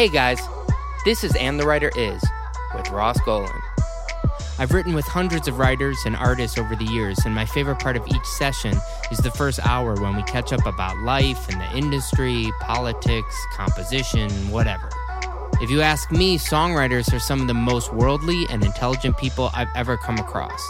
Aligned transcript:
Hey 0.00 0.08
guys, 0.08 0.40
this 1.04 1.22
is 1.22 1.36
And 1.36 1.60
the 1.60 1.66
Writer 1.66 1.90
Is 1.94 2.24
with 2.74 2.88
Ross 2.88 3.20
Golan. 3.20 3.52
I've 4.58 4.72
written 4.72 4.94
with 4.94 5.04
hundreds 5.04 5.46
of 5.46 5.58
writers 5.58 5.98
and 6.06 6.16
artists 6.16 6.56
over 6.56 6.74
the 6.74 6.86
years, 6.86 7.18
and 7.26 7.34
my 7.34 7.44
favorite 7.44 7.80
part 7.80 7.98
of 7.98 8.08
each 8.08 8.24
session 8.24 8.74
is 9.12 9.18
the 9.18 9.30
first 9.30 9.60
hour 9.62 10.00
when 10.00 10.16
we 10.16 10.22
catch 10.22 10.54
up 10.54 10.64
about 10.64 10.96
life 11.00 11.50
and 11.50 11.60
the 11.60 11.76
industry, 11.76 12.50
politics, 12.60 13.46
composition, 13.52 14.30
whatever. 14.50 14.88
If 15.60 15.68
you 15.68 15.82
ask 15.82 16.10
me, 16.10 16.38
songwriters 16.38 17.12
are 17.12 17.20
some 17.20 17.42
of 17.42 17.46
the 17.46 17.52
most 17.52 17.92
worldly 17.92 18.46
and 18.48 18.64
intelligent 18.64 19.18
people 19.18 19.50
I've 19.52 19.68
ever 19.76 19.98
come 19.98 20.16
across. 20.16 20.62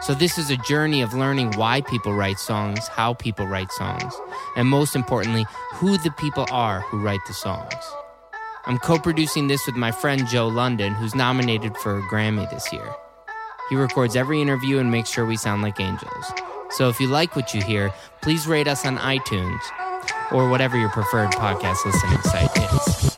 So, 0.00 0.14
this 0.14 0.38
is 0.38 0.48
a 0.48 0.56
journey 0.56 1.02
of 1.02 1.12
learning 1.12 1.52
why 1.56 1.82
people 1.82 2.14
write 2.14 2.38
songs, 2.38 2.88
how 2.88 3.12
people 3.12 3.46
write 3.46 3.70
songs, 3.70 4.14
and 4.56 4.66
most 4.66 4.96
importantly, 4.96 5.44
who 5.74 5.98
the 5.98 6.10
people 6.12 6.46
are 6.50 6.80
who 6.80 7.00
write 7.00 7.20
the 7.26 7.34
songs. 7.34 7.74
I'm 8.68 8.78
co 8.78 8.98
producing 8.98 9.48
this 9.48 9.64
with 9.64 9.76
my 9.76 9.90
friend 9.90 10.26
Joe 10.28 10.46
London, 10.46 10.92
who's 10.92 11.14
nominated 11.14 11.74
for 11.78 11.96
a 11.96 12.02
Grammy 12.02 12.48
this 12.50 12.70
year. 12.70 12.94
He 13.70 13.76
records 13.76 14.14
every 14.14 14.42
interview 14.42 14.78
and 14.78 14.90
makes 14.90 15.08
sure 15.08 15.24
we 15.24 15.38
sound 15.38 15.62
like 15.62 15.80
angels. 15.80 16.32
So 16.70 16.90
if 16.90 17.00
you 17.00 17.08
like 17.08 17.34
what 17.34 17.54
you 17.54 17.62
hear, 17.62 17.90
please 18.20 18.46
rate 18.46 18.68
us 18.68 18.84
on 18.84 18.98
iTunes 18.98 19.60
or 20.32 20.50
whatever 20.50 20.78
your 20.78 20.90
preferred 20.90 21.30
podcast 21.30 21.82
listening 21.86 22.20
site 22.20 22.74
is. 22.74 23.17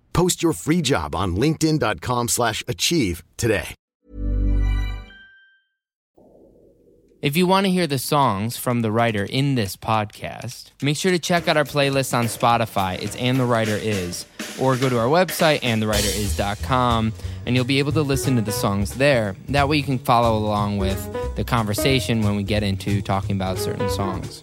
Post 0.13 0.43
your 0.43 0.53
free 0.53 0.81
job 0.81 1.15
on 1.15 1.35
linkedin.com/achieve 1.35 2.29
slash 2.29 2.63
achieve 2.67 3.23
today. 3.37 3.75
If 7.21 7.37
you 7.37 7.45
want 7.45 7.67
to 7.67 7.71
hear 7.71 7.85
the 7.85 7.99
songs 7.99 8.57
from 8.57 8.81
the 8.81 8.91
writer 8.91 9.23
in 9.23 9.53
this 9.53 9.77
podcast, 9.77 10.71
make 10.81 10.97
sure 10.97 11.11
to 11.11 11.19
check 11.19 11.47
out 11.47 11.55
our 11.55 11.63
playlist 11.63 12.17
on 12.17 12.25
Spotify. 12.25 12.99
It's 12.99 13.15
And 13.15 13.39
the 13.39 13.45
Writer 13.45 13.77
Is. 13.79 14.25
Or 14.59 14.75
go 14.75 14.89
to 14.89 14.97
our 14.97 15.05
website, 15.05 15.61
andthewriteris.com, 15.61 17.13
and 17.45 17.55
you'll 17.55 17.63
be 17.63 17.77
able 17.77 17.91
to 17.91 18.01
listen 18.01 18.37
to 18.37 18.41
the 18.41 18.51
songs 18.51 18.95
there. 18.95 19.35
That 19.49 19.69
way 19.69 19.77
you 19.77 19.83
can 19.83 19.99
follow 19.99 20.35
along 20.35 20.79
with 20.79 21.35
the 21.35 21.43
conversation 21.43 22.23
when 22.23 22.35
we 22.37 22.41
get 22.41 22.63
into 22.63 23.03
talking 23.03 23.35
about 23.35 23.59
certain 23.59 23.91
songs. 23.91 24.41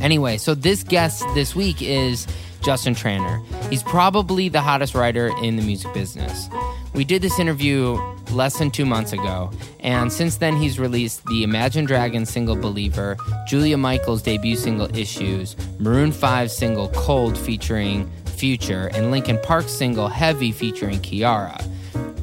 Anyway, 0.00 0.38
so 0.38 0.56
this 0.56 0.82
guest 0.82 1.22
this 1.34 1.54
week 1.54 1.80
is 1.80 2.26
Justin 2.64 2.94
Tranter. 2.94 3.42
He's 3.68 3.82
probably 3.82 4.48
the 4.48 4.60
hottest 4.60 4.94
writer 4.94 5.30
in 5.42 5.56
the 5.56 5.62
music 5.62 5.92
business. 5.92 6.48
We 6.94 7.04
did 7.04 7.22
this 7.22 7.38
interview 7.38 7.98
less 8.30 8.58
than 8.58 8.70
two 8.70 8.86
months 8.86 9.12
ago, 9.12 9.50
and 9.80 10.12
since 10.12 10.36
then 10.36 10.56
he's 10.56 10.78
released 10.78 11.24
the 11.26 11.42
Imagine 11.42 11.84
Dragons 11.84 12.30
single 12.30 12.56
Believer, 12.56 13.16
Julia 13.46 13.76
Michaels' 13.76 14.22
debut 14.22 14.56
single 14.56 14.94
Issues, 14.96 15.56
Maroon 15.78 16.12
5 16.12 16.50
single 16.50 16.88
Cold 16.90 17.36
featuring 17.36 18.10
Future, 18.24 18.90
and 18.94 19.10
Linkin 19.10 19.38
Park's 19.42 19.72
single 19.72 20.08
Heavy 20.08 20.52
featuring 20.52 21.00
Kiiara. 21.00 21.68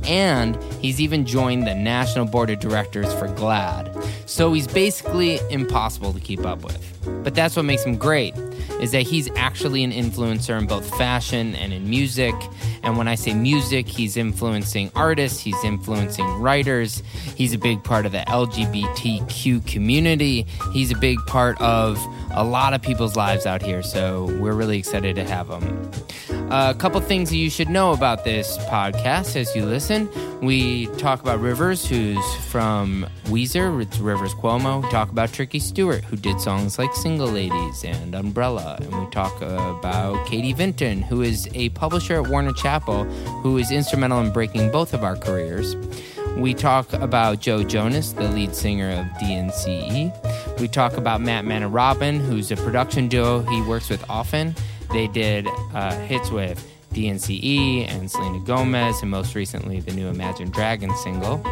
And 0.05 0.61
he's 0.81 0.99
even 0.99 1.25
joined 1.25 1.67
the 1.67 1.75
national 1.75 2.25
board 2.25 2.49
of 2.49 2.59
directors 2.59 3.13
for 3.13 3.27
GLAAD. 3.27 4.03
So 4.25 4.53
he's 4.53 4.67
basically 4.67 5.39
impossible 5.49 6.13
to 6.13 6.19
keep 6.19 6.45
up 6.45 6.63
with. 6.63 7.23
But 7.23 7.35
that's 7.35 7.55
what 7.55 7.65
makes 7.65 7.83
him 7.83 7.97
great, 7.97 8.33
is 8.79 8.91
that 8.91 9.03
he's 9.03 9.29
actually 9.35 9.83
an 9.83 9.91
influencer 9.91 10.57
in 10.57 10.67
both 10.67 10.89
fashion 10.97 11.55
and 11.55 11.73
in 11.73 11.89
music. 11.89 12.33
And 12.83 12.97
when 12.97 13.07
I 13.07 13.15
say 13.15 13.33
music, 13.33 13.87
he's 13.87 14.17
influencing 14.17 14.91
artists, 14.95 15.39
he's 15.39 15.63
influencing 15.63 16.25
writers, 16.39 17.03
he's 17.35 17.53
a 17.53 17.57
big 17.57 17.83
part 17.83 18.05
of 18.05 18.11
the 18.11 18.23
LGBTQ 18.27 19.65
community, 19.67 20.45
he's 20.71 20.91
a 20.91 20.97
big 20.97 21.19
part 21.27 21.59
of 21.61 21.99
a 22.31 22.43
lot 22.43 22.73
of 22.73 22.81
people's 22.81 23.15
lives 23.15 23.45
out 23.45 23.61
here. 23.61 23.83
So 23.83 24.25
we're 24.39 24.53
really 24.53 24.79
excited 24.79 25.15
to 25.15 25.23
have 25.23 25.49
him. 25.49 25.91
A 26.53 26.75
couple 26.77 26.99
things 26.99 27.33
you 27.33 27.49
should 27.49 27.69
know 27.69 27.93
about 27.93 28.25
this 28.25 28.57
podcast 28.65 29.37
as 29.37 29.55
you 29.55 29.65
listen. 29.65 30.09
We 30.41 30.87
talk 30.97 31.21
about 31.21 31.39
Rivers, 31.39 31.85
who's 31.85 32.35
from 32.49 33.07
Weezer, 33.27 33.81
it's 33.81 33.99
Rivers 33.99 34.33
Cuomo. 34.33 34.83
We 34.83 34.89
talk 34.89 35.09
about 35.09 35.31
Tricky 35.31 35.59
Stewart, 35.59 36.03
who 36.03 36.17
did 36.17 36.41
songs 36.41 36.77
like 36.77 36.93
Single 36.93 37.29
Ladies 37.29 37.85
and 37.85 38.13
Umbrella. 38.13 38.77
And 38.81 38.93
we 38.99 39.09
talk 39.11 39.33
about 39.41 40.27
Katie 40.27 40.53
Vinten, 40.53 41.01
who 41.01 41.21
is 41.21 41.47
a 41.53 41.69
publisher 41.69 42.21
at 42.21 42.27
Warner 42.27 42.51
Chappell, 42.51 43.05
who 43.43 43.57
is 43.57 43.71
instrumental 43.71 44.19
in 44.19 44.33
breaking 44.33 44.71
both 44.71 44.93
of 44.93 45.05
our 45.05 45.15
careers. 45.15 45.77
We 46.35 46.53
talk 46.53 46.91
about 46.91 47.39
Joe 47.39 47.63
Jonas, 47.63 48.11
the 48.11 48.27
lead 48.27 48.53
singer 48.53 48.91
of 48.91 49.05
DNCE. 49.21 50.59
We 50.59 50.67
talk 50.67 50.97
about 50.97 51.21
Mattman 51.21 51.71
& 51.71 51.73
Robin, 51.73 52.19
who's 52.19 52.51
a 52.51 52.57
production 52.57 53.07
duo 53.07 53.39
he 53.43 53.61
works 53.61 53.89
with 53.89 54.03
often. 54.09 54.53
They 54.93 55.07
did 55.07 55.47
uh, 55.73 55.97
hits 56.01 56.29
with 56.29 56.67
DNCE 56.93 57.87
and 57.87 58.11
Selena 58.11 58.39
Gomez, 58.39 59.01
and 59.01 59.09
most 59.09 59.35
recently 59.35 59.79
the 59.79 59.91
new 59.91 60.07
Imagine 60.07 60.49
Dragons 60.49 60.99
single. 61.01 61.43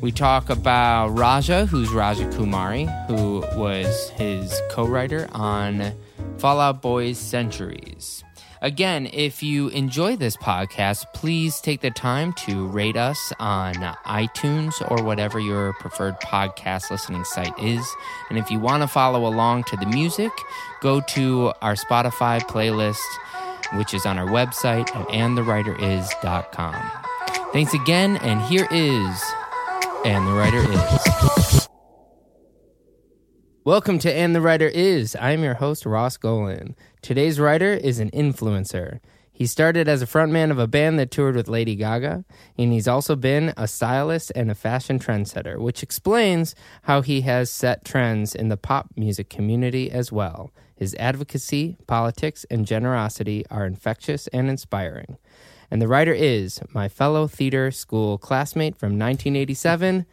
We 0.00 0.12
talk 0.12 0.50
about 0.50 1.08
Raja, 1.08 1.66
who's 1.66 1.90
Raja 1.90 2.24
Kumari, 2.26 2.86
who 3.08 3.40
was 3.58 4.10
his 4.10 4.60
co 4.70 4.86
writer 4.86 5.28
on 5.32 5.92
Fall 6.38 6.60
Out 6.60 6.82
Boy's 6.82 7.18
Centuries. 7.18 8.22
Again, 8.62 9.08
if 9.12 9.42
you 9.42 9.68
enjoy 9.68 10.16
this 10.16 10.36
podcast, 10.36 11.12
please 11.12 11.60
take 11.60 11.80
the 11.82 11.90
time 11.90 12.32
to 12.44 12.66
rate 12.66 12.96
us 12.96 13.32
on 13.38 13.74
iTunes 13.74 14.72
or 14.90 15.04
whatever 15.04 15.38
your 15.38 15.74
preferred 15.74 16.18
podcast 16.20 16.90
listening 16.90 17.24
site 17.24 17.58
is. 17.58 17.86
And 18.30 18.38
if 18.38 18.50
you 18.50 18.58
want 18.58 18.82
to 18.82 18.88
follow 18.88 19.26
along 19.26 19.64
to 19.64 19.76
the 19.76 19.86
music, 19.86 20.32
go 20.80 21.00
to 21.00 21.52
our 21.60 21.74
Spotify 21.74 22.40
playlist, 22.40 22.96
which 23.74 23.92
is 23.92 24.06
on 24.06 24.18
our 24.18 24.28
website 24.28 24.88
at 24.96 25.08
andthewriteris.com. 25.08 26.90
Thanks 27.52 27.74
again, 27.74 28.16
and 28.18 28.40
here 28.42 28.66
is 28.70 29.22
And 30.04 30.26
the 30.26 30.32
Writer 30.32 30.64
Is. 30.70 31.65
Welcome 33.66 33.98
to 33.98 34.12
And 34.12 34.32
the 34.32 34.40
Writer 34.40 34.68
Is. 34.68 35.16
I'm 35.20 35.42
your 35.42 35.54
host, 35.54 35.84
Ross 35.86 36.16
Golan. 36.16 36.76
Today's 37.02 37.40
writer 37.40 37.72
is 37.72 37.98
an 37.98 38.12
influencer. 38.12 39.00
He 39.32 39.44
started 39.44 39.88
as 39.88 40.00
a 40.00 40.06
frontman 40.06 40.52
of 40.52 40.58
a 40.60 40.68
band 40.68 41.00
that 41.00 41.10
toured 41.10 41.34
with 41.34 41.48
Lady 41.48 41.74
Gaga, 41.74 42.24
and 42.56 42.72
he's 42.72 42.86
also 42.86 43.16
been 43.16 43.52
a 43.56 43.66
stylist 43.66 44.30
and 44.36 44.52
a 44.52 44.54
fashion 44.54 45.00
trendsetter, 45.00 45.58
which 45.58 45.82
explains 45.82 46.54
how 46.82 47.02
he 47.02 47.22
has 47.22 47.50
set 47.50 47.84
trends 47.84 48.36
in 48.36 48.50
the 48.50 48.56
pop 48.56 48.90
music 48.94 49.28
community 49.28 49.90
as 49.90 50.12
well. 50.12 50.52
His 50.76 50.94
advocacy, 51.00 51.76
politics, 51.88 52.46
and 52.48 52.66
generosity 52.66 53.44
are 53.50 53.66
infectious 53.66 54.28
and 54.28 54.48
inspiring. 54.48 55.18
And 55.72 55.82
the 55.82 55.88
writer 55.88 56.14
is 56.14 56.60
my 56.72 56.88
fellow 56.88 57.26
theater 57.26 57.72
school 57.72 58.16
classmate 58.16 58.76
from 58.76 58.90
1987, 58.90 60.06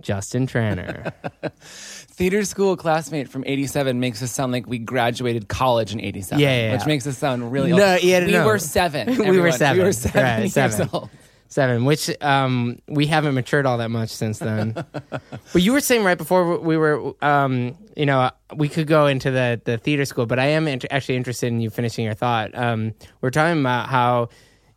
Justin 0.00 0.46
Tranter. 0.46 1.12
Theater 2.20 2.44
school 2.44 2.76
classmate 2.76 3.30
from 3.30 3.44
87 3.46 3.98
makes 3.98 4.22
us 4.22 4.30
sound 4.30 4.52
like 4.52 4.66
we 4.66 4.78
graduated 4.78 5.48
college 5.48 5.94
in 5.94 6.00
87. 6.02 6.38
Yeah, 6.38 6.48
yeah, 6.66 6.72
Which 6.72 6.82
yeah. 6.82 6.86
makes 6.86 7.06
us 7.06 7.16
sound 7.16 7.50
really 7.50 7.72
No, 7.72 7.94
old. 7.94 8.02
yeah, 8.02 8.26
we 8.26 8.32
no. 8.32 8.44
were 8.44 8.58
seven. 8.58 9.16
We 9.16 9.40
were 9.40 9.50
seven. 9.52 9.78
We 9.78 9.84
were 9.84 9.92
seven 9.94 10.22
Right, 10.22 10.38
years 10.40 10.52
seven. 10.52 10.90
old. 10.92 11.08
Seven, 11.48 11.86
which 11.86 12.10
um, 12.22 12.78
we 12.88 13.06
haven't 13.06 13.32
matured 13.34 13.64
all 13.64 13.78
that 13.78 13.90
much 13.90 14.10
since 14.10 14.38
then. 14.38 14.72
but 15.10 15.62
you 15.62 15.72
were 15.72 15.80
saying 15.80 16.04
right 16.04 16.18
before 16.18 16.58
we 16.58 16.76
were, 16.76 17.14
um, 17.24 17.74
you 17.96 18.04
know, 18.04 18.30
we 18.54 18.68
could 18.68 18.86
go 18.86 19.06
into 19.06 19.30
the, 19.30 19.58
the 19.64 19.78
theater 19.78 20.04
school, 20.04 20.26
but 20.26 20.38
I 20.38 20.48
am 20.48 20.68
int- 20.68 20.84
actually 20.90 21.16
interested 21.16 21.46
in 21.46 21.62
you 21.62 21.70
finishing 21.70 22.04
your 22.04 22.12
thought. 22.12 22.54
Um, 22.54 22.92
we're 23.22 23.30
talking 23.30 23.60
about 23.60 23.88
how, 23.88 24.28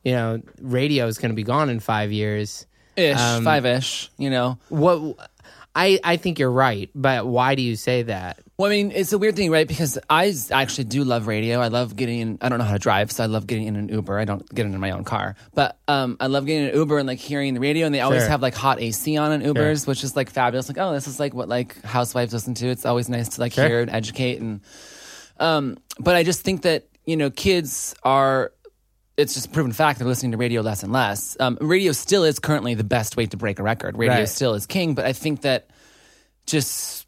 you 0.05 0.13
know, 0.13 0.41
radio 0.61 1.07
is 1.07 1.17
going 1.17 1.31
to 1.31 1.35
be 1.35 1.43
gone 1.43 1.69
in 1.69 1.81
five 1.81 2.09
years. 2.13 2.65
Ish, 2.95 3.17
Um, 3.19 3.43
five-ish, 3.43 4.11
you 4.17 4.29
know. 4.29 4.57
What 4.69 5.17
I 5.75 5.99
I 6.03 6.17
think 6.17 6.37
you're 6.39 6.51
right, 6.51 6.89
but 6.93 7.25
why 7.25 7.55
do 7.55 7.61
you 7.63 7.75
say 7.75 8.03
that? 8.03 8.39
Well, 8.57 8.69
I 8.71 8.75
mean, 8.75 8.91
it's 8.91 9.11
a 9.11 9.17
weird 9.17 9.35
thing, 9.35 9.49
right? 9.49 9.67
Because 9.67 9.97
I 10.09 10.31
actually 10.51 10.83
do 10.83 11.03
love 11.03 11.25
radio. 11.25 11.59
I 11.59 11.69
love 11.69 11.95
getting 11.95 12.19
in. 12.19 12.37
I 12.41 12.49
don't 12.49 12.59
know 12.59 12.65
how 12.65 12.73
to 12.73 12.79
drive, 12.79 13.11
so 13.11 13.23
I 13.23 13.25
love 13.25 13.47
getting 13.47 13.65
in 13.65 13.75
an 13.75 13.89
Uber. 13.89 14.19
I 14.19 14.25
don't 14.25 14.47
get 14.53 14.67
in 14.67 14.79
my 14.79 14.91
own 14.91 15.03
car, 15.03 15.35
but 15.55 15.79
um, 15.87 16.17
I 16.19 16.27
love 16.27 16.45
getting 16.45 16.63
in 16.65 16.69
an 16.69 16.75
Uber 16.75 16.99
and 16.99 17.07
like 17.07 17.17
hearing 17.17 17.55
the 17.55 17.59
radio. 17.59 17.87
And 17.87 17.95
they 17.95 18.01
always 18.01 18.21
Sure. 18.21 18.29
have 18.29 18.41
like 18.43 18.53
hot 18.53 18.79
AC 18.79 19.17
on 19.17 19.31
in 19.31 19.41
Ubers, 19.53 19.87
which 19.87 20.03
is 20.03 20.15
like 20.15 20.29
fabulous. 20.29 20.67
Like, 20.69 20.77
oh, 20.77 20.93
this 20.93 21.07
is 21.07 21.19
like 21.19 21.33
what 21.33 21.49
like 21.49 21.81
housewives 21.83 22.33
listen 22.33 22.53
to. 22.53 22.67
It's 22.67 22.85
always 22.85 23.09
nice 23.09 23.29
to 23.29 23.41
like 23.41 23.53
Sure. 23.53 23.67
hear 23.67 23.81
and 23.81 23.89
educate. 23.89 24.39
And 24.39 24.61
um, 25.39 25.77
but 25.99 26.15
I 26.15 26.21
just 26.23 26.41
think 26.41 26.61
that 26.61 26.87
you 27.05 27.17
know, 27.17 27.29
kids 27.31 27.93
are 28.03 28.52
it's 29.17 29.33
just 29.33 29.51
proven 29.51 29.71
fact 29.71 29.99
they're 29.99 30.07
listening 30.07 30.31
to 30.31 30.37
radio 30.37 30.61
less 30.61 30.83
and 30.83 30.91
less. 30.91 31.37
Um, 31.39 31.57
radio 31.61 31.91
still 31.91 32.23
is 32.23 32.39
currently 32.39 32.73
the 32.73 32.83
best 32.83 33.15
way 33.15 33.25
to 33.27 33.37
break 33.37 33.59
a 33.59 33.63
record. 33.63 33.97
Radio 33.97 34.17
Right. 34.19 34.29
still 34.29 34.53
is 34.53 34.65
king, 34.65 34.95
but 34.95 35.05
I 35.05 35.13
think 35.13 35.41
that 35.41 35.69
just 36.45 37.05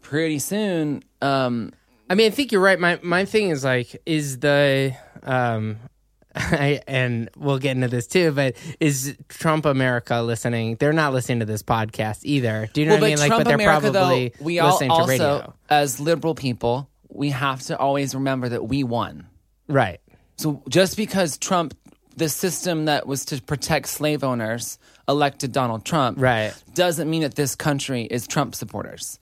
pretty 0.00 0.38
soon, 0.38 1.02
um, 1.20 1.72
I 2.10 2.14
mean, 2.14 2.26
I 2.28 2.30
think 2.30 2.52
you're 2.52 2.60
right. 2.60 2.78
My 2.78 2.98
my 3.02 3.24
thing 3.24 3.50
is 3.50 3.64
like, 3.64 4.00
is 4.06 4.38
the 4.38 4.94
um, 5.24 5.76
I, 6.34 6.80
and 6.86 7.28
we'll 7.36 7.58
get 7.58 7.72
into 7.72 7.88
this 7.88 8.06
too, 8.06 8.32
but 8.32 8.54
is 8.80 9.16
Trump 9.28 9.66
America 9.66 10.22
listening? 10.22 10.76
They're 10.76 10.92
not 10.92 11.12
listening 11.12 11.40
to 11.40 11.44
this 11.46 11.62
podcast 11.62 12.20
either. 12.22 12.68
Do 12.72 12.80
you 12.80 12.86
know 12.86 12.94
well, 12.94 13.00
what 13.00 13.06
I 13.06 13.10
mean? 13.10 13.18
Like, 13.18 13.28
Trump 13.28 13.40
but 13.40 13.48
they're 13.48 13.54
America, 13.56 13.90
probably 13.90 14.28
though, 14.38 14.44
we 14.44 14.58
all 14.60 14.72
listening 14.72 14.90
also, 14.90 15.04
to 15.04 15.10
radio, 15.10 15.54
as 15.68 15.98
liberal 16.00 16.34
people, 16.34 16.88
we 17.08 17.30
have 17.30 17.62
to 17.62 17.76
always 17.78 18.14
remember 18.14 18.48
that 18.50 18.64
we 18.64 18.84
won. 18.84 19.26
right? 19.66 20.00
So 20.38 20.62
just 20.68 20.96
because 20.96 21.36
Trump, 21.38 21.74
the 22.16 22.28
system 22.28 22.86
that 22.86 23.06
was 23.06 23.24
to 23.26 23.42
protect 23.42 23.88
slave 23.88 24.24
owners, 24.24 24.78
elected 25.08 25.52
Donald 25.52 25.84
Trump, 25.84 26.18
Right. 26.20 26.52
doesn't 26.74 27.08
mean 27.10 27.22
that 27.22 27.34
this 27.34 27.54
country 27.54 28.04
is 28.04 28.26
Trump 28.26 28.54
supporters. 28.54 29.18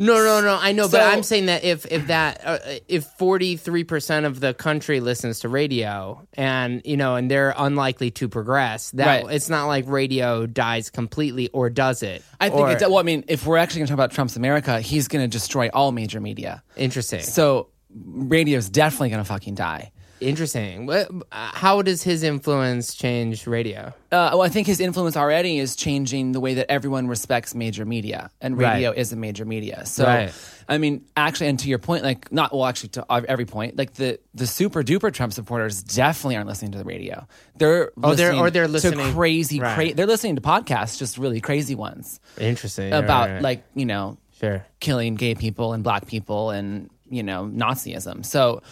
No, 0.00 0.14
no, 0.14 0.40
no. 0.40 0.56
I 0.60 0.70
know, 0.70 0.88
but 0.88 1.00
I'm 1.02 1.24
saying 1.24 1.46
that 1.46 1.64
if 1.64 1.84
if 1.90 2.06
that 2.06 2.40
uh, 2.44 2.58
if 2.86 3.04
43 3.18 3.82
percent 3.82 4.26
of 4.26 4.38
the 4.38 4.54
country 4.54 5.00
listens 5.00 5.40
to 5.40 5.48
radio, 5.48 6.24
and 6.34 6.80
you 6.84 6.96
know, 6.96 7.16
and 7.16 7.28
they're 7.28 7.52
unlikely 7.56 8.12
to 8.12 8.28
progress, 8.28 8.92
that 8.92 9.24
Right. 9.24 9.34
it's 9.34 9.48
not 9.48 9.66
like 9.66 9.88
radio 9.88 10.46
dies 10.46 10.88
completely, 10.90 11.48
or 11.48 11.68
does 11.68 12.04
it? 12.04 12.22
I 12.40 12.48
think 12.48 12.60
Or- 12.60 12.70
it. 12.70 12.80
Well, 12.82 12.98
I 12.98 13.02
mean, 13.02 13.24
if 13.26 13.44
we're 13.44 13.56
actually 13.56 13.80
going 13.80 13.86
to 13.88 13.90
talk 13.90 13.96
about 13.96 14.12
Trump's 14.12 14.36
America, 14.36 14.80
he's 14.80 15.08
going 15.08 15.28
to 15.28 15.28
destroy 15.28 15.68
all 15.74 15.90
major 15.90 16.20
media. 16.20 16.62
interesting. 16.76 17.22
So 17.22 17.66
radio's 18.06 18.68
definitely 18.68 19.08
going 19.10 19.22
to 19.24 19.28
fucking 19.28 19.56
die. 19.56 19.90
Interesting. 20.20 20.86
What, 20.86 21.10
how 21.30 21.82
does 21.82 22.02
his 22.02 22.22
influence 22.22 22.94
change 22.94 23.46
radio? 23.46 23.92
Uh, 24.10 24.30
well, 24.32 24.42
I 24.42 24.48
think 24.48 24.66
his 24.66 24.80
influence 24.80 25.16
already 25.16 25.58
is 25.58 25.76
changing 25.76 26.32
the 26.32 26.40
way 26.40 26.54
that 26.54 26.70
everyone 26.70 27.06
respects 27.08 27.54
major 27.54 27.84
media, 27.84 28.30
and 28.40 28.56
radio 28.58 28.90
Right. 28.90 28.98
is 28.98 29.12
a 29.12 29.16
major 29.16 29.44
media. 29.44 29.84
So, 29.86 30.04
Right. 30.04 30.32
I 30.68 30.78
mean, 30.78 31.04
actually, 31.16 31.48
and 31.48 31.58
to 31.60 31.68
your 31.68 31.78
point, 31.78 32.02
like 32.04 32.30
not 32.32 32.52
well, 32.52 32.66
actually, 32.66 32.90
to 32.90 33.06
every 33.28 33.44
point, 33.46 33.76
like 33.76 33.94
the 33.94 34.18
the 34.34 34.46
super 34.46 34.82
duper 34.82 35.12
Trump 35.12 35.32
supporters 35.32 35.82
definitely 35.82 36.36
aren't 36.36 36.48
listening 36.48 36.72
to 36.72 36.78
the 36.78 36.84
radio. 36.84 37.26
They're 37.56 37.92
Oh, 38.02 38.14
they're- 38.14 38.26
listening 38.28 38.40
or 38.40 38.50
they're 38.50 38.68
listening 38.68 38.98
to 39.06 39.12
crazy, 39.12 39.60
Right. 39.60 39.74
cra- 39.74 39.94
they're 39.94 40.06
listening 40.06 40.36
to 40.36 40.42
podcasts, 40.42 40.98
just 40.98 41.16
really 41.18 41.40
crazy 41.40 41.74
ones 41.74 42.20
Interesting. 42.38 42.92
about 42.92 43.40
like 43.42 43.64
you 43.74 43.86
know 43.86 44.18
sure. 44.40 44.64
killing 44.80 45.14
gay 45.14 45.34
people 45.34 45.72
and 45.72 45.82
black 45.84 46.06
people 46.06 46.50
and 46.50 46.90
you 47.10 47.22
know 47.22 47.44
Nazism. 47.52 48.24
So 48.24 48.62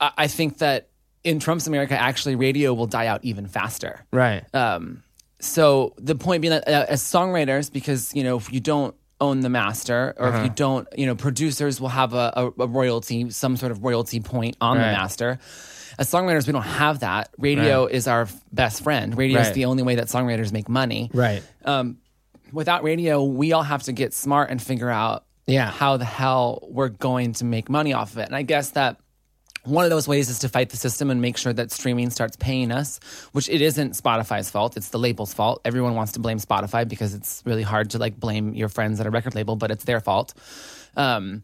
I, 0.00 0.26
think 0.26 0.58
that 0.58 0.88
in 1.22 1.38
Trump's 1.40 1.66
America, 1.66 1.98
actually, 1.98 2.34
radio 2.36 2.74
will 2.74 2.86
die 2.86 3.06
out 3.06 3.24
even 3.24 3.46
faster. 3.46 4.04
Right. 4.12 4.44
Um, 4.54 5.02
so 5.40 5.94
the 5.98 6.14
point 6.14 6.42
being 6.42 6.50
that 6.52 6.68
uh, 6.68 6.86
as 6.88 7.02
songwriters, 7.02 7.72
because 7.72 8.14
you 8.14 8.24
know 8.24 8.36
if 8.36 8.52
you 8.52 8.60
don't 8.60 8.94
own 9.20 9.40
the 9.40 9.48
master, 9.48 10.14
or 10.18 10.28
Uh-huh. 10.28 10.38
if 10.38 10.44
you 10.44 10.50
don't, 10.50 10.88
you 10.96 11.06
know, 11.06 11.14
producers 11.14 11.80
will 11.80 11.88
have 11.88 12.12
a, 12.14 12.32
a, 12.36 12.62
a 12.62 12.66
royalty, 12.66 13.30
some 13.30 13.56
sort 13.56 13.70
of 13.72 13.82
royalty 13.84 14.20
point 14.20 14.56
on 14.60 14.76
the 14.76 14.82
master. 14.82 15.38
As 15.98 16.10
songwriters, 16.10 16.46
we 16.48 16.52
don't 16.52 16.62
have 16.62 17.00
that. 17.00 17.30
Radio 17.38 17.86
is 17.86 18.08
our 18.08 18.26
best 18.52 18.82
friend. 18.82 19.16
Radio 19.16 19.40
is 19.40 19.52
the 19.52 19.66
only 19.66 19.82
way 19.84 19.94
that 19.94 20.08
songwriters 20.08 20.52
make 20.52 20.68
money. 20.68 21.10
right. 21.14 21.42
Um, 21.64 21.98
without 22.52 22.82
radio, 22.82 23.22
we 23.22 23.52
all 23.52 23.62
have 23.62 23.84
to 23.84 23.92
get 23.92 24.12
smart 24.12 24.50
and 24.50 24.60
figure 24.60 24.90
out 24.90 25.24
Yeah. 25.46 25.70
how 25.70 25.96
the 25.96 26.04
hell 26.04 26.66
we're 26.68 26.88
going 26.88 27.34
to 27.34 27.44
make 27.44 27.68
money 27.70 27.92
off 27.92 28.12
of 28.12 28.18
it. 28.18 28.26
And 28.26 28.34
I 28.36 28.42
guess 28.42 28.70
that 28.70 28.96
one 29.64 29.84
of 29.84 29.90
those 29.90 30.06
ways 30.06 30.28
is 30.28 30.40
to 30.40 30.48
fight 30.48 30.70
the 30.70 30.76
system 30.76 31.10
and 31.10 31.20
make 31.20 31.36
sure 31.36 31.52
that 31.52 31.70
streaming 31.70 32.10
starts 32.10 32.36
paying 32.36 32.70
us, 32.70 33.00
which 33.32 33.48
it 33.48 33.60
isn't 33.60 33.92
Spotify's 33.92 34.50
fault. 34.50 34.76
It's 34.76 34.90
the 34.90 34.98
label's 34.98 35.32
fault. 35.32 35.60
Everyone 35.64 35.94
wants 35.94 36.12
to 36.12 36.20
blame 36.20 36.38
Spotify 36.38 36.86
because 36.86 37.14
it's 37.14 37.42
really 37.46 37.62
hard 37.62 37.90
to 37.90 37.98
like 37.98 38.18
blame 38.18 38.54
your 38.54 38.68
friends 38.68 39.00
at 39.00 39.06
a 39.06 39.10
record 39.10 39.34
label, 39.34 39.56
but 39.56 39.70
it's 39.70 39.84
their 39.84 40.00
fault. 40.00 40.34
Um, 40.96 41.42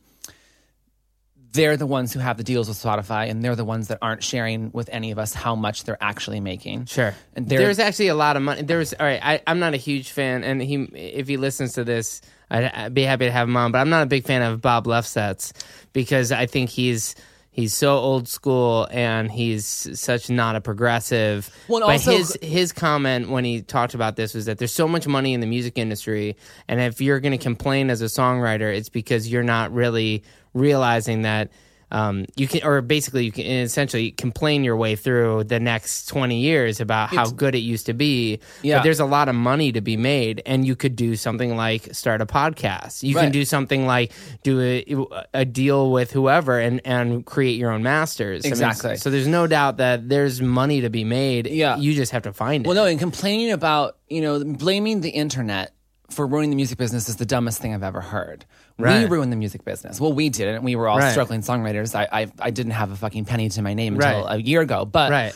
they're 1.52 1.76
the 1.76 1.86
ones 1.86 2.12
who 2.12 2.20
have 2.20 2.36
the 2.36 2.44
deals 2.44 2.68
with 2.68 2.76
Spotify, 2.76 3.28
and 3.28 3.42
they're 3.42 3.56
the 3.56 3.64
ones 3.64 3.88
that 3.88 3.98
aren't 4.00 4.22
sharing 4.22 4.70
with 4.72 4.88
any 4.92 5.10
of 5.10 5.18
us 5.18 5.34
how 5.34 5.56
much 5.56 5.84
they're 5.84 6.00
actually 6.00 6.38
making. 6.40 6.84
Sure. 6.84 7.12
And 7.34 7.48
There's 7.48 7.80
actually 7.80 8.08
a 8.08 8.14
lot 8.14 8.36
of 8.36 8.42
money. 8.42 8.62
There's 8.62 8.92
all 8.94 9.04
right. 9.04 9.20
I, 9.22 9.42
I'm 9.46 9.58
not 9.58 9.74
a 9.74 9.78
huge 9.78 10.12
fan, 10.12 10.44
and 10.44 10.62
he 10.62 10.84
if 10.94 11.26
he 11.26 11.36
listens 11.36 11.72
to 11.72 11.84
this, 11.84 12.22
I'd, 12.50 12.64
I'd 12.64 12.94
be 12.94 13.02
happy 13.02 13.24
to 13.24 13.32
have 13.32 13.48
him 13.48 13.56
on. 13.56 13.72
But 13.72 13.78
I'm 13.78 13.90
not 13.90 14.04
a 14.04 14.06
big 14.06 14.24
fan 14.24 14.42
of 14.42 14.60
Bob 14.60 14.86
Lefsetz 14.86 15.52
because 15.92 16.30
I 16.30 16.46
think 16.46 16.70
he's 16.70 17.16
he's 17.50 17.74
so 17.74 17.96
old 17.96 18.28
school 18.28 18.86
and 18.90 19.30
he's 19.30 19.64
such 19.98 20.30
not 20.30 20.56
a 20.56 20.60
progressive. 20.60 21.50
Well, 21.68 21.80
but 21.80 21.90
also- 21.90 22.12
his 22.12 22.38
his 22.42 22.72
comment 22.72 23.30
when 23.30 23.44
he 23.44 23.62
talked 23.62 23.94
about 23.94 24.16
this 24.16 24.34
was 24.34 24.46
that 24.46 24.58
there's 24.58 24.72
so 24.72 24.88
much 24.88 25.06
money 25.06 25.34
in 25.34 25.40
the 25.40 25.46
music 25.46 25.78
industry, 25.78 26.36
and 26.68 26.80
if 26.80 27.00
you're 27.00 27.20
going 27.20 27.32
to 27.36 27.42
complain 27.42 27.90
as 27.90 28.02
a 28.02 28.06
songwriter, 28.06 28.74
it's 28.74 28.88
because 28.88 29.30
you're 29.30 29.42
not 29.42 29.72
really 29.72 30.22
realizing 30.54 31.22
that. 31.22 31.50
Um, 31.90 32.26
you 32.36 32.46
can, 32.46 32.64
or 32.64 32.80
basically, 32.82 33.24
you 33.24 33.32
can 33.32 33.44
essentially 33.46 34.12
complain 34.12 34.64
your 34.64 34.76
way 34.76 34.96
through 34.96 35.44
the 35.44 35.58
next 35.58 36.06
20 36.06 36.38
years 36.38 36.80
about 36.80 37.08
how 37.10 37.28
good 37.30 37.54
it 37.54 37.58
used 37.60 37.86
to 37.86 37.92
be. 37.94 38.40
Yeah. 38.62 38.78
But 38.78 38.84
there's 38.84 39.00
a 39.00 39.04
lot 39.04 39.28
of 39.28 39.34
money 39.34 39.72
to 39.72 39.80
be 39.80 39.96
made, 39.96 40.42
and 40.46 40.66
you 40.66 40.76
could 40.76 40.96
do 40.96 41.16
something 41.16 41.56
like 41.56 41.94
start 41.94 42.20
a 42.20 42.26
podcast. 42.26 43.02
You 43.02 43.14
can 43.14 43.32
do 43.32 43.44
something 43.44 43.86
like 43.86 44.12
do 44.42 44.60
a, 44.60 45.06
a 45.34 45.44
deal 45.44 45.90
with 45.90 46.12
whoever 46.12 46.58
and, 46.58 46.80
and 46.84 47.24
create 47.26 47.58
your 47.58 47.70
own 47.72 47.82
masters. 47.82 48.44
I 48.44 48.46
mean, 48.46 48.52
Exactly. 48.52 48.96
so 48.96 49.10
there's 49.10 49.28
no 49.28 49.46
doubt 49.46 49.78
that 49.78 50.08
there's 50.08 50.40
money 50.40 50.82
to 50.82 50.90
be 50.90 51.04
made. 51.04 51.46
Yeah. 51.46 51.76
You 51.76 51.94
just 51.94 52.12
have 52.12 52.22
to 52.22 52.32
find 52.32 52.64
it. 52.64 52.68
Well, 52.68 52.76
no, 52.76 52.84
and 52.84 52.98
complaining 52.98 53.50
about, 53.52 53.96
you 54.08 54.20
know, 54.20 54.44
blaming 54.44 55.00
the 55.00 55.10
internet 55.10 55.72
for 56.10 56.26
ruining 56.26 56.50
the 56.50 56.56
music 56.56 56.78
business 56.78 57.08
is 57.08 57.16
the 57.16 57.26
dumbest 57.26 57.60
thing 57.60 57.74
I've 57.74 57.82
ever 57.82 58.00
heard. 58.00 58.44
We 58.78 58.84
Right. 58.84 59.08
ruined 59.10 59.32
the 59.32 59.36
music 59.36 59.64
business. 59.64 60.00
Well, 60.00 60.12
we 60.12 60.28
didn't. 60.28 60.62
We 60.64 60.76
were 60.76 60.88
all 60.88 60.98
Right. 60.98 61.10
struggling 61.12 61.40
songwriters. 61.42 61.94
I, 61.94 62.08
I 62.22 62.26
I 62.40 62.50
didn't 62.50 62.72
have 62.72 62.90
a 62.90 62.96
fucking 62.96 63.24
penny 63.26 63.48
to 63.50 63.62
my 63.62 63.74
name 63.74 63.94
until 63.94 64.24
Right. 64.24 64.36
a 64.38 64.42
year 64.42 64.60
ago. 64.60 64.84
But 64.84 65.10
right. 65.10 65.34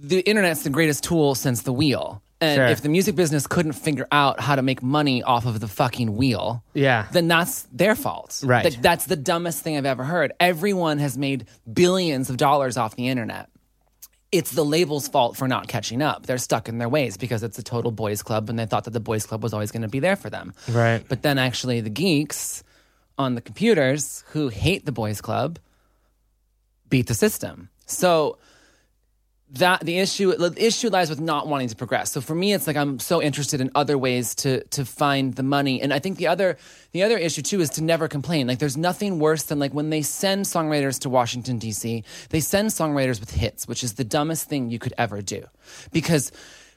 the 0.00 0.20
internet's 0.20 0.62
the 0.62 0.70
greatest 0.70 1.04
tool 1.04 1.34
since 1.34 1.62
the 1.62 1.72
wheel. 1.72 2.22
And 2.40 2.56
Sure. 2.56 2.66
if 2.66 2.82
the 2.82 2.88
music 2.88 3.16
business 3.16 3.48
couldn't 3.48 3.72
figure 3.72 4.06
out 4.12 4.38
how 4.38 4.54
to 4.54 4.62
make 4.62 4.80
money 4.80 5.24
off 5.24 5.44
of 5.44 5.58
the 5.58 5.66
fucking 5.66 6.16
wheel, 6.16 6.62
Yeah. 6.72 7.06
then 7.10 7.26
that's 7.26 7.62
their 7.72 7.96
fault. 7.96 8.40
Right. 8.44 8.64
Like, 8.64 8.80
that's 8.80 9.06
the 9.06 9.16
dumbest 9.16 9.62
thing 9.64 9.76
I've 9.76 9.84
ever 9.86 10.04
heard. 10.04 10.32
Everyone 10.38 10.98
has 10.98 11.18
made 11.18 11.46
billions 11.72 12.30
of 12.30 12.36
dollars 12.36 12.76
off 12.76 12.94
the 12.94 13.08
internet. 13.08 13.48
It's 14.30 14.50
the 14.50 14.64
label's 14.64 15.08
fault 15.08 15.36
for 15.36 15.48
not 15.48 15.68
catching 15.68 16.02
up. 16.02 16.26
They're 16.26 16.38
stuck 16.38 16.68
in 16.68 16.78
their 16.78 16.88
ways 16.88 17.16
because 17.16 17.42
it's 17.42 17.58
a 17.58 17.62
total 17.62 17.90
boys 17.90 18.22
club 18.22 18.50
and 18.50 18.58
they 18.58 18.66
thought 18.66 18.84
that 18.84 18.90
the 18.90 19.00
boys 19.00 19.24
club 19.24 19.42
was 19.42 19.54
always 19.54 19.70
going 19.70 19.82
to 19.82 19.88
be 19.88 20.00
there 20.00 20.16
for 20.16 20.28
them. 20.28 20.52
Right. 20.68 21.02
But 21.08 21.22
then 21.22 21.38
actually 21.38 21.80
the 21.80 21.90
geeks 21.90 22.62
on 23.16 23.34
the 23.34 23.40
computers 23.40 24.24
who 24.28 24.48
hate 24.48 24.84
the 24.84 24.92
boys 24.92 25.20
club 25.20 25.58
beat 26.90 27.06
the 27.06 27.14
system. 27.14 27.70
So 27.86 28.38
that 29.52 29.80
the 29.80 29.98
issue 29.98 30.34
the 30.36 30.52
issue 30.62 30.90
lies 30.90 31.08
with 31.08 31.20
not 31.20 31.46
wanting 31.48 31.68
to 31.68 31.76
progress. 31.76 32.12
So 32.12 32.20
for 32.20 32.34
me 32.34 32.52
it's 32.52 32.66
like 32.66 32.76
I'm 32.76 32.98
so 32.98 33.22
interested 33.22 33.60
in 33.60 33.70
other 33.74 33.96
ways 33.96 34.34
to 34.36 34.62
to 34.64 34.84
find 34.84 35.34
the 35.34 35.42
money. 35.42 35.80
And 35.80 35.92
I 35.92 35.98
think 36.00 36.18
the 36.18 36.26
other 36.26 36.58
the 36.92 37.02
other 37.02 37.16
issue 37.16 37.40
too 37.42 37.60
is 37.60 37.70
to 37.70 37.82
never 37.82 38.08
complain. 38.08 38.46
Like 38.46 38.58
there's 38.58 38.76
nothing 38.76 39.18
worse 39.18 39.44
than 39.44 39.58
like 39.58 39.72
when 39.72 39.88
they 39.88 40.02
send 40.02 40.44
songwriters 40.44 41.00
to 41.00 41.08
Washington 41.08 41.58
DC, 41.58 42.04
they 42.28 42.40
send 42.40 42.68
songwriters 42.68 43.20
with 43.20 43.30
hits, 43.30 43.66
which 43.66 43.82
is 43.82 43.94
the 43.94 44.04
dumbest 44.04 44.48
thing 44.50 44.68
you 44.70 44.78
could 44.78 44.92
ever 44.98 45.22
do. 45.22 45.42
Because 45.92 46.30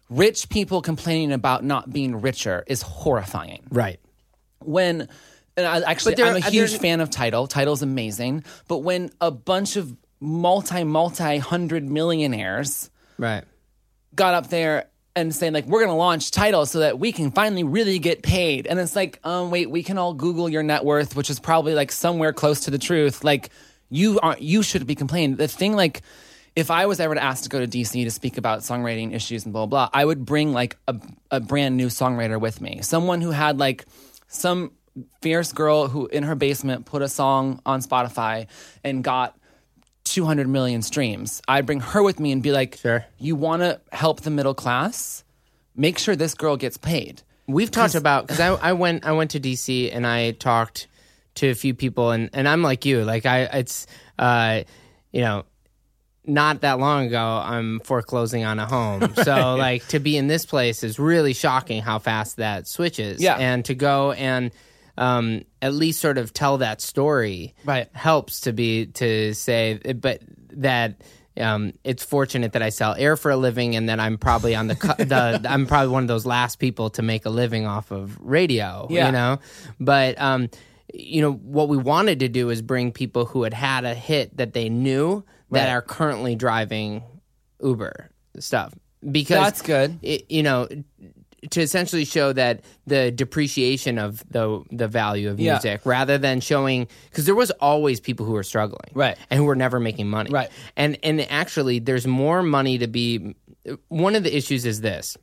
rich 0.09 0.47
people 0.49 0.81
complaining 0.81 1.33
about 1.33 1.63
not 1.65 1.91
being 1.91 2.21
richer 2.21 2.63
is 2.67 2.81
horrifying 2.81 3.63
Right. 3.69 3.99
when 4.59 5.09
and 5.57 5.65
I 5.67 5.81
actually 5.81 6.15
I'm 6.23 6.37
a 6.37 6.39
huge 6.39 6.71
there- 6.71 6.79
fan 6.79 7.01
of 7.01 7.09
Tidal. 7.09 7.47
Tidal's 7.47 7.81
amazing, 7.81 8.45
but 8.69 8.77
when 8.79 9.11
a 9.19 9.31
bunch 9.31 9.75
of 9.75 9.93
multi 10.21 10.83
multi 10.83 11.39
hundred 11.39 11.89
millionaires 11.89 12.89
Right. 13.17 13.43
got 14.15 14.33
up 14.35 14.47
there 14.49 14.85
and 15.15 15.35
saying 15.35 15.51
like 15.51 15.65
we're 15.65 15.79
going 15.79 15.89
to 15.91 15.95
launch 15.95 16.31
Tidal 16.31 16.65
so 16.65 16.79
that 16.79 16.97
we 16.99 17.11
can 17.11 17.31
finally 17.31 17.63
really 17.65 17.99
get 17.99 18.23
paid, 18.23 18.65
and 18.67 18.79
it's 18.79 18.95
like 18.95 19.19
um 19.25 19.51
wait 19.51 19.69
we 19.69 19.83
can 19.83 19.97
all 19.97 20.13
Google 20.13 20.47
your 20.47 20.63
net 20.63 20.85
worth, 20.85 21.15
which 21.15 21.29
is 21.29 21.39
probably 21.39 21.73
like 21.73 21.91
somewhere 21.91 22.31
close 22.31 22.61
to 22.61 22.71
the 22.71 22.77
truth. 22.77 23.23
Like 23.23 23.49
you 23.89 24.19
aren't 24.21 24.41
you 24.41 24.63
should 24.63 24.87
be 24.87 24.95
complaining. 24.95 25.35
The 25.35 25.47
thing 25.47 25.75
like. 25.75 26.01
If 26.53 26.69
I 26.69 26.85
was 26.85 26.99
ever 26.99 27.17
asked 27.17 27.45
to 27.45 27.49
go 27.49 27.61
to 27.61 27.65
DC 27.65 28.03
to 28.03 28.11
speak 28.11 28.37
about 28.37 28.59
songwriting 28.59 29.13
issues 29.13 29.45
and 29.45 29.53
blah 29.53 29.65
blah, 29.67 29.87
blah 29.87 29.97
I 29.97 30.03
would 30.03 30.25
bring 30.25 30.51
like 30.51 30.75
a, 30.85 30.99
a 31.31 31.39
brand 31.39 31.77
new 31.77 31.87
songwriter 31.87 32.41
with 32.41 32.59
me, 32.59 32.81
someone 32.81 33.21
who 33.21 33.31
had 33.31 33.57
like 33.57 33.85
some 34.27 34.73
fierce 35.21 35.53
girl 35.53 35.87
who 35.87 36.07
in 36.07 36.23
her 36.23 36.35
basement 36.35 36.85
put 36.85 37.01
a 37.01 37.07
song 37.07 37.61
on 37.65 37.79
Spotify 37.81 38.47
and 38.83 39.01
got 39.01 39.37
200 40.03 40.47
million 40.47 40.81
streams. 40.81 41.41
I'd 41.47 41.65
bring 41.65 41.79
her 41.79 42.03
with 42.03 42.19
me 42.19 42.31
and 42.31 42.41
be 42.43 42.51
like, 42.51 42.77
Sure. 42.77 43.05
you 43.17 43.35
want 43.35 43.61
to 43.61 43.79
help 43.91 44.21
the 44.21 44.29
middle 44.29 44.53
class? 44.53 45.23
Make 45.75 45.97
sure 45.97 46.15
this 46.15 46.33
girl 46.33 46.57
gets 46.57 46.77
paid. 46.77 47.21
We've 47.47 47.71
talked 47.71 47.95
about 47.95 48.27
because 48.27 48.39
I, 48.39 48.49
I 48.53 48.73
went 48.73 49.05
I 49.05 49.11
went 49.11 49.31
to 49.31 49.39
DC 49.39 49.93
and 49.93 50.05
I 50.05 50.31
talked 50.31 50.87
to 51.35 51.49
a 51.49 51.55
few 51.55 51.73
people 51.73 52.11
and, 52.11 52.29
and 52.33 52.47
I'm 52.47 52.61
like 52.61 52.85
you 52.85 53.03
like 53.03 53.25
I 53.25 53.43
it's 53.43 53.87
uh 54.19 54.63
you 55.11 55.21
know 55.21 55.45
not 56.25 56.61
that 56.61 56.79
long 56.79 57.07
ago, 57.07 57.41
I'm 57.43 57.79
foreclosing 57.79 58.43
on 58.45 58.59
a 58.59 58.65
home. 58.65 59.13
So, 59.21 59.55
like, 59.55 59.87
to 59.89 59.99
be 59.99 60.17
in 60.17 60.27
this 60.27 60.45
place 60.45 60.83
is 60.83 60.99
really 60.99 61.33
shocking 61.33 61.81
how 61.81 61.99
fast 61.99 62.37
that 62.37 62.67
switches. 62.67 63.21
Yeah. 63.21 63.35
And 63.37 63.63
to 63.65 63.75
go 63.75 64.11
and 64.13 64.51
um, 65.01 65.41
at 65.61 65.73
least 65.73 65.99
sort 65.99 66.17
of 66.17 66.31
tell 66.31 66.59
that 66.59 66.79
story 66.81 67.53
Right. 67.65 67.89
helps 67.93 68.41
to 68.41 68.53
be 68.53 68.85
to 68.87 69.33
say, 69.33 69.79
but 69.95 70.21
that. 70.53 71.01
Um, 71.39 71.71
it's 71.85 72.03
fortunate 72.03 72.51
that 72.53 72.61
I 72.61 72.69
sell 72.69 72.93
air 72.93 73.15
for 73.15 73.31
a 73.31 73.37
living, 73.37 73.77
and 73.77 73.87
that 73.87 74.01
I'm 74.01 74.17
probably 74.17 74.53
on 74.53 74.67
the, 74.67 74.75
cu- 74.75 75.05
the 75.05 75.41
I'm 75.49 75.65
probably 75.65 75.87
one 75.87 76.03
of 76.03 76.09
those 76.09 76.25
last 76.25 76.59
people 76.59 76.89
to 76.91 77.01
make 77.01 77.25
a 77.25 77.29
living 77.29 77.65
off 77.65 77.89
of 77.91 78.19
radio. 78.19 78.85
Yeah. 78.89 79.05
You 79.05 79.11
know, 79.13 79.39
but 79.79 80.19
um, 80.21 80.49
you 80.93 81.21
know 81.21 81.31
what 81.31 81.69
we 81.69 81.77
wanted 81.77 82.19
to 82.19 82.27
do 82.27 82.49
is 82.49 82.61
bring 82.61 82.91
people 82.91 83.23
who 83.25 83.43
had 83.43 83.53
had 83.53 83.85
a 83.85 83.93
hit 83.95 84.35
that 84.37 84.51
they 84.51 84.67
knew 84.67 85.23
that 85.51 85.67
Right. 85.67 85.71
are 85.71 85.81
currently 85.81 86.35
driving 86.35 87.01
Uber 87.63 88.09
stuff 88.39 88.73
because 89.09 89.37
That's 89.37 89.61
good. 89.61 89.99
It, 90.01 90.29
you 90.29 90.43
know, 90.43 90.67
to 91.49 91.59
essentially 91.61 92.05
show 92.05 92.31
that 92.33 92.63
the 92.85 93.09
depreciation 93.11 93.97
of 93.97 94.23
the 94.29 94.61
the 94.71 94.87
value 94.87 95.29
of 95.29 95.39
Yeah. 95.39 95.53
music 95.53 95.81
rather 95.85 96.19
than 96.19 96.39
showing 96.39 96.87
because 97.09 97.25
there 97.25 97.33
was 97.35 97.49
always 97.59 97.99
people 97.99 98.27
who 98.27 98.33
were 98.33 98.43
struggling 98.43 98.91
Right. 98.93 99.17
and 99.31 99.39
who 99.39 99.45
were 99.45 99.55
never 99.55 99.79
making 99.79 100.07
money 100.07 100.29
Right. 100.31 100.49
and 100.77 100.99
and 101.01 101.19
actually 101.31 101.79
there's 101.79 102.05
more 102.05 102.43
money 102.43 102.77
to 102.77 102.87
be 102.87 103.35
one 103.87 104.15
of 104.15 104.23
the 104.23 104.35
issues 104.35 104.65
is 104.67 104.81
this 104.81 105.17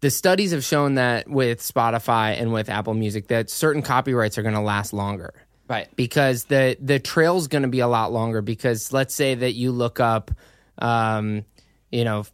the 0.00 0.10
studies 0.10 0.52
have 0.52 0.64
shown 0.64 0.94
that 0.94 1.28
with 1.28 1.60
Spotify 1.60 2.40
and 2.40 2.52
with 2.52 2.70
Apple 2.70 2.94
Music 2.94 3.28
that 3.28 3.50
certain 3.50 3.82
copyrights 3.82 4.38
are 4.38 4.42
going 4.42 4.54
to 4.54 4.60
last 4.62 4.92
longer 4.94 5.34
Right. 5.68 5.88
because 5.94 6.44
the 6.44 6.76
the 6.80 6.98
trail's 6.98 7.48
going 7.48 7.62
to 7.62 7.68
be 7.68 7.80
a 7.80 7.86
lot 7.88 8.12
longer 8.12 8.40
because 8.42 8.92
let's 8.94 9.14
say 9.14 9.34
that 9.34 9.52
you 9.52 9.72
look 9.72 10.00
up 10.00 10.30
um, 10.78 11.44
you 11.92 12.04
know 12.04 12.24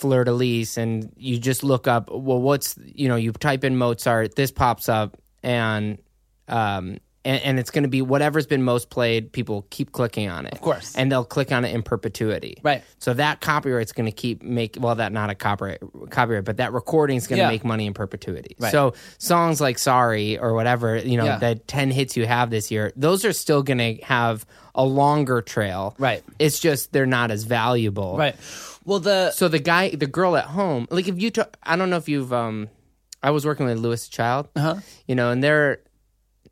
fleur 0.00 0.24
de 0.24 0.32
lis 0.32 0.76
and 0.78 1.12
you 1.16 1.38
just 1.38 1.62
look 1.62 1.86
up 1.86 2.08
well 2.10 2.40
what's 2.40 2.74
you 2.84 3.08
know 3.08 3.16
you 3.16 3.32
type 3.32 3.62
in 3.64 3.76
mozart 3.76 4.34
this 4.34 4.50
pops 4.50 4.88
up 4.88 5.16
and 5.42 5.98
um 6.48 6.98
and, 7.22 7.42
and 7.42 7.58
it's 7.58 7.70
going 7.70 7.82
to 7.82 7.88
be 7.90 8.00
whatever's 8.00 8.46
been 8.46 8.62
most 8.62 8.88
played 8.88 9.30
people 9.30 9.66
keep 9.68 9.92
clicking 9.92 10.30
on 10.30 10.46
it 10.46 10.54
of 10.54 10.62
course. 10.62 10.96
and 10.96 11.12
they'll 11.12 11.22
click 11.24 11.52
on 11.52 11.66
it 11.66 11.74
in 11.74 11.82
perpetuity 11.82 12.56
Right. 12.62 12.82
so 12.98 13.12
that 13.12 13.42
copyright's 13.42 13.92
going 13.92 14.06
to 14.06 14.12
keep 14.12 14.42
make 14.42 14.76
well 14.80 14.94
that 14.94 15.12
not 15.12 15.28
a 15.28 15.34
copyright 15.34 15.80
copyright 16.08 16.44
but 16.46 16.56
that 16.56 16.72
recording's 16.72 17.26
going 17.26 17.36
to 17.36 17.42
Yeah. 17.44 17.48
make 17.50 17.62
money 17.62 17.86
in 17.86 17.92
perpetuity 17.92 18.56
Right. 18.58 18.72
so 18.72 18.94
songs 19.18 19.60
like 19.60 19.78
sorry 19.78 20.38
or 20.38 20.54
whatever 20.54 20.96
you 20.96 21.18
know 21.18 21.26
Yeah. 21.26 21.38
that 21.40 21.68
10 21.68 21.90
hits 21.90 22.16
you 22.16 22.24
have 22.26 22.48
this 22.48 22.70
year 22.70 22.90
those 22.96 23.26
are 23.26 23.34
still 23.34 23.62
going 23.62 23.78
to 23.98 24.02
have 24.02 24.46
a 24.74 24.84
longer 24.84 25.42
trail 25.42 25.94
Right. 25.98 26.22
it's 26.38 26.58
just 26.58 26.90
they're 26.92 27.04
not 27.04 27.30
as 27.30 27.44
valuable 27.44 28.16
Right. 28.16 28.36
Well, 28.90 28.98
the 28.98 29.30
so 29.30 29.46
the 29.46 29.60
guy 29.60 29.90
the 29.90 30.08
girl 30.08 30.36
at 30.36 30.46
home 30.46 30.88
like 30.90 31.06
if 31.06 31.22
you 31.22 31.30
I 31.62 31.76
don't 31.76 31.90
know 31.90 31.96
if 31.96 32.08
you've 32.08 32.32
um 32.32 32.68
i 33.22 33.30
was 33.30 33.46
working 33.46 33.66
with 33.66 33.78
lewis 33.78 34.08
child 34.08 34.48
uh-huh. 34.56 34.80
you 35.06 35.14
know 35.14 35.30
and 35.30 35.44
they're 35.44 35.78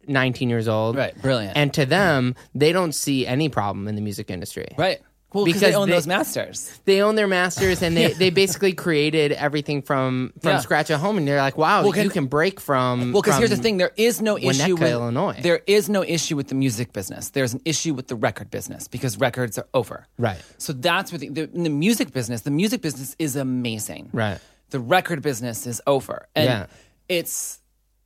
19 0.06 0.48
years 0.48 0.68
old 0.68 0.94
Right, 0.96 1.20
brilliant. 1.20 1.56
and 1.56 1.74
to 1.74 1.84
them 1.84 2.36
they 2.54 2.70
don't 2.70 2.94
see 2.94 3.26
any 3.26 3.48
problem 3.48 3.88
in 3.88 3.96
the 3.96 4.00
music 4.02 4.30
industry 4.30 4.68
right. 4.76 5.00
Well, 5.34 5.44
because 5.44 5.60
they 5.60 5.74
own 5.74 5.88
they- 5.88 5.94
those 5.94 6.06
masters. 6.06 6.80
they 6.86 7.02
own 7.02 7.14
their 7.14 7.26
masters 7.28 7.82
and 7.82 7.94
they, 7.94 8.14
they 8.14 8.30
basically 8.30 8.72
created 8.72 9.32
everything 9.32 9.82
from 9.82 10.32
from 10.40 10.52
Yeah. 10.52 10.60
scratch 10.60 10.90
at 10.90 11.00
home 11.00 11.18
and 11.18 11.28
they're 11.28 11.36
like 11.42 11.58
wow 11.58 11.82
Well, 11.84 11.94
you 11.96 12.08
can 12.08 12.26
break 12.26 12.58
from 12.60 13.12
Well, 13.12 13.20
because 13.22 13.36
here's 13.38 13.50
the 13.50 13.56
thing: 13.56 13.76
there 13.76 13.92
is 13.96 14.22
no 14.22 14.38
issue 14.38 14.74
with 14.76 14.90
Illinois. 14.90 15.38
There 15.42 15.60
is 15.66 15.90
no 15.90 16.02
issue 16.02 16.34
with 16.34 16.48
the 16.48 16.54
music 16.54 16.92
business. 16.94 17.28
There's 17.30 17.52
an 17.52 17.60
issue 17.66 17.92
with 17.92 18.08
the 18.08 18.16
record 18.16 18.50
business 18.50 18.88
because 18.88 19.18
records 19.18 19.58
are 19.58 19.68
over. 19.74 20.06
Right. 20.16 20.40
So 20.56 20.72
that's 20.72 21.12
where 21.12 21.18
the, 21.18 21.28
the, 21.28 21.42
in 21.52 21.62
the 21.62 21.70
music 21.86 22.12
business. 22.12 22.40
The 22.42 22.50
music 22.50 22.80
business 22.80 23.14
is 23.18 23.36
amazing. 23.36 24.08
Right. 24.14 24.38
The 24.70 24.80
record 24.80 25.20
business 25.20 25.66
is 25.66 25.82
over, 25.86 26.26
and 26.34 26.44
Yeah. 26.46 26.66
it's 27.08 27.58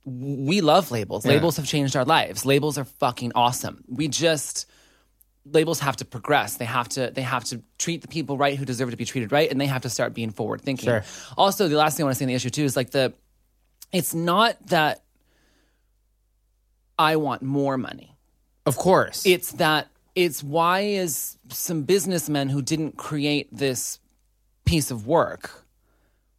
we 0.05 0.59
love 0.59 0.91
labels. 0.91 1.25
Labels 1.25 1.55
have 1.55 1.65
changed 1.65 1.95
our 1.95 2.03
lives. 2.03 2.45
Labels 2.45 2.77
are 2.77 2.83
fucking 2.83 3.31
awesome. 3.35 3.85
We 3.87 4.09
just 4.09 4.65
labels 5.45 5.79
have 5.79 5.97
to 5.97 6.05
progress. 6.05 6.57
They 6.57 6.65
have 6.65 6.89
to 6.89 7.11
they 7.11 7.21
have 7.21 7.43
to 7.45 7.61
treat 7.77 8.01
the 8.01 8.07
people 8.07 8.37
right 8.37 8.57
who 8.57 8.65
deserve 8.65 8.91
to 8.91 8.97
be 8.97 9.05
treated 9.05 9.31
right, 9.31 9.49
and 9.49 9.59
they 9.59 9.67
have 9.67 9.81
to 9.83 9.89
start 9.89 10.13
being 10.13 10.31
forward 10.31 10.61
thinking. 10.61 10.87
Sure. 10.87 11.03
Also, 11.37 11.67
the 11.67 11.75
last 11.75 11.97
thing 11.97 12.03
I 12.03 12.05
want 12.07 12.15
to 12.15 12.19
say 12.19 12.25
on 12.25 12.29
the 12.29 12.35
issue 12.35 12.49
too 12.49 12.63
is 12.63 12.75
like 12.75 12.91
the 12.91 13.13
it's 13.91 14.13
not 14.13 14.57
that 14.67 15.03
I 16.97 17.15
want 17.17 17.41
more 17.41 17.77
money. 17.77 18.15
of 18.65 18.75
course 18.77 19.25
It's 19.25 19.51
that 19.53 19.87
it's 20.15 20.43
why 20.43 20.81
is 20.81 21.37
some 21.49 21.83
businessmen 21.83 22.49
who 22.49 22.61
didn't 22.61 22.97
create 22.97 23.49
this 23.51 23.99
piece 24.65 24.91
of 24.91 25.07
work 25.07 25.63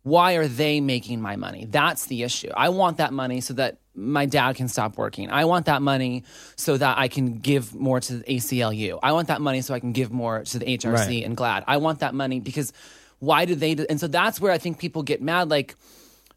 why 0.05 0.35
are 0.35 0.47
they 0.47 0.81
making 0.83 1.21
my 1.23 1.35
money? 1.37 1.65
That's 1.65 2.07
the 2.07 2.23
issue. 2.25 2.51
I 2.55 2.69
want 2.69 2.99
that 2.99 3.13
money 3.13 3.41
so 3.41 3.55
that 3.55 3.79
my 3.95 4.27
dad 4.27 4.57
can 4.57 4.69
stop 4.69 4.97
working. 4.99 5.31
I 5.31 5.45
want 5.45 5.67
that 5.67 5.81
money 5.83 6.25
so 6.57 6.77
that 6.77 6.99
I 6.99 7.09
can 7.09 7.39
give 7.39 7.75
more 7.75 8.01
to 8.01 8.17
the 8.19 8.25
ACLU. 8.25 8.99
I 9.03 9.13
want 9.13 9.29
that 9.29 9.41
money 9.41 9.61
so 9.61 9.73
I 9.75 9.81
can 9.81 9.93
give 9.93 10.11
more 10.11 10.43
to 10.45 10.59
the 10.59 10.67
HRC 10.67 10.93
Right. 10.93 11.25
and 11.25 11.37
GLAAD. 11.37 11.65
I 11.67 11.77
want 11.77 12.01
that 12.01 12.15
money 12.15 12.41
because 12.41 12.73
why 13.21 13.45
do 13.45 13.55
they? 13.55 13.75
Do, 13.75 13.87
and 13.89 14.01
so 14.01 14.07
that's 14.09 14.41
where 14.41 14.51
I 14.53 14.59
think 14.59 14.79
people 14.79 15.03
get 15.03 15.23
mad. 15.23 15.49
Like 15.49 15.77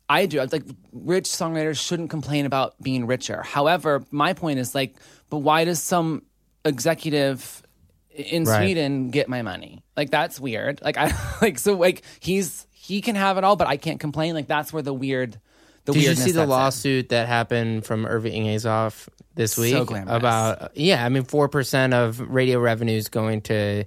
I 0.07 0.25
do. 0.27 0.39
It's 0.41 0.53
like 0.53 0.63
rich 0.93 1.25
songwriters 1.25 1.83
shouldn't 1.85 2.09
complain 2.11 2.45
about 2.45 2.81
being 2.81 3.07
richer. 3.07 3.41
However, 3.41 4.05
my 4.11 4.33
point 4.33 4.59
is 4.59 4.73
like, 4.75 4.95
but 5.29 5.39
why 5.39 5.65
does 5.65 5.81
some 5.81 6.21
executive 6.63 7.63
in 8.11 8.43
Right. 8.45 8.57
Sweden 8.61 9.09
get 9.09 9.27
my 9.29 9.41
money? 9.41 9.83
Like 9.95 10.11
that's 10.11 10.39
weird. 10.39 10.79
Like 10.83 10.97
I 10.97 11.11
like 11.41 11.57
so 11.59 11.73
like 11.73 12.03
he's 12.19 12.67
he 12.71 13.01
can 13.01 13.15
have 13.15 13.37
it 13.37 13.43
all, 13.43 13.55
but 13.55 13.67
I 13.67 13.77
can't 13.77 13.99
complain. 13.99 14.35
Like 14.35 14.47
that's 14.47 14.71
where 14.71 14.83
the 14.83 14.93
weird. 14.93 15.39
The 15.88 15.94
Did 15.94 16.03
you 16.03 16.15
see 16.15 16.32
the 16.32 16.39
sets 16.39 16.44
in. 16.44 16.50
lawsuit 16.50 17.10
that 17.10 17.27
happened 17.29 17.86
from 17.86 18.06
Irving 18.06 18.44
Azoff 18.48 19.08
this 19.36 19.58
week 19.58 19.88
glamorous. 19.88 20.17
about 20.17 20.75
yeah, 20.75 21.06
I 21.06 21.08
mean 21.08 21.24
four 21.24 21.48
percent 21.48 21.94
of 21.94 22.20
radio 22.20 22.60
revenues 22.60 23.08
going 23.08 23.39
to 23.44 23.86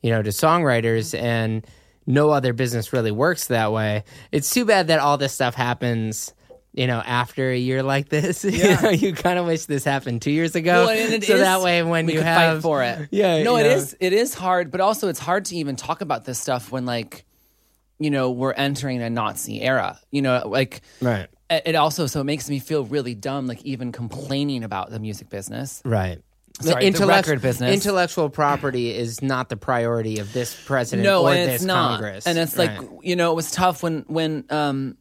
you 0.00 0.10
know 0.10 0.22
to 0.22 0.30
songwriters 0.30 1.14
mm-hmm. 1.14 1.24
and 1.26 1.66
no 2.06 2.30
other 2.30 2.54
business 2.54 2.94
really 2.94 3.10
works 3.10 3.48
that 3.48 3.70
way. 3.70 4.04
It's 4.32 4.48
too 4.48 4.64
bad 4.64 4.86
that 4.86 4.98
all 4.98 5.18
this 5.18 5.34
stuff 5.34 5.54
happens 5.54 6.32
you 6.72 6.86
know 6.86 7.02
after 7.04 7.50
a 7.50 7.58
year 7.58 7.82
like 7.82 8.08
this. 8.08 8.42
you 8.44 8.74
know, 8.80 8.88
you 8.88 9.12
kind 9.12 9.38
of 9.38 9.44
wish 9.44 9.66
this 9.66 9.84
happened 9.84 10.22
2 10.22 10.30
years 10.30 10.54
ago 10.54 10.86
Well, 10.86 10.96
so 10.96 11.14
is- 11.16 11.26
that 11.26 11.60
way 11.60 11.82
when 11.82 12.06
we 12.06 12.14
you 12.14 12.22
have 12.22 12.54
fight 12.54 12.62
for 12.62 12.82
it. 12.82 13.10
Yeah, 13.10 13.42
no, 13.42 13.56
it 13.56 13.64
know. 13.64 13.68
is. 13.68 13.94
It 14.00 14.14
is 14.14 14.32
hard, 14.32 14.70
but 14.70 14.80
also 14.80 15.08
it's 15.08 15.18
hard 15.18 15.44
to 15.46 15.56
even 15.56 15.76
talk 15.76 16.00
about 16.00 16.24
this 16.24 16.38
stuff 16.38 16.72
when 16.72 16.86
like, 16.86 17.25
you 17.98 18.10
know, 18.10 18.30
we're 18.30 18.52
entering 18.52 19.00
a 19.02 19.10
Nazi 19.10 19.62
era. 19.62 19.98
You 20.10 20.22
know, 20.22 20.42
like 20.46 20.82
Right. 21.00 21.28
It 21.48 21.62
it 21.66 21.74
also 21.76 22.06
so 22.06 22.20
it 22.20 22.24
makes 22.24 22.48
me 22.50 22.58
feel 22.58 22.84
really 22.84 23.14
dumb, 23.14 23.46
like 23.46 23.62
even 23.64 23.92
complaining 23.92 24.64
about 24.64 24.90
the 24.90 24.98
music 24.98 25.28
business. 25.30 25.80
Right. 25.84 26.20
Sorry, 26.60 26.80
the 26.84 26.86
Intellect- 26.86 27.26
record 27.28 27.42
business. 27.42 27.72
Intellectual 27.74 28.30
property 28.30 28.90
is 28.96 29.20
not 29.22 29.50
the 29.50 29.56
priority 29.58 30.18
of 30.20 30.32
this 30.32 30.56
president 30.64 31.04
no, 31.04 31.24
or 31.26 31.34
and 31.34 31.48
this 31.50 31.54
it's 31.56 31.64
not. 31.64 32.00
Congress. 32.00 32.26
And 32.26 32.38
it's 32.38 32.56
Right. 32.56 32.80
like 32.80 32.88
you 33.02 33.14
know, 33.16 33.30
it 33.32 33.34
was 33.36 33.50
tough 33.50 33.82
when 33.82 34.04
when 34.08 34.44
um 34.50 34.96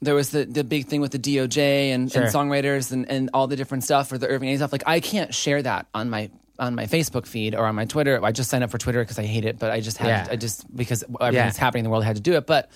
there 0.00 0.14
was 0.14 0.30
the 0.30 0.44
the 0.44 0.62
big 0.62 0.86
thing 0.86 1.00
with 1.00 1.10
the 1.10 1.18
DOJ 1.18 1.90
and, 1.92 2.12
Sure. 2.12 2.22
and 2.22 2.32
songwriters 2.32 2.92
and, 2.92 3.10
and 3.10 3.30
all 3.34 3.46
the 3.48 3.56
different 3.56 3.82
stuff 3.84 4.08
for 4.08 4.18
the 4.18 4.28
Irving 4.28 4.50
A 4.50 4.56
stuff. 4.56 4.70
Like 4.70 4.84
I 4.86 5.00
can't 5.00 5.34
share 5.34 5.60
that 5.62 5.86
on 5.94 6.08
my 6.10 6.30
on 6.58 6.74
my 6.74 6.86
Facebook 6.86 7.26
feed 7.26 7.54
or 7.54 7.66
on 7.66 7.74
my 7.74 7.84
Twitter. 7.84 8.22
I 8.24 8.32
just 8.32 8.50
signed 8.50 8.64
up 8.64 8.70
for 8.70 8.78
Twitter 8.78 9.00
because 9.02 9.18
I 9.18 9.24
hate 9.24 9.44
it, 9.44 9.58
but 9.58 9.70
I 9.70 9.80
just 9.80 9.98
had 9.98 10.08
Yeah. 10.08 10.26
I 10.32 10.36
just 10.36 10.64
because 10.74 11.04
everything's 11.20 11.56
Yeah. 11.56 11.60
happening 11.60 11.80
in 11.80 11.84
the 11.84 11.90
world, 11.90 12.02
I 12.02 12.06
had 12.06 12.16
to 12.16 12.22
do 12.22 12.34
it. 12.34 12.46
But 12.46 12.70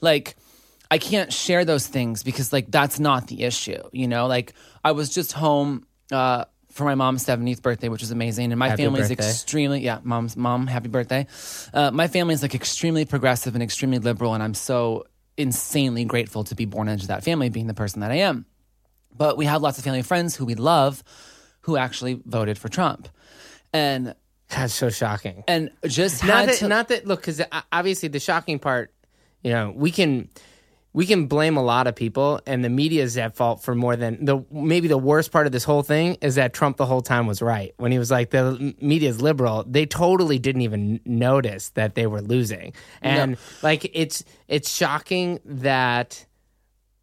like 0.00 0.36
I 0.90 0.96
can't 0.98 1.30
share 1.32 1.64
those 1.66 1.86
things 1.86 2.22
because 2.22 2.52
like 2.52 2.70
that's 2.70 2.98
not 2.98 3.26
the 3.26 3.42
issue. 3.44 3.82
You 3.92 4.08
know, 4.08 4.26
like 4.26 4.54
I 4.82 4.92
was 4.92 5.10
just 5.10 5.32
home 5.32 5.86
uh, 6.10 6.46
for 6.72 6.84
my 6.84 6.94
mom's 6.94 7.24
70th 7.26 7.60
birthday, 7.60 7.88
which 7.90 8.00
was 8.00 8.10
amazing, 8.10 8.52
and 8.52 8.58
my 8.58 8.68
Happy 8.70 8.84
family's 8.84 9.08
birthday. 9.08 9.28
extremely 9.28 9.80
yeah, 9.80 9.98
mom's 10.02 10.36
mom, 10.36 10.66
happy 10.66 10.88
birthday. 10.88 11.26
Uh, 11.74 11.90
my 11.90 12.08
family 12.08 12.32
is 12.34 12.40
like 12.40 12.54
extremely 12.54 13.04
progressive 13.04 13.54
and 13.54 13.62
extremely 13.62 13.98
liberal, 13.98 14.32
and 14.32 14.42
I'm 14.42 14.54
so 14.54 15.04
insanely 15.36 16.04
grateful 16.04 16.44
to 16.44 16.54
be 16.54 16.64
born 16.64 16.88
into 16.88 17.08
that 17.08 17.22
family, 17.24 17.50
being 17.50 17.66
the 17.66 17.74
person 17.74 18.00
that 18.00 18.10
I 18.10 18.16
am. 18.16 18.46
But 19.14 19.36
we 19.36 19.44
have 19.46 19.60
lots 19.60 19.76
of 19.78 19.84
family 19.84 20.02
friends 20.02 20.36
who 20.36 20.44
we 20.46 20.54
love, 20.54 21.02
who 21.62 21.76
actually 21.76 22.20
voted 22.24 22.56
for 22.58 22.68
Trump, 22.68 23.08
and 23.72 24.14
That's 24.48 24.74
so 24.74 24.90
shocking. 24.90 25.44
and 25.46 25.70
just 25.86 26.24
not 26.24 26.46
that, 26.46 26.56
to, 26.56 26.68
not 26.68 26.88
that. 26.88 27.06
Look, 27.06 27.20
because 27.20 27.42
obviously 27.72 28.08
the 28.08 28.20
shocking 28.20 28.58
part, 28.58 28.92
you 29.42 29.52
know, 29.52 29.72
we 29.74 29.90
can 29.90 30.28
we 30.92 31.06
can 31.06 31.26
blame 31.26 31.56
a 31.56 31.62
lot 31.62 31.86
of 31.86 31.94
people, 31.94 32.40
and 32.46 32.64
the 32.64 32.68
media 32.68 33.02
is 33.02 33.16
at 33.18 33.36
fault 33.36 33.62
for 33.62 33.74
more 33.74 33.94
than 33.94 34.24
the 34.24 34.44
maybe 34.50 34.88
the 34.88 34.98
worst 34.98 35.30
part 35.30 35.46
of 35.46 35.52
this 35.52 35.64
whole 35.64 35.82
thing 35.82 36.16
is 36.22 36.36
that 36.36 36.54
Trump 36.54 36.76
the 36.76 36.86
whole 36.86 37.02
time 37.02 37.26
was 37.26 37.42
right 37.42 37.74
when 37.76 37.92
he 37.92 37.98
was 37.98 38.10
like 38.10 38.30
the 38.30 38.74
media 38.80 39.10
is 39.10 39.20
liberal. 39.20 39.64
They 39.66 39.86
totally 39.86 40.38
didn't 40.38 40.62
even 40.62 41.00
notice 41.04 41.68
that 41.70 41.94
they 41.94 42.06
were 42.06 42.22
losing, 42.22 42.72
and 43.02 43.36
like 43.62 43.90
it's 43.94 44.24
it's 44.48 44.74
shocking 44.74 45.40
that. 45.44 46.24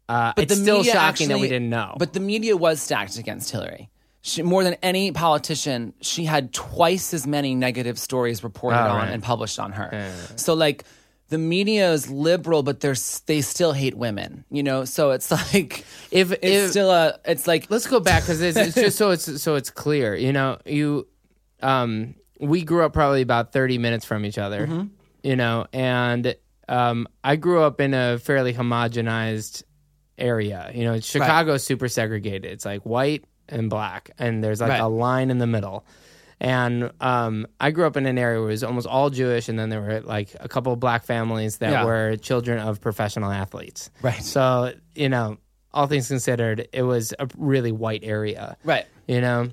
Uh, 0.08 0.32
it's 0.36 0.54
still 0.54 0.78
media 0.78 0.92
shocking 0.92 1.28
that 1.28 1.38
we 1.40 1.48
didn't 1.48 1.68
know. 1.68 1.96
But 1.98 2.12
the 2.12 2.20
media 2.20 2.56
was 2.56 2.80
stacked 2.80 3.18
against 3.18 3.50
Hillary. 3.50 3.90
She, 4.26 4.42
more 4.42 4.64
than 4.64 4.74
any 4.82 5.12
politician, 5.12 5.92
she 6.00 6.24
had 6.24 6.52
twice 6.52 7.14
as 7.14 7.26
many 7.26 7.54
negative 7.54 7.96
stories 7.98 8.42
reported 8.42 8.76
Oh, 8.78 8.88
on 8.90 8.96
right. 8.96 9.10
and 9.12 9.22
published 9.22 9.58
on 9.60 9.70
her. 9.72 10.12
So 10.34 10.54
like 10.54 10.82
the 11.28 11.38
media 11.38 11.92
is 11.92 12.10
liberal, 12.10 12.62
but 12.62 12.80
they're 12.80 12.96
they 13.26 13.40
still 13.40 13.72
hate 13.72 13.94
women. 13.96 14.44
You 14.50 14.62
know, 14.64 14.84
so 14.84 15.12
it's 15.12 15.30
like 15.54 15.84
If- 16.10 16.32
it's 16.32 16.40
if- 16.42 16.70
still 16.70 16.90
a 16.90 17.18
it's 17.24 17.46
like 17.46 17.70
let's 17.70 17.86
go 17.86 18.00
back 18.00 18.24
because 18.24 18.40
it's, 18.40 18.56
it's 18.58 18.74
just 18.74 18.98
so 18.98 19.10
it's 19.10 19.40
so 19.42 19.54
it's 19.54 19.70
clear. 19.70 20.14
You 20.16 20.32
know, 20.32 20.58
you 20.66 21.06
um, 21.62 22.16
we 22.40 22.64
grew 22.64 22.84
up 22.84 22.92
probably 22.92 23.22
about 23.22 23.52
thirty 23.52 23.78
minutes 23.78 24.04
from 24.04 24.24
each 24.24 24.38
other. 24.38 24.66
Mm-hmm. 24.66 24.86
You 25.22 25.36
know, 25.36 25.66
and 25.72 26.34
um, 26.68 27.06
I 27.24 27.36
grew 27.36 27.62
up 27.62 27.80
in 27.80 27.94
a 27.94 28.18
fairly 28.18 28.52
homogenized 28.54 29.62
area. 30.18 30.70
You 30.74 30.84
know, 30.84 31.00
Chicago's 31.00 31.62
super 31.64 31.88
segregated. 31.88 32.44
It's 32.50 32.64
like 32.64 32.82
white 32.82 33.24
and 33.48 33.70
black, 33.70 34.10
and 34.18 34.42
there's 34.42 34.60
like 34.60 34.70
Right. 34.70 34.80
a 34.80 34.86
line 34.88 35.30
in 35.30 35.38
the 35.38 35.46
middle. 35.46 35.84
And 36.38 36.90
um, 37.00 37.46
I 37.60 37.70
grew 37.70 37.86
up 37.86 37.96
in 37.96 38.04
an 38.04 38.18
area 38.18 38.38
where 38.40 38.48
it 38.48 38.52
was 38.52 38.62
almost 38.64 38.86
all 38.86 39.08
Jewish, 39.08 39.48
and 39.48 39.58
then 39.58 39.70
there 39.70 39.80
were 39.80 40.00
like 40.00 40.36
a 40.38 40.48
couple 40.48 40.72
of 40.72 40.80
black 40.80 41.04
families 41.04 41.58
that 41.58 41.70
Yeah. 41.70 41.84
were 41.84 42.16
children 42.16 42.58
of 42.58 42.80
professional 42.80 43.30
athletes. 43.30 43.90
Right. 44.02 44.22
So 44.22 44.72
you 44.94 45.08
know, 45.08 45.38
all 45.72 45.86
things 45.86 46.08
considered, 46.08 46.68
it 46.72 46.82
was 46.82 47.14
a 47.18 47.26
really 47.38 47.72
white 47.72 48.00
area. 48.02 48.56
right. 48.64 48.84
You 49.06 49.20
know, 49.20 49.50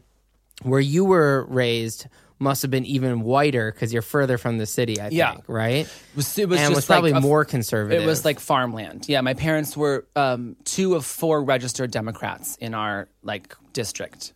where 0.64 0.80
you 0.82 1.06
were 1.06 1.46
raised 1.50 2.08
must 2.40 2.62
have 2.62 2.72
been 2.72 2.86
even 2.86 3.22
whiter 3.22 3.72
because 3.72 3.94
you're 3.94 4.02
further 4.02 4.38
from 4.38 4.58
the 4.58 4.66
city. 4.66 5.00
I 5.00 5.10
Yeah. 5.10 5.34
think, 5.34 5.46
right? 5.48 5.86
It 5.86 5.90
was, 6.16 6.38
it 6.38 6.50
was 6.50 6.60
and 6.60 6.70
just 6.70 6.76
was 6.76 6.86
probably 6.86 7.12
like 7.14 7.24
a- 7.24 7.26
more 7.26 7.46
conservative. 7.46 8.04
It 8.04 8.06
was 8.06 8.26
like 8.26 8.40
farmland. 8.40 9.08
Yeah, 9.08 9.22
my 9.22 9.34
parents 9.34 9.78
were 9.78 10.06
um, 10.16 10.56
two 10.66 10.96
of 10.96 11.06
four 11.06 11.44
registered 11.44 11.92
Democrats 11.92 12.56
in 12.58 12.74
our 12.74 13.08
like 13.24 13.56
district. 13.74 14.34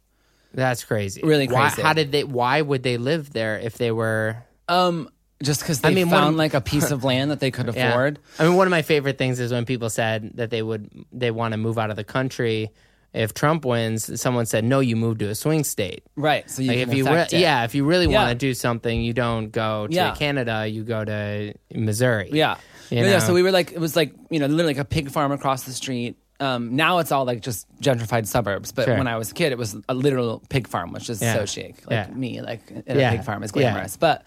that's 0.54 0.84
crazy. 0.84 1.22
really 1.24 1.48
Why, 1.48 1.68
crazy. 1.70 1.82
how 1.82 1.94
did 1.94 2.12
they? 2.12 2.24
Why 2.24 2.62
would 2.62 2.84
they 2.84 2.98
live 2.98 3.32
there 3.34 3.60
if 3.60 3.78
they 3.78 3.92
were? 3.92 4.38
Um, 4.70 5.10
just 5.44 5.62
because 5.62 5.82
they 5.82 5.90
I 5.90 5.94
mean, 5.94 6.10
found 6.10 6.30
of- 6.30 6.36
like 6.36 6.54
a 6.56 6.62
piece 6.62 6.90
of 6.92 7.04
land 7.12 7.30
that 7.32 7.40
they 7.40 7.52
could 7.52 7.72
Yeah. 7.76 7.90
afford. 7.90 8.20
I 8.40 8.44
mean, 8.48 8.56
one 8.56 8.66
of 8.66 8.72
my 8.72 8.82
favorite 8.82 9.18
things 9.18 9.40
is 9.40 9.52
when 9.52 9.66
people 9.66 9.90
said 9.90 10.32
that 10.36 10.50
they 10.50 10.62
would 10.64 10.90
they 11.12 11.30
want 11.32 11.52
to 11.52 11.58
move 11.58 11.78
out 11.78 11.90
of 11.92 11.96
the 11.96 12.04
country. 12.04 12.72
If 13.18 13.34
Trump 13.34 13.66
wins, 13.66 14.20
someone 14.22 14.46
said, 14.46 14.64
"No, 14.64 14.80
you 14.80 14.96
move 14.96 15.18
to 15.20 15.30
a 15.30 15.36
swing 15.36 15.64
state." 15.64 16.04
Right. 16.16 16.50
So 16.50 16.62
you 16.62 16.70
Like 16.70 16.78
if 16.80 16.94
you, 16.94 17.06
re- 17.06 17.28
yeah, 17.32 17.64
if 17.66 17.76
you 17.76 17.84
really 17.86 18.08
Yeah. 18.08 18.20
want 18.24 18.30
to 18.32 18.36
do 18.36 18.54
something, 18.54 19.02
you 19.02 19.14
don't 19.14 19.52
go 19.52 19.88
to 19.88 19.94
Yeah. 19.94 20.16
Canada. 20.16 20.68
You 20.68 20.84
go 20.84 21.04
to 21.04 21.54
Missouri. 21.74 22.30
Yeah. 22.32 22.56
You 22.90 23.00
Yeah, 23.00 23.06
yeah. 23.10 23.20
So 23.20 23.34
we 23.34 23.44
were 23.44 23.52
like, 23.52 23.72
it 23.74 23.80
was 23.80 23.96
like, 23.96 24.14
you 24.30 24.40
know, 24.40 24.46
literally 24.48 24.74
like 24.76 24.82
a 24.82 24.86
pig 24.86 25.10
farm 25.12 25.32
across 25.32 25.64
the 25.64 25.74
street. 25.74 26.16
Um, 26.40 26.76
now 26.76 27.00
it's 27.00 27.12
all 27.12 27.26
like 27.26 27.42
just 27.42 27.66
gentrified 27.82 28.28
suburbs. 28.28 28.72
But 28.72 28.86
Sure. 28.86 28.96
when 28.98 29.08
I 29.08 29.18
was 29.18 29.32
a 29.32 29.34
kid, 29.34 29.52
it 29.52 29.58
was 29.58 29.76
a 29.90 29.94
literal 29.96 30.44
pig 30.50 30.68
farm, 30.68 30.92
which 30.94 31.10
is 31.10 31.20
Yeah. 31.20 31.34
so 31.34 31.46
chic. 31.48 31.76
Like 31.90 32.08
Yeah. 32.10 32.14
me, 32.16 32.42
like 32.42 32.62
a 32.88 32.94
pig 32.94 33.24
farm 33.24 33.42
is 33.44 33.52
glamorous. 33.52 33.98
But 33.98 34.24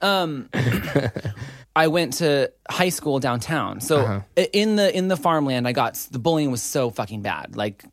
um, 0.00 0.48
I 1.76 1.88
went 1.88 2.14
to 2.14 2.50
high 2.70 2.88
school 2.88 3.18
downtown. 3.18 3.80
So 3.80 3.98
Uh-huh. 4.00 4.20
in 4.52 4.76
the 4.76 4.96
in 4.96 5.08
the 5.08 5.16
farmland, 5.16 5.66
I 5.68 5.72
got 5.72 5.94
the 6.10 6.18
bullying 6.18 6.50
was 6.50 6.62
so 6.62 6.90
fucking 6.90 7.22
bad. 7.22 7.56
Like, 7.56 7.84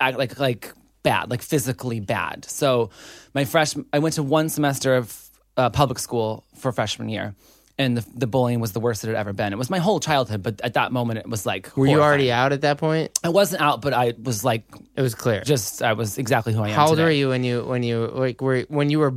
like 0.00 0.38
like 0.38 0.72
bad, 1.02 1.30
like 1.30 1.42
physically 1.42 2.00
bad. 2.00 2.44
So 2.46 2.90
my 3.34 3.44
freshman, 3.44 3.86
I 3.92 3.98
went 4.00 4.14
to 4.16 4.22
one 4.22 4.48
semester 4.48 4.96
of 4.96 5.30
uh, 5.56 5.70
public 5.70 5.98
school 5.98 6.44
for 6.56 6.72
freshman 6.72 7.08
year. 7.08 7.34
And 7.78 7.98
the, 7.98 8.06
the 8.14 8.26
bullying 8.26 8.60
was 8.60 8.72
the 8.72 8.80
worst 8.80 9.04
it 9.04 9.08
had 9.08 9.16
ever 9.16 9.34
been. 9.34 9.52
It 9.52 9.58
was 9.58 9.68
my 9.68 9.78
whole 9.80 10.00
childhood, 10.00 10.42
but 10.42 10.62
at 10.62 10.72
that 10.74 10.92
moment, 10.92 11.18
it 11.18 11.28
was 11.28 11.44
like. 11.44 11.76
Were 11.76 11.86
you 11.86 12.00
already 12.00 12.32
out 12.32 12.54
at 12.54 12.62
that 12.62 12.78
point? 12.78 13.10
I 13.22 13.28
wasn't 13.28 13.60
out, 13.60 13.82
but 13.82 13.92
I 13.92 14.14
was 14.18 14.42
like, 14.42 14.64
It 14.96 15.02
was 15.02 15.14
clear. 15.14 15.42
just 15.42 15.82
I 15.82 15.92
was 15.92 16.16
exactly 16.16 16.54
who 16.54 16.62
I 16.62 16.68
am. 16.68 16.74
How 16.74 16.86
old 16.86 16.92
today. 16.96 17.04
were 17.04 17.10
you 17.10 17.28
when 17.28 17.44
you 17.44 17.62
when 17.64 17.82
you 17.82 18.06
like 18.06 18.40
were 18.40 18.62
when 18.68 18.88
you 18.88 18.98
were 18.98 19.12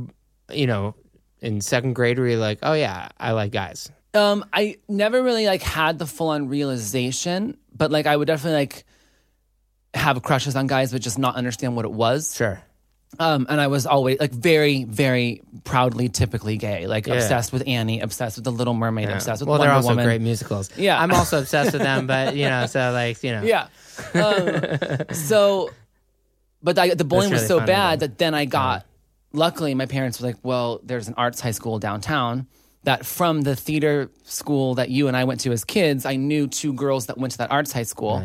you 0.52 0.66
know 0.66 0.94
in 1.40 1.62
second 1.62 1.94
grade? 1.94 2.18
Were 2.18 2.28
you 2.28 2.36
like, 2.36 2.58
oh 2.62 2.74
yeah, 2.74 3.08
I 3.18 3.32
like 3.32 3.50
guys? 3.50 3.90
Um, 4.12 4.44
I 4.52 4.76
never 4.90 5.22
really 5.22 5.46
like 5.46 5.62
had 5.62 5.98
the 5.98 6.06
full 6.06 6.28
on 6.28 6.48
realization, 6.48 7.56
but 7.74 7.90
like 7.90 8.04
I 8.06 8.14
would 8.14 8.26
definitely 8.26 8.58
like 8.58 8.84
have 9.94 10.22
crushes 10.22 10.56
on 10.56 10.66
guys, 10.66 10.92
but 10.92 11.00
just 11.02 11.18
not 11.18 11.36
understand 11.36 11.76
what 11.76 11.84
it 11.84 11.90
was. 11.92 12.34
Sure. 12.36 12.60
Um, 13.18 13.46
and 13.48 13.60
I 13.60 13.66
was 13.66 13.86
always 13.86 14.20
like 14.20 14.30
very, 14.30 14.84
very 14.84 15.42
proudly, 15.64 16.08
typically 16.08 16.56
gay, 16.56 16.86
like 16.86 17.08
Yeah. 17.08 17.14
obsessed 17.14 17.52
with 17.52 17.64
Annie, 17.66 17.98
obsessed 18.00 18.36
with 18.36 18.44
The 18.44 18.52
Little 18.52 18.72
Mermaid, 18.74 19.08
obsessed 19.10 19.40
with 19.42 19.48
well, 19.48 19.58
Wonder 19.58 19.70
they're 19.70 19.76
also 19.76 19.88
Woman. 19.88 20.04
great 20.04 20.20
musicals. 20.20 20.70
Yeah. 20.76 21.00
I'm 21.00 21.10
also 21.12 21.40
obsessed 21.40 21.72
with 21.72 21.82
them, 21.82 22.06
but 22.06 22.36
you 22.36 22.48
know, 22.48 22.66
so 22.66 22.92
like 22.92 23.22
you 23.24 23.32
know, 23.32 23.42
Yeah. 23.42 23.66
Um, 24.14 25.12
so, 25.12 25.70
but 26.62 26.78
I, 26.78 26.94
the 26.94 27.04
bullying 27.04 27.32
was 27.32 27.46
so 27.46 27.58
bad 27.58 28.00
though. 28.00 28.06
that 28.06 28.18
then 28.18 28.34
I 28.34 28.44
got. 28.44 28.86
Luckily, 29.32 29.74
my 29.74 29.86
parents 29.86 30.20
were 30.20 30.28
like, 30.28 30.36
"Well, 30.42 30.80
there's 30.82 31.06
an 31.08 31.14
arts 31.16 31.40
high 31.40 31.50
school 31.52 31.78
downtown." 31.78 32.46
That 32.84 33.04
from 33.04 33.42
the 33.42 33.54
theater 33.54 34.10
school 34.24 34.76
that 34.76 34.88
you 34.88 35.06
and 35.08 35.16
I 35.16 35.24
went 35.24 35.40
to 35.40 35.52
as 35.52 35.64
kids, 35.64 36.06
I 36.06 36.16
knew 36.16 36.46
two 36.48 36.72
girls 36.72 37.06
that 37.06 37.18
went 37.18 37.32
to 37.32 37.38
that 37.38 37.50
arts 37.50 37.72
high 37.72 37.82
school. 37.82 38.24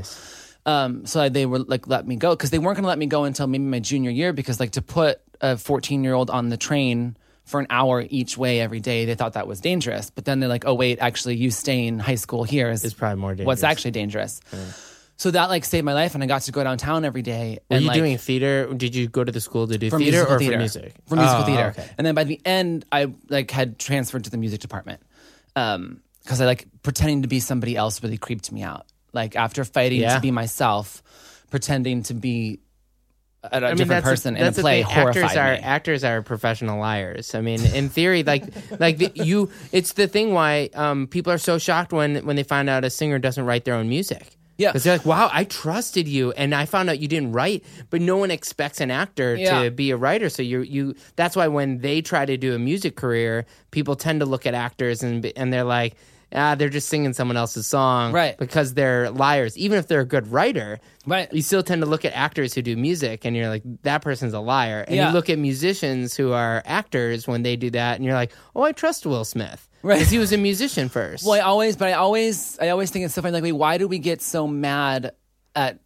Um, 0.65 1.05
so 1.05 1.29
they 1.29 1.45
were 1.45 1.59
like, 1.59 1.87
let 1.87 2.07
me 2.07 2.15
go 2.15 2.31
because 2.31 2.49
they 2.49 2.57
weren't 2.59 2.75
going 2.77 2.83
to 2.83 2.87
let 2.89 2.97
me 2.97 3.05
go 3.05 3.23
until 3.25 3.45
maybe 3.47 3.63
my 3.65 3.79
junior 3.79 4.09
year 4.11 4.33
because 4.33 4.59
like 4.59 4.71
to 4.71 4.81
put 4.81 5.21
a 5.41 5.57
14 5.57 6.03
year 6.03 6.13
old 6.13 6.29
on 6.29 6.49
the 6.49 6.57
train 6.57 7.17
for 7.43 7.59
an 7.59 7.67
hour 7.69 8.03
each 8.09 8.37
way 8.37 8.59
every 8.59 8.79
day, 8.79 9.05
they 9.05 9.13
thought 9.13 9.33
that 9.33 9.47
was 9.47 9.61
dangerous. 9.61 10.09
But 10.09 10.25
then 10.25 10.39
they're 10.39 10.49
like, 10.49 10.65
oh 10.65 10.73
wait, 10.73 10.97
actually, 10.99 11.35
you 11.35 11.51
stay 11.51 11.85
in 11.85 11.99
high 11.99 12.15
school 12.15 12.43
here 12.43 12.71
is 12.71 12.83
It's 12.83 12.95
probably 12.95 13.21
more 13.21 13.31
dangerous. 13.31 13.45
what's 13.45 13.63
actually 13.63 13.91
dangerous. 13.91 14.41
So 15.17 15.31
that 15.31 15.49
like 15.49 15.63
saved 15.63 15.85
my 15.85 15.93
life, 15.93 16.13
and 16.15 16.23
I 16.23 16.27
got 16.27 16.41
to 16.41 16.51
go 16.51 16.63
downtown 16.63 17.05
every 17.05 17.21
day. 17.21 17.59
Were 17.69 17.75
and, 17.77 17.83
you 17.83 17.89
like, 17.89 17.95
doing 17.97 18.17
theater? 18.17 18.73
Did 18.73 18.95
you 18.95 19.07
go 19.07 19.23
to 19.23 19.31
the 19.31 19.39
school 19.39 19.65
to 19.67 19.77
do 19.77 19.89
for 19.89 19.97
theater 19.99 20.27
or 20.27 20.39
theater 20.39 20.55
for 20.55 20.57
music? 20.59 20.93
For 21.07 21.15
musical 21.15 21.43
Oh, 21.43 21.45
theater, 21.45 21.67
okay. 21.69 21.89
and 21.97 22.05
then 22.05 22.15
by 22.15 22.25
the 22.25 22.41
end, 22.43 22.83
I 22.91 23.13
like 23.29 23.49
had 23.51 23.79
transferred 23.79 24.25
to 24.25 24.29
the 24.29 24.37
music 24.37 24.59
department 24.59 24.99
because 25.53 26.41
I 26.41 26.45
like 26.45 26.67
pretending 26.83 27.21
to 27.21 27.29
be 27.29 27.39
somebody 27.39 27.77
else 27.77 28.03
really 28.03 28.17
creeped 28.17 28.51
me 28.51 28.61
out. 28.63 28.87
Like 29.15 29.35
after 29.35 29.63
fighting 29.63 30.01
Yeah. 30.01 30.15
to 30.15 30.21
be 30.21 30.31
myself, 30.31 31.01
pretending 31.49 32.03
to 32.03 32.13
be 32.13 32.59
a, 33.43 33.47
a 33.47 33.57
I 33.57 33.67
mean, 33.69 33.77
different 33.77 34.03
person 34.03 34.33
the, 34.33 34.39
in 34.39 34.43
a 34.43 34.45
that's 34.47 34.57
the 34.57 34.61
play 34.63 34.83
thing. 34.83 34.91
horrified 34.91 35.23
Actors 35.23 35.37
are 35.37 35.53
me. 35.53 35.59
actors 35.59 36.03
are 36.03 36.21
professional 36.23 36.79
liars. 36.79 37.35
I 37.35 37.41
mean, 37.41 37.63
in 37.65 37.89
theory, 37.89 38.23
like 38.23 38.43
like 38.79 38.97
the, 38.97 39.11
you, 39.15 39.49
it's 39.71 39.93
the 39.93 40.07
thing 40.07 40.33
why 40.33 40.69
um, 40.73 41.07
people 41.07 41.31
are 41.31 41.37
so 41.37 41.57
shocked 41.57 41.93
when 41.93 42.25
when 42.25 42.35
they 42.35 42.43
find 42.43 42.69
out 42.69 42.83
a 42.83 42.89
singer 42.89 43.19
doesn't 43.19 43.45
write 43.45 43.65
their 43.65 43.75
own 43.75 43.87
music. 43.89 44.35
Yeah. 44.57 44.69
because 44.71 44.83
they're 44.85 44.95
like, 44.97 45.05
"Wow, 45.05 45.29
I 45.33 45.43
trusted 45.43 46.07
you, 46.07 46.31
and 46.31 46.55
I 46.55 46.65
found 46.65 46.89
out 46.89 46.99
you 46.99 47.09
didn't 47.09 47.33
write." 47.33 47.63
But 47.89 47.99
no 48.01 48.15
one 48.15 48.31
expects 48.31 48.79
an 48.79 48.89
actor 48.89 49.35
Yeah. 49.35 49.63
to 49.63 49.69
be 49.69 49.91
a 49.91 49.97
writer. 49.97 50.29
So 50.29 50.41
you 50.43 50.61
you 50.61 50.95
that's 51.17 51.35
why 51.35 51.47
when 51.49 51.79
they 51.79 52.01
try 52.01 52.25
to 52.25 52.37
do 52.37 52.55
a 52.55 52.59
music 52.59 52.95
career, 52.95 53.45
people 53.71 53.95
tend 53.97 54.21
to 54.21 54.25
look 54.25 54.45
at 54.47 54.53
actors 54.55 55.03
and 55.03 55.25
and 55.37 55.51
they're 55.53 55.63
like. 55.65 55.95
Ah, 56.35 56.55
they're 56.55 56.69
just 56.69 56.89
singing 56.89 57.13
someone 57.13 57.37
else's 57.37 57.65
song, 57.65 58.11
Right. 58.11 58.37
Because 58.37 58.73
they're 58.73 59.09
liars. 59.09 59.57
Even 59.57 59.79
if 59.79 59.87
they're 59.87 60.01
a 60.01 60.05
good 60.05 60.27
writer, 60.31 60.79
Right. 61.07 61.31
You 61.31 61.41
still 61.43 61.61
tend 61.63 61.81
to 61.83 61.87
look 61.87 62.03
at 62.03 62.13
actors 62.13 62.53
who 62.53 62.61
do 62.61 62.75
music, 62.75 63.25
and 63.25 63.35
you're 63.35 63.47
like, 63.49 63.63
that 63.83 64.01
person's 64.01 64.33
a 64.33 64.39
liar. 64.39 64.83
And 64.87 64.95
Yeah. 64.95 65.07
you 65.09 65.13
look 65.13 65.29
at 65.29 65.37
musicians 65.39 66.15
who 66.15 66.33
are 66.33 66.61
actors 66.65 67.27
when 67.27 67.43
they 67.43 67.55
do 67.55 67.69
that, 67.71 67.95
and 67.95 68.03
you're 68.05 68.15
like, 68.15 68.31
oh, 68.55 68.63
I 68.63 68.71
trust 68.71 69.05
Will 69.05 69.23
Smith, 69.25 69.67
Right. 69.83 69.95
Because 69.99 70.09
he 70.11 70.17
was 70.17 70.33
a 70.33 70.37
musician 70.37 70.89
first. 70.89 71.23
Well, 71.25 71.33
I 71.33 71.39
always, 71.41 71.77
but 71.77 71.87
I 71.89 71.93
always, 71.93 72.57
I 72.59 72.69
always 72.69 72.89
think 72.91 73.05
it's 73.05 73.13
so 73.13 73.21
funny. 73.21 73.33
Like, 73.33 73.43
wait, 73.43 73.51
why 73.51 73.77
do 73.77 73.87
we 73.87 73.99
get 73.99 74.21
so 74.21 74.47
mad 74.47 75.11
at 75.55 75.79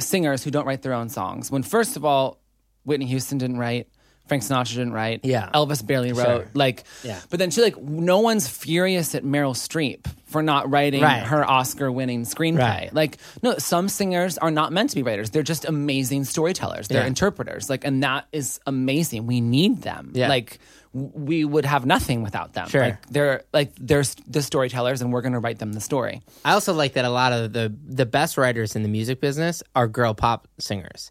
singers 0.00 0.42
who 0.42 0.50
don't 0.50 0.66
write 0.66 0.82
their 0.82 0.92
own 0.94 1.08
songs? 1.08 1.50
When 1.50 1.62
first 1.62 1.96
of 1.96 2.04
all, 2.04 2.40
Whitney 2.84 3.06
Houston 3.06 3.38
didn't 3.38 3.58
write, 3.58 3.88
Frank 4.26 4.42
Sinatra 4.42 4.68
didn't 4.70 4.92
write, 4.94 5.20
Yeah. 5.22 5.50
Elvis 5.54 5.86
barely 5.86 6.12
wrote. 6.12 6.24
Sure. 6.24 6.50
Like, 6.54 6.84
Yeah. 7.02 7.20
But 7.28 7.38
then 7.38 7.50
she 7.50 7.60
like, 7.60 7.76
no 7.80 8.20
one's 8.20 8.48
furious 8.48 9.14
at 9.14 9.22
Meryl 9.22 9.54
Streep 9.54 10.06
for 10.24 10.42
not 10.42 10.70
writing 10.70 11.02
Right. 11.02 11.22
her 11.22 11.44
Oscar-winning 11.44 12.22
screenplay. 12.24 12.58
Right. 12.58 12.94
Like, 12.94 13.18
no, 13.42 13.58
some 13.58 13.88
singers 13.88 14.38
are 14.38 14.50
not 14.50 14.72
meant 14.72 14.90
to 14.90 14.96
be 14.96 15.02
writers. 15.02 15.30
They're 15.30 15.42
just 15.42 15.66
amazing 15.66 16.24
storytellers. 16.24 16.88
They're 16.88 17.02
Yeah. 17.02 17.06
interpreters. 17.06 17.68
Like, 17.68 17.84
and 17.84 18.02
that 18.02 18.26
is 18.32 18.60
amazing. 18.66 19.26
We 19.26 19.40
need 19.40 19.82
them. 19.82 20.12
Yeah. 20.14 20.28
Like. 20.28 20.58
We 20.96 21.44
would 21.44 21.64
have 21.64 21.84
nothing 21.86 22.22
without 22.22 22.52
them. 22.52 22.68
Sure. 22.68 22.82
Like 22.82 23.08
they're 23.10 23.42
like 23.52 23.72
they're 23.80 24.04
the 24.28 24.40
storytellers, 24.42 25.02
and 25.02 25.12
we're 25.12 25.22
going 25.22 25.32
to 25.32 25.40
write 25.40 25.58
them 25.58 25.72
the 25.72 25.80
story. 25.80 26.22
I 26.44 26.52
also 26.52 26.72
like 26.72 26.92
that 26.92 27.04
a 27.04 27.08
lot 27.10 27.32
of 27.32 27.52
the 27.52 27.74
the 27.84 28.06
best 28.06 28.38
writers 28.38 28.76
in 28.76 28.84
the 28.84 28.88
music 28.88 29.20
business 29.20 29.60
are 29.74 29.88
girl 29.88 30.14
pop 30.14 30.46
singers. 30.60 31.10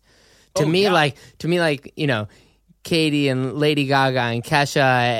To 0.56 0.63
Oh, 0.63 0.65
me, 0.67 0.84
yeah. 0.84 0.93
like 0.93 1.17
to 1.39 1.49
me, 1.49 1.60
like 1.60 1.91
you 1.97 2.08
know, 2.08 2.30
Katie 2.84 3.30
and 3.30 3.54
Lady 3.54 3.86
Gaga 3.86 4.19
and 4.19 4.43
Kesha 4.43 4.78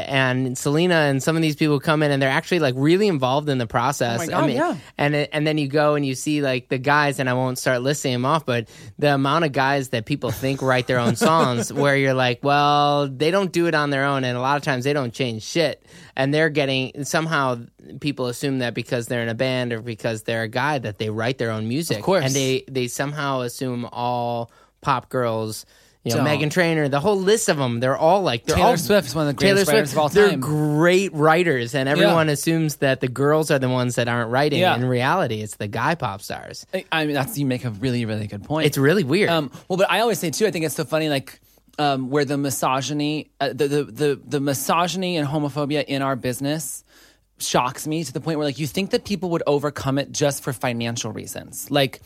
and 0.08 0.58
Selena 0.58 0.96
and 0.96 1.24
some 1.24 1.38
of 1.38 1.42
these 1.42 1.56
people 1.56 1.80
come 1.80 2.04
in 2.04 2.12
and 2.12 2.22
they're 2.22 2.30
actually 2.30 2.60
like 2.60 2.74
really 2.78 3.08
involved 3.08 3.48
in 3.48 3.58
the 3.58 3.66
process. 3.66 4.20
Oh 4.22 4.26
my 4.26 4.28
God, 4.28 4.50
yeah. 4.52 4.76
And 4.98 5.16
and 5.16 5.48
then 5.48 5.58
you 5.58 5.70
go 5.70 5.96
and 5.96 6.06
you 6.06 6.14
see 6.14 6.42
like 6.42 6.68
the 6.68 6.78
guys, 6.78 7.20
and 7.20 7.30
I 7.30 7.34
won't 7.34 7.58
start 7.58 7.82
listing 7.82 8.12
them 8.12 8.26
off, 8.26 8.46
but 8.46 8.68
the 9.00 9.14
amount 9.14 9.46
of 9.46 9.54
guys 9.54 9.90
that 9.90 10.06
people 10.06 10.30
think 10.32 10.62
write 10.62 10.88
their 10.88 11.00
own 11.00 11.16
songs, 11.16 11.72
where 11.82 11.96
you're 11.96 12.14
like, 12.14 12.44
well, 12.44 13.08
they 13.08 13.32
don't 13.32 13.52
do 13.52 13.68
it 13.68 13.76
on 13.76 13.92
their 13.92 14.04
own, 14.04 14.26
and 14.26 14.38
a 14.38 14.42
lot 14.42 14.58
of 14.58 14.64
times 14.64 14.84
they 14.84 14.94
don't 14.94 15.14
change 15.14 15.44
shit, 15.44 15.86
and 16.18 16.34
they're 16.34 16.50
getting 16.50 17.06
somehow 17.06 17.60
people 18.02 18.28
assume 18.28 18.60
that 18.60 18.74
because 18.74 19.08
they're 19.08 19.24
in 19.24 19.30
a 19.30 19.36
band 19.36 19.72
or 19.72 19.82
because 19.82 20.24
they're 20.24 20.44
a 20.44 20.50
guy 20.50 20.80
that 20.80 20.98
they 20.98 21.10
write 21.10 21.38
their 21.38 21.52
own 21.52 21.68
music, 21.70 21.98
Of 22.00 22.04
course. 22.04 22.26
and 22.26 22.34
they 22.34 22.66
they 22.70 22.88
somehow 22.88 23.40
assume 23.42 23.88
all 23.92 24.52
pop 24.82 25.08
girls 25.10 25.66
You 26.06 26.14
know, 26.16 26.24
Don't. 26.26 26.28
Meghan 26.28 26.52
Trainor, 26.52 26.90
the 26.90 27.00
whole 27.00 27.16
list 27.18 27.48
of 27.48 27.56
them, 27.58 27.80
they're 27.80 27.96
all 27.96 28.24
like 28.24 28.44
they're 28.46 28.58
Taylor 28.58 28.70
all, 28.72 28.78
Swift 28.78 29.08
is 29.08 29.16
one 29.16 29.26
of 29.28 29.36
the 29.36 29.40
greatest 29.40 29.70
Taylor 29.70 29.86
Swift, 29.86 29.94
of 29.94 30.00
all 30.00 30.10
time. 30.10 30.28
They're 30.28 30.38
great 30.38 31.14
writers, 31.14 31.74
and 31.74 31.88
everyone 31.88 32.28
assumes 32.28 32.76
that 32.78 33.00
the 33.00 33.08
girls 33.08 33.50
are 33.52 33.60
the 33.60 33.70
ones 33.70 33.96
that 33.96 34.10
aren't 34.10 34.30
writing. 34.30 34.60
Yeah. 34.60 34.76
In 34.76 34.84
reality, 34.84 35.42
it's 35.42 35.56
the 35.56 35.68
guy 35.70 35.96
pop 35.96 36.22
stars. 36.22 36.66
I- 36.74 36.84
I 36.92 37.06
mean, 37.06 37.14
that's 37.14 37.38
you 37.38 37.46
make 37.46 37.64
a 37.64 37.70
really, 37.70 38.04
really 38.04 38.28
good 38.28 38.44
point. 38.44 38.66
It's 38.68 38.78
really 38.78 39.06
weird. 39.06 39.30
Um, 39.30 39.50
well, 39.70 39.78
but 39.78 39.90
I 39.90 40.02
always 40.02 40.20
say 40.20 40.30
too. 40.30 40.46
I 40.46 40.52
think 40.52 40.66
it's 40.66 40.76
so 40.76 40.84
funny, 40.84 41.08
like 41.08 41.40
um, 41.80 42.10
where 42.10 42.26
the 42.26 42.38
misogyny, 42.38 43.32
uh, 43.40 43.54
the, 43.54 43.68
the 43.70 43.84
the 43.86 44.22
the 44.28 44.40
misogyny 44.42 45.16
and 45.16 45.26
homophobia 45.26 45.86
in 45.86 46.02
our 46.02 46.18
business 46.18 46.84
shocks 47.40 47.88
me 47.88 48.04
to 48.04 48.12
the 48.14 48.20
point 48.20 48.38
where 48.38 48.46
like 48.48 48.60
you 48.60 48.68
think 48.68 48.92
that 48.92 49.06
people 49.06 49.30
would 49.30 49.44
overcome 49.48 49.98
it 49.98 50.12
just 50.12 50.44
for 50.44 50.52
financial 50.52 51.14
reasons, 51.14 51.72
like. 51.72 52.02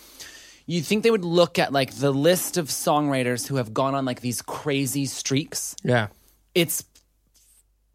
You 0.67 0.81
think 0.81 1.03
they 1.03 1.11
would 1.11 1.25
look 1.25 1.57
at 1.57 1.71
like 1.73 1.95
the 1.95 2.11
list 2.11 2.57
of 2.57 2.67
songwriters 2.67 3.47
who 3.47 3.55
have 3.55 3.73
gone 3.73 3.95
on 3.95 4.05
like 4.05 4.21
these 4.21 4.41
crazy 4.41 5.05
streaks? 5.05 5.75
yeah. 5.83 6.07
It's 6.53 6.83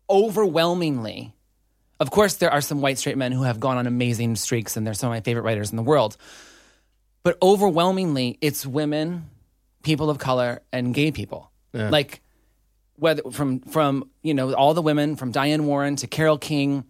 overwhelmingly. 0.09 1.35
Of 1.99 2.11
course, 2.11 2.35
there 2.35 2.51
are 2.51 2.61
some 2.61 2.81
white 2.81 2.99
straight 2.99 3.17
men 3.17 3.33
who 3.33 3.43
have 3.43 3.61
gone 3.61 3.77
on 3.77 3.87
amazing 3.87 4.37
streaks, 4.37 4.77
and 4.77 4.87
they're 4.87 4.95
some 4.95 5.09
of 5.09 5.13
my 5.13 5.21
favorite 5.21 5.43
writers 5.43 5.71
in 5.71 5.77
the 5.77 5.83
world. 5.83 6.17
But 7.23 7.39
overwhelmingly, 7.43 8.39
it's 8.41 8.67
women, 8.67 9.31
people 9.83 10.11
of 10.11 10.19
color, 10.19 10.63
and 10.73 10.95
gay 10.95 11.11
people. 11.13 11.51
Like 11.91 12.21
whether 12.97 13.23
from 13.31 13.61
from 13.61 14.11
you 14.23 14.35
know 14.35 14.53
all 14.55 14.75
the 14.75 14.83
women 14.83 15.17
from 15.17 15.33
Diane 15.33 15.67
Warren 15.67 15.97
to 15.97 16.07
Carole 16.07 16.39
King 16.39 16.85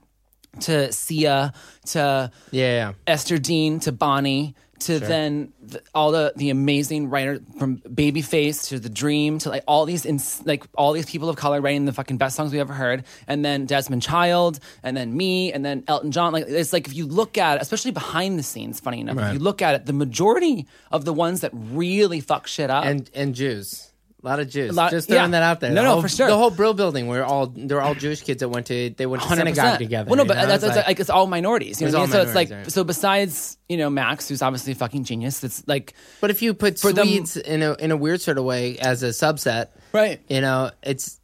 to 0.60 0.92
Sia 0.92 1.52
to 1.86 2.30
Yeah, 2.50 2.72
yeah. 2.74 2.92
Ester 3.06 3.38
Dean 3.38 3.80
to 3.80 3.92
Bonnie 3.92 4.54
to 4.86 4.98
then 4.98 5.52
the, 5.62 5.82
all 5.94 6.10
the 6.12 6.32
the 6.36 6.50
amazing 6.50 7.10
writer 7.10 7.40
from 7.58 7.78
Babyface 7.78 8.68
to 8.68 8.78
The 8.78 8.88
Dream 8.88 9.38
to 9.40 9.48
like 9.48 9.64
all 9.66 9.84
these 9.84 10.04
ins- 10.04 10.42
like 10.44 10.64
all 10.76 10.92
these 10.92 11.06
people 11.06 11.28
of 11.28 11.36
color 11.36 11.60
writing 11.60 11.84
the 11.84 11.92
fucking 11.92 12.16
best 12.16 12.36
songs 12.36 12.52
we 12.52 12.60
ever 12.60 12.72
heard, 12.72 13.04
and 13.26 13.44
then 13.44 13.66
Desmond 13.66 14.02
Child, 14.02 14.58
and 14.82 14.96
then 14.96 15.16
me, 15.16 15.52
and 15.52 15.64
then 15.64 15.84
Elton 15.88 16.12
John. 16.12 16.32
Like 16.32 16.46
it's 16.48 16.72
like 16.72 16.86
if 16.86 16.94
you 16.94 17.06
look 17.06 17.38
at 17.38 17.56
it, 17.56 17.62
especially 17.62 17.90
behind 17.92 18.38
the 18.38 18.42
scenes, 18.42 18.80
funny 18.80 19.00
enough, 19.00 19.16
if 19.28 19.34
you 19.34 19.38
look 19.38 19.62
at 19.62 19.74
it, 19.74 19.86
the 19.86 19.92
majority 19.92 20.66
of 20.90 21.04
the 21.04 21.12
ones 21.12 21.40
that 21.42 21.50
really 21.54 22.20
fuck 22.20 22.46
shit 22.46 22.70
up 22.70 22.84
and 22.84 23.10
and 23.14 23.34
Jews. 23.34 23.91
A 24.24 24.28
lot 24.28 24.38
of 24.38 24.48
Jews. 24.48 24.72
lot- 24.76 24.92
Just 24.92 25.08
throwing 25.08 25.22
yeah. 25.32 25.40
that 25.40 25.42
out 25.42 25.58
there. 25.60 25.70
No, 25.70 25.74
The 25.76 25.82
no, 25.82 25.92
whole- 25.94 26.02
for 26.02 26.08
sure. 26.08 26.28
The 26.28 26.36
whole 26.36 26.50
Brill 26.50 26.74
building, 26.74 27.08
we're 27.08 27.24
all 27.24 27.46
they're 27.48 27.82
all 27.82 27.96
Jewish 27.96 28.20
kids 28.20 28.38
that 28.38 28.48
went 28.48 28.66
to 28.66 28.90
they 28.96 29.04
went 29.04 29.22
to 29.24 29.28
synagogue 29.28 29.78
together. 29.78 30.08
Well, 30.08 30.16
no, 30.16 30.22
you 30.22 30.28
but 30.28 30.34
know? 30.36 30.46
that's, 30.46 30.62
that's 30.62 30.86
like, 30.86 31.00
it's 31.00 31.10
all 31.10 31.26
minorities. 31.26 31.80
You 31.80 31.88
know 31.88 31.92
what 31.94 31.96
I 31.96 32.00
all 32.02 32.06
mean? 32.06 32.12
So 32.12 32.22
it's 32.22 32.34
like 32.34 32.48
minorities, 32.50 32.66
right. 32.66 32.72
so. 32.72 32.84
Besides, 32.84 33.58
you 33.68 33.76
know, 33.78 33.90
Max, 33.90 34.28
who's 34.28 34.40
obviously 34.42 34.72
a 34.72 34.76
fucking 34.76 35.02
genius. 35.04 35.42
It's 35.42 35.66
like 35.66 35.94
But 36.20 36.30
if 36.30 36.40
you 36.40 36.54
put 36.54 36.78
For 36.78 36.92
them- 36.92 37.08
Swedes 37.08 37.36
in 37.36 37.62
a 37.62 37.74
in 37.74 37.90
a 37.90 37.96
weird 37.96 38.20
sort 38.20 38.38
of 38.38 38.44
way 38.44 38.78
as 38.78 39.02
a 39.02 39.08
subset, 39.08 39.68
Right. 39.92 40.20
You 40.28 40.40
know, 40.40 40.70
it's 40.82 41.18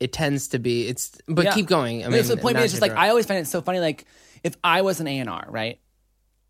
it 0.00 0.12
tends 0.12 0.48
to 0.48 0.58
be 0.58 0.88
it's. 0.88 1.12
But 1.28 1.44
Yeah. 1.44 1.54
keep 1.54 1.66
going. 1.66 2.04
I 2.04 2.08
mean, 2.08 2.24
so 2.24 2.34
the 2.34 2.40
point 2.40 2.58
is 2.58 2.72
just 2.72 2.82
like. 2.82 2.92
I 2.92 3.10
always 3.10 3.26
find 3.26 3.38
it 3.38 3.46
so 3.46 3.60
funny. 3.62 3.78
Like 3.80 4.04
if 4.42 4.56
I 4.64 4.82
was 4.82 4.98
an 5.00 5.06
A 5.06 5.18
and 5.18 5.28
R, 5.30 5.46
right, 5.48 5.78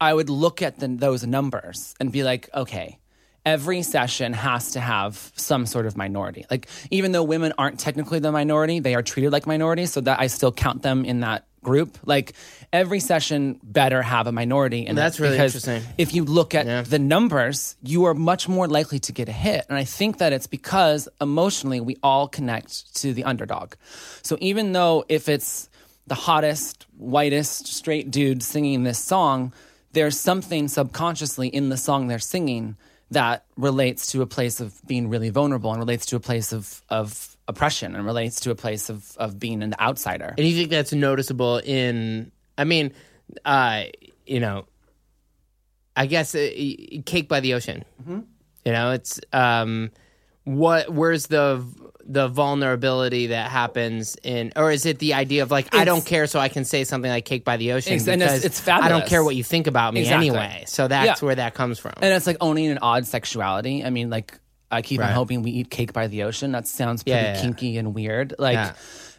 I 0.00 0.14
would 0.14 0.30
look 0.30 0.62
at 0.62 0.78
the, 0.78 0.86
those 0.88 1.26
numbers 1.26 1.94
and 2.00 2.12
be 2.12 2.22
like, 2.22 2.48
okay, 2.54 2.99
every 3.46 3.82
session 3.82 4.32
has 4.32 4.72
to 4.72 4.80
have 4.80 5.32
some 5.36 5.66
sort 5.66 5.86
of 5.86 5.96
minority. 5.96 6.44
Like 6.50 6.68
even 6.90 7.12
though 7.12 7.22
women 7.24 7.52
aren't 7.58 7.78
technically 7.80 8.18
the 8.18 8.32
minority, 8.32 8.80
they 8.80 8.94
are 8.94 9.02
treated 9.02 9.32
like 9.32 9.46
minorities, 9.46 9.92
so 9.92 10.00
that 10.02 10.20
I 10.20 10.26
still 10.26 10.52
count 10.52 10.82
them 10.82 11.04
in 11.04 11.20
that 11.20 11.46
group. 11.62 11.98
Like 12.04 12.32
every 12.72 13.00
session 13.00 13.58
better 13.62 14.00
have 14.02 14.26
a 14.26 14.32
minority, 14.32 14.86
and 14.86 14.96
That's 14.96 15.20
really 15.20 15.38
interesting. 15.38 15.82
If 15.98 16.14
you 16.14 16.24
look 16.24 16.54
at 16.54 16.66
Yeah. 16.66 16.82
the 16.82 16.98
numbers, 16.98 17.76
you 17.82 18.04
are 18.04 18.14
much 18.14 18.48
more 18.48 18.66
likely 18.68 18.98
to 19.00 19.12
get 19.12 19.28
a 19.28 19.32
hit. 19.32 19.66
And 19.68 19.76
I 19.76 19.84
think 19.84 20.18
that 20.18 20.32
it's 20.32 20.46
because 20.46 21.08
emotionally 21.20 21.80
we 21.80 21.96
all 22.02 22.28
connect 22.28 22.94
to 22.96 23.12
the 23.12 23.24
underdog. 23.24 23.74
So 24.22 24.36
even 24.40 24.72
though 24.72 25.04
if 25.08 25.28
it's 25.28 25.68
the 26.06 26.14
hottest, 26.14 26.86
whitest, 26.98 27.66
straight 27.66 28.10
dude 28.10 28.42
singing 28.42 28.82
this 28.84 28.98
song, 28.98 29.52
there's 29.92 30.18
something 30.18 30.68
subconsciously 30.68 31.48
in 31.48 31.68
the 31.68 31.76
song 31.76 32.08
they're 32.08 32.18
singing 32.18 32.76
that 33.10 33.44
relates 33.56 34.12
to 34.12 34.22
a 34.22 34.26
place 34.26 34.60
of 34.60 34.80
being 34.86 35.08
really 35.08 35.30
vulnerable 35.30 35.72
and 35.72 35.80
relates 35.80 36.06
to 36.06 36.16
a 36.16 36.20
place 36.20 36.52
of, 36.52 36.82
of 36.88 37.36
oppression 37.48 37.96
and 37.96 38.06
relates 38.06 38.40
to 38.40 38.50
a 38.50 38.54
place 38.54 38.88
of, 38.88 39.16
of 39.16 39.38
being 39.38 39.62
an 39.62 39.74
outsider. 39.80 40.34
And 40.38 40.46
you 40.46 40.54
think 40.54 40.70
that's 40.70 40.92
noticeable 40.92 41.58
in? 41.58 42.30
I 42.56 42.64
mean, 42.64 42.92
uh, 43.44 43.84
you 44.26 44.40
know, 44.40 44.66
I 45.96 46.06
guess 46.06 46.34
uh, 46.34 46.48
Cake 47.04 47.28
by 47.28 47.40
the 47.40 47.54
Ocean. 47.54 47.84
Mm-hmm. 48.02 48.20
You 48.64 48.72
know, 48.72 48.92
it's 48.92 49.20
um, 49.32 49.90
what? 50.44 50.90
Where's 50.92 51.26
the 51.26 51.64
the 52.06 52.26
vulnerability 52.28 53.28
that 53.28 53.50
happens 53.50 54.16
in, 54.22 54.52
or 54.56 54.72
is 54.72 54.84
it 54.86 54.98
the 54.98 55.14
idea 55.14 55.42
of 55.44 55.50
like 55.50 55.74
I 55.74 55.84
don't 55.84 56.04
care, 56.04 56.26
so 56.26 56.40
I 56.40 56.48
can 56.48 56.64
say 56.64 56.84
something 56.84 57.10
like 57.10 57.24
Cake 57.24 57.44
by 57.44 57.56
the 57.56 57.72
Ocean 57.72 57.92
and 57.92 58.00
it's- 58.22 58.40
because 58.40 58.44
it's 58.44 58.66
I 58.68 58.88
don't 58.88 59.06
care 59.06 59.22
what 59.22 59.36
you 59.36 59.44
think 59.44 59.66
about 59.66 59.94
me 59.94 60.00
Exactly. 60.00 60.28
anyway. 60.30 60.64
So 60.66 60.88
that's 60.88 61.20
Yeah. 61.22 61.26
where 61.26 61.34
that 61.36 61.54
comes 61.54 61.78
from. 61.78 61.92
And 62.02 62.12
it's 62.14 62.26
like 62.26 62.38
owning 62.40 62.66
an 62.68 62.78
odd 62.82 63.06
sexuality. 63.06 63.84
I 63.84 63.90
mean, 63.90 64.10
like 64.10 64.38
I 64.72 64.82
keep 64.82 65.00
on 65.00 65.12
hoping 65.12 65.42
we 65.42 65.50
eat 65.52 65.70
cake 65.70 65.92
by 65.92 66.06
the 66.08 66.22
ocean. 66.24 66.52
That 66.52 66.66
sounds 66.66 67.02
pretty 67.04 67.18
Yeah, 67.20 67.34
yeah, 67.34 67.42
kinky 67.42 67.76
and 67.76 67.94
weird. 67.94 68.34
Like, 68.38 68.74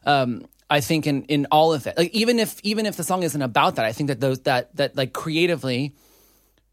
um, 0.05 0.45
I 0.69 0.81
think 0.81 1.05
in 1.07 1.23
in 1.25 1.45
all 1.51 1.73
of 1.73 1.87
it, 1.87 1.97
like 1.97 2.11
even 2.13 2.39
if 2.39 2.59
even 2.63 2.85
if 2.85 2.97
the 2.97 3.03
song 3.03 3.23
isn't 3.23 3.41
about 3.41 3.75
that, 3.75 3.85
I 3.85 3.91
think 3.93 4.07
that 4.07 4.19
those 4.19 4.39
that 4.41 4.75
that 4.77 4.95
like 4.97 5.13
creatively, 5.13 5.93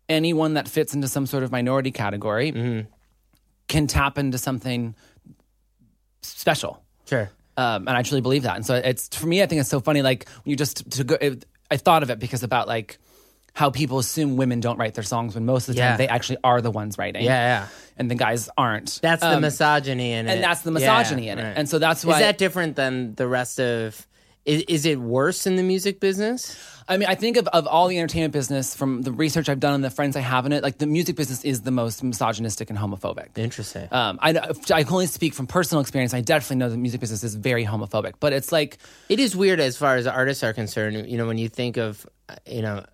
anyone 0.08 0.54
that 0.54 0.68
fits 0.68 0.94
into 0.94 1.06
some 1.08 1.26
sort 1.26 1.42
of 1.42 1.52
minority 1.52 1.90
category 1.90 2.52
Mm-hmm. 2.52 2.88
Can 3.68 3.86
tap 3.86 4.18
into 4.18 4.38
something 4.38 4.94
special. 6.22 6.82
sure. 7.06 7.30
Um, 7.56 7.88
and 7.88 7.96
I 7.96 8.02
truly 8.02 8.20
believe 8.20 8.44
that. 8.44 8.54
And 8.54 8.64
so 8.64 8.76
it's 8.76 9.08
for 9.16 9.26
me, 9.26 9.42
I 9.42 9.46
think 9.46 9.60
it's 9.60 9.68
so 9.68 9.80
funny. 9.80 10.00
Like 10.00 10.28
when 10.44 10.50
you 10.50 10.56
just 10.56 10.88
to 10.92 11.02
go, 11.04 11.16
it, 11.20 11.44
I 11.70 11.76
thought 11.76 12.04
of 12.04 12.10
it 12.10 12.20
because 12.20 12.44
about 12.44 12.68
like 12.68 12.98
how 13.52 13.70
people 13.70 13.98
assume 13.98 14.36
women 14.36 14.60
don't 14.60 14.78
write 14.78 14.94
their 14.94 15.02
songs 15.02 15.34
when 15.34 15.44
most 15.44 15.68
of 15.68 15.74
the 15.74 15.80
Yeah. 15.80 15.88
time 15.88 15.98
they 15.98 16.06
actually 16.06 16.38
are 16.44 16.60
the 16.60 16.70
ones 16.70 16.96
writing. 16.98 17.24
Yeah, 17.24 17.30
yeah. 17.62 17.66
and 17.96 18.08
the 18.08 18.14
guys 18.14 18.48
aren't. 18.56 19.00
That's 19.02 19.22
the 19.22 19.34
Um, 19.34 19.40
misogyny 19.42 20.12
in 20.12 20.28
it, 20.28 20.34
and 20.34 20.44
that's 20.44 20.60
the 20.60 20.70
Yeah, 20.70 20.74
misogyny 20.98 21.28
in 21.30 21.38
it. 21.40 21.42
right. 21.42 21.54
And 21.56 21.68
so 21.68 21.80
that's 21.80 22.04
why 22.04 22.14
is 22.14 22.18
that 22.20 22.38
different 22.38 22.76
than 22.76 23.16
the 23.16 23.26
rest 23.26 23.58
of? 23.58 24.06
Is, 24.44 24.62
is 24.68 24.86
it 24.86 25.00
worse 25.00 25.44
in 25.44 25.56
the 25.56 25.64
music 25.64 25.98
business? 25.98 26.56
I 26.88 26.96
mean, 26.96 27.08
I 27.08 27.14
think 27.14 27.36
of, 27.36 27.46
of 27.48 27.66
all 27.66 27.88
the 27.88 27.98
entertainment 27.98 28.32
business 28.32 28.74
from 28.74 29.02
the 29.02 29.12
research 29.12 29.48
I've 29.48 29.60
done 29.60 29.74
and 29.74 29.84
the 29.84 29.90
friends 29.90 30.16
I 30.16 30.20
have 30.20 30.46
in 30.46 30.52
it, 30.52 30.62
like 30.62 30.78
the 30.78 30.86
music 30.86 31.16
business 31.16 31.44
is 31.44 31.60
the 31.60 31.70
most 31.70 32.02
misogynistic 32.02 32.70
and 32.70 32.78
homophobic. 32.78 33.36
Interesting. 33.36 33.88
Um, 33.90 34.18
I, 34.22 34.30
I 34.72 34.84
can 34.84 34.92
only 34.92 35.06
speak 35.06 35.34
from 35.34 35.46
personal 35.46 35.82
experience. 35.82 36.14
I 36.14 36.22
definitely 36.22 36.56
know 36.56 36.70
the 36.70 36.78
music 36.78 37.00
business 37.00 37.22
is 37.22 37.34
very 37.34 37.64
homophobic, 37.66 38.14
but 38.20 38.32
it's 38.32 38.52
like, 38.52 38.78
It 39.10 39.20
is 39.20 39.36
weird 39.36 39.60
as 39.60 39.76
far 39.76 39.96
as 39.96 40.06
artists 40.06 40.42
are 40.42 40.54
concerned. 40.54 41.10
You 41.10 41.18
know, 41.18 41.26
when 41.26 41.36
you 41.36 41.50
think 41.50 41.76
of, 41.76 42.06
you 42.46 42.62
know, 42.62 42.84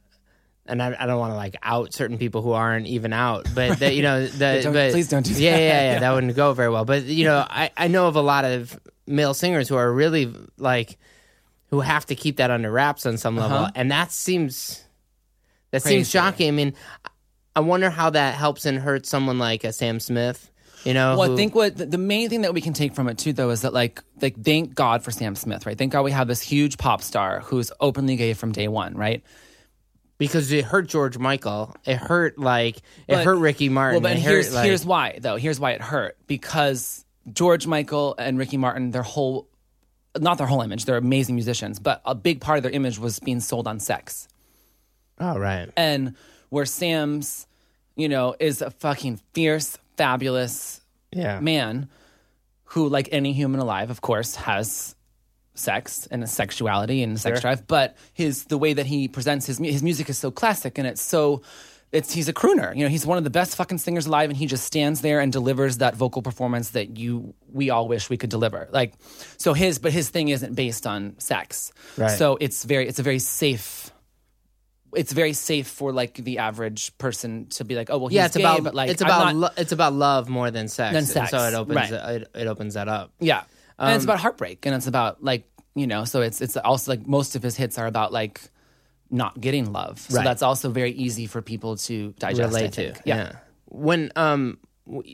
and 0.66 0.82
I, 0.82 0.96
I 0.98 1.06
don't 1.06 1.18
want 1.18 1.32
to 1.32 1.36
like 1.36 1.56
out 1.62 1.92
certain 1.92 2.18
people 2.18 2.42
who 2.42 2.52
aren't 2.52 2.86
even 2.86 3.12
out, 3.12 3.46
but 3.54 3.78
the, 3.78 3.92
you 3.92 4.02
know, 4.02 4.26
the 4.26 4.60
Don't- 4.62 4.72
but, 4.72 4.92
please 4.92 5.08
don't 5.08 5.24
do 5.24 5.34
yeah, 5.34 5.52
that. 5.52 5.60
Yeah, 5.60 5.66
yeah, 5.66 5.82
yeah, 5.92 5.98
that 6.00 6.12
wouldn't 6.14 6.34
go 6.34 6.52
very 6.52 6.70
well. 6.70 6.84
But 6.84 7.04
you 7.04 7.24
know, 7.24 7.46
I 7.48 7.70
I 7.76 7.88
know 7.88 8.08
of 8.08 8.16
a 8.16 8.22
lot 8.22 8.44
of 8.44 8.78
male 9.06 9.34
singers 9.34 9.68
who 9.68 9.76
are 9.76 9.92
really 9.92 10.34
like 10.56 10.98
who 11.74 11.80
have 11.80 12.06
to 12.06 12.14
keep 12.14 12.36
that 12.36 12.50
under 12.50 12.70
wraps 12.70 13.04
on 13.04 13.18
some 13.18 13.36
level, 13.36 13.58
uh-huh. 13.58 13.72
and 13.74 13.90
that 13.90 14.12
seems 14.12 14.84
that 15.72 15.82
seems 15.82 16.08
shocking. 16.08 16.48
I 16.48 16.52
mean, 16.52 16.74
I 17.56 17.60
wonder 17.60 17.90
how 17.90 18.10
that 18.10 18.34
helps 18.34 18.64
and 18.64 18.78
hurts 18.78 19.08
someone 19.08 19.38
like 19.38 19.64
a 19.64 19.72
Sam 19.72 19.98
Smith. 19.98 20.50
You 20.84 20.94
know, 20.94 21.16
Well, 21.16 21.28
who- 21.28 21.34
I 21.34 21.36
think 21.36 21.54
what 21.54 21.76
the, 21.76 21.98
main 21.98 22.28
thing 22.28 22.42
that 22.42 22.52
we 22.54 22.60
can 22.60 22.74
take 22.74 22.94
from 22.94 23.08
it 23.08 23.16
too, 23.16 23.32
though, 23.32 23.48
is 23.50 23.62
that 23.62 23.72
like, 23.72 24.02
like 24.20 24.38
thank 24.44 24.74
God 24.74 25.02
for 25.02 25.10
Sam 25.10 25.34
Smith, 25.34 25.64
right? 25.64 25.78
Thank 25.78 25.92
God 25.92 26.02
we 26.02 26.10
have 26.10 26.28
this 26.28 26.42
huge 26.42 26.76
pop 26.76 27.00
star 27.00 27.40
who's 27.40 27.72
openly 27.80 28.16
gay 28.16 28.34
from 28.34 28.52
day 28.52 28.68
one, 28.68 28.94
right? 28.94 29.22
because 30.16 30.52
it 30.52 30.64
hurt 30.64 30.86
George 30.86 31.18
Michael, 31.18 31.74
it 31.84 31.96
hurt 31.96 32.38
like 32.38 32.76
it 32.76 32.82
But- 33.08 33.24
hurt 33.24 33.38
Ricky 33.38 33.68
Martin. 33.68 34.00
Well, 34.00 34.12
but 34.12 34.18
hurt, 34.20 34.30
here's 34.30 34.54
like- 34.54 34.64
here's 34.64 34.86
why 34.86 35.18
though. 35.20 35.36
Here's 35.36 35.58
why 35.58 35.72
it 35.72 35.80
hurt 35.80 36.16
because 36.28 37.04
George 37.32 37.66
Michael 37.66 38.14
and 38.16 38.38
Ricky 38.38 38.56
Martin, 38.56 38.92
their 38.92 39.02
whole, 39.02 39.48
not 40.18 40.38
their 40.38 40.46
whole 40.46 40.62
image, 40.62 40.84
they're 40.84 40.96
amazing 40.96 41.34
musicians, 41.34 41.78
but 41.78 42.00
a 42.04 42.14
big 42.14 42.40
part 42.40 42.56
of 42.58 42.62
their 42.62 42.72
image 42.72 42.98
was 42.98 43.18
being 43.18 43.40
sold 43.40 43.66
on 43.66 43.80
sex. 43.80 44.28
Oh 45.18 45.38
right. 45.38 45.70
And 45.76 46.14
where 46.50 46.64
Sam's, 46.66 47.46
you 47.96 48.08
know, 48.08 48.34
is 48.40 48.62
a 48.62 48.70
fucking 48.70 49.20
fierce, 49.32 49.78
fabulous 49.96 50.80
Yeah. 51.12 51.40
man 51.40 51.88
who, 52.64 52.88
like 52.88 53.08
any 53.12 53.32
human 53.32 53.60
alive, 53.60 53.90
of 53.90 54.00
course, 54.00 54.34
has 54.36 54.94
sex 55.54 56.08
and 56.10 56.24
a 56.24 56.26
sexuality 56.26 57.02
and 57.04 57.16
a 57.16 57.18
sex 57.18 57.40
drive. 57.40 57.66
But 57.66 57.96
his 58.12 58.44
the 58.46 58.58
way 58.58 58.72
that 58.72 58.86
he 58.86 59.06
presents 59.08 59.46
his 59.46 59.58
his 59.58 59.82
music 59.82 60.08
is 60.08 60.18
so 60.18 60.30
classic 60.30 60.78
and 60.78 60.86
it's 60.86 61.02
so. 61.02 61.42
It's, 61.94 62.12
he's 62.12 62.28
a 62.28 62.32
crooner, 62.32 62.74
you 62.76 62.82
know. 62.84 62.88
He's 62.90 63.06
one 63.06 63.18
of 63.18 63.24
the 63.24 63.30
best 63.30 63.56
fucking 63.56 63.78
singers 63.78 64.06
alive, 64.06 64.28
and 64.28 64.36
he 64.36 64.46
just 64.46 64.64
stands 64.64 65.00
there 65.00 65.20
and 65.20 65.32
delivers 65.32 65.78
that 65.78 65.94
vocal 65.94 66.22
performance 66.22 66.70
that 66.70 66.98
you 66.98 67.34
we 67.52 67.70
all 67.70 67.86
wish 67.88 68.10
we 68.10 68.16
could 68.16 68.30
deliver. 68.30 68.68
Like, 68.72 68.94
so 69.38 69.52
his, 69.54 69.78
but 69.78 69.92
his 69.92 70.10
thing 70.10 70.28
isn't 70.28 70.54
based 70.54 70.86
on 70.86 71.14
sex, 71.18 71.72
Right. 71.96 72.10
so 72.10 72.36
it's 72.40 72.64
very, 72.64 72.88
it's 72.88 72.98
a 72.98 73.02
very 73.04 73.18
safe 73.20 73.90
it's 74.96 75.12
very 75.12 75.32
safe 75.32 75.66
for 75.66 75.92
like 75.92 76.14
the 76.14 76.38
average 76.38 76.96
person 76.98 77.46
to 77.48 77.64
be 77.64 77.74
like, 77.74 77.90
oh 77.90 77.98
well, 77.98 78.06
he's 78.08 78.14
yeah, 78.16 78.26
it's 78.26 78.36
gay, 78.36 78.44
about 78.44 78.62
but 78.62 78.74
like 78.76 78.90
it's 78.90 79.02
about 79.02 79.24
not- 79.24 79.34
lo- 79.36 79.48
it's 79.56 79.72
about 79.72 79.92
love 79.92 80.28
more 80.28 80.50
than 80.52 80.68
sex. 80.68 80.92
Than 80.92 81.22
and 81.22 81.28
so 81.28 81.38
it 81.48 81.54
opens 81.54 81.76
right. 81.76 81.92
it, 81.92 82.30
it 82.34 82.46
opens 82.46 82.74
that 82.74 82.86
up. 82.88 83.12
Yeah, 83.18 83.42
and 83.78 83.90
Um, 83.90 83.94
it's 83.96 84.04
about 84.04 84.20
heartbreak, 84.20 84.66
and 84.66 84.74
it's 84.74 84.86
about 84.86 85.22
like 85.22 85.48
you 85.74 85.88
know, 85.88 86.04
so 86.04 86.20
it's 86.22 86.40
it's 86.40 86.56
also 86.56 86.92
like 86.92 87.06
most 87.08 87.34
of 87.34 87.42
his 87.42 87.56
hits 87.56 87.76
are 87.78 87.86
about 87.88 88.12
like 88.12 88.40
not 89.10 89.40
getting 89.40 89.72
love. 89.72 89.98
So 90.00 90.16
Right. 90.16 90.24
that's 90.24 90.42
also 90.42 90.70
very 90.70 90.92
easy 90.92 91.26
for 91.26 91.42
people 91.42 91.76
to 91.76 92.12
digest. 92.18 92.40
I 92.40 92.44
relate 92.46 92.72
to. 92.74 92.92
think. 92.92 93.00
Yeah. 93.04 93.32
When 93.66 94.10
um 94.16 94.58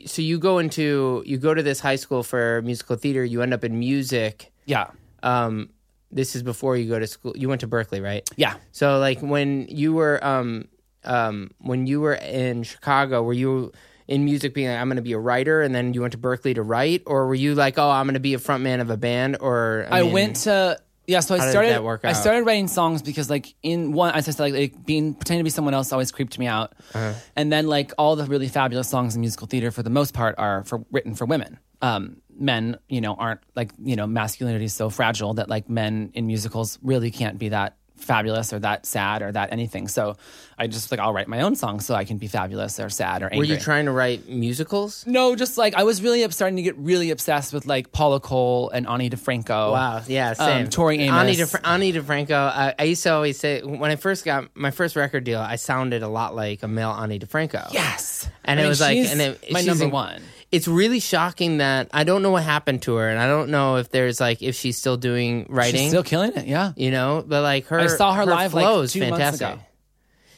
so 0.05 0.21
you 0.21 0.37
go 0.39 0.57
into 0.59 1.23
you 1.25 1.37
go 1.37 1.53
to 1.53 1.63
this 1.63 1.79
high 1.79 1.95
school 1.95 2.23
for 2.23 2.61
musical 2.63 2.95
theater, 2.95 3.23
you 3.23 3.41
end 3.41 3.53
up 3.53 3.63
in 3.63 3.77
music. 3.79 4.51
yeah, 4.65 4.87
Um 5.23 5.69
this 6.11 6.35
is 6.35 6.43
before 6.43 6.75
you 6.75 6.89
go 6.89 6.99
to 6.99 7.07
school. 7.07 7.33
You 7.37 7.47
went 7.47 7.61
to 7.61 7.67
Berklee, 7.67 8.03
right? 8.03 8.27
yeah. 8.35 8.55
So 8.73 8.99
like 8.99 9.21
when 9.21 9.67
you 9.69 9.93
were 9.93 10.19
um 10.23 10.65
um 11.03 11.51
when 11.59 11.87
you 11.87 12.01
were 12.01 12.15
in 12.15 12.63
Chicago, 12.63 13.23
were 13.23 13.33
you 13.33 13.71
in 14.07 14.25
music 14.25 14.53
being 14.53 14.67
like, 14.67 14.77
I'm 14.77 14.87
going 14.89 14.97
to 14.97 15.01
be 15.01 15.13
a 15.13 15.19
writer 15.19 15.61
and 15.61 15.73
then 15.73 15.93
you 15.93 16.01
went 16.01 16.11
to 16.11 16.17
Berklee 16.19 16.55
to 16.55 16.63
write 16.63 17.03
or 17.05 17.27
were 17.27 17.35
you 17.35 17.55
like, 17.55 17.77
"Oh, 17.79 17.89
I'm 17.89 18.05
going 18.07 18.15
to 18.15 18.19
be 18.19 18.33
a 18.33 18.39
frontman 18.39 18.81
of 18.81 18.89
a 18.89 18.97
band" 18.97 19.37
or 19.39 19.87
I, 19.89 20.01
mean- 20.01 20.11
went 20.11 20.35
to 20.47 20.77
yeah. 21.07 21.19
So 21.19 21.35
I 21.35 21.39
How 21.39 21.45
did 21.45 21.51
started. 21.51 21.69
that 21.71 21.83
work 21.83 22.01
I 22.03 22.09
out? 22.09 22.15
started 22.15 22.45
writing 22.45 22.67
songs 22.67 23.01
because 23.01 23.29
like 23.29 23.53
in 23.63 23.91
one, 23.91 24.13
I 24.13 24.21
just 24.21 24.39
like, 24.39 24.53
like 24.53 24.85
being 24.85 25.13
pretending 25.13 25.41
to 25.41 25.43
be 25.43 25.49
someone 25.49 25.73
else 25.73 25.91
always 25.91 26.11
creeped 26.11 26.37
me 26.39 26.47
out, 26.47 26.73
Uh-huh. 26.93 27.13
and 27.35 27.51
then 27.51 27.67
like 27.67 27.91
all 27.97 28.15
the 28.15 28.25
really 28.25 28.47
fabulous 28.47 28.87
songs 28.89 29.15
in 29.15 29.21
musical 29.21 29.47
theater 29.47 29.71
for 29.71 29.83
the 29.83 29.89
most 29.89 30.13
part 30.13 30.35
are 30.37 30.63
for 30.63 30.83
written 30.91 31.15
for 31.15 31.25
women. 31.25 31.59
Um, 31.81 32.17
men, 32.37 32.77
you 32.87 33.01
know, 33.01 33.15
aren't 33.15 33.41
like 33.55 33.71
you 33.83 33.95
know 33.95 34.05
masculinity 34.07 34.65
is 34.65 34.73
so 34.73 34.89
fragile 34.89 35.33
that 35.35 35.49
like 35.49 35.69
men 35.69 36.11
in 36.13 36.27
musicals 36.27 36.77
really 36.83 37.09
can't 37.11 37.37
be 37.39 37.49
that 37.49 37.75
fabulous 38.03 38.51
or 38.53 38.59
that 38.59 38.85
sad 38.85 39.21
or 39.21 39.31
that 39.31 39.51
anything. 39.51 39.87
So 39.87 40.17
I 40.57 40.67
just 40.67 40.91
like 40.91 40.99
I'll 40.99 41.13
write 41.13 41.27
my 41.27 41.41
own 41.41 41.55
songs 41.55 41.85
so 41.85 41.95
I 41.95 42.03
can 42.05 42.17
be 42.17 42.27
fabulous 42.27 42.79
or 42.79 42.89
sad 42.89 43.21
or 43.21 43.25
angry. 43.25 43.37
Were 43.39 43.43
you 43.45 43.57
trying 43.57 43.85
to 43.85 43.91
write 43.91 44.27
musicals? 44.29 45.05
No, 45.07 45.35
just 45.35 45.57
like 45.57 45.73
I 45.75 45.83
was 45.83 46.01
really 46.01 46.23
up- 46.23 46.33
starting 46.33 46.55
to 46.57 46.61
get 46.61 46.77
really 46.77 47.09
obsessed 47.11 47.53
with 47.53 47.65
like 47.65 47.91
Paula 47.91 48.19
Cole 48.19 48.69
and 48.69 48.87
Ani 48.87 49.09
DiFranco. 49.09 49.71
Wow, 49.71 50.01
yeah, 50.07 50.33
same. 50.33 50.65
Um, 50.65 50.69
Tori 50.69 50.99
Amos. 50.99 51.19
Ani, 51.19 51.35
DeFra- 51.35 51.61
Ani 51.67 51.93
DiFranco. 51.93 52.31
I, 52.31 52.75
I 52.77 52.83
used 52.83 53.03
to 53.03 53.09
always 53.13 53.39
say 53.39 53.61
when 53.61 53.91
I 53.91 53.95
first 53.95 54.25
got 54.25 54.49
my 54.55 54.71
first 54.71 54.95
record 54.95 55.23
deal, 55.23 55.39
I 55.39 55.55
sounded 55.55 56.03
a 56.03 56.07
lot 56.07 56.35
like 56.35 56.63
a 56.63 56.67
male 56.67 56.91
Ani 56.91 57.19
DiFranco. 57.19 57.71
Yes, 57.73 58.29
and 58.45 58.59
I 58.59 58.63
it 58.63 58.67
was 58.67 58.81
like, 58.81 58.97
and 58.97 59.21
it, 59.21 59.51
my 59.51 59.61
number 59.61 59.85
in- 59.85 59.91
one. 59.91 60.21
It's 60.51 60.67
really 60.67 60.99
shocking 60.99 61.59
that 61.59 61.87
I 61.93 62.03
don't 62.03 62.21
know 62.21 62.31
what 62.31 62.43
happened 62.43 62.81
to 62.83 62.95
her, 62.95 63.07
and 63.09 63.17
I 63.19 63.27
don't 63.27 63.49
know 63.49 63.77
if 63.77 63.89
there's 63.89 64.19
like 64.19 64.41
if 64.41 64.55
she's 64.55 64.77
still 64.77 64.97
doing 64.97 65.45
writing. 65.49 65.81
She's 65.81 65.89
still 65.91 66.03
killing 66.03 66.33
it. 66.35 66.45
Yeah, 66.45 66.73
you 66.75 66.91
know, 66.91 67.23
but 67.25 67.41
like 67.41 67.67
her, 67.67 67.79
I 67.79 67.87
saw 67.87 68.13
her 68.13 68.25
live, 68.25 68.53
like, 68.53 68.63
flow 68.65 68.81
is 68.81 68.95
months 68.95 69.17
fantastic. 69.17 69.59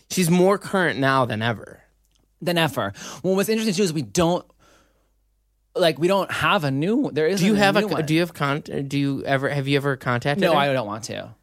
She's 0.09 0.29
more 0.29 0.59
current 0.59 0.99
now 0.99 1.25
than 1.25 1.41
ever. 1.41 1.81
than 2.41 2.57
ever. 2.57 2.93
Well, 3.23 3.35
what's 3.35 3.49
interesting 3.49 3.73
too 3.73 3.83
is 3.83 3.93
we 3.93 4.03
don't 4.03 4.45
like 5.75 5.97
we 5.97 6.07
don't 6.07 6.31
have 6.31 6.63
a 6.63 6.71
new. 6.71 7.09
There 7.11 7.27
is. 7.27 7.39
Do 7.39 7.47
you 7.47 7.55
have 7.55 7.75
a? 7.75 7.87
one. 7.87 8.05
Do 8.05 8.13
you 8.13 8.19
have 8.19 8.33
con? 8.33 8.61
Do 8.61 8.99
you 8.99 9.23
ever? 9.25 9.49
Have 9.49 9.67
you 9.67 9.77
ever 9.77 9.95
contacted? 9.95 10.41
No, 10.41 10.51
her? 10.51 10.57
I 10.57 10.73
don't 10.73 10.87
want 10.87 11.05
to. 11.05 11.33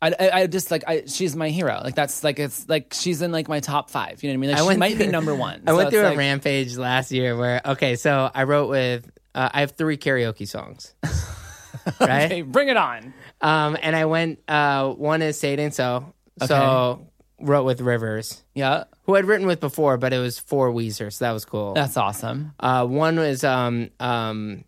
I, 0.00 0.14
I, 0.18 0.30
I 0.42 0.46
just 0.46 0.70
like 0.70 0.84
I, 0.86 1.02
she's 1.06 1.34
my 1.34 1.48
hero. 1.50 1.80
Like 1.82 1.94
that's 1.96 2.22
like 2.22 2.38
it's 2.38 2.68
like 2.68 2.94
she's 2.94 3.20
in 3.22 3.32
like 3.32 3.48
my 3.48 3.60
top 3.60 3.90
five. 3.90 4.22
You 4.22 4.28
know 4.28 4.32
what 4.32 4.34
I 4.34 4.40
mean? 4.40 4.50
Like 4.50 4.58
I 4.58 4.62
she 4.62 4.66
went 4.68 4.78
might 4.78 4.98
be 4.98 5.04
through- 5.04 5.12
number 5.12 5.34
one. 5.34 5.62
I 5.66 5.70
So 5.70 5.76
went 5.76 5.90
through 5.90 6.02
a 6.02 6.10
like- 6.10 6.18
rampage 6.18 6.76
last 6.76 7.10
year 7.10 7.36
where 7.36 7.60
okay, 7.64 7.96
so 7.96 8.30
I 8.34 8.44
wrote 8.44 8.68
with 8.68 9.10
uh, 9.34 9.48
I 9.52 9.60
have 9.60 9.72
three 9.72 9.96
karaoke 9.96 10.46
songs, 10.48 10.94
right? 12.00 12.26
Okay, 12.26 12.42
bring 12.42 12.68
it 12.68 12.76
on. 12.76 13.12
Um, 13.40 13.76
and 13.82 13.94
I 13.96 14.04
went. 14.06 14.40
Uh, 14.48 14.90
one 14.90 15.22
is 15.22 15.42
Ain't 15.42 15.74
So. 15.74 16.12
So 16.46 17.08
wrote 17.40 17.64
with 17.64 17.80
Rivers, 17.80 18.42
Yeah, 18.54 18.84
who 19.02 19.14
I'd 19.16 19.24
written 19.24 19.46
with 19.46 19.58
before, 19.60 19.96
but 19.96 20.12
it 20.12 20.18
was 20.18 20.38
for 20.38 20.70
Weezer, 20.72 21.12
so 21.12 21.24
that 21.24 21.32
was 21.32 21.44
cool. 21.44 21.74
that's 21.74 21.96
awesome. 21.96 22.52
Uh, 22.60 22.84
one 22.86 23.16
was 23.18 23.42
um 23.44 23.90
um 24.00 24.64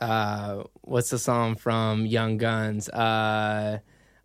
uh 0.00 0.64
what's 0.82 1.10
the 1.10 1.18
song 1.18 1.54
from 1.56 2.06
Young 2.06 2.36
Guns? 2.36 2.88
Uh, 2.88 3.78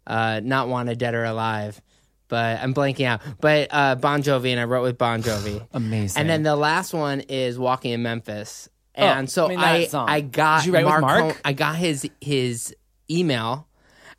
uh, 0.08 0.42
not 0.44 0.68
wanted 0.68 0.98
dead 0.98 1.14
or 1.16 1.26
alive. 1.26 1.82
But 2.28 2.60
I'm 2.62 2.76
blanking 2.76 3.06
out. 3.06 3.22
But 3.42 3.70
uh, 3.72 3.96
Bon 3.96 4.22
Jovi, 4.22 4.52
and 4.52 4.60
I 4.60 4.66
wrote 4.66 4.84
with 4.84 4.98
Bon 5.00 5.24
Jovi. 5.24 5.66
Amazing. 5.74 6.20
And 6.22 6.30
then 6.30 6.44
the 6.44 6.56
last 6.56 6.94
one 6.94 7.22
is 7.22 7.58
Walking 7.58 7.92
in 7.92 8.04
Memphis. 8.04 8.70
And 8.96 9.24
Oh, 9.24 9.26
so 9.28 9.46
I 9.46 9.50
mean, 9.50 9.60
I. 9.60 9.90
I 9.94 10.22
got 10.22 10.60
Did 10.62 10.68
you 10.68 10.74
write 10.74 10.86
with 10.86 11.02
Marc, 11.02 11.24
Marc? 11.24 11.42
I 11.44 11.54
got 11.54 11.76
his 11.78 12.08
his 12.22 12.76
email, 13.10 13.68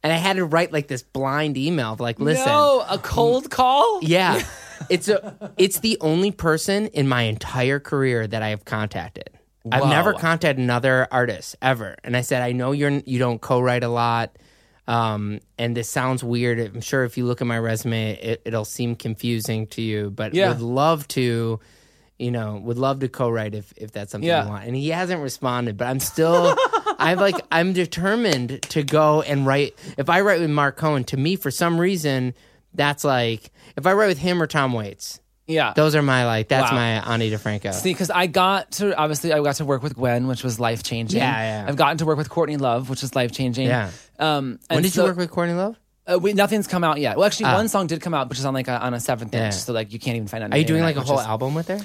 and 0.03 0.13
I 0.13 0.17
had 0.17 0.37
to 0.37 0.45
write 0.45 0.73
like 0.73 0.89
this 0.89 1.03
blind 1.03 1.57
email 1.57 1.93
of 1.93 2.01
like, 2.01 2.19
listen, 2.19 2.47
no, 2.47 2.85
a 2.89 2.99
cold 2.99 3.51
call. 3.51 4.01
yeah, 4.03 4.43
it's 4.91 5.09
a 5.09 5.53
it's 5.57 5.81
the 5.81 5.97
only 6.01 6.31
person 6.33 6.87
in 6.89 7.07
my 7.09 7.23
entire 7.23 7.79
career 7.79 8.27
that 8.27 8.43
I 8.43 8.49
have 8.49 8.65
contacted. 8.65 9.31
I've 9.71 9.89
never 9.89 10.15
contacted 10.15 10.59
another 10.59 11.07
artist 11.13 11.55
ever, 11.61 11.95
and 12.03 12.17
I 12.17 12.23
said, 12.23 12.43
I 12.43 12.53
know 12.53 12.73
you're 12.73 12.91
you 12.91 13.19
don't 13.19 13.41
co-write 13.41 13.85
a 13.85 13.89
lot. 13.89 14.37
Um, 14.91 15.39
and 15.57 15.77
this 15.77 15.89
sounds 15.89 16.25
weird. 16.25 16.59
I'm 16.59 16.81
sure 16.81 17.05
if 17.05 17.17
you 17.17 17.25
look 17.25 17.41
at 17.41 17.47
my 17.47 17.59
resume, 17.59 18.13
it, 18.17 18.43
it'll 18.45 18.65
seem 18.65 18.97
confusing 18.97 19.67
to 19.69 19.83
you, 19.83 20.11
but 20.11 20.35
Yeah. 20.35 20.49
would 20.49 20.61
love 20.61 21.07
to, 21.09 21.61
you 22.19 22.31
know, 22.33 22.57
would 22.65 22.77
love 22.79 22.99
to 23.01 23.09
co-write 23.09 23.55
if, 23.55 23.73
if 23.77 23.93
that's 23.93 24.11
something 24.11 24.27
Yeah. 24.27 24.43
you 24.45 24.49
want. 24.51 24.65
And 24.67 24.75
he 24.75 24.89
hasn't 24.89 25.23
responded, 25.23 25.77
but 25.77 25.87
I'm 25.87 26.01
still, 26.01 26.57
I'm 26.99 27.19
like, 27.19 27.37
I'm 27.53 27.73
determined 27.73 28.63
to 28.71 28.83
go 28.83 29.23
and 29.23 29.47
write. 29.47 29.79
If 29.97 30.11
I 30.11 30.23
write 30.23 30.41
with 30.41 30.51
Marc 30.51 30.77
Cohn, 30.77 31.05
to 31.05 31.17
me, 31.17 31.37
for 31.37 31.53
some 31.53 31.79
reason, 31.81 32.35
that's 32.75 33.05
like, 33.05 33.53
if 33.77 33.87
I 33.87 33.93
write 33.93 34.09
with 34.09 34.19
him 34.19 34.43
or 34.43 34.49
Tom 34.49 34.73
Waits, 34.73 35.21
Yeah. 35.51 35.73
those 35.75 35.95
are 35.95 36.03
my 36.03 36.27
like, 36.27 36.49
that's 36.49 36.71
Wow. 36.71 36.77
my 36.77 37.13
Ani 37.15 37.31
DiFranco. 37.31 37.75
See, 37.75 37.93
because 37.93 38.11
I 38.11 38.27
got 38.27 38.71
to 38.73 38.97
obviously 38.97 39.33
I 39.33 39.41
got 39.43 39.57
to 39.57 39.65
work 39.65 39.83
with 39.83 39.95
Gwen, 39.97 40.27
which 40.27 40.43
was 40.45 40.59
life 40.61 40.83
changing. 40.83 41.19
Yeah, 41.21 41.63
yeah. 41.63 41.67
I've 41.69 41.77
gotten 41.77 41.99
to 41.99 42.07
work 42.07 42.17
with 42.19 42.29
Courtney 42.31 42.57
Love, 42.57 42.89
which 42.89 43.03
is 43.03 43.15
life 43.15 43.33
changing. 43.33 43.67
Yeah. 43.67 43.91
Um, 44.19 44.59
when 44.69 44.83
did 44.83 44.93
so- 44.93 45.03
you 45.03 45.09
work 45.09 45.17
with 45.19 45.31
Courtney 45.31 45.55
Love? 45.55 45.77
Uh, 46.11 46.19
we, 46.19 46.33
nothing's 46.33 46.67
come 46.67 46.83
out 46.83 46.99
yet. 46.99 47.17
Well, 47.17 47.27
actually, 47.27 47.47
Ah. 47.47 47.55
one 47.57 47.69
song 47.69 47.87
did 47.87 48.01
come 48.01 48.15
out, 48.15 48.29
which 48.31 48.39
is 48.39 48.45
on 48.45 48.55
like 48.55 48.69
a, 48.69 48.81
on 48.81 48.95
a 48.95 49.01
seventh 49.01 49.35
Yeah. 49.35 49.47
inch, 49.47 49.55
so 49.55 49.73
like 49.73 49.93
you 49.93 49.99
can't 49.99 50.17
even 50.17 50.29
find 50.29 50.43
on 50.43 50.53
Are 50.53 50.57
you 50.57 50.65
doing 50.65 50.83
like 50.83 50.97
a 50.97 51.03
whole 51.03 51.19
is- 51.21 51.27
album 51.27 51.55
with 51.55 51.69
her? 51.69 51.79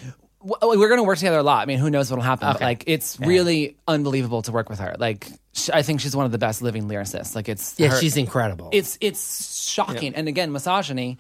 We're 0.48 0.90
going 0.90 1.00
to 1.00 1.04
work 1.04 1.18
together 1.18 1.40
a 1.40 1.44
lot. 1.44 1.64
I 1.64 1.66
mean, 1.66 1.80
who 1.80 1.90
knows 1.90 2.12
what'll 2.12 2.24
happen? 2.24 2.48
But 2.52 2.62
like, 2.62 2.84
it's 2.86 3.20
really 3.20 3.78
unbelievable 3.88 4.44
to 4.44 4.52
work 4.52 4.70
with 4.70 4.78
her. 4.78 4.96
Like, 5.00 5.28
sh- 5.54 5.72
I 5.74 5.82
think 5.82 6.02
she's 6.02 6.16
one 6.16 6.28
of 6.28 6.32
the 6.32 6.38
best 6.38 6.62
living 6.62 6.88
lyricists. 6.88 7.34
Like, 7.36 7.50
it's 7.50 7.74
Yeah, 7.80 7.88
her- 7.88 8.00
she's 8.00 8.16
incredible. 8.16 8.70
it's 8.72 8.96
it's 9.02 9.66
shocking. 9.68 10.14
And 10.14 10.28
again, 10.28 10.52
misogyny. 10.52 11.18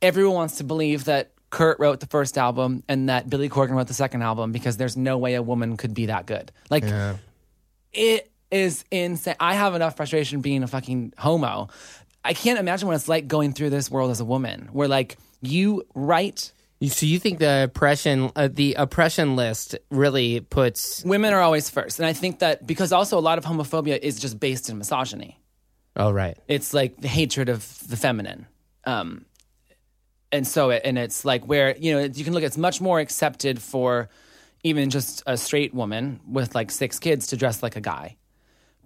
Everyone 0.00 0.34
wants 0.34 0.56
to 0.56 0.64
believe 0.64 1.04
that 1.04 1.32
Kurt 1.52 1.78
wrote 1.78 2.00
the 2.00 2.06
first 2.06 2.38
album 2.38 2.82
and 2.88 3.10
that 3.10 3.28
Billy 3.28 3.50
Corgan 3.50 3.72
wrote 3.72 3.86
the 3.86 3.94
second 3.94 4.22
album 4.22 4.52
because 4.52 4.78
there's 4.78 4.96
no 4.96 5.18
way 5.18 5.34
a 5.34 5.42
woman 5.42 5.76
could 5.76 5.92
be 5.92 6.06
that 6.06 6.26
good. 6.26 6.50
Like 6.70 6.82
it 7.92 8.32
is 8.50 8.84
insane. 8.90 9.36
I 9.38 9.54
have 9.54 9.74
enough 9.74 9.94
frustration 9.94 10.40
being 10.40 10.62
a 10.62 10.66
fucking 10.66 11.12
homo. 11.18 11.68
I 12.24 12.32
can't 12.32 12.58
imagine 12.58 12.88
what 12.88 12.94
it's 12.94 13.06
like 13.06 13.28
going 13.28 13.52
through 13.52 13.68
this 13.68 13.90
world 13.90 14.10
as 14.10 14.20
a 14.20 14.24
woman, 14.24 14.70
where 14.72 14.88
like 14.88 15.18
you 15.42 15.82
write. 15.94 16.52
So 16.88 17.04
you 17.04 17.18
think 17.18 17.38
the 17.38 17.64
oppression, 17.64 18.32
uh, 18.34 18.48
the 18.50 18.74
oppression 18.74 19.36
list, 19.36 19.76
really 19.90 20.40
puts? 20.40 21.04
Women 21.04 21.34
are 21.34 21.40
always 21.40 21.68
first, 21.68 21.98
and 21.98 22.06
I 22.06 22.14
think 22.14 22.38
that 22.38 22.66
because 22.66 22.92
also 22.92 23.18
a 23.18 23.20
lot 23.20 23.36
of 23.36 23.44
homophobia 23.44 23.98
is 23.98 24.18
just 24.18 24.40
based 24.40 24.70
in 24.70 24.78
misogyny. 24.78 25.38
Oh 25.96 26.10
right. 26.10 26.38
it's 26.48 26.72
like 26.72 26.98
the 26.98 27.08
hatred 27.08 27.50
of 27.50 27.86
the 27.86 27.98
feminine 27.98 28.46
um 28.84 29.26
and 30.32 30.46
so 30.46 30.70
it, 30.70 30.82
and 30.84 30.98
it's 30.98 31.24
like 31.24 31.44
where 31.46 31.76
you 31.76 31.92
know 31.92 32.00
you 32.04 32.24
can 32.24 32.32
look 32.32 32.42
it's 32.42 32.56
much 32.58 32.80
more 32.80 32.98
accepted 33.00 33.60
for 33.60 34.08
even 34.64 34.90
just 34.90 35.22
a 35.26 35.36
straight 35.36 35.74
woman 35.74 36.20
with 36.28 36.54
like 36.54 36.70
six 36.70 36.98
kids 36.98 37.28
to 37.28 37.36
dress 37.36 37.62
like 37.62 37.76
a 37.76 37.80
guy 37.80 38.16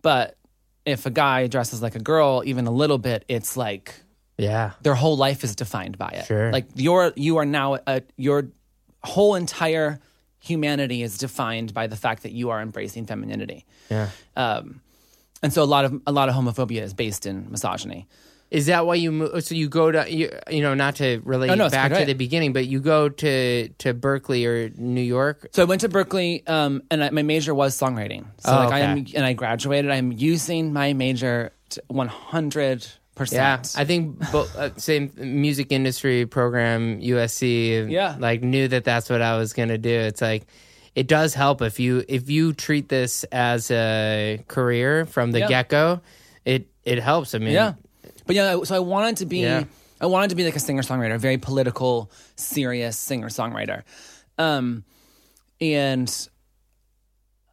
but 0.03 0.37
if 0.85 1.07
a 1.07 1.11
guy 1.11 1.47
dresses 1.47 1.81
like 1.83 1.95
a 1.95 2.01
girl 2.01 2.43
even 2.45 2.67
a 2.67 2.71
little 2.71 2.99
bit 2.99 3.25
it's 3.29 3.57
like 3.57 3.95
Yeah. 4.39 4.73
their 4.83 4.95
whole 4.95 5.17
life 5.17 5.45
is 5.45 5.55
defined 5.57 5.97
by 5.99 6.09
it 6.11 6.27
Sure. 6.27 6.51
like 6.53 6.67
you're 6.75 7.13
you 7.17 7.37
are 7.39 7.47
now 7.47 7.79
a, 7.87 8.03
your 8.17 8.49
whole 9.05 9.35
entire 9.35 10.01
humanity 10.41 11.03
is 11.03 11.19
defined 11.19 11.73
by 11.75 11.87
the 11.87 11.97
fact 11.97 12.23
that 12.23 12.33
you 12.33 12.51
are 12.51 12.61
embracing 12.61 13.07
femininity 13.07 13.65
Yeah. 13.91 14.11
um 14.37 14.81
and 15.43 15.53
so 15.53 15.63
a 15.63 15.65
lot 15.75 15.85
of 15.85 16.01
a 16.07 16.13
lot 16.13 16.29
of 16.29 16.35
homophobia 16.35 16.83
is 16.83 16.95
based 16.95 17.27
in 17.27 17.51
misogyny 17.51 18.07
Is 18.57 18.67
that 18.67 18.87
why 18.87 18.95
you 18.95 19.13
move? 19.13 19.45
So 19.45 19.55
you 19.55 19.69
go 19.69 19.93
to 19.93 20.11
you, 20.11 20.31
you 20.51 20.63
know 20.63 20.73
not 20.75 20.97
to 20.97 21.21
relate 21.25 21.51
Oh, 21.51 21.55
no, 21.55 21.67
it's 21.67 21.75
back 21.75 21.93
to 21.93 22.05
the 22.07 22.15
beginning, 22.15 22.53
but 22.55 22.67
you 22.67 22.81
go 22.81 23.09
to 23.11 23.69
to 23.69 23.93
Berklee 23.95 24.47
or 24.47 24.71
New 24.81 25.03
York. 25.03 25.49
So 25.53 25.61
I 25.63 25.67
went 25.67 25.83
to 25.83 25.89
Berklee, 25.91 26.49
um, 26.49 26.83
and 26.91 27.05
I, 27.05 27.11
my 27.11 27.23
major 27.23 27.55
was 27.55 27.77
songwriting. 27.77 28.25
So 28.39 28.53
Oh, 28.53 28.57
like 28.65 28.73
I 28.73 28.81
am, 28.81 29.05
and 29.15 29.25
I 29.27 29.35
graduated. 29.35 29.91
I'm 29.91 30.11
using 30.11 30.73
my 30.73 30.95
major 30.95 31.53
one 31.89 32.09
hundred 32.09 32.87
Yeah, 32.87 33.57
percent. 33.59 33.75
I 33.77 33.85
think 33.85 34.19
bo- 34.33 34.49
uh, 34.57 34.71
same 34.79 35.11
music 35.19 35.71
industry 35.71 36.25
program 36.25 37.01
USC. 37.01 37.91
Yeah. 37.91 38.17
like 38.19 38.43
knew 38.43 38.69
that 38.69 38.85
that's 38.85 39.11
what 39.11 39.21
I 39.21 39.37
was 39.37 39.53
gonna 39.53 39.77
do. 39.79 39.91
It's 40.11 40.23
like 40.23 40.47
it 40.95 41.07
does 41.09 41.35
help 41.35 41.61
if 41.61 41.79
you 41.79 42.05
if 42.09 42.31
you 42.31 42.55
treat 42.55 42.89
this 42.89 43.25
as 43.33 43.71
a 43.71 44.43
career 44.49 45.05
from 45.05 45.33
the 45.33 45.41
Yeah. 45.41 45.49
get 45.49 45.69
go. 45.69 46.01
It 46.47 46.69
it 46.85 46.99
helps. 47.03 47.35
I 47.35 47.39
mean, 47.39 47.53
Yeah, 47.53 47.75
but 48.27 48.37
yeah. 48.37 48.63
So 48.65 48.75
I 48.75 48.81
wanted 48.81 49.19
to 49.19 49.27
be 49.27 49.39
Yeah. 49.41 49.65
I 50.01 50.07
wanted 50.07 50.31
to 50.31 50.37
be 50.37 50.45
like 50.45 50.57
a 50.57 50.61
singer 50.61 50.83
songwriter, 50.83 51.19
very 51.19 51.39
political, 51.39 52.11
serious 52.37 52.99
singer 52.99 53.29
songwriter. 53.29 53.83
Um, 54.37 54.85
and 55.61 56.29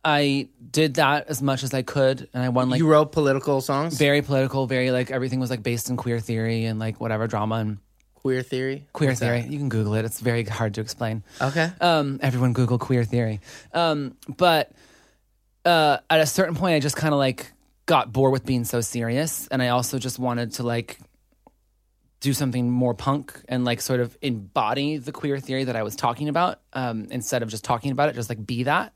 I 0.04 0.50
did 0.72 0.96
that 0.96 1.30
as 1.30 1.42
much 1.42 1.64
as 1.64 1.74
I 1.74 1.82
could, 1.82 2.28
and 2.34 2.44
I 2.44 2.50
won 2.50 2.70
like 2.70 2.80
you 2.80 2.88
wrote 2.88 3.14
political 3.14 3.62
songs, 3.62 3.98
very 3.98 4.22
political, 4.22 4.68
very 4.68 4.92
like 4.92 5.10
everything 5.12 5.40
was 5.40 5.50
like 5.50 5.64
based 5.64 5.90
in 5.90 5.96
queer 5.96 6.20
theory 6.20 6.66
and 6.66 6.78
like 6.80 7.00
whatever 7.00 7.26
drama 7.28 7.56
and 7.56 7.78
queer 8.16 8.44
theory. 8.44 8.86
queer 8.92 9.12
What's 9.12 9.22
that? 9.22 9.28
theory. 9.42 9.50
You 9.50 9.58
can 9.58 9.70
Google 9.70 9.94
it; 9.96 10.04
it's 10.04 10.20
very 10.20 10.44
hard 10.44 10.74
to 10.74 10.82
explain. 10.82 11.24
Okay. 11.42 11.72
Um, 11.80 12.20
everyone 12.22 12.52
Google 12.52 12.78
queer 12.78 13.06
theory. 13.06 13.40
Um, 13.74 14.18
but 14.28 14.74
uh, 15.64 16.00
at 16.10 16.20
a 16.20 16.26
certain 16.26 16.56
point, 16.56 16.76
I 16.76 16.82
just 16.82 16.98
kind 16.98 17.14
of 17.14 17.18
like 17.20 17.54
got 17.86 18.12
bored 18.12 18.32
with 18.32 18.46
being 18.46 18.64
so 18.64 18.82
serious, 18.82 19.48
and 19.48 19.62
I 19.62 19.70
also 19.70 20.00
just 20.00 20.20
wanted 20.20 20.54
to 20.54 20.64
like 20.64 21.00
do 22.20 22.34
something 22.34 22.70
more 22.70 22.94
punk 22.94 23.42
and 23.50 23.66
like 23.66 23.82
sort 23.82 24.00
of 24.00 24.18
embody 24.22 24.98
the 24.98 25.12
queer 25.12 25.40
theory 25.40 25.66
that 25.66 25.76
I 25.76 25.84
was 25.84 25.96
talking 25.96 26.30
about 26.30 26.62
um, 26.72 27.08
instead 27.12 27.44
of 27.44 27.50
just 27.50 27.66
talking 27.66 27.92
about 27.92 28.08
it, 28.10 28.16
just 28.16 28.30
like 28.30 28.46
be 28.46 28.64
that. 28.64 28.94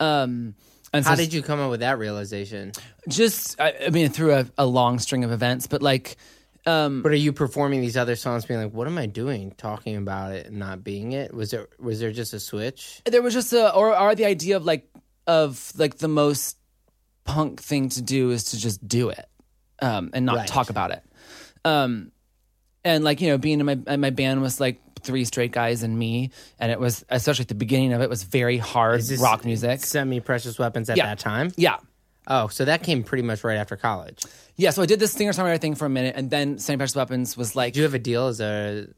Um, 0.00 0.54
and 0.92 1.04
How 1.04 1.14
so 1.14 1.22
did 1.22 1.34
you 1.34 1.42
come 1.42 1.60
up 1.60 1.70
with 1.70 1.80
that 1.80 1.98
realization? 1.98 2.72
just 3.08 3.60
I, 3.60 3.74
I 3.86 3.90
mean 3.90 4.08
through 4.08 4.34
a, 4.34 4.46
a 4.56 4.64
long 4.66 4.98
string 4.98 5.24
of 5.24 5.32
events, 5.32 5.66
but 5.66 5.82
like 5.82 6.16
um, 6.64 7.02
But 7.02 7.12
are 7.12 7.16
you 7.16 7.32
performing 7.32 7.80
these 7.80 7.96
other 7.96 8.16
songs, 8.16 8.44
being 8.44 8.60
like, 8.60 8.72
"What 8.72 8.88
am 8.88 8.98
I 8.98 9.06
doing? 9.06 9.52
Talking 9.52 9.96
about 9.96 10.32
it 10.32 10.46
and 10.46 10.58
not 10.58 10.82
being 10.82 11.12
it"? 11.12 11.32
Was 11.32 11.52
there 11.52 11.68
was 11.78 12.00
there 12.00 12.10
just 12.10 12.34
a 12.34 12.40
switch? 12.40 13.02
there 13.04 13.22
was 13.22 13.34
just 13.34 13.52
a 13.52 13.72
or 13.72 13.96
or 13.96 14.14
the 14.14 14.24
idea 14.24 14.56
of 14.56 14.64
like 14.64 14.88
of 15.28 15.72
like 15.76 15.98
the 15.98 16.08
most 16.08 16.56
punk 17.26 17.60
thing 17.60 17.88
to 17.90 18.02
do 18.02 18.30
is 18.30 18.44
to 18.44 18.58
just 18.58 18.86
do 18.86 19.08
it 19.10 19.26
um 19.82 20.10
and 20.14 20.24
not 20.24 20.36
Right. 20.36 20.46
talk 20.48 20.70
about 20.70 20.90
it 20.92 21.02
um 21.64 22.12
and 22.84 23.02
like 23.04 23.20
you 23.20 23.28
know 23.28 23.38
being 23.38 23.60
in 23.60 23.66
my 23.66 23.78
in 23.86 24.00
my 24.00 24.10
band 24.10 24.40
was 24.40 24.60
like 24.60 24.80
three 25.02 25.24
straight 25.24 25.52
guys 25.52 25.82
and 25.82 25.98
me 25.98 26.30
and 26.58 26.72
it 26.72 26.80
was 26.80 27.04
especially 27.10 27.42
at 27.42 27.48
the 27.48 27.54
beginning 27.54 27.92
of 27.92 28.00
it 28.00 28.08
was 28.08 28.22
very 28.24 28.58
hard 28.58 29.02
rock 29.20 29.44
music 29.44 29.80
Semi 29.80 30.20
precious 30.20 30.58
weapons 30.58 30.88
at 30.90 30.96
Yeah. 30.96 31.06
that 31.06 31.18
time. 31.18 31.52
yeah 31.56 31.76
Oh, 32.28 32.48
so 32.48 32.64
that 32.64 32.82
came 32.82 33.04
pretty 33.04 33.22
much 33.22 33.44
right 33.44 33.54
after 33.56 33.76
college. 33.76 34.24
yeah 34.56 34.70
so 34.70 34.82
i 34.82 34.86
did 34.86 34.98
this 34.98 35.12
singer 35.12 35.32
songwriter 35.32 35.60
thing 35.60 35.74
for 35.76 35.86
a 35.86 35.88
minute 35.90 36.14
and 36.16 36.28
then 36.30 36.58
Saint 36.58 36.78
Precious 36.78 36.96
Weapons 36.96 37.36
was 37.36 37.54
like 37.54 37.74
Do 37.74 37.80
you 37.80 37.84
have 37.84 37.94
a 37.94 37.98
deal 38.00 38.26
as 38.28 38.40
a? 38.40 38.88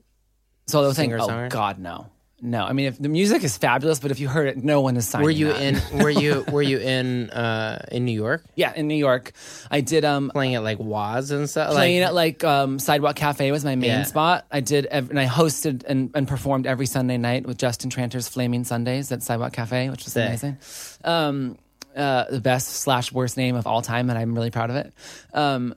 so 0.66 0.82
I 0.82 0.86
was 0.86 0.96
saying 0.96 1.12
oh 1.12 1.48
god 1.48 1.78
no 1.78 2.06
no 2.40 2.64
i 2.64 2.72
mean 2.72 2.86
if 2.86 2.98
the 2.98 3.08
music 3.08 3.42
is 3.42 3.58
fabulous 3.58 3.98
but 3.98 4.10
if 4.10 4.20
you 4.20 4.28
heard 4.28 4.46
it 4.48 4.56
no 4.62 4.80
one 4.80 4.96
is 4.96 5.08
signing 5.08 5.24
Were 5.24 5.30
you 5.30 5.48
that. 5.48 5.60
in? 5.60 5.80
Were 6.02 6.10
you 6.10 6.44
were 6.52 6.62
you 6.62 6.78
in 6.78 7.30
uh 7.30 7.84
in 7.90 8.04
New 8.04 8.12
York 8.12 8.44
yeah 8.54 8.72
in 8.74 8.86
new 8.86 8.94
york 8.94 9.32
i 9.70 9.80
did 9.80 10.04
um 10.04 10.30
playing 10.30 10.54
at 10.54 10.62
like 10.62 10.78
Waz 10.78 11.30
and 11.30 11.50
stuff? 11.50 11.72
playing 11.72 12.00
like, 12.00 12.08
at 12.08 12.14
like 12.14 12.44
um, 12.44 12.78
Sidewalk 12.78 13.16
Cafe 13.16 13.50
was 13.50 13.64
my 13.64 13.74
main 13.74 13.90
Yeah. 13.90 14.02
spot. 14.04 14.46
I 14.52 14.60
did, 14.60 14.86
ev- 14.86 15.10
and 15.10 15.18
I 15.18 15.26
hosted 15.26 15.84
and, 15.86 16.10
and 16.14 16.26
performed 16.28 16.66
every 16.66 16.86
Sunday 16.86 17.16
night 17.18 17.46
with 17.46 17.58
Justin 17.58 17.90
Tranter's 17.90 18.28
Flaming 18.28 18.64
Sundays 18.64 19.10
at 19.12 19.22
Sidewalk 19.22 19.52
Cafe, 19.52 19.90
which 19.90 20.04
was 20.04 20.12
Sick. 20.12 20.26
amazing. 20.26 20.56
Um, 21.04 21.58
uh, 21.96 22.24
the 22.30 22.40
best 22.40 22.68
slash 22.68 23.10
worst 23.12 23.36
name 23.36 23.56
of 23.56 23.66
all 23.66 23.82
time, 23.82 24.08
and 24.10 24.18
I'm 24.18 24.34
really 24.34 24.50
proud 24.50 24.70
of 24.70 24.76
it. 24.76 24.92
Um, 25.34 25.74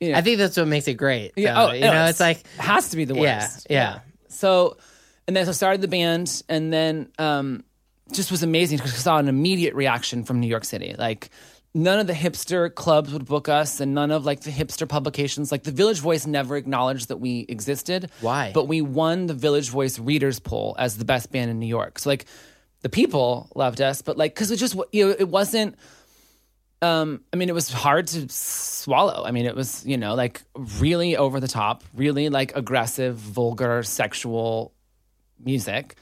you 0.00 0.12
know, 0.12 0.18
I 0.18 0.22
think 0.22 0.38
that's 0.38 0.56
what 0.56 0.66
makes 0.66 0.88
it 0.88 0.94
great. 0.94 1.32
yeah, 1.36 1.62
oh, 1.62 1.72
you 1.72 1.80
no, 1.82 1.92
know, 1.92 2.06
it's 2.06 2.20
like 2.20 2.44
has 2.56 2.90
to 2.90 2.96
be 2.96 3.04
the 3.04 3.14
worst. 3.14 3.22
yeah, 3.24 3.38
worst. 3.42 3.66
yeah. 3.70 3.98
So, 4.28 4.76
and 5.30 5.36
then 5.36 5.44
so 5.44 5.50
I 5.50 5.52
started 5.52 5.80
the 5.80 5.86
band, 5.86 6.42
and 6.48 6.72
then 6.72 7.08
um, 7.16 7.62
just 8.10 8.32
was 8.32 8.42
amazing 8.42 8.78
because 8.78 8.94
I 8.94 8.96
saw 8.96 9.18
an 9.18 9.28
immediate 9.28 9.76
reaction 9.76 10.24
from 10.24 10.40
New 10.40 10.48
York 10.48 10.64
City. 10.64 10.96
Like 10.98 11.30
none 11.72 12.00
of 12.00 12.08
the 12.08 12.14
hipster 12.14 12.74
clubs 12.74 13.12
would 13.12 13.26
book 13.26 13.48
us, 13.48 13.78
and 13.78 13.94
none 13.94 14.10
of 14.10 14.26
like 14.26 14.40
the 14.40 14.50
hipster 14.50 14.88
publications. 14.88 15.52
Like 15.52 15.62
the 15.62 15.70
Village 15.70 16.00
Voice 16.00 16.26
never 16.26 16.56
acknowledged 16.56 17.10
that 17.10 17.18
we 17.18 17.46
existed. 17.48 18.10
Why? 18.20 18.50
But 18.52 18.66
we 18.66 18.80
won 18.80 19.28
the 19.28 19.34
Village 19.34 19.70
Voice 19.70 20.00
readers 20.00 20.40
poll 20.40 20.74
as 20.80 20.98
the 20.98 21.04
best 21.04 21.30
band 21.30 21.48
in 21.48 21.60
New 21.60 21.68
York. 21.68 22.00
So 22.00 22.10
like 22.10 22.24
the 22.80 22.88
people 22.88 23.52
loved 23.54 23.80
us, 23.80 24.02
but 24.02 24.18
like 24.18 24.34
because 24.34 24.50
it 24.50 24.56
just 24.56 24.74
you 24.90 25.06
know 25.06 25.14
it 25.16 25.28
wasn't. 25.28 25.76
Um, 26.82 27.20
I 27.32 27.36
mean, 27.36 27.48
it 27.48 27.54
was 27.54 27.70
hard 27.70 28.08
to 28.08 28.26
swallow. 28.30 29.22
I 29.24 29.30
mean, 29.30 29.46
it 29.46 29.54
was, 29.54 29.86
you 29.86 29.96
know, 29.96 30.14
like 30.14 30.42
really 30.56 31.16
over 31.16 31.38
the 31.38 31.46
top, 31.46 31.84
really 31.94 32.30
like 32.30 32.56
aggressive, 32.56 33.16
vulgar, 33.16 33.84
sexual 33.84 34.72
music, 35.44 35.96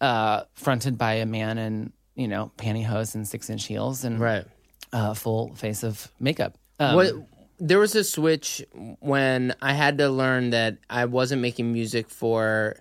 uh, 0.00 0.42
fronted 0.54 0.98
by 0.98 1.14
a 1.14 1.26
man 1.26 1.58
in, 1.58 1.92
you 2.14 2.28
know, 2.28 2.50
pantyhose 2.56 3.14
and 3.14 3.26
six 3.26 3.48
inch 3.50 3.66
heels 3.66 4.04
and 4.04 4.20
Right. 4.20 4.44
uh, 4.92 5.14
full 5.14 5.54
face 5.54 5.82
of 5.82 6.10
makeup. 6.20 6.56
Um, 6.80 6.94
what 6.96 7.12
there 7.58 7.78
was 7.78 7.94
a 7.94 8.02
switch 8.04 8.64
when 9.00 9.54
I 9.62 9.72
had 9.72 9.98
to 9.98 10.08
learn 10.08 10.50
that 10.50 10.78
I 10.90 11.04
wasn't 11.04 11.42
making 11.42 11.72
music 11.72 12.08
for 12.10 12.76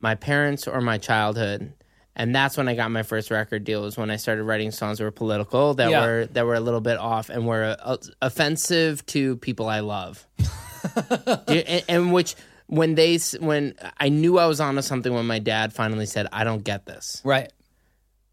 my 0.00 0.14
parents 0.14 0.66
or 0.66 0.80
my 0.80 0.98
childhood. 0.98 1.74
And 2.16 2.34
that's 2.34 2.56
when 2.58 2.68
I 2.68 2.74
got 2.74 2.90
my 2.90 3.02
first 3.02 3.30
record 3.30 3.64
deal. 3.64 3.82
Was 3.82 3.96
when 3.96 4.10
I 4.10 4.16
started 4.16 4.44
writing 4.44 4.70
songs 4.70 4.98
that 4.98 5.04
were 5.04 5.10
political, 5.10 5.74
that 5.74 5.90
Yeah. 5.90 6.04
were 6.04 6.26
that 6.32 6.44
were 6.44 6.54
a 6.54 6.60
little 6.60 6.80
bit 6.82 6.98
off 6.98 7.30
and 7.30 7.46
were 7.46 7.76
uh, 7.80 7.96
offensive 8.20 9.04
to 9.06 9.36
people 9.36 9.66
I 9.68 9.80
love. 9.80 10.26
and, 11.48 11.84
and 11.88 12.12
which 12.12 12.34
when 12.72 12.94
they 12.94 13.18
when 13.38 13.74
I 14.00 14.08
knew 14.08 14.38
I 14.38 14.46
was 14.46 14.58
onto 14.60 14.80
something 14.80 15.12
when 15.12 15.26
my 15.26 15.38
dad 15.38 15.74
finally 15.74 16.06
said, 16.06 16.26
"I 16.32 16.42
don't 16.44 16.64
get 16.64 16.86
this," 16.86 17.20
Right. 17.22 17.52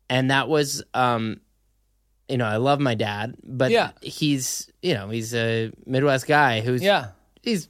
and 0.10 0.32
that 0.32 0.47
was 0.47 0.82
um 0.93 1.41
you 2.30 2.38
know 2.38 2.45
i 2.45 2.58
love 2.58 2.80
my 2.80 2.93
dad 2.93 3.36
but 3.43 3.71
Yeah. 3.71 3.89
he's 4.04 4.69
you 4.84 4.93
know 4.93 5.10
he's 5.10 5.34
a 5.34 5.71
midwest 5.88 6.28
guy 6.28 6.62
who's 6.62 6.80
Yeah. 6.82 7.08
he's 7.41 7.67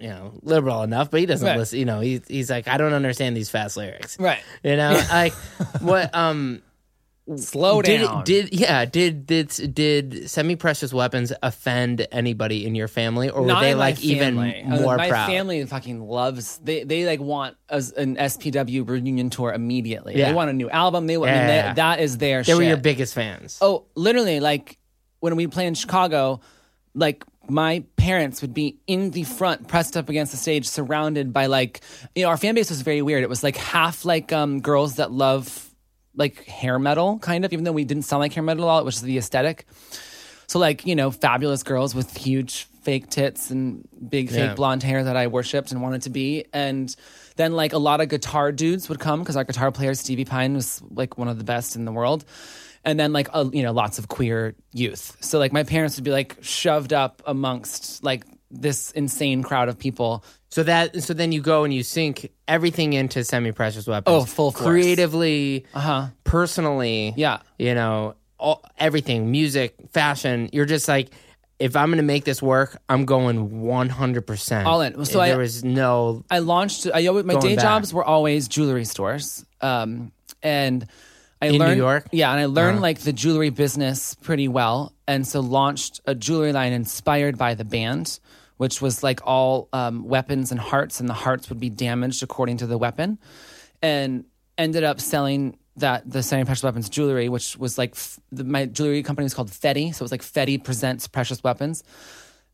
you 0.00 0.08
know 0.08 0.32
liberal 0.42 0.82
enough 0.82 1.10
but 1.12 1.20
he 1.20 1.26
doesn't 1.26 1.46
Right. 1.46 1.56
listen 1.56 1.78
you 1.78 1.84
know 1.84 2.00
he's, 2.00 2.20
he's 2.26 2.50
like 2.50 2.66
i 2.66 2.76
don't 2.76 2.92
understand 2.92 3.36
these 3.36 3.50
fast 3.50 3.76
lyrics 3.76 4.18
Right. 4.18 4.42
you 4.64 4.76
know 4.76 5.00
like 5.10 5.32
what 5.80 6.12
um 6.12 6.60
Slow 7.36 7.82
down. 7.82 8.20
it, 8.20 8.24
did 8.24 8.52
yeah 8.52 8.84
did 8.84 9.26
did 9.26 9.48
did 9.74 10.30
semi 10.30 10.56
precious 10.56 10.92
weapons 10.92 11.32
offend 11.42 12.06
anybody 12.12 12.66
in 12.66 12.74
your 12.74 12.88
family 12.88 13.30
or 13.30 13.42
were 13.42 13.46
Not 13.48 13.60
they 13.62 13.74
like 13.74 14.00
even 14.02 14.36
family. 14.36 14.62
Uh, 14.62 14.80
more 14.80 14.96
my 14.96 15.08
proud 15.08 15.26
family 15.26 15.64
fucking 15.66 16.00
loves 16.00 16.58
they 16.64 16.84
they 16.84 17.06
like 17.06 17.20
want 17.20 17.56
as 17.68 17.92
an 17.92 18.16
SPW 18.16 18.88
reunion 18.88 19.30
tour 19.30 19.52
immediately. 19.52 20.16
Yeah. 20.16 20.28
They 20.28 20.34
want 20.34 20.50
a 20.50 20.54
new 20.54 20.68
album. 20.70 21.06
They 21.06 21.16
want 21.16 21.30
I 21.30 21.34
mean, 21.38 21.46
they- 21.46 21.56
yeah, 21.56 21.64
yeah. 21.66 21.74
that 21.74 22.00
is 22.00 22.18
their 22.18 22.42
they 22.42 22.54
were 22.54 22.62
your 22.62 22.76
biggest 22.76 23.14
fans 23.14 23.58
Oh, 23.60 23.84
literally, 23.94 24.40
like 24.40 24.78
when 25.20 25.36
we 25.36 25.46
play 25.46 25.66
in 25.66 25.74
Chicago, 25.74 26.40
like 26.94 27.24
my 27.48 27.84
parents 27.96 28.42
would 28.42 28.54
be 28.54 28.78
in 28.86 29.10
the 29.10 29.24
front, 29.24 29.68
pressed 29.68 29.96
up 29.96 30.08
against 30.08 30.32
the 30.32 30.38
stage, 30.38 30.68
surrounded 30.68 31.32
by 31.32 31.46
like, 31.46 31.80
you 32.14 32.22
know, 32.22 32.28
our 32.28 32.36
fan 32.36 32.54
base 32.54 32.70
was 32.70 32.82
very 32.82 33.02
weird. 33.02 33.22
It 33.22 33.28
was 33.28 33.42
like 33.42 33.56
half 33.56 34.04
like 34.04 34.32
um, 34.32 34.60
girls 34.60 34.96
that 34.96 35.10
love 35.10 35.69
like 36.14 36.44
hair 36.44 36.78
metal, 36.78 37.18
kind 37.18 37.44
of, 37.44 37.52
even 37.52 37.64
though 37.64 37.72
we 37.72 37.84
didn't 37.84 38.04
sound 38.04 38.20
like 38.20 38.32
hair 38.32 38.42
metal 38.42 38.64
at 38.64 38.68
all, 38.68 38.84
which 38.84 38.96
is 38.96 39.02
the 39.02 39.18
aesthetic. 39.18 39.66
So 40.46 40.58
like, 40.58 40.86
you 40.86 40.96
know, 40.96 41.10
fabulous 41.10 41.62
girls 41.62 41.94
with 41.94 42.16
huge 42.16 42.66
fake 42.82 43.08
tits 43.08 43.50
and 43.50 43.86
big 44.08 44.30
fake 44.30 44.56
blonde 44.56 44.82
hair 44.82 45.04
that 45.04 45.16
I 45.16 45.26
worshipped 45.26 45.70
and 45.70 45.82
wanted 45.82 46.02
to 46.02 46.10
be. 46.10 46.44
And 46.52 46.94
then 47.36 47.52
like 47.52 47.72
a 47.72 47.78
lot 47.78 48.00
of 48.00 48.08
guitar 48.08 48.50
dudes 48.50 48.88
would 48.88 48.98
come 48.98 49.20
because 49.20 49.36
our 49.36 49.44
guitar 49.44 49.70
player 49.70 49.92
Stevy 49.92 50.26
Pyne 50.26 50.54
was 50.54 50.82
like 50.90 51.16
one 51.18 51.28
of 51.28 51.38
the 51.38 51.44
best 51.44 51.76
in 51.76 51.84
the 51.84 51.92
world. 51.92 52.24
And 52.84 52.98
then 52.98 53.12
like 53.12 53.28
uh, 53.32 53.48
you 53.52 53.62
know 53.62 53.72
lots 53.72 53.98
of 53.98 54.08
queer 54.08 54.54
youth. 54.72 55.16
So 55.20 55.38
like 55.38 55.52
my 55.52 55.62
parents 55.62 55.96
would 55.96 56.04
be 56.04 56.10
like 56.10 56.38
shoved 56.40 56.92
up 56.92 57.22
amongst 57.26 58.02
like 58.02 58.24
this 58.50 58.90
insane 58.92 59.42
crowd 59.42 59.68
of 59.68 59.78
people. 59.78 60.24
So 60.50 60.62
that 60.64 61.02
so 61.02 61.14
then 61.14 61.30
you 61.32 61.40
go 61.40 61.64
and 61.64 61.72
you 61.72 61.82
sink 61.82 62.30
everything 62.48 62.92
into 62.94 63.22
semi 63.24 63.52
precious 63.52 63.86
weapons. 63.86 64.14
Oh, 64.14 64.24
full 64.24 64.50
force. 64.50 64.64
creatively, 64.66 65.66
Uh-huh. 65.74 66.08
personally. 66.24 67.14
Yeah. 67.16 67.38
you 67.58 67.74
know 67.74 68.14
all, 68.38 68.64
everything, 68.78 69.30
music, 69.30 69.74
fashion. 69.92 70.48
You're 70.52 70.64
just 70.64 70.88
like, 70.88 71.10
if 71.58 71.76
I'm 71.76 71.88
going 71.90 71.98
to 71.98 72.02
make 72.02 72.24
this 72.24 72.40
work, 72.42 72.78
I'm 72.88 73.04
going 73.04 73.60
100 73.60 74.26
percent 74.26 74.66
All 74.66 74.80
in. 74.80 75.04
So 75.04 75.20
I- 75.20 75.28
there 75.28 75.38
was 75.38 75.62
no 75.62 76.24
I 76.30 76.38
launched. 76.38 76.86
I 76.92 77.06
always, 77.06 77.24
my 77.26 77.34
day 77.38 77.54
back. 77.54 77.62
jobs 77.62 77.92
were 77.92 78.04
always 78.04 78.48
jewelry 78.48 78.86
stores, 78.86 79.44
um, 79.60 80.10
and 80.42 80.86
I 81.42 81.46
In 81.46 81.52
New 81.52 81.58
learned 81.58 81.76
York? 81.78 82.08
Yeah, 82.12 82.30
and 82.32 82.40
I 82.40 82.46
learned 82.46 82.76
Uh-huh. 82.78 82.82
like 82.82 83.00
the 83.00 83.12
jewelry 83.12 83.50
business 83.50 84.14
pretty 84.14 84.48
well, 84.48 84.92
and 85.06 85.26
so 85.26 85.40
launched 85.40 86.00
a 86.06 86.14
jewelry 86.14 86.52
line 86.52 86.72
inspired 86.72 87.36
by 87.38 87.54
the 87.54 87.64
band, 87.64 88.18
which 88.60 88.82
was 88.82 89.02
like 89.02 89.20
all 89.24 89.70
um, 89.72 90.04
weapons 90.04 90.50
and 90.50 90.60
hearts, 90.60 91.00
and 91.00 91.08
the 91.08 91.14
hearts 91.14 91.48
would 91.48 91.58
be 91.58 91.70
damaged 91.70 92.22
according 92.22 92.58
to 92.58 92.66
the 92.66 92.76
weapon, 92.76 93.18
and 93.80 94.26
ended 94.58 94.84
up 94.84 95.00
selling 95.00 95.56
that 95.76 96.02
the 96.10 96.22
semi 96.22 96.44
precious 96.44 96.62
weapons 96.62 96.90
jewelry, 96.90 97.30
which 97.30 97.56
was 97.56 97.78
like 97.78 97.92
f- 97.92 98.20
the, 98.30 98.44
my 98.44 98.66
jewelry 98.66 99.02
company 99.02 99.24
was 99.24 99.32
called 99.32 99.48
Fetty, 99.50 99.94
so 99.94 100.02
it 100.02 100.04
was 100.04 100.10
like 100.12 100.20
Fetty 100.20 100.62
presents 100.62 101.08
precious 101.08 101.42
weapons 101.42 101.82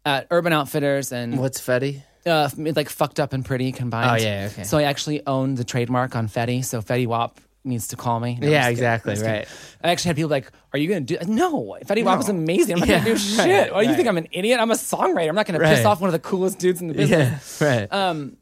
at 0.04 0.28
Urban 0.30 0.52
Outfitters 0.52 1.11
and 1.11 1.40
what's 1.40 1.61
Fetty. 1.61 2.04
uh, 2.24 2.48
like 2.57 2.88
fucked 2.88 3.18
up 3.18 3.32
and 3.32 3.44
pretty 3.44 3.72
combined. 3.72 4.22
Oh, 4.22 4.24
yeah, 4.24 4.48
okay. 4.52 4.62
So 4.62 4.78
I 4.78 4.84
actually 4.84 5.26
owned 5.26 5.57
the 5.57 5.64
trademark 5.64 6.14
on 6.14 6.28
Fetty. 6.28 6.64
So 6.64 6.80
Fetty 6.82 7.09
Wap 7.09 7.40
needs 7.67 7.89
to 7.89 7.97
call 7.97 8.21
me. 8.21 8.39
No, 8.41 8.49
Yeah, 8.49 8.69
exactly, 8.69 9.14
kidding. 9.14 9.29
right. 9.31 9.49
I 9.83 9.91
actually 9.91 10.09
had 10.11 10.17
people 10.17 10.31
like, 10.31 10.51
"Are 10.73 10.79
you 10.79 10.89
going 10.89 11.05
to 11.07 11.19
do?" 11.19 11.25
No, 11.33 11.77
Fetty 11.85 12.05
Wap 12.05 12.19
was 12.19 12.29
amazing. 12.29 12.75
I'm 12.75 12.81
not 12.81 12.89
Yeah, 12.89 13.05
going 13.05 13.17
to 13.17 13.23
do 13.23 13.37
right, 13.39 13.47
shit. 13.47 13.73
Why 13.75 13.85
do 13.85 13.91
you 13.91 13.97
think 13.97 14.09
I'm 14.09 14.17
an 14.19 14.29
idiot? 14.31 14.59
I'm 14.61 14.71
a 14.71 14.75
songwriter. 14.75 15.29
I'm 15.29 15.35
not 15.35 15.47
going 15.47 15.61
to 15.61 15.67
piss 15.67 15.85
off 15.85 16.01
one 16.01 16.09
of 16.09 16.12
the 16.12 16.19
coolest 16.19 16.59
dudes 16.59 16.81
in 16.81 16.89
the 16.89 16.95
business. 16.95 17.61
Yeah, 17.61 17.67
right. 17.81 17.93
Um, 17.93 18.37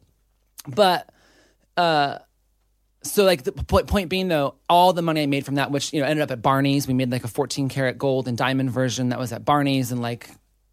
but 0.69 1.11
uh, 1.77 2.19
so 3.03 3.25
like 3.25 3.43
the 3.45 3.53
point, 3.53 3.87
point 3.87 4.09
being 4.09 4.29
though, 4.29 4.55
all 4.69 4.93
the 4.93 5.03
money 5.03 5.23
I 5.23 5.27
made 5.27 5.45
from 5.45 5.57
that, 5.57 5.71
which 5.71 5.93
you 5.93 6.01
know 6.01 6.07
ended 6.07 6.23
up 6.23 6.31
at 6.31 6.41
Barney's, 6.43 6.87
we 6.89 6.95
made 6.95 7.11
like 7.11 7.25
a 7.25 7.29
14 7.29 7.69
karat 7.69 7.99
gold 7.99 8.29
and 8.29 8.37
diamond 8.39 8.71
version 8.71 9.11
that 9.11 9.19
was 9.19 9.33
at 9.33 9.45
Barney's 9.45 9.93
and 9.93 10.01
like 10.01 10.31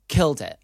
killed 0.08 0.42
it. 0.42 0.58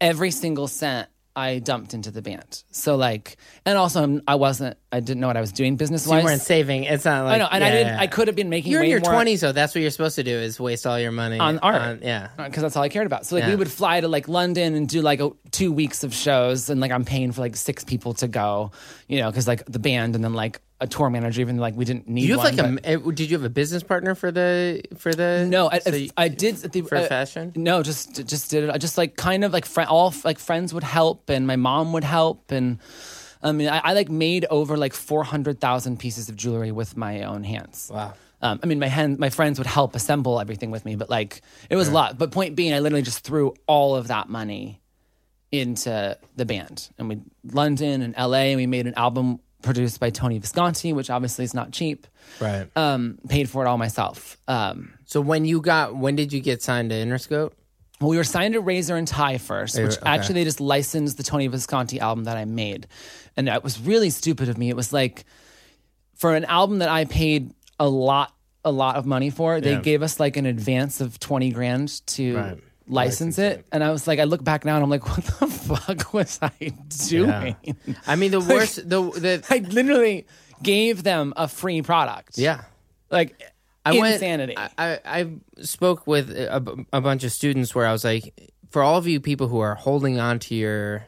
Every 0.00 0.30
single 0.30 0.68
cent 0.68 1.08
I 1.38 1.58
dumped 1.60 1.94
into 1.94 2.10
the 2.10 2.20
band. 2.22 2.64
So 2.72 2.96
like, 2.96 3.36
and 3.64 3.78
also 3.78 4.00
I'm- 4.00 4.22
I 4.26 4.34
wasn't, 4.34 4.76
I 4.90 5.00
didn't 5.00 5.20
know 5.20 5.26
what 5.28 5.36
I 5.36 5.40
was 5.40 5.52
doing 5.52 5.76
business 5.76 6.04
So 6.04 6.10
you 6.10 6.16
wise. 6.16 6.24
weren't 6.24 6.42
saving. 6.42 6.84
It's 6.84 7.04
not 7.04 7.24
like 7.26 7.34
I 7.36 7.38
know, 7.38 7.48
and 7.50 7.62
I 7.64 7.70
didn't. 7.70 7.86
yeah. 7.94 8.00
I 8.00 8.06
could 8.08 8.26
have 8.28 8.36
been 8.36 8.48
making. 8.48 8.72
You're 8.72 8.82
in 8.82 8.90
your 8.90 9.00
twenties, 9.00 9.40
though. 9.42 9.52
That's 9.52 9.74
what 9.74 9.82
you're 9.82 9.90
supposed 9.90 10.16
to 10.16 10.24
do: 10.24 10.36
is 10.36 10.58
waste 10.58 10.86
all 10.86 10.98
your 10.98 11.12
money 11.12 11.38
on 11.38 11.58
art. 11.60 12.02
yeah, 12.02 12.28
uh, 12.38 12.44
because 12.48 12.62
that's 12.62 12.76
all 12.76 12.82
I 12.82 12.88
cared 12.88 13.06
about. 13.06 13.24
So 13.26 13.36
like 13.36 13.44
Yeah. 13.44 13.50
we 13.50 13.56
would 13.56 13.70
fly 13.70 14.00
to 14.00 14.08
like 14.08 14.28
London 14.28 14.74
and 14.74 14.88
do 14.88 15.00
like 15.02 15.20
a, 15.20 15.30
two 15.52 15.70
weeks 15.72 16.02
of 16.04 16.12
shows, 16.14 16.70
and 16.70 16.80
like 16.80 16.90
I'm 16.90 17.04
paying 17.04 17.32
for 17.32 17.40
like 17.42 17.56
six 17.56 17.84
people 17.84 18.14
to 18.14 18.28
go, 18.28 18.72
you 19.06 19.20
know, 19.20 19.30
because 19.30 19.46
like 19.46 19.64
the 19.66 19.78
band 19.78 20.14
and 20.16 20.24
then 20.24 20.34
like 20.34 20.60
a 20.80 20.86
tour 20.86 21.10
manager, 21.10 21.40
even 21.40 21.56
like 21.56 21.74
we 21.74 21.84
didn't 21.84 22.06
need. 22.08 22.22
Do 22.22 22.26
you 22.28 22.38
have 22.38 22.56
one, 22.58 22.76
like 22.76 22.84
a? 22.86 22.88
eh, 22.90 22.96
Did 23.14 23.30
you 23.30 23.36
have 23.36 23.44
a 23.44 23.50
business 23.50 23.82
partner 23.82 24.14
for 24.14 24.30
the 24.30 24.82
for 24.96 25.12
the? 25.12 25.46
No, 25.48 25.68
I, 25.70 25.80
so 25.80 25.94
you- 25.94 26.10
I 26.16 26.28
did 26.28 26.56
the, 26.56 26.82
for 26.82 26.96
uh, 26.96 27.06
fashion? 27.06 27.52
No, 27.56 27.82
just 27.82 28.26
just 28.26 28.50
did 28.50 28.64
it. 28.64 28.70
I 28.70 28.78
just 28.78 28.96
like 28.96 29.16
kind 29.16 29.44
of 29.44 29.52
like 29.52 29.64
friend, 29.66 29.88
all 29.90 30.14
like 30.24 30.38
friends 30.38 30.72
would 30.72 30.84
help, 30.84 31.30
and 31.30 31.46
my 31.46 31.56
mom 31.56 31.92
would 31.94 32.04
help, 32.04 32.52
and 32.52 32.78
I 33.42 33.50
mean, 33.52 33.68
I, 33.68 33.78
I 33.78 33.92
like 33.92 34.08
made 34.08 34.44
over 34.50 34.76
like 34.76 34.92
four 34.94 35.24
hundred 35.24 35.60
thousand 35.60 35.98
pieces 35.98 36.28
of 36.28 36.36
jewelry 36.36 36.70
with 36.72 36.96
my 36.96 37.22
own 37.22 37.42
hands. 37.44 37.90
Wow. 37.92 38.14
Um, 38.40 38.60
I 38.62 38.66
mean, 38.66 38.78
my 38.78 38.86
hand, 38.86 39.18
my 39.18 39.30
friends 39.30 39.58
would 39.58 39.66
help 39.66 39.96
assemble 39.96 40.38
everything 40.38 40.70
with 40.70 40.84
me, 40.84 40.94
but 40.94 41.10
like 41.10 41.42
it 41.68 41.74
was 41.74 41.88
a 41.88 41.92
lot. 41.92 42.18
But 42.18 42.30
point 42.30 42.54
being, 42.54 42.72
I 42.72 42.78
literally 42.78 43.02
just 43.02 43.24
threw 43.24 43.52
all 43.66 43.96
of 43.96 44.06
that 44.08 44.28
money 44.28 44.80
into 45.50 46.16
the 46.36 46.44
band, 46.44 46.88
and 46.98 47.08
we 47.08 47.18
London 47.42 48.00
and 48.02 48.14
L.A. 48.16 48.52
and 48.52 48.56
we 48.58 48.66
made 48.66 48.86
an 48.86 48.94
album 48.94 49.40
produced 49.62 49.98
by 50.00 50.10
Tony 50.10 50.38
Visconti, 50.38 50.92
which 50.92 51.10
obviously 51.10 51.44
is 51.44 51.54
not 51.54 51.72
cheap. 51.72 52.06
right. 52.40 52.68
Um, 52.76 53.18
paid 53.28 53.48
for 53.50 53.64
it 53.64 53.68
all 53.68 53.78
myself. 53.78 54.36
Um, 54.46 54.94
so 55.04 55.20
when 55.20 55.44
you 55.44 55.60
got, 55.60 55.96
when 55.96 56.14
did 56.16 56.32
you 56.32 56.40
get 56.40 56.62
signed 56.62 56.90
to 56.90 56.96
Interscope? 56.96 57.52
Well, 58.00 58.10
we 58.10 58.16
were 58.16 58.24
signed 58.24 58.54
to 58.54 58.60
Razor 58.60 58.94
and 58.96 59.08
Tie 59.08 59.38
first, 59.38 59.76
which 59.76 59.96
okay. 59.98 60.02
actually 60.08 60.34
they 60.34 60.44
just 60.44 60.60
licensed 60.60 61.16
the 61.16 61.24
Tony 61.24 61.48
Visconti 61.48 61.98
album 61.98 62.24
that 62.24 62.36
I 62.36 62.44
made, 62.44 62.86
and 63.36 63.48
that 63.48 63.64
was 63.64 63.80
really 63.80 64.10
stupid 64.10 64.48
of 64.48 64.56
me. 64.56 64.68
It 64.68 64.76
was 64.76 64.92
like 64.92 65.24
for 66.14 66.34
an 66.36 66.44
album 66.44 66.78
that 66.78 66.88
I 66.88 67.06
paid 67.06 67.52
a 67.80 67.88
lot, 67.88 68.32
a 68.64 68.70
lot 68.70 68.94
of 68.96 69.06
money 69.06 69.30
for, 69.30 69.60
they 69.60 69.72
Yeah. 69.72 69.80
gave 69.80 70.02
us 70.02 70.20
like 70.20 70.36
an 70.36 70.46
advance 70.46 71.00
of 71.00 71.18
twenty 71.18 71.50
grand 71.50 72.06
to 72.08 72.36
Right. 72.36 72.58
License 72.88 73.38
it, 73.38 73.66
and 73.72 73.84
I 73.84 73.90
was 73.90 74.06
like, 74.06 74.18
I 74.18 74.24
look 74.24 74.42
back 74.42 74.64
now 74.64 74.74
and 74.76 74.84
I'm 74.84 74.90
like, 74.90 75.06
what 75.16 75.24
the 75.24 75.46
fuck 75.46 76.12
was 76.12 76.38
I 76.42 76.72
doing? 77.08 77.56
I 78.06 78.16
mean, 78.16 78.30
the 78.30 78.40
worst, 78.48 78.76
the 78.88 79.02
the 79.02 79.46
I 79.50 79.58
literally 79.58 80.26
gave 80.62 81.02
them 81.02 81.32
a 81.36 81.48
free 81.48 81.82
product. 81.82 82.38
yeah. 82.38 82.62
like 83.10 83.40
I 83.86 83.92
insanity. 83.92 84.54
Went, 84.56 84.72
I, 84.76 84.92
I 85.04 85.20
I 85.20 85.30
spoke 85.62 86.06
with 86.06 86.30
a, 86.30 86.86
a 86.92 87.00
bunch 87.00 87.24
of 87.24 87.32
students 87.32 87.74
where 87.74 87.86
I 87.86 87.92
was 87.92 88.04
like, 88.04 88.50
for 88.70 88.82
all 88.82 88.98
of 88.98 89.06
you 89.06 89.20
people 89.20 89.48
who 89.48 89.60
are 89.60 89.74
holding 89.74 90.20
on 90.20 90.38
to 90.40 90.54
your 90.54 91.06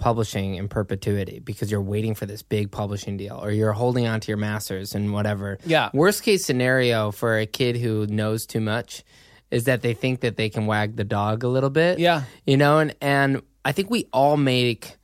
publishing 0.00 0.54
in 0.54 0.66
perpetuity 0.66 1.40
because 1.40 1.70
you're 1.70 1.80
waiting 1.80 2.14
for 2.14 2.24
this 2.24 2.42
big 2.42 2.70
publishing 2.70 3.18
deal 3.18 3.38
or 3.42 3.50
you're 3.50 3.72
holding 3.72 4.06
on 4.06 4.18
to 4.18 4.28
your 4.28 4.38
masters 4.38 4.94
and 4.94 5.12
whatever. 5.12 5.58
Yeah. 5.66 5.90
Worst 5.92 6.22
case 6.22 6.44
scenario 6.44 7.10
for 7.12 7.38
a 7.38 7.46
kid 7.46 7.76
who 7.76 8.06
knows 8.06 8.46
too 8.46 8.60
much 8.60 9.04
is 9.50 9.64
that 9.64 9.82
they 9.82 9.94
think 9.94 10.20
that 10.20 10.36
they 10.36 10.48
can 10.48 10.66
wag 10.66 10.96
the 10.96 11.04
dog 11.04 11.44
a 11.44 11.48
little 11.48 11.70
bit. 11.70 11.98
Yeah. 11.98 12.22
You 12.46 12.56
know, 12.56 12.78
and 12.78 12.94
and 13.00 13.42
I 13.64 13.72
think 13.72 13.90
we 13.90 14.06
all 14.12 14.36
make 14.36 14.96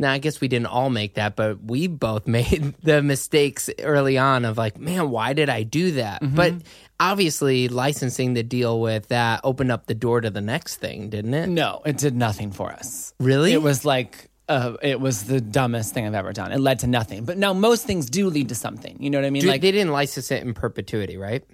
now, 0.00 0.12
I 0.12 0.18
guess 0.18 0.40
we 0.40 0.48
didn't 0.48 0.68
all 0.68 0.88
make 0.88 1.14
that, 1.14 1.36
but 1.36 1.62
we 1.62 1.86
both 1.86 2.26
made 2.26 2.74
the 2.82 3.02
mistakes 3.02 3.68
early 3.80 4.16
on 4.18 4.44
of 4.44 4.56
like, 4.56 4.78
man, 4.78 5.10
why 5.10 5.34
did 5.34 5.48
I 5.48 5.62
do 5.62 5.92
that? 5.92 6.22
Mm-hmm. 6.22 6.34
But 6.34 6.54
obviously, 6.98 7.68
licensing 7.68 8.34
the 8.34 8.42
deal 8.42 8.80
with 8.80 9.08
that 9.08 9.42
opened 9.44 9.70
up 9.70 9.86
the 9.86 9.94
door 9.94 10.20
to 10.20 10.30
the 10.30 10.40
next 10.40 10.76
thing, 10.76 11.10
didn't 11.10 11.34
it? 11.34 11.48
no, 11.48 11.82
it 11.84 11.98
did 11.98 12.16
nothing 12.16 12.50
for 12.50 12.72
us. 12.72 13.12
Really? 13.20 13.52
It 13.52 13.62
was 13.62 13.84
like 13.84 14.30
uh, 14.48 14.76
it 14.82 15.00
was 15.00 15.24
the 15.24 15.40
dumbest 15.40 15.94
thing 15.94 16.06
I've 16.06 16.14
ever 16.14 16.32
done. 16.32 16.50
It 16.50 16.58
led 16.58 16.80
to 16.80 16.86
nothing. 16.86 17.24
But 17.24 17.38
now 17.38 17.52
most 17.52 17.86
things 17.86 18.10
do 18.10 18.28
lead 18.28 18.48
to 18.48 18.54
something. 18.54 18.96
You 19.00 19.10
know 19.10 19.18
what 19.18 19.24
I 19.24 19.30
mean? 19.30 19.42
Dude, 19.42 19.50
like 19.50 19.60
they 19.60 19.70
didn't 19.70 19.92
license 19.92 20.30
it 20.30 20.42
in 20.42 20.54
perpetuity, 20.54 21.16
right? 21.16 21.44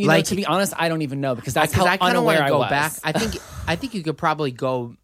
You 0.00 0.06
know, 0.06 0.14
like- 0.14 0.24
to 0.26 0.36
be 0.36 0.46
honest, 0.46 0.72
I 0.76 0.88
don't 0.88 1.02
even 1.02 1.20
know 1.20 1.34
because 1.34 1.54
that's 1.54 1.72
how 1.72 1.84
I 1.86 1.96
kind 1.96 2.16
of 2.16 2.24
want 2.24 2.38
to 2.38 2.44
I 2.44 2.48
go 2.48 2.60
back. 2.60 2.92
I 3.04 3.12
think 3.12 3.40
I 3.66 3.76
think 3.76 3.94
you 3.94 4.02
could 4.02 4.18
probably 4.18 4.50
go 4.50 4.94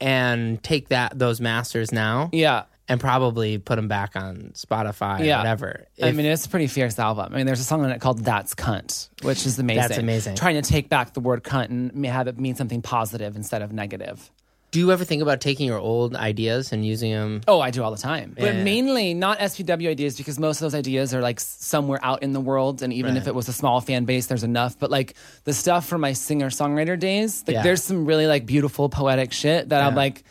and 0.00 0.62
take 0.62 0.88
that 0.88 1.18
those 1.18 1.40
masters 1.40 1.92
now, 1.92 2.30
yeah. 2.32 2.64
and 2.88 2.98
probably 3.00 3.58
put 3.58 3.76
them 3.76 3.88
back 3.88 4.16
on 4.16 4.52
Spotify 4.54 5.20
or 5.20 5.24
Yeah. 5.24 5.38
whatever. 5.38 5.86
I 6.02 6.12
mean, 6.12 6.26
it's 6.26 6.46
a 6.46 6.48
pretty 6.48 6.66
fierce 6.68 6.98
album. 6.98 7.32
I 7.32 7.36
mean, 7.36 7.46
there's 7.46 7.60
a 7.60 7.64
song 7.64 7.84
on 7.84 7.90
it 7.90 8.00
called 8.00 8.20
"That's 8.24 8.54
Cunt," 8.54 9.10
which 9.22 9.44
is 9.46 9.58
amazing. 9.58 9.82
That's 9.82 9.98
amazing. 9.98 10.36
Trying 10.36 10.60
to 10.60 10.68
take 10.68 10.88
back 10.88 11.12
the 11.12 11.20
word 11.20 11.42
"cunt" 11.44 11.68
and 11.68 12.06
have 12.06 12.28
it 12.28 12.38
mean 12.38 12.54
something 12.56 12.82
positive 12.82 13.36
instead 13.36 13.62
of 13.62 13.72
negative. 13.72 14.30
Do 14.70 14.78
you 14.78 14.92
ever 14.92 15.04
think 15.04 15.20
about 15.20 15.40
taking 15.40 15.66
your 15.66 15.78
old 15.78 16.14
ideas 16.14 16.72
and 16.72 16.86
using 16.86 17.10
them? 17.12 17.40
Oh, 17.48 17.60
I 17.60 17.70
do 17.70 17.82
all 17.82 17.90
the 17.90 17.96
time. 17.96 18.34
But 18.38 18.54
mainly 18.56 19.14
not 19.14 19.38
SPW 19.40 19.88
ideas 19.88 20.16
because 20.16 20.38
most 20.38 20.58
of 20.58 20.62
those 20.62 20.74
ideas 20.76 21.12
are 21.12 21.20
like 21.20 21.40
somewhere 21.40 21.98
out 22.02 22.22
in 22.22 22.32
the 22.32 22.40
world. 22.40 22.80
And 22.82 22.92
even 22.92 23.16
if 23.16 23.26
it 23.26 23.34
was 23.34 23.48
a 23.48 23.52
small 23.52 23.80
fan 23.80 24.04
base, 24.04 24.26
there's 24.26 24.44
enough. 24.44 24.78
But 24.78 24.90
like 24.90 25.14
the 25.44 25.52
stuff 25.52 25.86
from 25.86 26.00
my 26.02 26.12
singer 26.12 26.50
songwriter 26.50 26.98
days, 26.98 27.42
like 27.46 27.54
Yeah. 27.54 27.62
there's 27.62 27.82
some 27.82 28.06
really 28.06 28.26
like 28.28 28.46
beautiful 28.46 28.88
poetic 28.88 29.32
shit 29.32 29.70
that 29.70 29.82
I'm 29.82 29.94
like, 29.96 30.22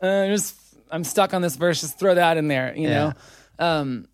uh, 0.00 0.26
just, 0.28 0.54
I'm 0.90 1.02
stuck 1.04 1.34
on 1.34 1.42
this 1.42 1.56
verse. 1.56 1.80
Just 1.80 1.98
throw 1.98 2.14
that 2.14 2.36
in 2.36 2.46
there, 2.48 2.74
you 2.76 2.88
know? 2.88 3.12
Um, 3.58 4.06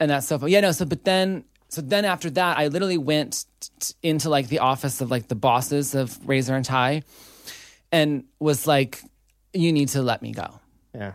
and 0.00 0.10
that's 0.10 0.26
so 0.26 0.38
fun. 0.38 0.48
Yeah, 0.48 0.60
no. 0.60 0.72
So, 0.72 0.84
but 0.86 1.04
then, 1.04 1.44
so 1.68 1.82
then 1.82 2.04
after 2.06 2.30
that, 2.30 2.56
I 2.58 2.68
literally 2.68 2.98
went 2.98 3.44
t- 3.60 3.68
t- 3.80 3.94
into 4.02 4.30
like 4.30 4.48
the 4.48 4.60
office 4.60 5.00
of 5.02 5.10
like 5.10 5.28
the 5.28 5.34
bosses 5.34 5.94
of 5.94 6.18
Razor 6.26 6.56
and 6.56 6.64
Tie 6.64 7.02
and 7.92 8.24
was 8.40 8.66
like, 8.66 9.02
you 9.58 9.72
need 9.72 9.88
to 9.90 10.02
let 10.02 10.22
me 10.22 10.32
go 10.32 10.60
Yeah. 10.94 11.12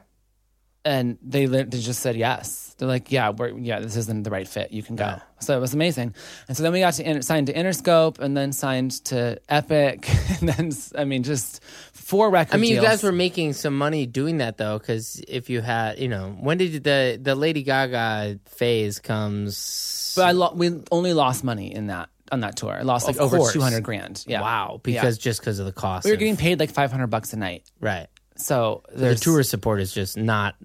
and 0.85 1.17
they 1.21 1.45
they 1.45 1.63
just 1.65 2.01
said 2.01 2.15
yes. 2.15 2.75
They're 2.77 2.87
like, 2.87 3.11
yeah, 3.11 3.29
we're 3.29 3.55
yeah, 3.57 3.79
this 3.79 3.95
isn't 3.95 4.23
the 4.23 4.31
right 4.31 4.47
fit. 4.47 4.71
You 4.71 4.81
can 4.83 4.95
go. 4.95 5.15
So 5.39 5.55
it 5.55 5.61
was 5.61 5.73
amazing. 5.73 6.15
And 6.47 6.57
so 6.57 6.63
then 6.63 6.73
we 6.73 6.79
got 6.79 6.93
to 6.95 7.03
in, 7.09 7.21
signed 7.21 7.47
to 7.47 7.53
Interscope, 7.53 8.17
and 8.19 8.35
then 8.35 8.51
signed 8.51 8.91
to 9.05 9.39
Epic, 9.47 10.09
and 10.41 10.49
then 10.49 10.71
I 10.97 11.05
mean, 11.05 11.21
just 11.23 11.63
four 11.93 12.29
record. 12.31 12.55
I 12.55 12.57
mean, 12.57 12.73
you 12.73 12.81
guys 12.81 13.03
were 13.03 13.11
making 13.11 13.53
some 13.53 13.77
money 13.77 14.05
doing 14.07 14.39
that 14.39 14.57
though, 14.57 14.77
because 14.79 15.21
if 15.27 15.49
you 15.49 15.61
had, 15.61 15.99
you 15.99 16.07
know, 16.09 16.35
when 16.39 16.57
did 16.57 16.83
the 16.83 17.19
the 17.21 17.35
Lady 17.35 17.63
Gaga 17.63 18.39
phase 18.45 18.99
comes? 18.99 20.13
but 20.15 20.25
I 20.25 20.31
lo- 20.31 20.53
we 20.55 20.69
only 20.91 21.13
lost 21.13 21.43
money 21.43 21.73
in 21.73 21.87
that 21.87 22.09
on 22.31 22.39
that 22.41 22.55
tour. 22.57 22.73
I 22.73 22.81
lost 22.81 23.05
like 23.07 23.17
Of 23.17 23.33
over 23.33 23.51
two 23.51 23.61
hundred 23.61 23.83
grand. 23.83 24.23
Yeah, 24.27 24.41
wow, 24.41 24.79
because 24.83 25.17
just 25.17 25.39
because 25.39 25.59
of 25.59 25.65
the 25.65 25.71
cost, 25.71 26.05
we 26.05 26.11
were 26.11 26.15
of- 26.15 26.19
getting 26.19 26.37
paid 26.37 26.59
like 26.59 26.71
five 26.71 26.91
hundred 26.91 27.07
bucks 27.07 27.31
a 27.33 27.37
night. 27.37 27.63
right. 27.79 28.07
So 28.35 28.83
The 28.91 28.97
there's 28.99 29.21
tour 29.21 29.43
support 29.43 29.81
is 29.81 29.93
just 29.93 30.17
not 30.17 30.55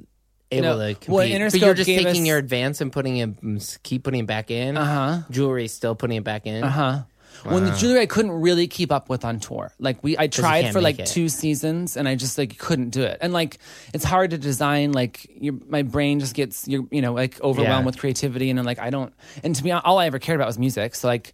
able 0.50 0.62
No, 0.62 0.78
to 0.78 0.94
compete. 0.94 1.08
well, 1.08 1.18
but 1.28 1.30
Interscope 1.30 1.60
you're 1.60 1.74
just 1.74 1.86
gave 1.86 2.02
taking 2.04 2.22
us- 2.22 2.28
your 2.28 2.38
advance 2.38 2.80
and 2.80 2.90
putting 2.92 3.16
it, 3.18 3.78
keep 3.82 4.04
putting 4.04 4.20
it 4.20 4.26
back 4.26 4.50
in. 4.50 4.76
Uh 4.76 4.80
Uh-huh. 4.80 5.18
Jewelry 5.30 5.68
still 5.68 5.94
putting 5.94 6.16
it 6.16 6.24
back 6.24 6.46
in. 6.46 6.64
Uh 6.64 6.68
huh. 6.70 6.98
When 7.44 7.64
the 7.64 7.70
jewelry 7.76 8.00
I 8.00 8.06
couldn't 8.06 8.32
really 8.32 8.66
keep 8.66 8.90
up 8.90 9.08
with 9.08 9.24
on 9.24 9.38
tour. 9.38 9.70
Like 9.78 10.02
we, 10.02 10.18
I 10.18 10.26
tried 10.26 10.62
can't 10.62 10.72
for 10.72 10.80
like 10.80 10.98
make 10.98 11.06
it. 11.06 11.12
two 11.12 11.28
seasons, 11.28 11.96
and 11.96 12.08
I 12.08 12.16
just 12.16 12.36
like 12.36 12.58
couldn't 12.58 12.90
do 12.90 13.02
it. 13.04 13.18
And 13.20 13.32
like 13.32 13.58
it's 13.94 14.02
hard 14.02 14.30
to 14.32 14.38
design. 14.38 14.90
Like 14.90 15.24
your, 15.40 15.54
my 15.68 15.82
brain 15.82 16.18
just 16.18 16.34
gets 16.34 16.66
you, 16.66 16.88
you 16.90 17.00
know, 17.00 17.12
like 17.12 17.40
overwhelmed 17.40 17.82
Yeah. 17.82 17.86
with 17.86 17.96
creativity, 17.96 18.50
and 18.50 18.58
I'm 18.58 18.66
like 18.66 18.80
I 18.80 18.90
don't. 18.90 19.14
And 19.44 19.54
to 19.54 19.62
be 19.62 19.70
honest, 19.70 19.86
all 19.86 19.98
I 19.98 20.06
ever 20.06 20.18
cared 20.18 20.34
about 20.40 20.48
was 20.48 20.58
music. 20.58 20.96
So 20.96 21.06
like, 21.06 21.32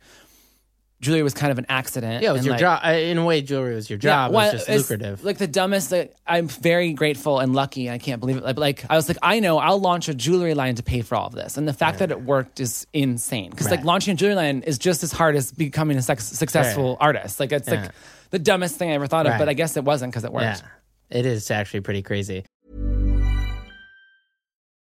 jewelry 1.05 1.23
was 1.23 1.35
kind 1.35 1.53
of 1.53 1.59
an 1.59 1.67
accident. 1.69 2.23
Yeah, 2.23 2.31
it 2.31 2.33
was 2.33 2.39
and, 2.41 2.47
your 2.47 2.53
like, 2.69 2.83
job. 2.83 2.95
In 2.97 3.19
a 3.19 3.25
way, 3.25 3.43
jewelry 3.43 3.75
was 3.75 3.89
your 3.89 3.99
job. 3.99 4.33
well, 4.33 4.49
it 4.49 4.55
was 4.55 4.63
just 4.67 4.69
it's, 4.69 4.91
lucrative. 4.91 5.23
Like 5.23 5.39
the 5.39 5.47
dumbest. 5.47 5.93
Like, 5.93 6.15
I'm 6.27 6.49
very 6.49 6.93
grateful 6.95 7.39
and 7.39 7.55
lucky. 7.55 7.91
I 7.91 7.99
can't 7.99 8.19
believe 8.21 8.39
it. 8.39 8.43
Like, 8.45 8.59
like 8.59 8.85
I 8.91 8.97
was 8.97 9.07
like, 9.07 9.19
I 9.23 9.39
know 9.41 9.59
I'll 9.59 9.79
launch 9.79 10.09
a 10.09 10.15
jewelry 10.15 10.55
line 10.55 10.75
to 10.77 10.83
pay 10.83 11.03
for 11.03 11.15
all 11.15 11.27
of 11.27 11.35
this, 11.35 11.57
and 11.57 11.69
the 11.69 11.73
fact 11.73 11.99
that 12.01 12.11
it 12.11 12.23
worked 12.23 12.59
is 12.59 12.87
insane. 12.93 13.51
Because 13.51 13.71
like 13.71 13.85
launching 13.85 14.13
a 14.15 14.17
jewelry 14.17 14.35
line 14.35 14.63
is 14.63 14.79
just 14.79 15.03
as 15.05 15.13
hard 15.13 15.37
as 15.37 15.53
becoming 15.53 15.97
a 15.97 16.03
sex- 16.03 16.25
successful 16.25 16.97
artist. 17.01 17.39
Like 17.39 17.53
it's 17.53 17.69
Yeah. 17.69 17.83
like 17.83 17.91
the 18.31 18.39
dumbest 18.39 18.77
thing 18.77 18.91
I 18.91 18.95
ever 18.95 19.07
thought 19.07 19.27
of, 19.27 19.33
Right. 19.33 19.39
but 19.39 19.49
I 19.49 19.55
guess 19.55 19.77
it 19.77 19.85
wasn't 19.85 20.13
because 20.13 20.25
it 20.25 20.33
worked. 20.33 20.63
yeah, 21.11 21.19
it 21.19 21.27
is 21.27 21.51
actually 21.51 21.81
pretty 21.81 22.03
crazy. 22.03 22.45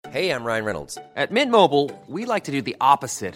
Hey, 0.09 0.31
I'm 0.31 0.43
Ryan 0.43 0.65
Reynolds. 0.65 0.97
At 1.15 1.31
Mint 1.31 1.51
Mobile, 1.51 1.91
we 2.07 2.25
like 2.25 2.45
to 2.45 2.51
do 2.51 2.61
the 2.61 2.75
opposite 2.81 3.35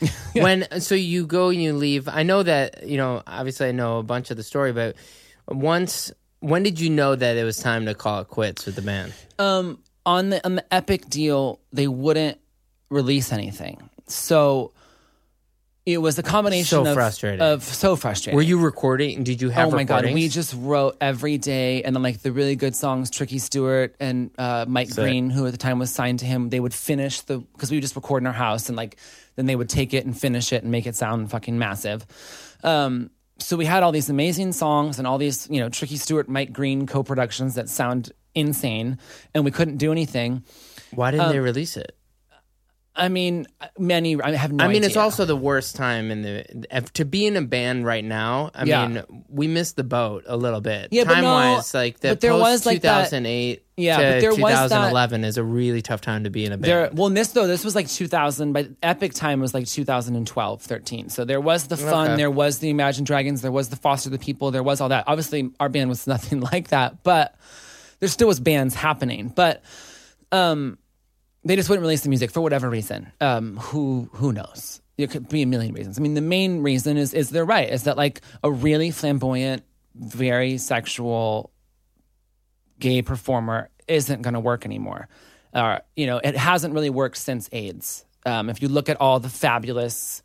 when 0.34 0.66
so 0.80 0.94
you 0.94 1.26
go 1.26 1.50
and 1.50 1.62
you 1.62 1.72
leave 1.72 2.08
i 2.08 2.22
know 2.22 2.42
that 2.42 2.86
you 2.86 2.96
know 2.96 3.22
obviously 3.26 3.68
i 3.68 3.72
know 3.72 3.98
a 3.98 4.02
bunch 4.02 4.30
of 4.30 4.36
the 4.36 4.42
story 4.42 4.72
but 4.72 4.96
once 5.48 6.10
when 6.40 6.62
did 6.62 6.80
you 6.80 6.90
know 6.90 7.14
that 7.14 7.36
it 7.36 7.44
was 7.44 7.58
time 7.58 7.86
to 7.86 7.94
call 7.94 8.20
it 8.20 8.28
quits 8.28 8.66
with 8.66 8.74
the 8.74 8.82
band 8.82 9.12
um, 9.38 9.78
on 10.06 10.30
the 10.30 10.44
on 10.44 10.56
the 10.56 10.74
Epic 10.74 11.08
deal, 11.08 11.60
they 11.72 11.88
wouldn't 11.88 12.38
release 12.90 13.32
anything. 13.32 13.88
So 14.06 14.72
it 15.86 15.98
was 15.98 16.18
a 16.18 16.22
combination 16.22 16.64
So 16.66 16.86
of, 16.86 16.94
frustrating. 16.94 17.40
of 17.40 17.62
so 17.62 17.96
frustrating. 17.96 18.36
were 18.36 18.42
you 18.42 18.58
recording 18.58 19.22
did 19.22 19.42
you 19.42 19.50
have 19.50 19.68
oh 19.68 19.76
my 19.76 19.84
god, 19.84 20.04
we 20.12 20.28
just 20.28 20.54
wrote 20.56 20.96
every 21.00 21.38
day, 21.38 21.82
and 21.82 21.94
then 21.94 22.02
like 22.02 22.22
the 22.22 22.32
really 22.32 22.56
good 22.56 22.74
songs, 22.74 23.10
Tricky 23.10 23.38
Stewart 23.38 23.94
and 24.00 24.30
uh, 24.38 24.64
Mike 24.68 24.88
Sick. 24.88 24.96
Green, 25.02 25.30
who 25.30 25.46
at 25.46 25.52
the 25.52 25.58
time 25.58 25.78
was 25.78 25.92
signed 25.92 26.20
to 26.20 26.26
him, 26.26 26.50
they 26.50 26.60
would 26.60 26.74
finish 26.74 27.20
the 27.22 27.38
because 27.38 27.70
we 27.70 27.78
would 27.78 27.82
just 27.82 27.96
record 27.96 28.22
in 28.22 28.26
our 28.26 28.32
house, 28.32 28.68
and 28.68 28.76
like 28.76 28.96
then 29.36 29.46
they 29.46 29.56
would 29.56 29.68
take 29.68 29.94
it 29.94 30.04
and 30.04 30.18
finish 30.18 30.52
it 30.52 30.62
and 30.62 30.70
make 30.70 30.86
it 30.86 30.94
sound 30.94 31.30
fucking 31.30 31.58
massive. 31.58 32.06
Um, 32.62 33.10
so 33.38 33.56
we 33.56 33.64
had 33.64 33.82
all 33.82 33.92
these 33.92 34.10
amazing 34.10 34.52
songs 34.52 34.98
and 34.98 35.06
all 35.06 35.18
these 35.18 35.48
you 35.50 35.60
know 35.60 35.68
Tricky 35.68 35.96
Stewart, 35.96 36.28
Mike 36.28 36.52
Green 36.52 36.86
co-productions 36.86 37.54
that 37.56 37.68
sound 37.68 38.12
insane, 38.34 38.98
and 39.34 39.44
we 39.44 39.50
couldn't 39.50 39.76
do 39.78 39.92
anything. 39.92 40.44
why 40.92 41.10
didn't 41.10 41.30
they 41.30 41.40
release 41.40 41.76
it 41.76 41.96
I 42.96 43.08
mean, 43.08 43.48
many. 43.76 44.20
I 44.22 44.32
have 44.36 44.52
no. 44.52 44.64
I 44.64 44.68
mean, 44.68 44.84
it's 44.84 44.96
also 44.96 45.24
the 45.24 45.34
worst 45.34 45.74
time 45.74 46.12
in 46.12 46.22
the 46.22 46.82
to 46.94 47.04
be 47.04 47.26
in 47.26 47.36
a 47.36 47.42
band 47.42 47.84
right 47.84 48.04
now. 48.04 48.52
I 48.54 48.64
Yeah. 48.64 48.86
mean, 48.86 49.24
we 49.28 49.48
missed 49.48 49.74
the 49.74 49.82
boat 49.82 50.22
a 50.28 50.36
little 50.36 50.60
bit. 50.60 50.88
Yeah, 50.92 51.02
but 51.02 51.14
time 51.14 51.24
no, 51.24 51.32
wise, 51.34 51.74
like 51.74 51.98
the 51.98 52.10
but 52.10 52.20
there 52.20 52.30
post 52.30 52.40
was, 52.42 52.66
like, 52.66 52.82
that- 52.82 53.10
2008 53.10 53.64
Yeah, 53.76 53.96
to 53.96 54.02
but 54.02 54.20
there 54.20 54.30
was 54.30 54.52
that- 54.52 54.68
2011 54.68 55.24
is 55.24 55.36
a 55.38 55.42
really 55.42 55.82
tough 55.82 56.02
time 56.02 56.22
to 56.22 56.30
be 56.30 56.44
in 56.44 56.52
a 56.52 56.56
band. 56.56 56.64
There, 56.70 56.90
well, 56.92 57.10
this 57.10 57.28
though, 57.32 57.48
this 57.48 57.64
was 57.64 57.74
like 57.74 57.88
2000, 57.88 58.52
but 58.52 58.68
Epic 58.80 59.12
time 59.12 59.40
was 59.40 59.54
like 59.54 59.66
2012, 59.66 60.62
13. 60.62 61.08
So 61.08 61.24
there 61.24 61.40
was 61.40 61.66
the 61.66 61.76
fun, 61.76 62.10
Okay. 62.12 62.16
there 62.16 62.30
was 62.30 62.58
the 62.58 62.70
Imagine 62.70 63.04
Dragons, 63.04 63.42
there 63.42 63.50
was 63.50 63.70
the 63.70 63.76
Foster 63.76 64.08
the 64.08 64.20
People, 64.20 64.52
there 64.52 64.62
was 64.62 64.80
all 64.80 64.90
that. 64.90 65.02
Obviously, 65.08 65.50
our 65.58 65.68
band 65.68 65.88
was 65.88 66.06
nothing 66.06 66.38
like 66.40 66.68
that, 66.68 67.02
but 67.02 67.34
there 67.98 68.08
still 68.08 68.28
was 68.28 68.38
bands 68.38 68.76
happening. 68.76 69.32
But 69.34 69.64
um, 70.30 70.78
they 71.44 71.56
just 71.56 71.68
wouldn't 71.68 71.82
release 71.82 72.02
the 72.02 72.08
music 72.08 72.30
for 72.30 72.40
whatever 72.40 72.68
reason. 72.70 73.12
Um, 73.20 73.56
who 73.56 74.08
who 74.14 74.32
knows? 74.32 74.80
There 74.96 75.06
could 75.08 75.28
be 75.28 75.42
a 75.42 75.46
million 75.46 75.74
reasons. 75.74 75.98
I 75.98 76.02
mean, 76.02 76.14
the 76.14 76.20
main 76.20 76.62
reason 76.62 76.96
is 76.96 77.12
is 77.14 77.30
they're 77.30 77.44
right. 77.44 77.68
Is 77.68 77.84
that 77.84 77.96
like 77.96 78.20
a 78.42 78.50
really 78.50 78.90
flamboyant, 78.90 79.62
very 79.94 80.58
sexual 80.58 81.50
gay 82.78 83.02
performer 83.02 83.70
isn't 83.88 84.22
going 84.22 84.34
to 84.34 84.40
work 84.40 84.64
anymore. 84.64 85.08
Uh, 85.52 85.78
you 85.96 86.06
know, 86.06 86.18
it 86.18 86.36
hasn't 86.36 86.74
really 86.74 86.90
worked 86.90 87.16
since 87.16 87.48
AIDS. 87.52 88.04
Um, 88.26 88.50
if 88.50 88.62
you 88.62 88.68
look 88.68 88.88
at 88.88 89.00
all 89.00 89.20
the 89.20 89.28
fabulous 89.28 90.22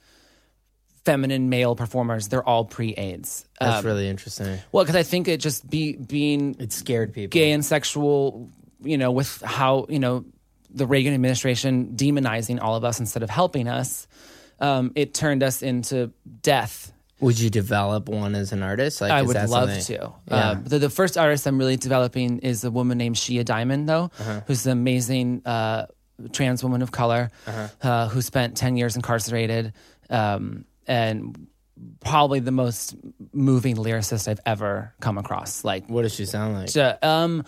feminine 1.06 1.50
male 1.50 1.76
performers, 1.76 2.28
they're 2.28 2.44
all 2.48 2.66
pre-AIDS. 2.66 3.46
That's 3.60 3.80
Um, 3.80 3.86
really 3.86 4.08
interesting. 4.08 4.60
well, 4.72 4.84
because 4.84 4.96
I 4.96 5.04
think 5.04 5.28
it 5.28 5.40
just 5.40 5.70
be 5.70 5.94
being 5.94 6.56
It 6.60 6.72
scared 6.72 7.14
people. 7.14 7.30
gay 7.30 7.52
and 7.52 7.64
sexual, 7.66 8.50
you 8.84 8.98
know, 8.98 9.12
with 9.12 9.42
how 9.42 9.86
you 9.90 10.00
know 10.00 10.26
the 10.70 10.86
Reagan 10.88 11.14
administration 11.14 11.94
demonizing 11.96 12.62
all 12.62 12.76
of 12.76 12.84
us 12.84 13.00
instead 13.00 13.24
of 13.24 13.30
helping 13.30 13.68
us, 13.68 14.08
um, 14.60 14.92
it 14.96 15.14
turned 15.14 15.44
us 15.44 15.62
into 15.62 16.12
death. 16.42 16.92
Would 17.22 17.40
you 17.40 17.50
develop 17.50 18.08
one 18.08 18.34
as 18.36 18.52
an 18.54 18.64
artist? 18.64 19.02
Like, 19.02 19.12
I 19.12 19.22
would 19.24 19.36
love 19.36 19.50
something- 19.70 19.82
to. 19.98 20.14
Yeah. 20.28 20.36
Uh, 20.36 20.54
the, 20.64 20.80
the 20.80 20.90
first 20.90 21.18
artist 21.18 21.46
I'm 21.48 21.58
really 21.58 21.76
developing 21.76 22.40
is 22.40 22.64
a 22.64 22.72
woman 22.72 22.98
named 22.98 23.18
Shea 23.18 23.44
Diamond, 23.44 23.90
though, 23.90 24.12
Uh-huh. 24.20 24.42
who's 24.48 24.66
an 24.66 24.72
amazing 24.74 25.42
uh, 25.46 25.88
trans 26.32 26.64
woman 26.64 26.82
of 26.82 26.92
color 26.92 27.30
Uh-huh. 27.48 27.68
uh, 27.82 28.08
who 28.10 28.22
spent 28.22 28.56
10 28.56 28.78
years 28.78 28.96
incarcerated 28.96 29.74
um, 30.10 30.66
and 30.88 31.48
probably 32.02 32.40
the 32.40 32.52
most 32.52 32.96
moving 33.34 33.76
lyricist 33.78 34.28
I've 34.28 34.40
ever 34.46 34.94
come 35.00 35.18
across. 35.18 35.64
Like, 35.64 35.90
what 35.90 36.02
does 36.04 36.14
she 36.14 36.26
sound 36.26 36.56
like? 36.56 36.76
uh, 36.76 36.98
um, 37.02 37.44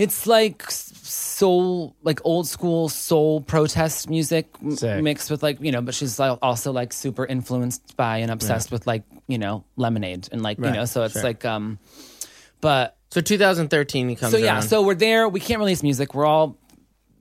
it's 0.00 0.26
like 0.26 0.64
soul, 0.70 1.94
like 2.02 2.20
old 2.24 2.46
school 2.48 2.88
soul 2.88 3.40
protest 3.40 4.08
music 4.08 4.46
m- 4.62 5.04
mixed 5.04 5.30
with 5.30 5.42
like 5.42 5.60
you 5.60 5.72
know. 5.72 5.82
But 5.82 5.94
she's 5.94 6.18
like 6.18 6.38
also 6.42 6.72
like 6.72 6.92
super 6.92 7.26
influenced 7.26 7.96
by 7.96 8.18
and 8.18 8.30
obsessed 8.30 8.70
with 8.72 8.86
like 8.86 9.02
you 9.28 9.38
know 9.38 9.64
lemonade 9.76 10.28
and 10.32 10.42
like 10.42 10.58
you 10.58 10.64
Right, 10.64 10.74
know. 10.74 10.84
So 10.86 11.02
it's 11.04 11.14
sure. 11.14 11.22
like 11.22 11.44
um, 11.44 11.78
but 12.60 12.96
So 13.10 13.20
2013 13.20 14.08
he 14.08 14.16
comes 14.16 14.32
so 14.32 14.38
yeah, 14.38 14.54
around. 14.54 14.62
so 14.62 14.82
we're 14.82 14.94
there. 14.94 15.28
We 15.28 15.40
can't 15.40 15.58
release 15.60 15.82
music. 15.82 16.14
We're 16.14 16.26
all 16.26 16.56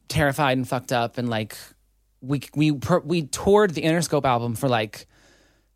terrified 0.08 0.58
and 0.58 0.68
fucked 0.68 0.92
up, 0.92 1.18
and 1.18 1.30
like 1.30 1.56
we 2.22 2.42
we 2.56 2.72
per, 2.74 3.00
we 3.00 3.24
toured 3.24 3.74
the 3.74 3.82
Interscope 3.84 4.26
album 4.26 4.56
for 4.56 4.68
like 4.70 5.06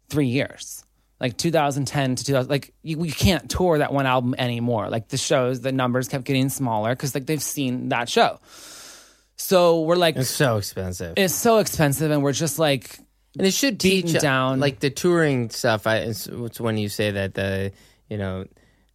three 0.09 0.27
years, 0.27 0.82
like 1.23 1.37
2010 1.37 2.15
to 2.17 2.23
2000. 2.25 2.49
Like 2.49 2.73
you, 2.83 2.97
we 2.97 3.09
can't 3.09 3.49
tour 3.49 3.77
that 3.77 3.93
one 3.93 4.05
album 4.05 4.35
anymore. 4.37 4.89
Like 4.89 5.07
the 5.07 5.15
shows, 5.15 5.61
the 5.61 5.71
numbers 5.71 6.09
kept 6.09 6.25
getting 6.25 6.49
smaller 6.49 6.89
because 6.89 7.15
like 7.15 7.25
they've 7.25 7.41
seen 7.41 7.89
that 7.89 8.09
show. 8.09 8.41
So 9.37 9.83
we're 9.83 9.95
like, 9.95 10.17
it's 10.17 10.29
so 10.29 10.57
expensive. 10.57 11.13
it's 11.15 11.33
so 11.33 11.59
expensive, 11.59 12.11
and 12.11 12.23
we're 12.23 12.33
just 12.33 12.59
like, 12.59 12.99
and 13.37 13.47
it 13.47 13.53
should 13.53 13.79
teach 13.79 14.19
down. 14.19 14.59
like 14.59 14.79
the 14.79 14.89
touring 14.89 15.49
stuff. 15.49 15.87
I, 15.87 15.99
it's, 15.99 16.27
it's 16.27 16.59
when 16.59 16.77
you 16.77 16.89
say 16.89 17.11
that 17.11 17.33
the 17.33 17.71
you 18.09 18.17
know. 18.17 18.45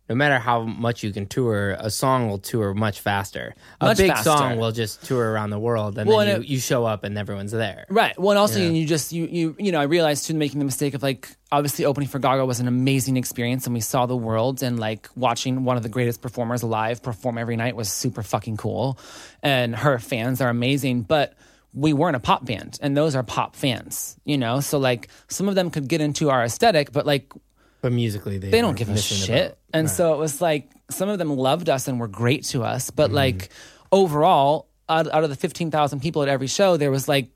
No 0.09 0.15
matter 0.15 0.39
how 0.39 0.63
much 0.63 1.03
you 1.03 1.13
can 1.13 1.27
tour, 1.27 1.77
a 1.79 1.91
song 1.91 2.29
will 2.31 2.39
tour 2.39 2.73
much 2.73 3.01
faster. 3.01 3.55
A 3.81 3.87
Much 3.87 3.99
big 3.99 4.09
faster. 4.11 4.25
song 4.31 4.57
will 4.59 4.73
just 4.73 5.05
tour 5.05 5.31
around 5.33 5.51
the 5.51 5.59
world, 5.59 5.99
and 5.99 6.09
Well, 6.09 6.19
then 6.21 6.29
and 6.29 6.37
you, 6.39 6.43
it- 6.45 6.49
you 6.55 6.59
show 6.61 6.87
up 6.87 7.05
and 7.05 7.19
everyone's 7.19 7.53
there. 7.53 7.85
Right. 7.91 8.19
Well, 8.19 8.31
and 8.31 8.39
also 8.39 8.59
you 8.59 8.87
just 8.87 9.13
you 9.13 9.27
you 9.31 9.57
you 9.59 9.71
know 9.73 9.81
I 9.81 9.85
realized 9.85 10.27
too 10.27 10.35
making 10.35 10.61
the 10.61 10.65
mistake 10.65 10.95
of 10.95 11.03
like 11.03 11.29
obviously 11.53 11.85
opening 11.85 12.09
for 12.09 12.19
Gaga 12.19 12.47
was 12.47 12.59
an 12.61 12.69
amazing 12.69 13.17
experience 13.19 13.67
and 13.67 13.75
we 13.75 13.81
saw 13.81 14.07
the 14.07 14.17
world 14.17 14.63
and 14.63 14.79
like 14.79 15.09
watching 15.15 15.65
one 15.65 15.77
of 15.77 15.83
the 15.83 15.89
greatest 15.91 16.23
performers 16.23 16.63
alive 16.63 17.03
perform 17.03 17.37
every 17.39 17.57
night 17.57 17.77
was 17.77 17.91
super 17.93 18.23
fucking 18.23 18.57
cool, 18.57 18.99
and 19.43 19.77
her 19.77 19.99
fans 19.99 20.41
are 20.41 20.49
amazing, 20.49 21.03
but. 21.03 21.35
We 21.75 21.93
weren't 21.93 22.17
a 22.17 22.21
pop 22.21 22.47
band, 22.47 22.79
and 22.81 22.97
those 22.97 23.15
are 23.15 23.23
pop 23.23 23.55
fans, 23.55 24.17
you 24.25 24.39
know. 24.39 24.61
So 24.61 24.79
like, 24.79 25.09
some 25.29 25.49
of 25.51 25.55
them 25.55 25.71
could 25.71 25.87
get 25.87 26.01
into 26.01 26.31
our 26.31 26.43
aesthetic, 26.43 26.93
but 26.93 27.05
like, 27.05 27.31
But 27.83 27.93
musically, 27.93 28.39
they, 28.39 28.49
they 28.51 28.63
don't 28.63 28.75
give 28.77 28.89
a 28.89 28.97
shit. 28.97 29.58
And 29.75 29.91
so 29.91 30.15
it 30.15 30.19
was 30.19 30.41
like 30.41 30.71
some 30.91 31.09
of 31.09 31.19
them 31.19 31.31
loved 31.37 31.69
us 31.69 31.89
and 31.89 32.01
were 32.01 32.09
great 32.09 32.45
to 32.47 32.65
us, 32.65 32.87
Mm-hmm. 32.91 32.97
but 32.97 33.11
like 33.13 33.51
overall, 33.93 34.69
out, 34.89 35.07
out 35.13 35.25
of 35.25 35.31
the 35.31 35.37
fifteen 35.37 35.71
thousand 35.71 36.01
people 36.01 36.23
at 36.23 36.29
every 36.29 36.47
show, 36.47 36.77
there 36.77 36.91
was 36.91 37.09
like 37.09 37.29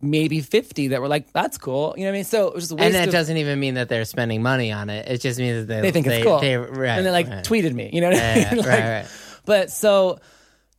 maybe 0.00 0.40
fifty 0.40 0.88
that 0.88 1.00
were 1.00 1.08
like, 1.08 1.32
"That's 1.32 1.58
cool," 1.58 1.94
you 1.96 2.04
know 2.04 2.10
what 2.10 2.14
I 2.14 2.18
mean? 2.18 2.24
So 2.24 2.48
it 2.48 2.54
was 2.54 2.64
just 2.64 2.72
a 2.72 2.76
waste 2.76 2.86
and 2.86 2.94
that 2.94 3.08
of- 3.08 3.12
doesn't 3.12 3.36
even 3.36 3.58
mean 3.58 3.74
that 3.74 3.88
they're 3.88 4.04
spending 4.04 4.42
money 4.42 4.70
on 4.72 4.88
it. 4.90 5.08
It 5.08 5.20
just 5.20 5.38
means 5.38 5.66
that 5.66 5.74
they, 5.74 5.80
they 5.82 5.90
think 5.90 6.06
it's 6.06 6.24
cool, 6.24 6.40
They, 6.40 6.56
right, 6.56 6.96
and 6.96 7.04
they 7.06 7.10
like 7.10 7.28
right. 7.28 7.44
tweeted 7.44 7.72
me, 7.74 7.90
you 7.92 8.00
know 8.00 8.10
what 8.10 8.18
I 8.18 8.34
mean? 8.34 8.44
right, 8.50 8.56
Like, 8.56 8.66
right. 8.66 9.06
But 9.44 9.70
so. 9.70 10.20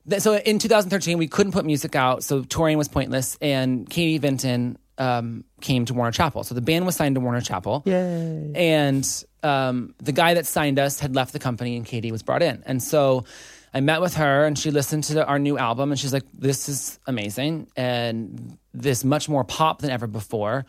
th- 0.09 0.21
So 0.21 0.35
in 0.35 0.57
2013, 0.59 1.17
we 1.17 1.27
couldn't 1.27 1.51
put 1.51 1.65
music 1.65 1.95
out, 1.95 2.23
so 2.23 2.41
touring 2.43 2.77
was 2.77 2.87
pointless. 2.87 3.37
And 3.41 3.87
Katie 3.89 4.19
Vinten 4.19 4.77
um, 4.97 5.43
came 5.61 5.85
to 5.85 5.93
Warner 5.93 6.11
Chappell. 6.11 6.43
So 6.43 6.55
the 6.55 6.61
band 6.61 6.85
was 6.85 6.95
signed 6.95 7.15
to 7.15 7.21
Warner 7.21 7.41
Chappell. 7.41 7.83
Yay. 7.85 8.51
And 8.55 9.05
um, 9.43 9.95
the 9.97 10.11
guy 10.11 10.35
that 10.35 10.45
signed 10.45 10.79
us 10.79 10.99
had 10.99 11.15
left 11.15 11.33
the 11.33 11.39
company, 11.39 11.75
and 11.75 11.85
Katie 11.85 12.11
was 12.11 12.23
brought 12.23 12.43
in. 12.43 12.63
And 12.65 12.81
so 12.81 13.25
I 13.73 13.79
met 13.79 14.01
with 14.01 14.15
her, 14.15 14.45
and 14.45 14.57
she 14.57 14.71
listened 14.71 15.05
to 15.05 15.25
our 15.25 15.39
new 15.39 15.57
album, 15.57 15.91
and 15.91 15.99
she's 15.99 16.13
like, 16.13 16.25
"This 16.33 16.69
is 16.69 16.99
amazing, 17.07 17.67
and 17.75 18.57
this 18.73 19.03
much 19.03 19.29
more 19.29 19.43
pop 19.43 19.79
than 19.79 19.89
ever 19.91 20.07
before. 20.07 20.65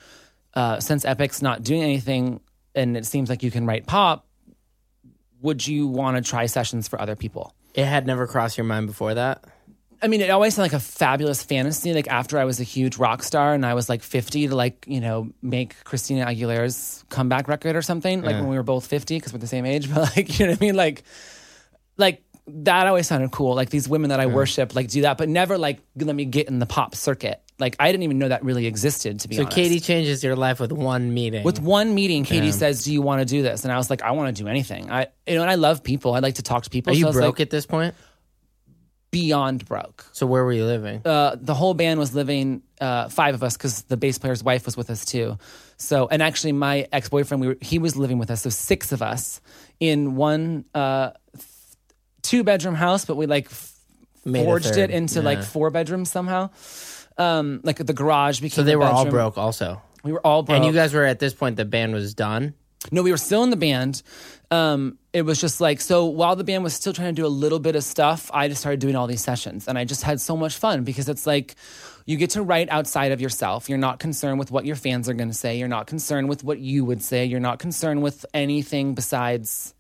Uh, 0.55 0.81
since 0.81 1.05
Epic's 1.05 1.43
not 1.43 1.63
doing 1.63 1.83
anything, 1.83 2.41
and 2.75 2.97
it 2.97 3.07
seems 3.07 3.29
like 3.31 3.43
you 3.43 3.51
can 3.51 3.67
write 3.67 3.87
pop, 3.87 4.27
would 5.41 5.67
you 5.67 5.87
want 5.87 6.17
to 6.17 6.29
try 6.29 6.47
sessions 6.47 6.89
for 6.89 7.01
other 7.01 7.17
people?" 7.17 7.55
It 7.75 7.87
had 7.87 8.07
never 8.07 8.27
crossed 8.27 8.59
your 8.59 8.67
mind 8.67 8.87
before 8.87 9.15
that. 9.15 9.45
I 10.03 10.09
mean, 10.09 10.21
it 10.21 10.31
always 10.31 10.55
sounded 10.55 10.73
like 10.73 10.81
a 10.81 10.85
fabulous 10.85 11.43
fantasy. 11.43 11.95
Like 11.95 12.09
after 12.09 12.39
I 12.39 12.45
was 12.45 12.59
a 12.59 12.65
huge 12.65 12.97
rock 12.97 13.23
star 13.23 13.55
and 13.55 13.65
I 13.65 13.75
was 13.75 13.89
like 13.89 14.03
50 14.03 14.49
to 14.49 14.57
like, 14.57 14.85
you 14.89 15.01
know, 15.01 15.31
make 15.41 15.83
Christina 15.85 16.27
Aguilera's 16.27 17.05
comeback 17.09 17.47
record 17.47 17.77
or 17.77 17.83
something, 17.83 18.23
like 18.23 18.35
when 18.35 18.49
we 18.49 18.57
were 18.57 18.65
both 18.65 18.87
50 18.87 19.17
because 19.17 19.33
we're 19.33 19.39
the 19.39 19.47
same 19.47 19.65
age. 19.65 19.89
But 19.95 20.17
like, 20.17 20.39
you 20.39 20.47
know 20.47 20.53
what 20.53 20.63
I 20.63 20.65
mean? 20.65 20.75
Like, 20.77 21.05
like 21.97 22.25
that 22.49 22.87
always 22.89 23.07
sounded 23.07 23.31
cool. 23.31 23.55
Like 23.55 23.71
these 23.71 23.89
women 23.89 24.11
that 24.11 24.19
I 24.19 24.27
worship, 24.27 24.75
like 24.75 24.89
do 24.89 25.03
that, 25.03 25.19
but 25.19 25.29
never 25.29 25.57
like 25.57 25.81
let 25.97 26.17
me 26.17 26.25
get 26.25 26.49
in 26.49 26.59
the 26.59 26.67
pop 26.67 26.95
circuit. 26.97 27.41
Like 27.59 27.77
I 27.79 27.93
didn't 27.93 28.03
even 28.03 28.19
know 28.19 28.29
that 28.29 28.45
really 28.45 28.67
existed. 28.67 29.21
To 29.21 29.29
be 29.29 29.37
So 29.37 29.43
honest, 29.43 29.55
Katie 29.55 29.79
changes 29.79 30.25
your 30.25 30.35
life 30.35 30.59
with 30.59 30.73
one 30.73 31.15
meeting. 31.15 31.45
with 31.45 31.61
one 31.61 31.95
meeting, 31.95 32.25
Katie 32.25 32.51
says, 32.51 32.83
"Do 32.83 32.93
you 32.93 33.03
want 33.03 33.21
to 33.21 33.25
do 33.25 33.43
this?" 33.43 33.63
And 33.63 33.73
I 33.73 33.77
was 33.77 33.89
like, 33.89 34.03
"I 34.03 34.11
want 34.13 34.35
to 34.37 34.43
do 34.43 34.49
anything." 34.49 34.91
I, 34.91 35.07
you 35.29 35.37
know, 35.37 35.43
and 35.43 35.51
I 35.51 35.55
love 35.55 35.85
people. 35.85 36.15
I 36.15 36.19
like 36.19 36.37
to 36.37 36.43
talk 36.43 36.65
to 36.65 36.71
people. 36.71 36.91
Are 36.91 36.95
so 36.95 36.97
I 36.97 36.99
you 36.99 37.07
was 37.07 37.15
broke 37.15 37.39
like, 37.39 37.43
at 37.43 37.51
this 37.51 37.67
point? 37.67 37.95
Beyond 39.13 39.65
broke. 39.67 40.05
So 40.13 40.27
where 40.27 40.43
were 40.45 40.53
you 40.53 40.65
living? 40.65 41.03
uh, 41.05 41.37
the 41.41 41.55
whole 41.55 41.75
band 41.75 42.01
was 42.01 42.13
living 42.15 42.63
uh, 42.81 43.09
five 43.09 43.35
of 43.37 43.45
us 43.45 43.57
because 43.57 43.83
the 43.83 43.97
bass 43.97 44.19
player's 44.19 44.43
wife 44.43 44.67
was 44.67 44.77
with 44.77 44.91
us 44.91 45.05
too. 45.05 45.39
So, 45.77 46.09
and 46.09 46.21
actually, 46.23 46.53
my 46.53 46.89
ex 46.93 47.09
boyfriend, 47.09 47.41
we 47.41 47.47
were, 47.49 47.57
he 47.61 47.79
was 47.79 47.95
living 47.97 48.19
with 48.19 48.31
us. 48.31 48.43
So 48.43 48.51
six 48.51 48.91
of 48.91 49.03
us 49.03 49.41
in 49.79 50.17
one 50.17 50.65
uh, 50.75 51.11
two 52.23 52.43
bedroom 52.43 52.75
house, 52.75 53.05
but 53.05 53.17
we 53.17 53.27
like 53.27 53.47
f- 53.47 53.73
Made 54.25 54.45
forged 54.45 54.77
it 54.77 54.91
into 54.91 55.21
like 55.23 55.43
four 55.43 55.71
bedrooms 55.71 56.11
somehow. 56.11 56.51
Um, 57.19 57.61
like 57.63 57.77
the 57.77 57.93
garage 57.93 58.41
became. 58.41 58.55
So 58.57 58.63
they 58.63 58.77
were 58.77 58.85
all 58.85 59.05
broke 59.05 59.37
also. 59.37 59.83
We 60.03 60.13
were 60.13 60.27
all 60.27 60.43
broke. 60.43 60.57
And 60.57 60.65
you 60.65 60.73
guys 60.73 60.95
were 60.95 61.05
at 61.05 61.19
this 61.19 61.35
point 61.35 61.57
the 61.57 61.65
band 61.65 61.93
was 61.93 62.15
done. 62.15 62.55
No, 62.91 63.03
we 63.03 63.11
were 63.13 63.17
still 63.19 63.45
in 63.45 63.51
the 63.51 63.57
band. 63.57 64.03
Um, 64.53 64.99
it 65.15 65.23
was 65.23 65.41
just 65.41 65.61
like 65.61 65.81
so 65.81 66.05
while 66.07 66.37
the 66.37 66.45
band 66.45 66.63
was 66.63 66.75
still 66.75 66.93
trying 66.93 67.15
to 67.15 67.23
do 67.23 67.27
a 67.27 67.35
little 67.45 67.59
bit 67.59 67.75
of 67.75 67.83
stuff, 67.83 68.31
I 68.35 68.49
just 68.49 68.61
started 68.61 68.81
doing 68.81 68.97
all 68.97 69.07
these 69.07 69.25
sessions 69.25 69.67
and 69.67 69.79
I 69.79 69.85
just 69.85 70.03
had 70.03 70.21
so 70.21 70.37
much 70.37 70.57
fun 70.57 70.85
because 70.85 71.09
it's 71.09 71.27
like 71.27 71.55
you 72.05 72.17
get 72.19 72.31
to 72.31 72.43
write 72.43 72.69
outside 72.69 73.13
of 73.13 73.21
yourself. 73.21 73.69
You're 73.69 73.79
not 73.79 73.99
concerned 73.99 74.39
with 74.39 74.51
what 74.51 74.67
your 74.67 74.77
fans 74.77 75.09
are 75.09 75.15
going 75.15 75.31
to 75.31 75.35
say. 75.37 75.57
You're 75.57 75.69
not 75.69 75.87
concerned 75.87 76.29
with 76.29 76.45
what 76.45 76.59
you 76.59 76.85
would 76.85 77.03
say. 77.03 77.25
You're 77.25 77.41
not 77.41 77.59
concerned 77.61 78.03
with 78.03 78.27
anything 78.35 78.95
besides 78.95 79.73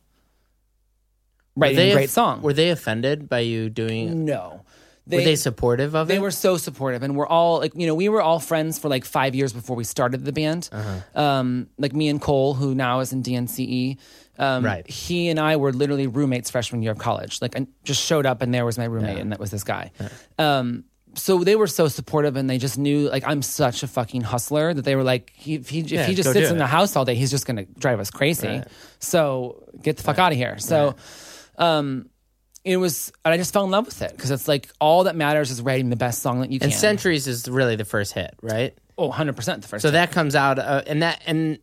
writing 1.57 1.77
they 1.77 1.91
a 1.91 1.95
great 1.95 2.11
song. 2.11 2.41
Were 2.43 2.55
they 2.55 2.71
offended 2.71 3.29
by 3.29 3.41
you 3.41 3.69
doing 3.69 4.25
no. 4.25 4.63
Were 5.05 5.21
they 5.21 5.35
supportive 5.37 5.97
of 5.97 6.07
they 6.07 6.15
it? 6.15 6.17
They 6.19 6.23
were 6.23 6.31
so 6.31 6.57
supportive 6.57 7.03
and 7.03 7.17
we're 7.17 7.27
all 7.27 7.59
like 7.59 7.73
you 7.75 7.87
know 7.89 7.95
we 7.95 8.09
were 8.09 8.23
all 8.23 8.39
friends 8.39 8.79
for 8.79 8.89
like 8.89 9.05
five 9.05 9.35
years 9.35 9.53
before 9.53 9.75
we 9.77 9.85
started 9.85 10.25
the 10.25 10.33
band 10.33 10.71
Uh-huh. 10.73 11.21
um, 11.21 11.69
like 11.77 11.93
me 11.93 12.09
and 12.09 12.21
cole 12.21 12.55
who 12.55 12.75
now 12.75 13.01
is 13.01 13.13
in 13.13 13.23
dnce 13.23 13.99
um, 14.39 14.65
Right. 14.65 14.89
he 14.89 15.29
and 15.29 15.39
i 15.39 15.57
were 15.57 15.73
literally 15.73 16.07
roommates 16.07 16.51
freshman 16.51 16.83
year 16.83 16.93
of 16.93 16.99
college. 16.99 17.41
Like 17.43 17.57
i 17.59 17.67
just 17.85 18.03
showed 18.03 18.27
up 18.27 18.43
and 18.43 18.53
there 18.55 18.65
was 18.65 18.79
my 18.79 18.85
roommate 18.87 19.19
and 19.19 19.31
that 19.33 19.39
was 19.41 19.51
this 19.51 19.65
guy. 19.65 19.91
Um, 20.39 20.85
so 21.15 21.45
they 21.45 21.57
were 21.57 21.67
so 21.67 21.89
supportive 21.89 22.37
and 22.37 22.49
they 22.49 22.57
just 22.57 22.79
knew 22.79 23.11
like 23.11 23.23
i'm 23.27 23.43
such 23.43 23.83
a 23.83 23.87
fucking 23.87 24.23
hustler 24.23 24.73
that 24.73 24.83
they 24.87 24.97
were 24.97 25.03
like 25.05 25.31
he, 25.37 25.57
if 25.57 25.69
he, 25.69 25.81
if 25.81 25.91
Yeah, 25.93 26.07
he 26.07 26.15
just 26.15 26.33
sits 26.33 26.51
in 26.51 26.57
the 26.57 26.67
house 26.67 26.97
all 26.97 27.05
day 27.05 27.15
he's 27.15 27.31
just 27.31 27.45
gonna 27.47 27.67
drive 27.79 28.01
us 28.01 28.11
crazy. 28.11 28.63
So 28.99 29.63
get 29.83 29.99
the 29.99 30.03
fuck 30.03 30.19
out 30.19 30.33
of 30.33 30.39
here. 30.39 30.59
So 30.59 30.95
um, 31.59 32.09
it 32.65 32.77
was 32.77 33.13
and 33.25 33.35
i 33.35 33.37
just 33.37 33.53
fell 33.53 33.65
in 33.65 33.71
love 33.71 33.87
with 33.87 34.01
it 34.03 34.13
because 34.13 34.31
it's 34.31 34.49
like 34.49 34.69
all 34.81 35.05
that 35.05 35.17
matters 35.17 35.51
is 35.51 35.61
writing 35.61 35.91
the 35.91 35.97
best 35.97 36.23
song 36.23 36.41
that 36.41 36.51
you 36.51 36.59
can. 36.59 36.67
And 36.71 36.75
Centuries 36.75 37.27
is 37.27 37.49
really 37.49 37.77
the 37.77 37.85
first 37.85 38.13
hit, 38.15 38.35
right? 38.41 38.75
Oh, 38.97 39.11
100% 39.11 39.35
the 39.63 39.69
first 39.69 39.83
So 39.83 39.89
time. 39.89 39.95
that 39.95 40.13
comes 40.13 40.35
out, 40.37 40.59
uh, 40.59 40.83
and 40.87 41.03
that 41.03 41.23
and 41.27 41.59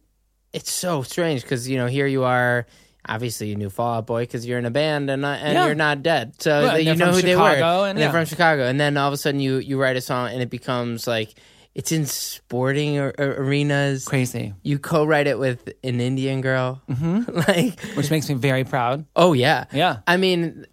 it's 0.54 0.72
so 0.72 1.02
strange 1.04 1.42
because 1.44 1.68
you 1.70 1.78
know 1.78 1.88
here 1.88 2.08
you 2.08 2.24
are. 2.24 2.66
Obviously, 3.08 3.48
you 3.48 3.56
knew 3.56 3.70
Fall 3.70 3.96
Out 3.96 4.08
Boy 4.08 4.24
because 4.24 4.46
you're 4.46 4.60
in 4.60 4.66
a 4.66 4.70
band 4.72 5.10
and 5.10 5.24
uh, 5.26 5.30
and 5.30 5.54
Yeah. 5.54 5.66
you're 5.66 5.76
not 5.76 6.04
dead. 6.04 6.34
So 6.42 6.52
and 6.70 6.84
you 6.86 6.96
know 6.96 7.12
who 7.12 7.22
they 7.22 7.36
were, 7.36 7.54
Chicago, 7.56 7.86
and 7.86 7.98
they're 7.98 8.12
from 8.12 8.26
Chicago. 8.26 8.68
And 8.68 8.80
then 8.80 8.98
all 8.98 9.08
of 9.08 9.14
a 9.14 9.18
sudden, 9.18 9.40
you 9.40 9.58
you 9.58 9.82
write 9.82 9.96
a 9.96 10.02
song 10.02 10.30
and 10.32 10.42
it 10.42 10.50
becomes 10.50 11.08
like 11.08 11.34
it's 11.74 11.92
in 11.92 12.06
sporting 12.06 13.00
ar- 13.00 13.14
ar- 13.18 13.42
arenas. 13.42 14.04
crazy, 14.06 14.54
You 14.64 14.80
co-write 14.80 15.28
it 15.28 15.40
with 15.40 15.70
an 15.84 16.02
Indian 16.02 16.42
girl, 16.42 16.82
mm-hmm. 16.90 17.32
like 17.48 17.80
which 17.96 18.12
makes 18.12 18.28
me 18.28 18.36
very 18.36 18.64
proud. 18.66 19.06
oh 19.16 19.34
yeah, 19.34 19.66
Yeah. 19.72 20.00
I 20.06 20.18
mean, 20.18 20.66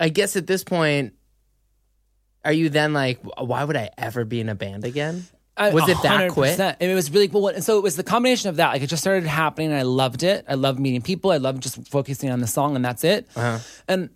I 0.00 0.08
guess 0.08 0.36
at 0.36 0.46
this 0.46 0.64
point, 0.64 1.12
are 2.44 2.52
you 2.52 2.70
then 2.70 2.92
like, 2.92 3.20
why 3.38 3.62
would 3.64 3.76
I 3.76 3.90
ever 3.98 4.24
be 4.24 4.40
in 4.40 4.48
a 4.48 4.54
band 4.54 4.84
again? 4.84 5.26
Was 5.58 5.88
it 5.88 5.96
that 6.02 6.28
100%. 6.30 6.32
quick? 6.32 6.58
And 6.58 6.76
it 6.80 6.94
was 6.94 7.10
really 7.10 7.28
cool. 7.28 7.40
What- 7.42 7.62
So 7.62 7.78
it 7.78 7.82
was 7.82 7.96
the 7.96 8.02
combination 8.04 8.48
of 8.50 8.56
that. 8.56 8.72
Like 8.72 8.82
it 8.82 8.88
just 8.88 9.02
started 9.02 9.26
happening, 9.26 9.68
and 9.70 9.78
I 9.78 9.82
loved 9.82 10.22
it. 10.22 10.44
I 10.48 10.54
loved 10.54 10.78
meeting 10.78 11.02
people. 11.02 11.30
I 11.30 11.38
loved 11.38 11.62
just 11.62 11.88
focusing 11.88 12.30
on 12.30 12.40
the 12.40 12.46
song, 12.46 12.76
and 12.76 12.84
that's 12.84 13.04
it. 13.04 13.26
Uh-huh. 13.34 13.58
And 13.88 14.10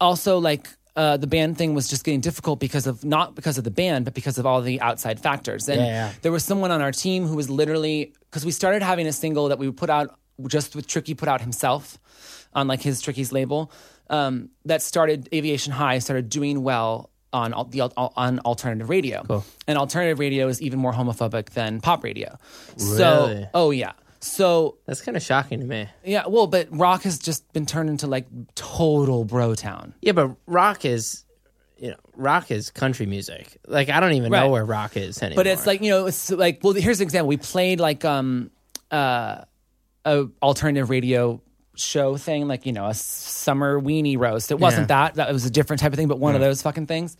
also, 0.00 0.38
like 0.38 0.68
uh, 0.96 1.16
the 1.16 1.26
band 1.28 1.56
thing 1.58 1.74
was 1.74 1.88
just 1.88 2.04
getting 2.04 2.20
difficult 2.20 2.58
because 2.58 2.86
of 2.86 3.04
not 3.04 3.34
because 3.36 3.56
of 3.58 3.64
the 3.64 3.70
band, 3.70 4.04
but 4.04 4.14
because 4.14 4.36
of 4.38 4.46
all 4.46 4.60
the 4.60 4.80
outside 4.80 5.20
factors. 5.20 5.68
And 5.68 5.80
Yeah, 5.80 5.86
yeah. 5.86 6.12
there 6.22 6.32
was 6.32 6.44
someone 6.44 6.70
on 6.72 6.82
our 6.82 6.92
team 6.92 7.26
who 7.26 7.36
was 7.36 7.48
literally 7.48 8.12
because 8.22 8.44
we 8.44 8.50
started 8.50 8.82
having 8.82 9.06
a 9.06 9.12
single 9.12 9.48
that 9.48 9.58
we 9.58 9.68
would 9.68 9.76
put 9.76 9.90
out 9.90 10.18
just 10.48 10.74
with 10.76 10.86
Tricky 10.86 11.14
put 11.14 11.28
out 11.28 11.40
himself 11.40 11.98
on 12.52 12.66
like 12.68 12.82
his 12.82 13.00
Tricky's 13.00 13.30
label. 13.32 13.70
Um, 14.10 14.50
that 14.64 14.82
started 14.82 15.28
Aviation 15.32 15.72
High 15.72 15.98
started 15.98 16.28
doing 16.30 16.62
well 16.62 17.10
on 17.32 17.52
the 17.70 17.82
on 17.96 18.38
alternative 18.40 18.88
radio. 18.88 19.44
And 19.66 19.76
alternative 19.78 20.18
radio 20.18 20.48
is 20.48 20.60
even 20.62 20.78
more 20.78 20.92
homophobic 20.92 21.50
than 21.50 21.80
pop 21.80 22.02
radio. 22.04 22.38
So, 22.76 23.46
oh 23.54 23.70
yeah. 23.70 23.92
So 24.20 24.78
That's 24.86 25.00
kind 25.00 25.16
of 25.16 25.22
shocking 25.22 25.60
to 25.60 25.66
me. 25.66 25.88
yeah, 26.04 26.26
well, 26.26 26.48
but 26.48 26.66
rock 26.70 27.02
has 27.02 27.18
just 27.20 27.52
been 27.52 27.66
turned 27.66 27.88
into 27.88 28.06
like 28.08 28.26
total 28.56 29.24
bro 29.24 29.54
town. 29.54 29.94
Yeah, 30.02 30.10
but 30.12 30.34
rock 30.46 30.84
is, 30.84 31.24
you 31.78 31.90
know, 31.90 31.96
rock 32.16 32.50
is 32.50 32.70
country 32.70 33.06
music. 33.06 33.58
Like 33.68 33.88
I 33.90 34.00
don't 34.00 34.12
even 34.14 34.32
Right. 34.32 34.40
know 34.40 34.50
where 34.50 34.64
rock 34.64 34.96
is 34.96 35.22
anymore. 35.22 35.44
But 35.44 35.46
it's 35.46 35.66
like 35.66 35.82
you 35.82 35.90
know, 35.90 36.06
it's 36.06 36.30
like 36.30 36.58
well, 36.62 36.72
here's 36.72 37.00
an 37.00 37.04
example. 37.04 37.28
We 37.28 37.36
played 37.36 37.78
like 37.78 38.04
um 38.04 38.50
uh 38.90 39.44
a 40.04 40.26
alternative 40.42 40.90
radio 40.90 41.40
show 41.80 42.16
thing, 42.16 42.48
like 42.48 42.66
you 42.66 42.72
know, 42.72 42.86
a 42.86 42.94
summer 42.94 43.80
weenie 43.80 44.18
roast. 44.18 44.50
It 44.50 44.58
wasn't 44.58 44.88
that. 44.88 45.14
That 45.14 45.32
was 45.32 45.44
a 45.44 45.50
different 45.50 45.80
type 45.80 45.92
of 45.92 45.96
thing, 45.98 46.08
but 46.08 46.18
one 46.18 46.34
of 46.34 46.40
those 46.40 46.62
fucking 46.62 46.86
things. 46.86 47.16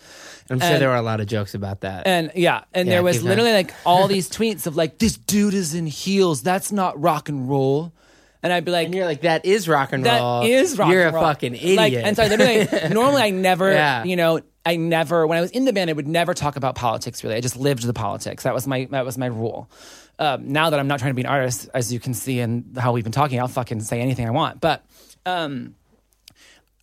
I'm 0.50 0.58
sure 0.60 0.68
and- 0.68 0.82
there 0.82 0.88
were 0.88 0.96
a 0.96 1.02
lot 1.02 1.20
of 1.20 1.26
jokes 1.26 1.54
about 1.54 1.80
that. 1.80 2.06
And 2.06 2.32
yeah, 2.34 2.64
and 2.74 2.86
Yeah, 2.88 2.94
there 2.94 3.02
was 3.02 3.18
keep 3.18 3.26
literally 3.26 3.52
like 3.52 3.72
all 3.84 4.08
these 4.14 4.28
tweets 4.30 4.66
of 4.66 4.76
like, 4.76 4.98
this 4.98 5.16
dude 5.16 5.54
is 5.54 5.74
in 5.74 5.86
heels. 5.86 6.42
That's 6.42 6.72
not 6.72 7.00
rock 7.00 7.28
and 7.28 7.48
roll. 7.48 7.92
And 8.42 8.52
I'd 8.52 8.64
be 8.64 8.70
like, 8.70 8.86
and 8.86 8.94
you're 8.94 9.04
like, 9.04 9.22
that 9.22 9.44
is 9.44 9.68
rock 9.68 9.92
and 9.92 10.04
roll. 10.04 10.42
That 10.42 10.48
is 10.48 10.78
rock 10.78 10.92
You're 10.92 11.06
and 11.06 11.14
roll. 11.14 11.24
a 11.24 11.26
fucking 11.26 11.54
idiot. 11.56 11.76
Like, 11.76 11.92
and 11.92 12.14
so 12.16 12.22
I 12.22 12.28
literally, 12.28 12.88
normally 12.94 13.22
I 13.22 13.30
never, 13.30 13.72
Yeah. 13.72 14.04
you 14.04 14.14
know, 14.14 14.40
I 14.64 14.76
never 14.76 15.26
when 15.26 15.38
I 15.38 15.40
was 15.40 15.50
in 15.50 15.64
the 15.64 15.72
band, 15.72 15.90
I 15.90 15.94
would 15.94 16.06
never 16.06 16.34
talk 16.34 16.54
about 16.56 16.74
politics. 16.76 17.24
Really, 17.24 17.34
I 17.36 17.40
just 17.40 17.56
lived 17.56 17.82
the 17.84 17.92
politics. 17.94 18.44
That 18.44 18.54
was 18.54 18.66
my 18.66 18.86
that 18.92 19.04
was 19.04 19.16
my 19.18 19.26
rule. 19.26 19.68
Um, 20.18 20.52
now 20.52 20.70
that 20.70 20.78
I'm 20.80 20.88
not 20.88 20.98
trying 20.98 21.10
to 21.10 21.14
be 21.14 21.22
an 21.22 21.28
artist, 21.28 21.68
as 21.74 21.92
you 21.92 22.00
can 22.00 22.12
see 22.14 22.40
and 22.40 22.76
how 22.76 22.92
we've 22.92 23.04
been 23.04 23.12
talking, 23.12 23.38
I'll 23.38 23.46
fucking 23.48 23.80
say 23.80 24.00
anything 24.00 24.26
I 24.26 24.30
want. 24.32 24.60
But 24.60 24.84
um, 25.26 25.74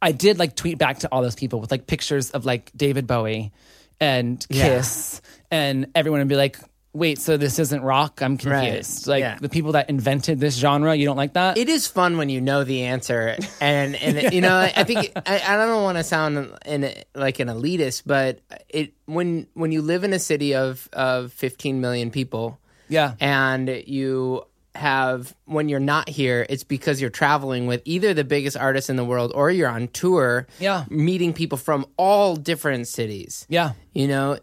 I 0.01 0.11
did 0.11 0.39
like 0.39 0.55
tweet 0.55 0.77
back 0.77 0.99
to 0.99 1.09
all 1.11 1.21
those 1.21 1.35
people 1.35 1.59
with 1.59 1.71
like 1.71 1.87
pictures 1.87 2.31
of 2.31 2.45
like 2.45 2.71
David 2.75 3.07
Bowie 3.07 3.51
and 3.99 4.45
Yeah. 4.49 4.67
Kiss, 4.77 5.21
and 5.51 5.87
everyone 5.95 6.19
would 6.21 6.27
be 6.27 6.35
like. 6.35 6.57
Wait, 6.93 7.19
so 7.19 7.35
this 7.35 7.59
isn't 7.59 7.81
rock? 7.81 8.21
I'm 8.21 8.37
confused. 8.37 9.05
Like 9.05 9.19
Yeah. 9.19 9.37
the 9.37 9.49
people 9.49 9.73
that 9.73 9.89
invented 9.89 10.39
this 10.39 10.55
genre, 10.55 10.95
you 10.95 11.03
don't 11.05 11.17
like 11.17 11.33
that? 11.33 11.57
it 11.57 11.67
is 11.67 11.87
fun 11.87 12.15
when 12.15 12.29
you 12.29 12.39
know 12.39 12.63
the 12.63 12.83
answer, 12.83 13.35
and 13.59 13.95
and 13.97 14.33
you 14.33 14.39
know, 14.39 14.57
I 14.57 14.85
think 14.85 15.11
I, 15.25 15.41
I 15.45 15.57
don't 15.57 15.83
want 15.83 15.97
to 15.97 16.05
sound 16.05 16.57
in, 16.65 16.93
like 17.13 17.41
an 17.41 17.49
elitist, 17.49 18.03
but 18.05 18.39
it 18.69 18.93
when 19.07 19.45
when 19.55 19.73
you 19.73 19.81
live 19.81 20.05
in 20.05 20.13
a 20.13 20.19
city 20.19 20.55
of 20.55 20.87
of 20.93 21.33
15 21.33 21.81
million 21.81 22.11
people, 22.11 22.59
yeah. 22.89 23.13
and 23.19 23.69
you 23.87 24.43
have 24.75 25.33
when 25.45 25.69
you're 25.69 25.79
not 25.79 26.09
here 26.09 26.45
it's 26.49 26.65
because 26.65 26.99
you're 26.99 27.09
traveling 27.09 27.65
with 27.65 27.81
either 27.85 28.13
the 28.13 28.25
biggest 28.25 28.57
artists 28.57 28.89
in 28.89 28.97
the 28.97 29.05
world 29.05 29.31
or 29.33 29.49
you're 29.49 29.69
on 29.69 29.87
tour 29.87 30.47
Yeah. 30.59 30.83
meeting 30.89 31.31
people 31.31 31.57
from 31.57 31.85
all 31.97 32.35
different 32.35 32.87
cities 32.87 33.45
Yeah. 33.47 33.71
you 33.93 34.07
know 34.09 34.37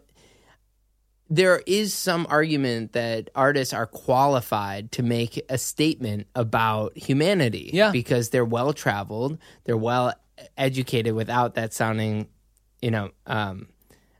there 1.29 1.61
is 1.65 1.93
some 1.93 2.27
argument 2.29 2.93
that 2.93 3.29
artists 3.33 3.73
are 3.73 3.85
qualified 3.87 4.91
to 4.93 5.03
make 5.03 5.41
a 5.49 5.57
statement 5.57 6.27
about 6.35 6.95
humanity 6.97 7.69
Yeah. 7.73 7.91
because 7.91 8.29
they're 8.29 8.45
well 8.45 8.73
traveled 8.73 9.37
they're 9.65 9.77
well 9.77 10.13
educated 10.57 11.13
without 11.13 11.55
that 11.55 11.73
sounding 11.73 12.27
you 12.81 12.91
know 12.91 13.11
um 13.27 13.67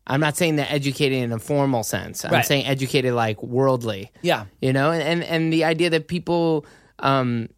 I'm 0.06 0.20
not 0.20 0.36
saying 0.36 0.58
they're 0.58 0.68
educated 0.70 1.24
in 1.24 1.32
a 1.32 1.40
formal 1.40 1.84
sense. 1.84 2.26
I'm 2.26 2.32
Right. 2.32 2.46
saying 2.46 2.66
educated 2.66 3.14
like 3.14 3.42
worldly 3.42 4.12
Yeah. 4.22 4.46
you 4.62 4.74
know 4.74 4.92
and 4.92 5.02
and, 5.02 5.24
and 5.24 5.54
the 5.54 5.64
idea 5.64 5.90
that 5.92 6.08
people 6.08 6.66
um 7.00 7.50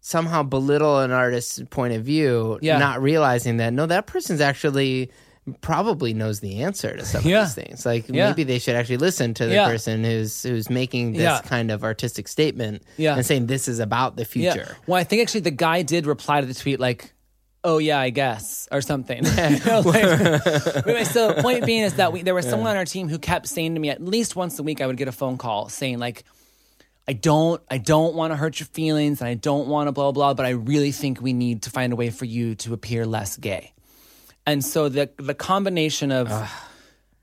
somehow 0.00 0.42
belittle 0.42 1.00
an 1.00 1.10
artist's 1.10 1.60
point 1.70 1.92
of 1.94 2.04
view 2.04 2.58
Yeah. 2.62 2.78
not 2.78 3.02
realizing 3.02 3.56
that 3.58 3.72
no 3.72 3.86
that 3.86 4.06
person's 4.06 4.40
actually 4.40 5.10
probably 5.62 6.12
knows 6.14 6.40
the 6.40 6.62
answer 6.62 6.96
to 6.96 7.04
some 7.04 7.24
Yeah. 7.26 7.42
of 7.42 7.54
these 7.54 7.64
things 7.64 7.86
like 7.86 8.04
Yeah. 8.08 8.28
maybe 8.28 8.44
they 8.44 8.58
should 8.58 8.76
actually 8.76 8.98
listen 8.98 9.34
to 9.34 9.46
the 9.46 9.56
person 9.64 10.04
who's 10.04 10.42
who's 10.42 10.68
making 10.70 11.14
this 11.14 11.40
kind 11.42 11.70
of 11.70 11.82
artistic 11.84 12.28
statement 12.28 12.82
Yeah. 12.98 13.16
and 13.16 13.24
saying 13.26 13.46
this 13.46 13.66
is 13.66 13.78
about 13.80 14.16
the 14.16 14.24
future. 14.24 14.76
Well, 14.86 15.00
I 15.00 15.04
think 15.04 15.22
actually 15.22 15.40
the 15.40 15.50
guy 15.50 15.82
did 15.82 16.06
reply 16.06 16.40
to 16.42 16.46
the 16.46 16.54
tweet 16.54 16.78
like, 16.80 17.12
oh 17.68 17.76
yeah, 17.76 18.00
I 18.00 18.08
guess, 18.10 18.66
or 18.72 18.80
something. 18.80 19.22
Like- 19.68 20.04
anyway, 20.04 21.04
so 21.04 21.32
the 21.32 21.42
point 21.42 21.66
being 21.66 21.82
is 21.82 21.94
that 21.94 22.12
we, 22.12 22.22
there 22.22 22.34
was 22.34 22.48
someone 22.48 22.70
on 22.70 22.76
our 22.76 22.84
team 22.84 23.08
who 23.08 23.18
kept 23.18 23.46
saying 23.46 23.74
to 23.74 23.80
me 23.80 23.90
at 23.90 24.02
least 24.02 24.34
once 24.36 24.58
a 24.58 24.62
week, 24.62 24.80
I 24.80 24.86
would 24.86 24.96
get 24.96 25.08
a 25.08 25.12
phone 25.12 25.36
call 25.36 25.68
saying 25.68 25.98
like, 25.98 26.24
I 27.06 27.12
don't, 27.12 27.62
I 27.70 27.78
don't 27.78 28.14
want 28.14 28.32
to 28.32 28.36
hurt 28.36 28.58
your 28.58 28.66
feelings, 28.66 29.20
and 29.20 29.28
I 29.28 29.34
don't 29.34 29.68
want 29.68 29.88
to 29.88 29.92
blah 29.92 30.12
blah, 30.12 30.34
but 30.34 30.46
I 30.46 30.50
really 30.50 30.92
think 30.92 31.20
we 31.20 31.32
need 31.32 31.62
to 31.62 31.70
find 31.70 31.92
a 31.92 31.96
way 31.96 32.10
for 32.10 32.24
you 32.24 32.54
to 32.56 32.72
appear 32.74 33.06
less 33.06 33.36
gay. 33.36 33.72
And 34.46 34.64
so 34.64 34.88
the 34.88 35.10
the 35.18 35.34
combination 35.34 36.10
of 36.10 36.30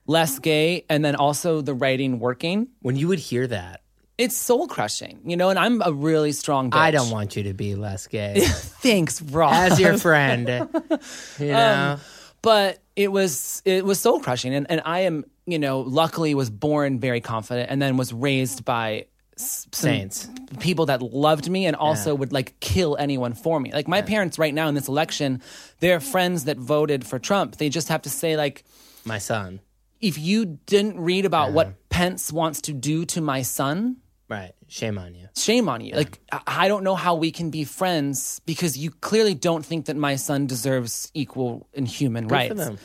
less 0.06 0.38
gay 0.38 0.84
and 0.88 1.04
then 1.04 1.16
also 1.16 1.60
the 1.60 1.74
writing 1.74 2.20
working, 2.20 2.68
When 2.80 2.96
you 2.96 3.08
would 3.08 3.18
hear 3.18 3.46
that, 3.48 3.80
it's 4.18 4.36
soul 4.36 4.66
crushing, 4.66 5.20
you 5.24 5.36
know. 5.36 5.50
And 5.50 5.58
I'm 5.58 5.82
a 5.82 5.92
really 5.92 6.32
strong. 6.32 6.70
Bitch. 6.70 6.78
I 6.78 6.90
don't 6.90 7.10
want 7.10 7.36
you 7.36 7.44
to 7.44 7.54
be 7.54 7.74
less 7.74 8.06
gay. 8.06 8.40
Thanks, 8.46 9.20
Rob. 9.20 9.52
As 9.52 9.78
your 9.78 9.98
friend, 9.98 10.48
you 11.38 11.46
um, 11.46 11.50
know. 11.50 11.98
but 12.42 12.80
it 12.96 13.12
was 13.12 13.62
it 13.64 13.84
was 13.84 14.00
soul 14.00 14.18
crushing 14.18 14.54
and, 14.54 14.66
and 14.70 14.80
i 14.84 15.00
am 15.00 15.24
you 15.46 15.58
know 15.58 15.80
luckily 15.80 16.34
was 16.34 16.50
born 16.50 16.98
very 16.98 17.20
confident 17.20 17.70
and 17.70 17.80
then 17.80 17.96
was 17.96 18.12
raised 18.12 18.64
by 18.64 19.06
Saints. 19.38 20.30
people 20.60 20.86
that 20.86 21.02
loved 21.02 21.50
me 21.50 21.66
and 21.66 21.76
also 21.76 22.14
would 22.14 22.32
like 22.32 22.58
kill 22.60 22.96
anyone 22.98 23.34
for 23.34 23.60
me 23.60 23.70
like 23.70 23.86
my 23.86 24.00
parents 24.00 24.38
right 24.38 24.54
now 24.54 24.66
in 24.66 24.74
this 24.74 24.88
election 24.88 25.42
they're 25.80 26.00
friends 26.00 26.44
that 26.44 26.56
voted 26.56 27.06
for 27.06 27.18
trump 27.18 27.56
they 27.56 27.68
just 27.68 27.88
have 27.88 28.00
to 28.02 28.10
say 28.10 28.38
like 28.38 28.64
My 29.04 29.18
son. 29.18 29.60
if 30.00 30.18
you 30.18 30.58
didn't 30.64 30.98
read 30.98 31.26
about 31.26 31.52
what 31.52 31.90
pence 31.90 32.32
wants 32.32 32.62
to 32.62 32.72
do 32.72 33.04
to 33.04 33.20
my 33.20 33.42
son 33.42 33.98
Right. 34.28 34.52
Shame 34.66 34.98
on 34.98 35.14
you. 35.14 35.28
shame 35.36 35.68
on 35.68 35.80
you. 35.80 35.94
Like 35.94 36.18
I 36.46 36.66
don't 36.66 36.82
know 36.82 36.96
how 36.96 37.14
we 37.14 37.30
can 37.30 37.50
be 37.50 37.64
friends 37.64 38.40
because 38.44 38.76
you 38.76 38.90
clearly 38.90 39.34
don't 39.34 39.64
think 39.64 39.86
that 39.86 39.96
my 39.96 40.16
son 40.16 40.46
deserves 40.46 41.10
equal 41.14 41.68
and 41.74 41.86
human 41.86 42.26
rights. 42.26 42.48
for 42.48 42.54
them. 42.54 42.78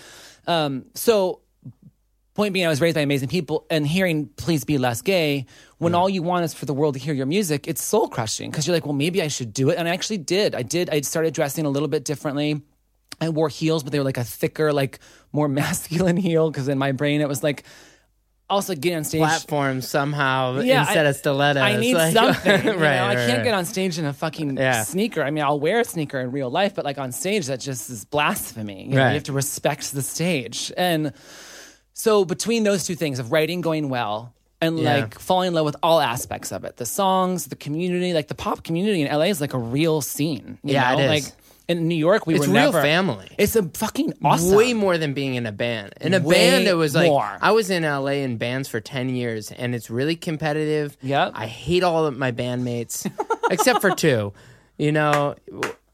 Um, 0.46 0.86
so, 0.94 1.42
point 2.36 2.54
being, 2.54 2.66
I 2.66 2.70
was 2.70 2.80
raised 2.80 2.96
by 2.96 3.02
amazing 3.02 3.30
people, 3.30 3.66
and 3.72 3.88
hearing 3.88 4.28
"Please 4.38 4.64
be 4.66 4.78
less 4.78 5.02
gay" 5.02 5.48
when 5.80 5.96
all 5.96 6.08
you 6.10 6.22
want 6.22 6.46
is 6.46 6.54
for 6.54 6.66
the 6.68 6.76
world 6.76 6.94
to 6.94 7.00
hear 7.00 7.14
your 7.14 7.26
music, 7.26 7.68
it's 7.68 7.84
soul 7.84 8.08
crushing 8.08 8.52
because 8.52 8.68
you're 8.68 8.76
like, 8.76 8.86
well, 8.86 8.94
maybe 8.94 9.20
I 9.22 9.28
should 9.28 9.52
do 9.52 9.72
it, 9.72 9.80
and 9.80 9.88
I 9.88 9.94
actually 9.94 10.20
did. 10.20 10.54
I 10.54 10.62
did. 10.62 10.92
I 10.92 11.02
started 11.02 11.34
dressing 11.34 11.66
a 11.66 11.70
little 11.70 11.88
bit 11.88 12.06
differently. 12.06 12.62
I 13.20 13.30
wore 13.30 13.50
heels, 13.50 13.82
but 13.84 13.92
they 13.92 13.98
were 13.98 14.06
like 14.06 14.18
a 14.18 14.24
thicker, 14.24 14.72
like 14.72 15.00
more 15.32 15.48
masculine 15.62 16.18
heel 16.18 16.52
because 16.52 16.68
in 16.68 16.78
my 16.78 16.92
brain 16.92 17.22
it 17.22 17.28
was 17.28 17.42
like. 17.42 17.64
Also, 18.52 18.76
get 18.76 18.96
on 18.96 19.04
stage. 19.04 19.22
Platform 19.22 19.82
somehow 19.82 20.60
Yeah, 20.60 20.82
instead 20.82 21.06
I- 21.06 21.10
of 21.10 21.16
stilettos. 21.16 21.64
I 21.64 21.78
need 21.78 21.94
like- 22.04 22.14
something. 22.14 22.66
you 22.66 22.72
know? 22.74 22.78
right, 22.78 23.00
I 23.00 23.16
can't 23.16 23.38
right. 23.38 23.44
get 23.46 23.54
on 23.54 23.66
stage 23.66 23.98
in 23.98 24.06
a 24.06 24.14
fucking 24.14 24.58
Yeah. 24.58 24.84
sneaker. 24.84 25.24
I 25.24 25.32
mean, 25.32 25.44
I'll 25.44 25.60
wear 25.60 25.80
a 25.80 25.86
sneaker 25.86 26.20
in 26.20 26.32
real 26.32 26.50
life, 26.52 26.76
but 26.76 26.86
like 26.86 26.98
on 27.00 27.12
stage, 27.12 27.48
that 27.48 27.60
just 27.62 27.90
is 27.90 28.06
blasphemy. 28.06 28.84
You, 28.84 28.96
know, 28.96 29.08
you 29.08 29.14
have 29.16 29.24
to 29.24 29.34
respect 29.34 29.92
the 29.94 30.02
stage. 30.02 30.72
And 30.78 31.14
so, 31.94 32.26
between 32.26 32.64
those 32.64 32.86
two 32.86 32.96
things 32.96 33.20
of 33.20 33.32
writing 33.32 33.62
going 33.62 33.90
well 33.90 34.34
and 34.60 34.78
Yeah. 34.80 34.96
like 34.96 35.18
falling 35.20 35.48
in 35.48 35.54
love 35.54 35.66
with 35.66 35.76
all 35.82 36.00
aspects 36.00 36.52
of 36.52 36.64
it 36.66 36.78
the 36.78 36.86
songs, 36.86 37.46
the 37.48 37.56
community, 37.56 38.14
like 38.14 38.28
the 38.28 38.36
pop 38.36 38.64
community 38.64 39.02
in 39.02 39.08
LA 39.12 39.26
is 39.26 39.42
like 39.42 39.54
a 39.54 39.58
real 39.58 40.02
scene. 40.02 40.58
you 40.64 40.74
Yeah, 40.74 40.94
know? 40.96 41.04
it 41.04 41.08
Like 41.08 41.24
is. 41.24 41.34
In 41.78 41.88
New 41.88 41.96
York, 41.96 42.28
we 42.28 42.36
It's 42.36 42.48
were 42.48 42.54
real 42.54 42.66
never 42.66 42.82
family. 42.82 43.28
It's 43.38 43.56
a 43.56 43.64
fucking 43.64 44.14
awesome. 44.24 44.56
Way 44.56 44.74
more 44.74 44.98
than 44.98 45.14
being 45.14 45.36
in 45.36 45.46
a 45.46 45.52
band. 45.52 45.94
In 46.02 46.14
a 46.14 46.20
Way 46.20 46.36
band, 46.52 46.68
it 46.68 46.74
was 46.76 46.94
like 46.96 47.08
more. 47.08 47.38
I 47.42 47.52
was 47.52 47.70
in 47.70 47.84
LA 47.84 48.22
in 48.24 48.38
bands 48.38 48.68
for 48.68 48.80
ten 48.80 49.10
years, 49.10 49.52
and 49.52 49.74
it's 49.76 49.90
really 49.90 50.16
competitive. 50.16 50.98
Yep. 51.02 51.32
I 51.36 51.48
hate 51.48 51.84
all 51.84 52.06
of 52.06 52.18
my 52.18 52.32
bandmates 52.32 53.10
except 53.52 53.82
for 53.82 53.92
two. 53.96 54.34
You 54.78 54.92
know, 54.92 55.36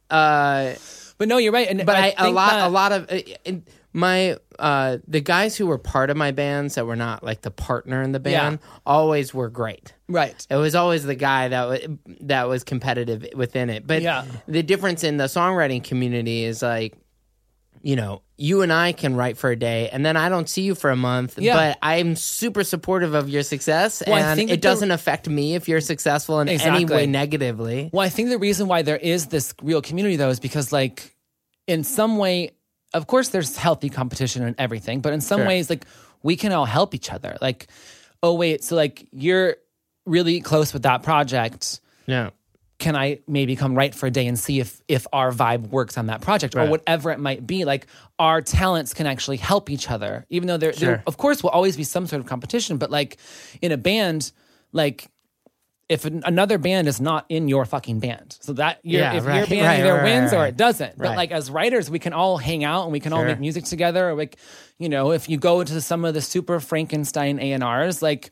uh, 0.09 0.73
But 1.17 1.27
no, 1.27 1.37
you're 1.37 1.51
right. 1.51 1.67
And 1.67 1.85
but 1.85 1.95
I, 1.95 2.13
a 2.17 2.29
lot, 2.31 2.51
that- 2.51 2.67
a 2.67 2.69
lot 2.69 2.91
of 2.91 3.09
uh, 3.11 3.51
my 3.93 4.37
uh, 4.59 4.97
the 5.07 5.21
guys 5.21 5.55
who 5.55 5.67
were 5.67 5.77
part 5.77 6.09
of 6.09 6.17
my 6.17 6.31
bands 6.31 6.75
that 6.75 6.85
were 6.85 6.95
not 6.95 7.23
like 7.23 7.41
the 7.41 7.51
partner 7.51 8.01
in 8.01 8.11
the 8.11 8.19
band 8.19 8.59
always 8.85 9.33
were 9.33 9.49
great. 9.49 9.93
Right. 10.07 10.45
It 10.49 10.55
was 10.55 10.75
always 10.75 11.03
the 11.03 11.15
guy 11.15 11.47
that 11.49 11.65
was 11.65 11.79
that 12.21 12.47
was 12.47 12.63
competitive 12.63 13.25
within 13.35 13.69
it. 13.69 13.85
But 13.85 14.01
Yeah. 14.01 14.25
the 14.47 14.63
difference 14.63 15.03
in 15.03 15.17
the 15.17 15.25
songwriting 15.25 15.83
community 15.83 16.43
is 16.43 16.61
like, 16.61 16.95
you 17.81 17.95
know, 17.95 18.21
you 18.37 18.61
and 18.63 18.73
I 18.73 18.91
can 18.91 19.15
write 19.15 19.37
for 19.37 19.49
a 19.51 19.55
day, 19.55 19.89
and 19.89 20.05
then 20.05 20.17
I 20.17 20.29
don't 20.29 20.49
see 20.49 20.61
you 20.63 20.75
for 20.75 20.89
a 20.89 20.95
month. 20.95 21.39
Yeah. 21.39 21.55
But 21.55 21.77
I'm 21.81 22.15
super 22.15 22.63
supportive 22.63 23.13
of 23.13 23.29
your 23.29 23.43
success, 23.43 24.03
Well, 24.05 24.15
and 24.17 24.39
it 24.49 24.61
doesn't 24.61 24.91
affect 24.91 25.29
me 25.29 25.55
if 25.55 25.67
you're 25.67 25.81
successful 25.81 26.39
in 26.39 26.49
any 26.49 26.85
way 26.85 27.05
negatively. 27.05 27.89
Well, 27.93 28.05
I 28.05 28.09
think 28.09 28.29
the 28.29 28.37
reason 28.37 28.67
why 28.67 28.81
there 28.81 28.97
is 28.97 29.27
this 29.27 29.53
real 29.61 29.81
community 29.81 30.15
though 30.17 30.29
is 30.29 30.39
because 30.39 30.71
like 30.71 31.15
in 31.67 31.83
some 31.83 32.17
way, 32.17 32.51
of 32.97 33.07
course 33.07 33.29
there's 33.29 33.55
healthy 33.57 33.89
competition 33.89 34.43
and 34.43 34.55
everything, 34.57 35.01
but 35.01 35.13
in 35.13 35.21
some 35.21 35.39
Sure. 35.39 35.47
ways 35.47 35.69
like 35.69 35.85
we 36.23 36.35
can 36.35 36.51
all 36.51 36.65
help 36.65 36.93
each 36.93 37.11
other. 37.11 37.37
Like, 37.41 37.67
oh 38.23 38.33
wait, 38.33 38.63
so 38.63 38.75
like 38.75 39.07
you're 39.11 39.57
really 40.05 40.41
close 40.41 40.73
with 40.73 40.83
that 40.83 41.03
project. 41.03 41.79
Yeah. 42.05 42.31
Can 42.79 42.95
I 42.95 43.19
maybe 43.27 43.55
come 43.55 43.73
right 43.73 43.93
for 43.93 44.05
a 44.05 44.11
day 44.11 44.27
and 44.27 44.37
see 44.37 44.59
if 44.59 44.81
if 44.87 45.07
our 45.11 45.31
vibe 45.31 45.69
works 45.69 45.97
on 45.97 46.07
that 46.07 46.21
project 46.21 46.55
or 46.55 46.67
whatever 46.67 47.09
it 47.11 47.19
might 47.19 47.47
be? 47.47 47.65
Like 47.65 47.87
our 48.19 48.41
talents 48.41 48.93
can 48.93 49.07
actually 49.07 49.37
help 49.37 49.69
each 49.71 49.89
other, 49.89 50.25
even 50.29 50.47
though 50.47 50.57
there, 50.57 50.73
there 50.73 51.03
of 51.07 51.17
course 51.17 51.41
will 51.41 51.49
always 51.49 51.75
be 51.75 51.83
some 51.83 52.05
sort 52.05 52.19
of 52.19 52.27
competition. 52.27 52.77
But 52.77 52.91
like 52.91 53.17
in 53.63 53.71
a 53.71 53.77
band, 53.77 54.31
like 54.73 55.07
if 55.89 56.03
an, 56.05 56.21
another 56.25 56.57
band 56.57 56.87
is 56.87 56.99
not 56.99 57.25
in 57.29 57.47
your 57.47 57.63
fucking 57.65 57.99
band, 57.99 58.37
so 58.41 58.53
that 58.53 58.79
your 58.83 59.01
Yeah, 59.01 59.13
if 59.13 59.23
your 59.23 59.47
band 59.47 59.51
right, 59.51 59.79
either 59.79 59.93
right, 59.93 60.03
wins 60.03 60.33
or 60.33 60.45
it 60.45 60.57
doesn't. 60.57 60.97
But 60.97 61.15
like 61.15 61.31
as 61.31 61.49
writers, 61.49 61.89
we 61.89 61.99
can 61.99 62.13
all 62.13 62.37
hang 62.37 62.63
out 62.63 62.83
and 62.83 62.91
we 62.91 62.99
can 62.99 63.13
all 63.13 63.23
make 63.23 63.39
music 63.39 63.63
together. 63.65 64.09
Or 64.09 64.15
like 64.15 64.37
you 64.77 64.89
know, 64.89 65.11
if 65.11 65.29
you 65.29 65.37
go 65.37 65.63
to 65.63 65.81
some 65.81 66.03
of 66.05 66.13
the 66.13 66.21
super 66.21 66.59
Frankenstein 66.59 67.39
A 67.39 67.53
and 67.53 67.63
R's, 67.63 68.01
like 68.01 68.31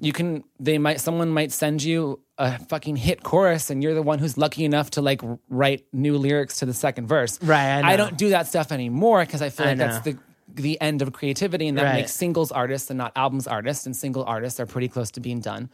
you 0.00 0.12
can 0.12 0.44
they 0.58 0.78
might 0.78 1.00
someone 1.00 1.28
might 1.30 1.52
send 1.52 1.82
you 1.82 2.20
a 2.36 2.58
fucking 2.66 2.96
hit 2.96 3.22
chorus 3.22 3.70
and 3.70 3.80
you're 3.82 3.94
the 3.94 4.02
one 4.02 4.18
who's 4.18 4.36
lucky 4.36 4.64
enough 4.64 4.90
to 4.90 5.00
like 5.02 5.20
write 5.48 5.84
new 5.92 6.18
lyrics 6.18 6.58
to 6.60 6.66
the 6.66 6.74
second 6.74 7.06
verse. 7.06 7.38
Right, 7.42 7.78
I 7.80 7.90
know. 7.92 7.96
don't 7.98 8.18
do 8.18 8.30
that 8.30 8.48
stuff 8.48 8.72
anymore 8.72 9.20
because 9.20 9.40
I 9.42 9.50
feel 9.50 9.66
I 9.66 9.68
like 9.70 9.78
that's 9.78 10.00
the 10.04 10.16
the 10.48 10.80
end 10.80 11.00
of 11.02 11.12
creativity 11.12 11.68
and 11.68 11.76
that 11.78 11.84
Right. 11.84 11.94
makes 11.96 12.12
singles 12.12 12.50
artists 12.50 12.90
and 12.90 12.98
not 12.98 13.12
albums 13.14 13.46
artists 13.46 13.86
and 13.86 13.94
single 13.94 14.24
artists 14.24 14.58
are 14.58 14.66
pretty 14.66 14.88
close 14.88 15.10
to 15.12 15.20
being 15.20 15.40
done. 15.40 15.68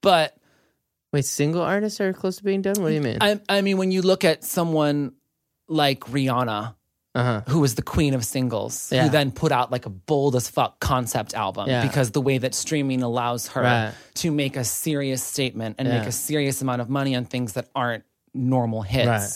But 0.00 0.34
Wait, 1.12 1.24
single 1.24 1.62
artists 1.62 2.00
are 2.00 2.12
close 2.12 2.36
to 2.36 2.44
being 2.44 2.62
done. 2.62 2.80
What 2.80 2.88
do 2.90 2.94
you 2.94 3.00
mean? 3.00 3.18
I, 3.20 3.40
I 3.48 3.60
mean, 3.62 3.78
when 3.78 3.90
you 3.90 4.02
look 4.02 4.24
at 4.24 4.44
someone 4.44 5.12
like 5.68 6.00
Rihanna, 6.00 6.74
Uh-huh. 7.16 7.42
who 7.48 7.58
was 7.58 7.74
the 7.74 7.82
queen 7.82 8.14
of 8.14 8.24
singles, 8.24 8.92
Yeah. 8.92 9.02
who 9.04 9.08
then 9.10 9.32
put 9.32 9.50
out 9.50 9.72
like 9.72 9.84
a 9.86 9.90
bold 9.90 10.36
as 10.36 10.48
fuck 10.48 10.78
concept 10.78 11.34
album 11.34 11.68
Yeah. 11.68 11.82
because 11.84 12.12
the 12.12 12.20
way 12.20 12.38
that 12.38 12.54
streaming 12.54 13.02
allows 13.02 13.48
her 13.48 13.62
Right. 13.62 13.92
to 14.16 14.30
make 14.30 14.56
a 14.56 14.62
serious 14.62 15.20
statement 15.22 15.76
and 15.78 15.88
make 15.88 16.06
a 16.06 16.12
serious 16.12 16.62
amount 16.62 16.80
of 16.82 16.88
money 16.88 17.16
on 17.16 17.24
things 17.24 17.54
that 17.54 17.68
aren't 17.74 18.04
normal 18.32 18.82
hits. 18.82 19.06
Right. 19.08 19.30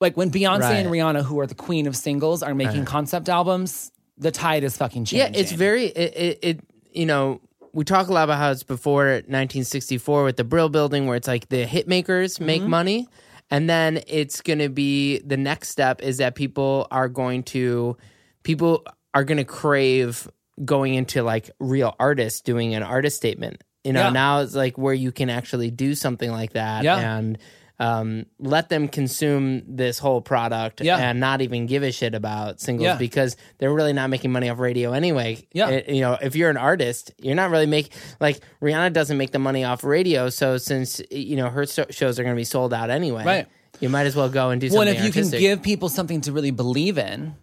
Like 0.00 0.16
when 0.16 0.30
Beyonce 0.30 0.70
and 0.80 0.88
Rihanna, 0.88 1.22
who 1.24 1.38
are 1.40 1.46
the 1.46 1.54
queen 1.54 1.86
of 1.86 1.94
singles, 1.96 2.42
are 2.42 2.54
making 2.54 2.86
concept 2.86 3.28
albums, 3.28 3.92
the 4.16 4.30
tide 4.30 4.64
is 4.64 4.76
fucking 4.78 5.04
changing. 5.04 5.34
Yeah, 5.34 5.38
it's 5.38 5.52
very 5.52 5.86
it, 5.86 6.16
it, 6.16 6.38
it 6.42 6.60
you 6.92 7.04
know 7.04 7.40
we 7.76 7.84
talk 7.84 8.08
a 8.08 8.12
lot 8.12 8.24
about 8.24 8.38
how 8.38 8.50
it's 8.50 8.62
before 8.62 9.04
1964 9.06 10.24
with 10.24 10.36
the 10.36 10.44
Brill 10.44 10.70
Building, 10.70 11.06
where 11.06 11.14
it's 11.16 11.28
like 11.28 11.50
the 11.50 11.66
hit 11.66 11.86
makers 11.86 12.40
make 12.40 12.62
Mm-hmm. 12.62 12.70
money, 12.70 13.06
and 13.50 13.68
then 13.68 14.00
it's 14.06 14.40
going 14.40 14.60
to 14.60 14.70
be 14.70 15.18
the 15.18 15.36
next 15.36 15.68
step 15.68 16.00
is 16.02 16.16
that 16.16 16.34
people 16.34 16.88
are 16.90 17.08
going 17.08 17.42
to 17.44 17.96
people 18.42 18.82
are 19.12 19.24
going 19.24 19.38
to 19.38 19.44
crave 19.44 20.26
going 20.64 20.94
into 20.94 21.22
like 21.22 21.50
real 21.60 21.94
artists 22.00 22.40
doing 22.40 22.74
an 22.74 22.82
artist 22.82 23.16
statement. 23.18 23.62
You 23.84 23.92
know, 23.92 24.04
Yeah. 24.04 24.10
now 24.10 24.40
it's 24.40 24.54
like 24.54 24.78
where 24.78 24.94
you 24.94 25.12
can 25.12 25.28
actually 25.30 25.70
do 25.70 25.94
something 25.94 26.30
like 26.30 26.54
that 26.54 26.82
Yeah. 26.82 27.16
and 27.18 27.36
um, 27.78 28.24
let 28.38 28.68
them 28.70 28.88
consume 28.88 29.62
this 29.76 29.98
whole 29.98 30.20
product 30.22 30.80
Yeah. 30.80 30.96
and 30.96 31.20
not 31.20 31.42
even 31.42 31.66
give 31.66 31.82
a 31.82 31.92
shit 31.92 32.14
about 32.14 32.60
singles 32.60 32.84
Yeah. 32.86 32.96
because 32.96 33.36
they're 33.58 33.72
really 33.72 33.92
not 33.92 34.08
making 34.08 34.32
money 34.32 34.48
off 34.48 34.58
radio 34.58 34.92
anyway. 34.92 35.46
Yeah. 35.52 35.68
It- 35.70 35.88
you 35.90 36.00
know, 36.00 36.16
if 36.20 36.34
you're 36.36 36.48
an 36.50 36.56
artist, 36.56 37.12
you're 37.18 37.34
not 37.34 37.50
really 37.50 37.66
making 37.66 37.92
like 38.18 38.40
Rihanna 38.62 38.92
doesn't 38.94 39.18
make 39.18 39.30
the 39.32 39.38
money 39.38 39.64
off 39.64 39.84
radio. 39.84 40.30
So 40.30 40.56
since 40.56 41.02
you 41.10 41.36
know 41.36 41.50
her 41.50 41.66
so- 41.66 41.86
shows 41.90 42.18
are 42.18 42.22
going 42.22 42.34
to 42.34 42.40
be 42.40 42.44
sold 42.44 42.72
out 42.72 42.88
anyway, 42.90 43.24
Right. 43.24 43.46
You 43.78 43.90
might 43.90 44.06
as 44.06 44.16
well 44.16 44.30
go 44.30 44.48
and 44.48 44.58
do 44.58 44.68
well, 44.68 44.76
something. 44.86 44.94
if 44.94 45.00
you 45.02 45.08
artistic. 45.08 45.32
can 45.32 45.40
give 45.40 45.62
people 45.62 45.90
something 45.90 46.22
to 46.22 46.32
really 46.32 46.50
believe 46.52 46.96
in, 46.96 47.34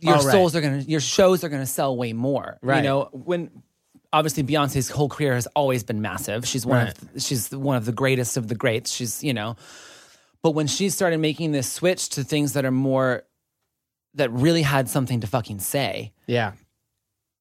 your 0.00 0.14
Oh, 0.14 0.22
right. 0.22 0.32
souls 0.32 0.56
are 0.56 0.62
gonna, 0.62 0.78
your 0.78 1.00
shows 1.00 1.44
are 1.44 1.50
gonna 1.50 1.66
sell 1.66 1.94
way 1.98 2.14
more. 2.14 2.56
Right. 2.62 2.78
You 2.78 2.82
know, 2.88 3.08
when 3.12 3.50
obviously 4.14 4.42
Beyonce's 4.44 4.88
whole 4.88 5.08
career 5.08 5.34
has 5.34 5.46
always 5.48 5.82
been 5.82 6.00
massive. 6.00 6.46
She's 6.46 6.64
one 6.64 6.88
of 6.88 7.22
she's 7.22 7.50
one 7.50 7.76
of 7.76 7.84
the 7.84 7.92
greatest 7.92 8.36
of 8.36 8.48
the 8.48 8.54
greats. 8.54 8.90
She's 8.92 9.22
you 9.22 9.34
know, 9.34 9.56
but 10.42 10.52
when 10.52 10.66
she 10.66 10.88
started 10.88 11.18
making 11.18 11.52
this 11.52 11.70
switch 11.70 12.08
to 12.10 12.24
things 12.24 12.52
that 12.54 12.64
are 12.64 12.70
more 12.70 13.24
that 14.14 14.30
really 14.30 14.62
had 14.62 14.88
something 14.88 15.20
to 15.20 15.26
fucking 15.26 15.58
say, 15.58 16.12
yeah, 16.26 16.52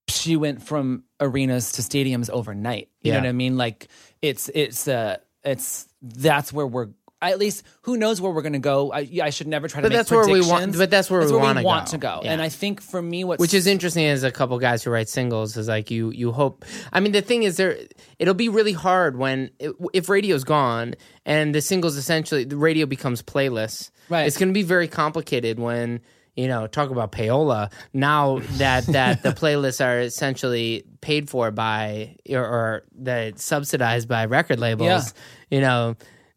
she 0.10 0.36
went 0.36 0.64
from 0.64 1.04
arenas 1.20 1.72
to 1.74 1.82
stadiums 1.82 2.30
overnight. 2.30 2.90
You 3.02 3.12
Yeah. 3.12 3.20
know 3.20 3.24
what 3.28 3.30
I 3.30 3.34
mean? 3.34 3.58
Like 3.58 3.88
it's 4.22 4.50
it's 4.54 4.88
uh 4.88 5.18
it's 5.44 5.88
that's 6.02 6.52
where 6.52 6.68
we're 6.68 6.90
at 7.32 7.40
least 7.40 7.64
who 7.84 7.98
knows 7.98 8.20
where 8.22 8.32
we're 8.32 8.42
going 8.42 8.54
to 8.54 8.60
go. 8.60 8.92
I, 8.92 9.08
I 9.22 9.30
should 9.30 9.48
never 9.48 9.68
try 9.68 9.82
to 9.82 9.86
But 9.86 9.90
make 9.90 9.98
that's 9.98 10.12
where 10.12 10.28
we 10.28 10.42
want- 10.42 10.78
but 10.78 10.90
that's 10.90 11.10
where 11.10 11.26
we 11.26 11.32
wanna 11.36 11.64
want 11.64 11.88
go. 11.88 11.92
to 11.92 11.98
go. 11.98 12.22
Yeah. 12.24 12.32
And 12.34 12.42
I 12.42 12.50
think 12.50 12.82
for 12.82 13.02
me, 13.02 13.24
what's 13.24 13.40
which 13.40 13.54
is 13.54 13.68
interesting 13.68 14.06
as 14.06 14.24
a 14.24 14.32
couple 14.32 14.58
guys 14.60 14.84
who 14.84 14.90
write 14.92 15.10
singles 15.10 15.58
is 15.58 15.68
like 15.68 15.90
you 15.92 16.12
you 16.12 16.32
hope 16.32 16.66
i 16.92 17.00
mean 17.00 17.12
the 17.12 17.22
thing 17.22 17.44
is 17.44 17.58
there 17.58 17.78
it'll 18.20 18.34
be 18.34 18.50
really 18.50 18.74
hard 18.74 19.18
when 19.18 19.50
if 19.94 20.10
radio's 20.10 20.44
gone 20.44 20.94
and 21.26 21.54
the 21.56 21.62
singles 21.62 21.96
essentially 21.98 22.44
the 22.44 22.58
radio 22.58 22.86
becomes 22.86 23.22
playlists 23.22 23.92
Right. 24.10 24.28
it's 24.28 24.38
going 24.38 24.50
to 24.50 24.54
be 24.54 24.64
very 24.64 24.88
complicated 24.88 25.60
when 25.60 26.02
you 26.36 26.48
know 26.48 26.68
talk 26.68 26.90
about 26.90 27.12
payola 27.12 27.72
now 27.94 28.40
that 28.58 28.86
that 28.88 29.24
the 29.24 29.30
playlists 29.42 29.84
are 29.86 30.00
essentially 30.02 30.84
paid 31.02 31.30
for 31.30 31.52
by 31.52 32.16
or, 32.30 32.42
or 32.44 32.84
that 33.00 33.40
subsidized 33.40 34.08
by 34.08 34.26
record 34.26 34.60
labels 34.60 35.14
Yeah. 35.50 35.56
you 35.58 35.62
know 35.62 35.96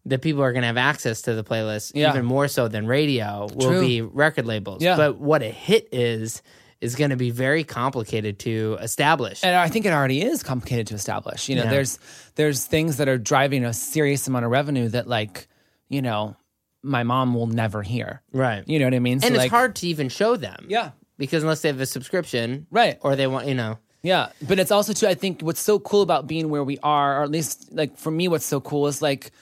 the 0.08 0.18
people 0.18 0.42
are 0.42 0.52
going 0.52 0.62
to 0.62 0.68
have 0.68 0.76
access 0.76 1.22
to 1.22 1.34
the 1.34 1.42
playlist 1.44 1.92
Yeah. 1.94 2.10
even 2.10 2.24
more 2.24 2.46
so 2.48 2.68
than 2.68 2.86
radio 2.86 3.48
will 3.54 3.68
True. 3.70 3.80
be 3.80 4.00
record 4.02 4.46
labels 4.46 4.80
Yeah. 4.82 4.96
but 4.96 5.18
what 5.18 5.42
a 5.42 5.50
hit 5.50 5.88
is 5.92 6.42
is 6.80 6.94
going 6.94 7.10
to 7.10 7.16
be 7.16 7.30
very 7.30 7.64
complicated 7.64 8.38
to 8.40 8.76
establish. 8.82 9.42
and 9.42 9.56
I 9.56 9.68
think 9.68 9.86
it 9.86 9.92
already 9.92 10.22
is 10.22 10.42
complicated 10.42 10.86
to 10.88 10.94
establish. 10.94 11.48
You 11.48 11.56
know, 11.56 11.64
Yeah. 11.64 11.70
there's 11.70 11.98
there's 12.36 12.64
things 12.64 12.98
that 12.98 13.08
are 13.08 13.18
driving 13.18 13.64
a 13.64 13.72
serious 13.72 14.28
amount 14.28 14.44
of 14.44 14.50
revenue 14.50 14.88
that 14.90 15.08
like, 15.08 15.48
you 15.88 16.02
know, 16.02 16.36
my 16.82 17.02
mom 17.02 17.34
will 17.34 17.46
never 17.48 17.82
hear. 17.82 18.22
right. 18.32 18.62
You 18.68 18.78
know 18.78 18.84
what 18.86 18.94
I 18.94 18.98
mean? 19.00 19.20
So 19.20 19.26
and 19.26 19.34
it's 19.34 19.42
like, 19.44 19.50
hard 19.50 19.74
to 19.76 19.88
even 19.88 20.08
show 20.08 20.36
them. 20.36 20.66
Yeah. 20.68 20.90
Because 21.18 21.42
unless 21.42 21.62
they 21.62 21.68
have 21.68 21.80
a 21.80 21.86
subscription. 21.86 22.66
Right. 22.70 22.98
Or 23.00 23.16
they 23.16 23.26
want, 23.26 23.48
you 23.48 23.54
know. 23.54 23.78
Yeah, 24.02 24.28
but 24.46 24.60
it's 24.60 24.70
also 24.70 24.92
too. 24.92 25.08
I 25.08 25.14
think 25.14 25.40
what's 25.40 25.58
so 25.58 25.80
cool 25.80 26.02
about 26.02 26.28
being 26.28 26.48
where 26.48 26.62
we 26.62 26.78
are, 26.82 27.18
or 27.20 27.24
at 27.24 27.30
least 27.30 27.72
like 27.72 27.96
for 27.96 28.10
me, 28.12 28.28
what's 28.28 28.44
so 28.44 28.60
cool 28.60 28.86
is 28.86 29.02
like 29.02 29.32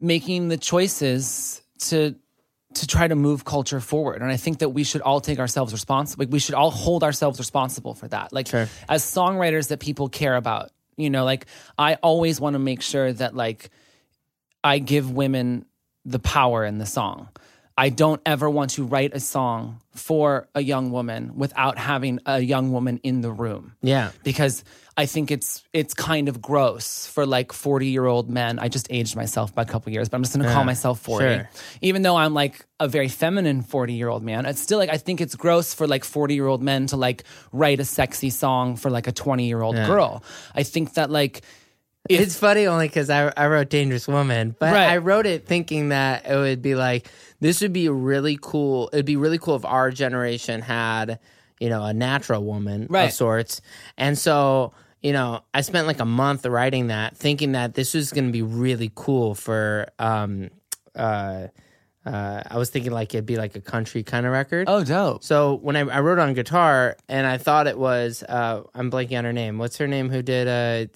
making 0.00 0.48
the 0.48 0.56
choices 0.56 1.62
to 1.80 2.14
to 2.74 2.86
try 2.88 3.06
to 3.06 3.14
move 3.14 3.44
culture 3.44 3.78
forward. 3.78 4.20
And 4.20 4.32
I 4.32 4.36
think 4.36 4.58
that 4.58 4.70
we 4.70 4.82
should 4.82 5.00
all 5.00 5.20
take 5.20 5.38
ourselves 5.38 5.72
responsible. 5.72 6.26
We 6.26 6.40
should 6.40 6.56
all 6.56 6.72
hold 6.72 7.04
ourselves 7.04 7.38
responsible 7.38 7.94
for 7.94 8.08
that. 8.08 8.32
Like 8.32 8.48
Sure. 8.48 8.68
as 8.88 9.04
songwriters 9.04 9.68
that 9.68 9.78
people 9.78 10.08
care 10.08 10.34
about. 10.34 10.70
You 10.96 11.08
know, 11.10 11.24
like 11.24 11.46
I 11.78 11.94
always 11.96 12.40
want 12.40 12.54
to 12.54 12.58
make 12.58 12.82
sure 12.82 13.12
that 13.12 13.34
like 13.36 13.70
I 14.64 14.78
give 14.80 15.10
women 15.12 15.66
the 16.04 16.18
power 16.18 16.64
in 16.64 16.78
the 16.78 16.86
song. 16.86 17.28
I 17.76 17.88
don't 17.88 18.20
ever 18.24 18.48
want 18.48 18.70
to 18.72 18.84
write 18.84 19.14
a 19.14 19.20
song 19.20 19.80
for 19.94 20.48
a 20.54 20.60
young 20.60 20.90
woman 20.92 21.32
without 21.36 21.76
having 21.78 22.20
a 22.26 22.38
young 22.40 22.72
woman 22.72 22.98
in 23.02 23.20
the 23.20 23.30
room. 23.32 23.72
Yeah. 23.82 24.10
Because 24.22 24.62
I 24.96 25.06
think 25.06 25.30
it's 25.32 25.64
it's 25.72 25.92
kind 25.92 26.28
of 26.28 26.40
gross 26.40 27.06
for 27.06 27.26
like 27.26 27.52
40 27.52 27.88
year 27.88 28.06
old 28.06 28.30
men. 28.30 28.58
I 28.60 28.68
just 28.68 28.86
aged 28.90 29.16
myself 29.16 29.52
by 29.52 29.62
a 29.62 29.64
couple 29.64 29.92
years, 29.92 30.08
but 30.08 30.16
I'm 30.16 30.22
just 30.22 30.36
gonna 30.36 30.52
call 30.52 30.62
myself 30.64 31.00
40. 31.00 31.34
sure. 31.34 31.50
Even 31.80 32.02
though 32.02 32.14
I'm 32.16 32.32
like 32.32 32.64
a 32.78 32.86
very 32.86 33.08
feminine 33.08 33.62
40 33.62 33.92
year 33.94 34.08
old 34.08 34.22
man, 34.22 34.46
it's 34.46 34.60
still 34.60 34.78
like 34.78 34.90
I 34.90 34.98
think 34.98 35.20
it's 35.20 35.34
gross 35.34 35.74
for 35.74 35.88
like 35.88 36.04
40 36.04 36.34
year 36.34 36.46
old 36.46 36.62
men 36.62 36.86
to 36.88 36.96
like 36.96 37.24
write 37.50 37.80
a 37.80 37.84
sexy 37.84 38.30
song 38.30 38.76
for 38.76 38.88
like 38.88 39.08
a 39.08 39.12
20 39.12 39.46
year 39.46 39.62
old 39.62 39.74
girl. 39.74 40.22
I 40.54 40.62
think 40.62 40.94
that 40.94 41.10
like 41.10 41.42
it's 42.08 42.38
funny 42.38 42.66
only 42.66 42.86
because 42.86 43.08
I, 43.10 43.32
I 43.36 43.46
wrote 43.46 43.70
Dangerous 43.70 44.06
Woman, 44.06 44.54
but 44.58 44.72
Right. 44.74 44.90
I 44.90 44.98
wrote 44.98 45.26
it 45.26 45.46
thinking 45.46 45.88
that 45.88 46.26
it 46.26 46.36
would 46.36 46.60
be 46.60 46.74
like, 46.74 47.08
this 47.40 47.62
would 47.62 47.72
be 47.72 47.88
really 47.88 48.38
cool. 48.40 48.90
It'd 48.92 49.06
be 49.06 49.16
really 49.16 49.38
cool 49.38 49.56
if 49.56 49.64
our 49.64 49.90
generation 49.90 50.60
had, 50.60 51.18
you 51.58 51.70
know, 51.70 51.82
a 51.82 51.94
natural 51.94 52.44
woman 52.44 52.86
Right. 52.90 53.04
of 53.06 53.12
sorts. 53.12 53.62
And 53.96 54.18
so, 54.18 54.74
you 55.04 55.12
know, 55.12 55.42
I 55.52 55.60
spent 55.60 55.86
like 55.86 56.00
a 56.00 56.04
month 56.06 56.46
writing 56.46 56.86
that, 56.88 57.14
thinking 57.16 57.52
that 57.52 57.74
this 57.74 57.92
was 57.92 58.10
going 58.10 58.24
to 58.26 58.32
be 58.32 58.40
really 58.42 58.90
cool 58.94 59.34
for, 59.34 59.86
um, 59.98 60.48
uh, 60.96 61.48
uh, 62.06 62.42
I 62.50 62.58
was 62.58 62.68
thinking 62.70 62.90
like 62.92 63.14
it'd 63.14 63.24
be 63.26 63.36
like 63.36 63.54
a 63.56 63.60
country 63.62 64.02
kind 64.02 64.24
of 64.26 64.32
record. 64.32 64.66
oh 64.68 64.82
dope. 64.84 65.22
So 65.24 65.54
when 65.56 65.74
I, 65.76 65.80
I 65.80 66.00
wrote 66.00 66.18
on 66.18 66.32
guitar, 66.34 66.96
and 67.08 67.26
I 67.26 67.36
thought 67.38 67.66
it 67.66 67.78
was, 67.78 68.22
uh, 68.22 68.62
I'm 68.74 68.90
blanking 68.90 69.16
on 69.18 69.24
her 69.24 69.32
name. 69.32 69.58
What's 69.58 69.76
her 69.78 69.86
name? 69.86 70.08
Who 70.10 70.20
did 70.22 70.48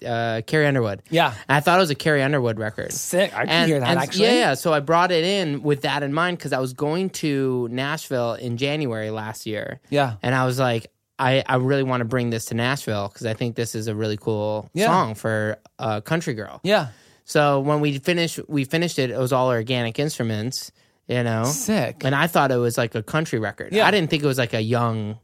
uh, 0.02 0.06
uh, 0.06 0.40
Carrie 0.42 0.66
Underwood? 0.66 1.02
Yeah. 1.10 1.28
And 1.48 1.56
I 1.56 1.60
thought 1.60 1.78
it 1.78 1.80
was 1.80 1.90
a 1.90 1.94
Carrie 1.94 2.22
Underwood 2.22 2.58
record. 2.58 2.92
Sick. 2.92 3.32
I 3.34 3.40
can 3.44 3.48
And- 3.48 3.68
hear 3.70 3.80
that 3.80 3.88
and- 3.88 3.98
actually. 3.98 4.24
Yeah, 4.24 4.32
yeah. 4.34 4.54
So 4.54 4.72
I 4.72 4.80
brought 4.80 5.10
it 5.10 5.24
in 5.24 5.62
with 5.62 5.82
that 5.82 6.02
in 6.02 6.12
mind 6.14 6.38
because 6.38 6.52
I 6.52 6.60
was 6.60 6.72
going 6.74 7.08
to 7.10 7.68
Nashville 7.70 8.34
in 8.34 8.56
January 8.58 9.10
last 9.10 9.46
year. 9.46 9.80
Yeah. 9.90 10.14
And 10.22 10.34
I 10.34 10.44
was 10.46 10.58
like, 10.58 10.90
I, 11.18 11.42
I 11.46 11.56
really 11.56 11.82
want 11.82 12.00
to 12.00 12.04
bring 12.04 12.30
this 12.30 12.46
to 12.46 12.54
Nashville 12.54 13.08
because 13.08 13.26
I 13.26 13.34
think 13.34 13.56
this 13.56 13.74
is 13.74 13.88
a 13.88 13.94
really 13.94 14.16
cool 14.16 14.70
Yeah. 14.74 14.86
song 14.86 15.14
for 15.14 15.58
a 15.78 16.00
country 16.00 16.34
girl. 16.34 16.60
Yeah. 16.62 16.88
So 17.24 17.60
when 17.60 17.80
we 17.80 17.98
finished, 17.98 18.40
we 18.48 18.64
finished 18.64 18.98
it. 18.98 19.10
It 19.10 19.18
was 19.18 19.32
all 19.32 19.48
organic 19.48 19.98
instruments, 19.98 20.70
you 21.08 21.22
know. 21.22 21.44
Sick. 21.44 22.04
And 22.04 22.14
I 22.14 22.26
thought 22.26 22.50
it 22.52 22.56
was 22.56 22.78
like 22.78 22.94
a 22.94 23.02
country 23.02 23.38
record. 23.38 23.72
Yeah. 23.72 23.86
I 23.86 23.90
didn't 23.90 24.10
think 24.10 24.22
it 24.22 24.26
was 24.26 24.38
like 24.38 24.54
a 24.54 24.62
young 24.62 25.18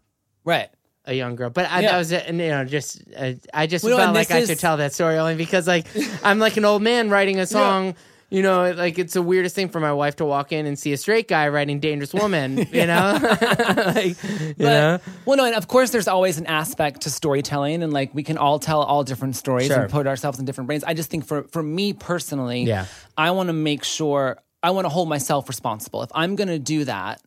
Right. 0.44 0.68
a 1.06 1.14
young 1.14 1.36
girl. 1.36 1.50
But 1.50 1.70
I, 1.70 1.80
Yeah. 1.80 1.92
that 1.92 1.98
was 1.98 2.12
it. 2.12 2.24
And, 2.26 2.38
you 2.40 2.48
know, 2.48 2.64
just 2.64 3.02
uh, 3.16 3.32
I 3.54 3.66
just 3.66 3.84
Well, 3.84 3.96
felt 3.96 4.14
like 4.14 4.28
this 4.28 4.36
I 4.36 4.40
is- 4.40 4.48
should 4.48 4.58
tell 4.58 4.76
that 4.78 4.92
story 4.92 5.16
only 5.18 5.36
because 5.36 5.66
like 5.68 5.86
I'm 6.24 6.38
like 6.38 6.56
an 6.56 6.64
old 6.64 6.82
man 6.82 7.08
writing 7.08 7.38
a 7.40 7.46
song. 7.46 7.94
You 8.34 8.42
know, 8.42 8.72
like 8.72 8.98
it's 8.98 9.14
the 9.14 9.22
weirdest 9.22 9.54
thing 9.54 9.68
for 9.68 9.78
my 9.78 9.92
wife 9.92 10.16
to 10.16 10.24
walk 10.24 10.50
in 10.50 10.66
and 10.66 10.76
see 10.76 10.92
a 10.92 10.96
straight 10.96 11.28
guy 11.28 11.48
writing 11.48 11.78
"Dangerous 11.80 12.12
Woman." 12.12 12.66
You 12.74 12.86
know, 12.88 13.18
like, 13.86 14.16
you 14.24 14.54
know. 14.58 14.98
Well, 15.24 15.36
no, 15.36 15.44
and 15.44 15.54
of 15.54 15.68
course, 15.68 15.90
there's 15.90 16.08
always 16.08 16.38
an 16.38 16.46
aspect 16.46 17.02
to 17.02 17.10
storytelling, 17.10 17.82
and 17.84 17.92
like 17.92 18.12
we 18.14 18.24
can 18.24 18.36
all 18.36 18.58
tell 18.58 18.82
all 18.82 19.04
different 19.04 19.36
stories 19.36 19.68
Sure. 19.68 19.82
and 19.82 19.90
put 19.92 20.06
ourselves 20.08 20.38
in 20.40 20.44
different 20.44 20.66
brains. 20.66 20.82
I 20.82 20.94
just 20.94 21.10
think 21.10 21.24
for 21.26 21.44
for 21.44 21.62
me 21.62 21.92
personally, 21.92 22.64
Yeah. 22.64 22.86
I 23.16 23.30
want 23.30 23.48
to 23.48 23.52
make 23.52 23.84
sure 23.84 24.38
I 24.62 24.70
want 24.70 24.86
to 24.86 24.88
hold 24.88 25.08
myself 25.08 25.48
responsible. 25.48 26.02
If 26.02 26.10
I'm 26.14 26.34
going 26.34 26.48
to 26.48 26.58
do 26.58 26.84
that, 26.86 27.22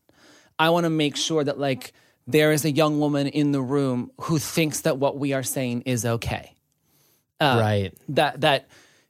I 0.59 0.71
want 0.71 0.83
to 0.83 0.89
make 0.89 1.15
sure 1.15 1.43
that 1.43 1.57
like 1.57 1.93
there 2.27 2.51
is 2.51 2.65
a 2.65 2.71
young 2.71 2.99
woman 2.99 3.27
in 3.27 3.53
the 3.53 3.61
room 3.61 4.11
who 4.21 4.37
thinks 4.39 4.81
that 4.81 4.97
what 4.97 5.17
we 5.17 5.31
are 5.31 5.43
saying 5.43 5.83
is 5.85 6.05
okay. 6.05 6.53
Uh, 7.39 7.57
right. 7.61 7.93
That 8.09 8.41
that. 8.41 8.67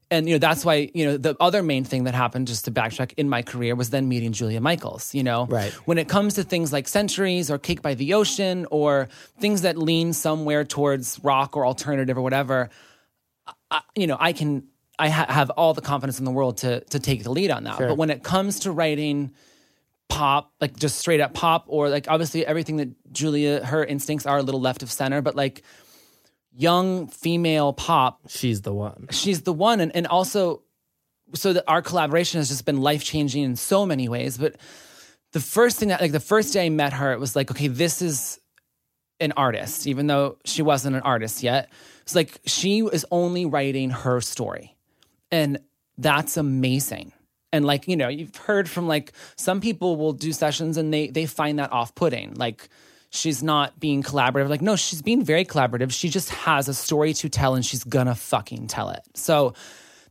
And 0.09 0.27
you 0.27 0.35
know 0.35 0.39
that's 0.39 0.63
why 0.63 0.89
you 0.93 1.05
know 1.05 1.17
the 1.17 1.35
other 1.39 1.61
main 1.61 1.83
thing 1.83 2.05
that 2.05 2.13
happened 2.15 2.47
just 2.47 2.63
to 2.65 2.71
backtrack 2.71 3.13
in 3.17 3.27
my 3.27 3.41
career 3.41 3.75
was 3.75 3.89
then 3.89 4.07
meeting 4.07 4.31
Julia 4.31 4.61
Michaels. 4.61 5.13
You 5.13 5.23
know, 5.23 5.47
Right. 5.47 5.71
when 5.85 5.97
it 5.97 6.07
comes 6.07 6.35
to 6.35 6.43
things 6.43 6.71
like 6.71 6.87
Centuries 6.87 7.51
or 7.51 7.57
Cake 7.57 7.81
by 7.81 7.93
the 7.93 8.13
Ocean 8.13 8.65
or 8.71 9.09
things 9.41 9.63
that 9.63 9.77
lean 9.77 10.13
somewhere 10.13 10.63
towards 10.63 11.19
rock 11.23 11.57
or 11.57 11.65
alternative 11.65 12.17
or 12.17 12.21
whatever, 12.21 12.69
I, 13.69 13.81
you 13.95 14.07
know, 14.07 14.15
I 14.17 14.31
can 14.31 14.63
I 14.97 15.09
ha- 15.09 15.25
have 15.27 15.49
all 15.51 15.73
the 15.73 15.81
confidence 15.81 16.19
in 16.19 16.25
the 16.25 16.31
world 16.31 16.57
to 16.59 16.79
to 16.85 16.99
take 16.99 17.23
the 17.23 17.31
lead 17.31 17.51
on 17.51 17.65
that. 17.65 17.77
But 17.77 17.97
when 17.97 18.09
it 18.09 18.23
comes 18.23 18.59
to 18.61 18.71
writing 18.71 19.31
pop, 20.09 20.53
like 20.61 20.77
just 20.77 20.97
straight 20.99 21.19
up 21.19 21.33
pop, 21.33 21.65
or 21.67 21.89
like 21.89 22.07
obviously 22.09 22.45
everything 22.45 22.77
that 22.77 22.89
Julia 23.11 23.65
her 23.65 23.83
instincts 23.83 24.25
are 24.25 24.37
a 24.37 24.41
little 24.41 24.61
left 24.61 24.83
of 24.83 24.89
center, 24.91 25.21
but 25.21 25.35
like 25.35 25.63
young 26.57 27.07
female 27.07 27.71
pop. 27.73 28.19
She's 28.27 28.61
the 28.61 28.73
one. 28.73 29.07
she's 29.11 29.41
the 29.43 29.53
one. 29.53 29.79
And, 29.79 29.95
and 29.95 30.07
also 30.07 30.63
so 31.33 31.53
that 31.53 31.65
our 31.67 31.81
collaboration 31.81 32.39
has 32.39 32.47
just 32.49 32.65
been 32.65 32.81
life 32.81 33.03
changing 33.03 33.43
in 33.43 33.57
so 33.57 33.85
many 33.85 34.07
ways 34.07 34.37
but 34.37 34.55
the 35.33 35.41
first 35.41 35.77
thing 35.77 35.89
that 35.89 35.99
like 35.99 36.13
the 36.13 36.21
first 36.21 36.53
day 36.53 36.67
i 36.67 36.69
met 36.69 36.93
her 36.93 37.11
it 37.11 37.19
was 37.19 37.35
like 37.35 37.51
okay 37.51 37.67
this 37.67 38.01
is 38.01 38.39
an 39.19 39.33
artist 39.35 39.87
even 39.87 40.07
though 40.07 40.37
she 40.45 40.61
wasn't 40.61 40.95
an 40.95 41.01
artist 41.01 41.43
yet. 41.43 41.71
It's 42.03 42.15
like 42.15 42.39
she 42.45 42.79
is 42.79 43.05
only 43.11 43.45
writing 43.45 43.89
her 43.89 44.21
story. 44.21 44.75
And 45.31 45.59
that's 45.97 46.37
amazing. 46.37 47.11
And 47.51 47.65
like 47.65 47.87
you 47.87 47.95
know 47.95 48.07
you've 48.07 48.35
heard 48.35 48.69
from 48.69 48.87
like 48.87 49.13
some 49.35 49.61
people 49.61 49.95
will 49.95 50.13
do 50.13 50.31
sessions 50.31 50.77
and 50.77 50.93
they 50.93 51.07
they 51.07 51.25
find 51.25 51.59
that 51.59 51.71
off-putting. 51.71 52.35
Like 52.35 52.69
she's 53.09 53.41
not 53.41 53.79
being 53.79 54.03
collaborative 54.03 54.49
like 54.49 54.61
no 54.61 54.75
she's 54.75 55.01
being 55.01 55.23
very 55.23 55.45
collaborative 55.45 55.91
she 55.91 56.09
just 56.09 56.29
has 56.29 56.67
a 56.67 56.73
story 56.73 57.13
to 57.13 57.29
tell 57.29 57.55
and 57.55 57.65
she's 57.65 57.83
gonna 57.83 58.13
fucking 58.15 58.67
tell 58.67 58.89
it 58.89 59.01
so 59.13 59.53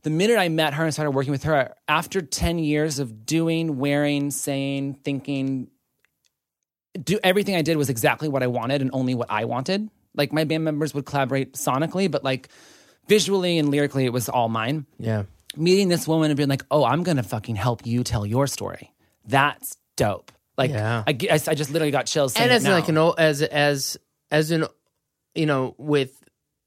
the 0.03 0.09
minute 0.09 0.37
i 0.37 0.49
met 0.49 0.73
her 0.73 0.83
and 0.83 0.93
started 0.93 1.11
working 1.11 1.31
with 1.31 1.43
her 1.43 1.73
after 1.87 2.21
10 2.21 2.59
years 2.59 2.99
of 2.99 3.25
doing 3.25 3.77
wearing 3.77 4.31
saying 4.31 4.93
thinking 5.03 5.67
do 7.03 7.19
everything 7.23 7.55
i 7.55 7.61
did 7.61 7.77
was 7.77 7.89
exactly 7.89 8.27
what 8.27 8.41
i 8.43 8.47
wanted 8.47 8.81
and 8.81 8.89
only 8.93 9.13
what 9.13 9.29
i 9.29 9.45
wanted 9.45 9.89
like 10.15 10.33
my 10.33 10.43
band 10.43 10.63
members 10.63 10.93
would 10.93 11.05
collaborate 11.05 11.53
sonically 11.53 12.09
but 12.09 12.23
like 12.23 12.49
visually 13.07 13.57
and 13.59 13.69
lyrically 13.69 14.05
it 14.05 14.11
was 14.13 14.27
all 14.27 14.49
mine 14.49 14.85
Yeah. 14.97 15.23
meeting 15.55 15.87
this 15.89 16.07
woman 16.07 16.29
and 16.31 16.37
being 16.37 16.49
like, 16.49 16.63
"Oh, 16.69 16.83
I'm 16.83 17.03
gonna 17.03 17.23
fucking 17.23 17.55
help 17.55 17.85
you 17.85 18.03
tell 18.03 18.25
your 18.25 18.47
story." 18.47 18.91
That's 19.25 19.77
dope. 19.95 20.31
Like, 20.57 20.71
Yeah. 20.71 21.03
I, 21.05 21.13
g- 21.13 21.29
I 21.29 21.35
s- 21.35 21.47
I 21.47 21.53
just 21.53 21.71
literally 21.71 21.91
got 21.91 22.05
chills. 22.07 22.33
saying 22.33 22.43
and 22.45 22.51
it 22.51 22.55
as 22.55 22.63
now. 22.63 22.71
like 22.73 22.89
an 22.89 22.97
old 22.97 23.15
as 23.19 23.41
as 23.41 23.97
as 24.31 24.51
an 24.51 24.65
you 25.35 25.45
know 25.45 25.75
with 25.77 26.11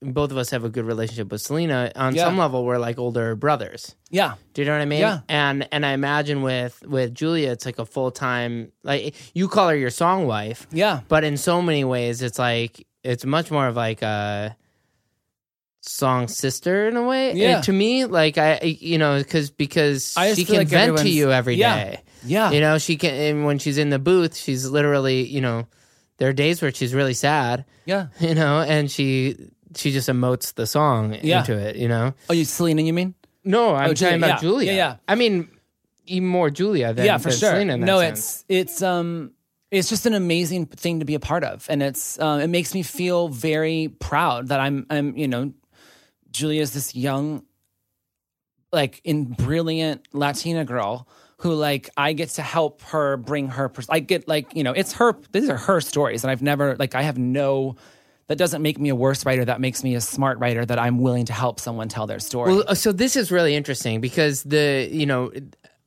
both 0.03 0.31
of 0.31 0.39
us 0.39 0.49
have 0.51 0.65
a 0.65 0.71
good 0.71 0.87
relationship 0.87 1.31
with 1.31 1.43
Selena 1.43 1.93
on 1.97 2.15
Yeah. 2.15 2.25
some 2.25 2.39
level 2.39 2.65
we're 2.65 2.79
like 2.79 2.99
older 2.99 3.35
brothers 3.37 3.95
yeah, 4.11 4.35
do 4.55 4.63
you 4.63 4.67
know 4.67 4.73
what 4.73 4.81
I 4.81 4.85
mean 4.87 5.01
Yeah. 5.01 5.21
and 5.29 5.69
and 5.73 5.85
I 5.85 5.93
imagine 5.93 6.43
with 6.43 6.81
with 6.87 7.15
Julia 7.15 7.51
it's 7.51 7.67
like 7.67 7.79
a 7.79 7.85
full 7.85 8.11
time 8.11 8.73
like 8.83 9.15
you 9.35 9.49
call 9.49 9.69
her 9.69 9.77
your 9.77 9.91
song 9.91 10.27
wife 10.27 10.67
yeah, 10.73 11.01
but 11.09 11.25
in 11.25 11.37
so 11.37 11.61
many 11.61 11.85
ways 11.85 12.23
it's 12.23 12.39
like 12.39 12.87
it's 13.05 13.25
much 13.27 13.51
more 13.51 13.67
of 13.67 13.77
like 13.77 14.01
a 14.03 14.57
song 15.83 16.29
sister 16.29 16.89
in 16.89 16.97
a 16.97 17.03
way. 17.03 17.33
Yeah. 17.33 17.57
And 17.57 17.65
to 17.65 17.73
me, 17.73 18.05
like 18.05 18.37
I, 18.39 18.59
you 18.63 18.99
know, 18.99 19.19
because 19.19 19.51
because 19.51 20.15
I 20.17 20.35
she 20.35 20.45
can 20.45 20.57
like 20.57 20.69
vent 20.69 20.83
to 20.83 20.93
everyone's- 20.93 21.15
you 21.17 21.33
every 21.33 21.57
day. 21.57 22.01
Yeah. 22.25 22.51
You 22.51 22.61
know, 22.61 22.79
she 22.79 22.97
can. 22.97 23.15
And 23.15 23.45
when 23.45 23.59
she's 23.59 23.79
in 23.79 23.91
the 23.91 23.99
booth, 23.99 24.37
she's 24.37 24.69
literally, 24.69 25.27
you 25.27 25.41
know, 25.41 25.67
there 26.19 26.29
are 26.29 26.33
days 26.33 26.61
where 26.63 26.73
she's 26.73 26.95
really 26.95 27.15
sad. 27.15 27.65
Yeah. 27.87 28.09
You 28.21 28.35
know, 28.35 28.61
and 28.61 28.91
she 28.91 29.37
she 29.77 29.93
just 29.93 30.09
emotes 30.09 30.55
the 30.55 30.67
song 30.67 31.17
Yeah. 31.23 31.41
into 31.41 31.57
it. 31.57 31.77
You 31.77 31.89
know. 31.89 32.15
Oh, 32.29 32.33
you 32.33 32.45
Selena, 32.45 32.83
you 32.83 32.93
mean? 32.93 33.15
No, 33.45 33.75
I'm 33.75 33.91
Oh, 33.91 33.95
Julia, 33.95 34.11
talking 34.13 34.17
about 34.25 34.29
yeah. 34.29 34.49
Julia. 34.49 34.67
Yeah, 34.73 34.77
yeah. 34.77 34.97
I 35.09 35.15
mean, 35.15 35.49
even 36.07 36.29
more 36.29 36.51
Julia 36.51 36.93
than 36.93 37.07
yeah, 37.07 37.19
for 37.19 37.31
than 37.31 37.39
sure. 37.39 37.51
Selena 37.51 37.77
no, 37.79 38.01
sense. 38.01 38.45
it's 38.49 38.73
it's 38.73 38.83
um 38.83 39.33
it's 39.71 39.89
just 39.89 40.05
an 40.05 40.15
amazing 40.15 40.67
thing 40.67 40.99
to 40.99 41.05
be 41.05 41.15
a 41.15 41.21
part 41.21 41.45
of, 41.45 41.65
and 41.71 41.81
it's 41.83 42.19
um, 42.19 42.41
it 42.41 42.49
makes 42.49 42.75
me 42.75 42.83
feel 42.83 43.29
very 43.29 43.89
proud 44.01 44.49
that 44.49 44.59
I'm 44.61 44.85
I'm 44.91 45.17
you 45.17 45.29
know 45.29 45.53
Julia's 46.33 46.73
this 46.75 46.95
young, 46.97 47.45
like 48.73 49.01
in 49.05 49.25
brilliant 49.27 50.07
Latina 50.13 50.65
girl 50.65 51.09
who 51.41 51.55
like 51.55 51.89
I 51.97 52.13
get 52.13 52.29
to 52.31 52.43
help 52.43 52.83
her 52.83 53.17
bring 53.17 53.49
her. 53.49 53.69
Pers- 53.71 53.89
I 53.89 54.01
get 54.01 54.29
like 54.29 54.55
you 54.55 54.63
know 54.63 54.73
it's 54.73 54.93
her. 54.95 55.17
These 55.33 55.49
are 55.49 55.57
her 55.57 55.81
stories, 55.81 56.23
and 56.23 56.31
I've 56.31 56.43
never 56.43 56.77
like 56.77 56.95
I 56.95 57.03
have 57.03 57.19
no. 57.19 57.77
That 58.27 58.37
doesn't 58.37 58.63
make 58.63 58.79
me 58.79 58.91
a 58.91 58.95
worse 58.95 59.27
writer. 59.27 59.45
That 59.45 59.61
makes 59.61 59.83
me 59.83 59.97
a 59.97 60.01
smart 60.01 60.39
writer. 60.39 60.65
That 60.65 60.79
I'm 60.79 60.99
willing 60.99 61.25
to 61.27 61.33
help 61.33 61.59
someone 61.59 61.89
tell 61.89 62.07
their 62.07 62.21
story. 62.21 62.55
Well, 62.55 62.65
uh, 62.69 62.75
so 62.75 62.93
this 62.93 63.17
is 63.17 63.33
really 63.33 63.57
interesting 63.57 64.01
because 64.01 64.43
the 64.43 64.89
you 64.93 65.07
know 65.07 65.33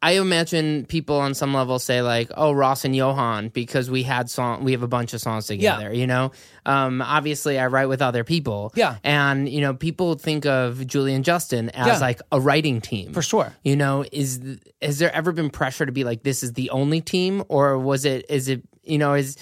I 0.04 0.12
imagine 0.20 0.86
people 0.86 1.16
on 1.16 1.34
some 1.34 1.54
level 1.54 1.80
say 1.80 2.02
like, 2.02 2.30
"Oh, 2.36 2.52
Ross 2.52 2.84
and 2.84 2.94
Johan," 2.96 3.48
because 3.50 3.90
we 3.90 4.04
had 4.04 4.30
song, 4.30 4.64
we 4.66 4.74
have 4.74 4.84
a 4.84 4.88
bunch 4.88 5.14
of 5.14 5.22
songs 5.22 5.48
together. 5.48 5.94
Yeah. 5.94 6.00
You 6.02 6.08
know, 6.08 6.32
um, 6.66 7.02
obviously 7.02 7.58
I 7.58 7.68
write 7.68 7.88
with 7.88 8.02
other 8.02 8.24
people. 8.26 8.74
Yeah. 8.76 8.98
and 9.04 9.48
you 9.48 9.62
know, 9.62 9.74
people 9.74 10.16
think 10.16 10.46
of 10.46 10.86
Julie 10.86 11.14
and 11.14 11.24
Justin 11.24 11.70
as 11.70 11.88
Yeah. 11.88 11.98
like 12.00 12.20
a 12.32 12.40
writing 12.40 12.82
team 12.82 13.14
For 13.14 13.22
sure. 13.22 13.54
You 13.64 13.76
know, 13.78 14.04
is 14.12 14.42
has 14.82 15.00
there 15.00 15.14
ever 15.16 15.32
been 15.32 15.50
pressure 15.50 15.86
to 15.86 15.92
be 15.94 16.04
like 16.04 16.24
this 16.24 16.44
is 16.44 16.52
the 16.54 16.70
only 16.72 17.00
team, 17.00 17.44
or 17.48 17.80
was 17.80 18.04
it? 18.04 18.26
Is 18.30 18.50
it 18.50 18.62
you 18.84 18.98
know 18.98 19.14
is 19.14 19.38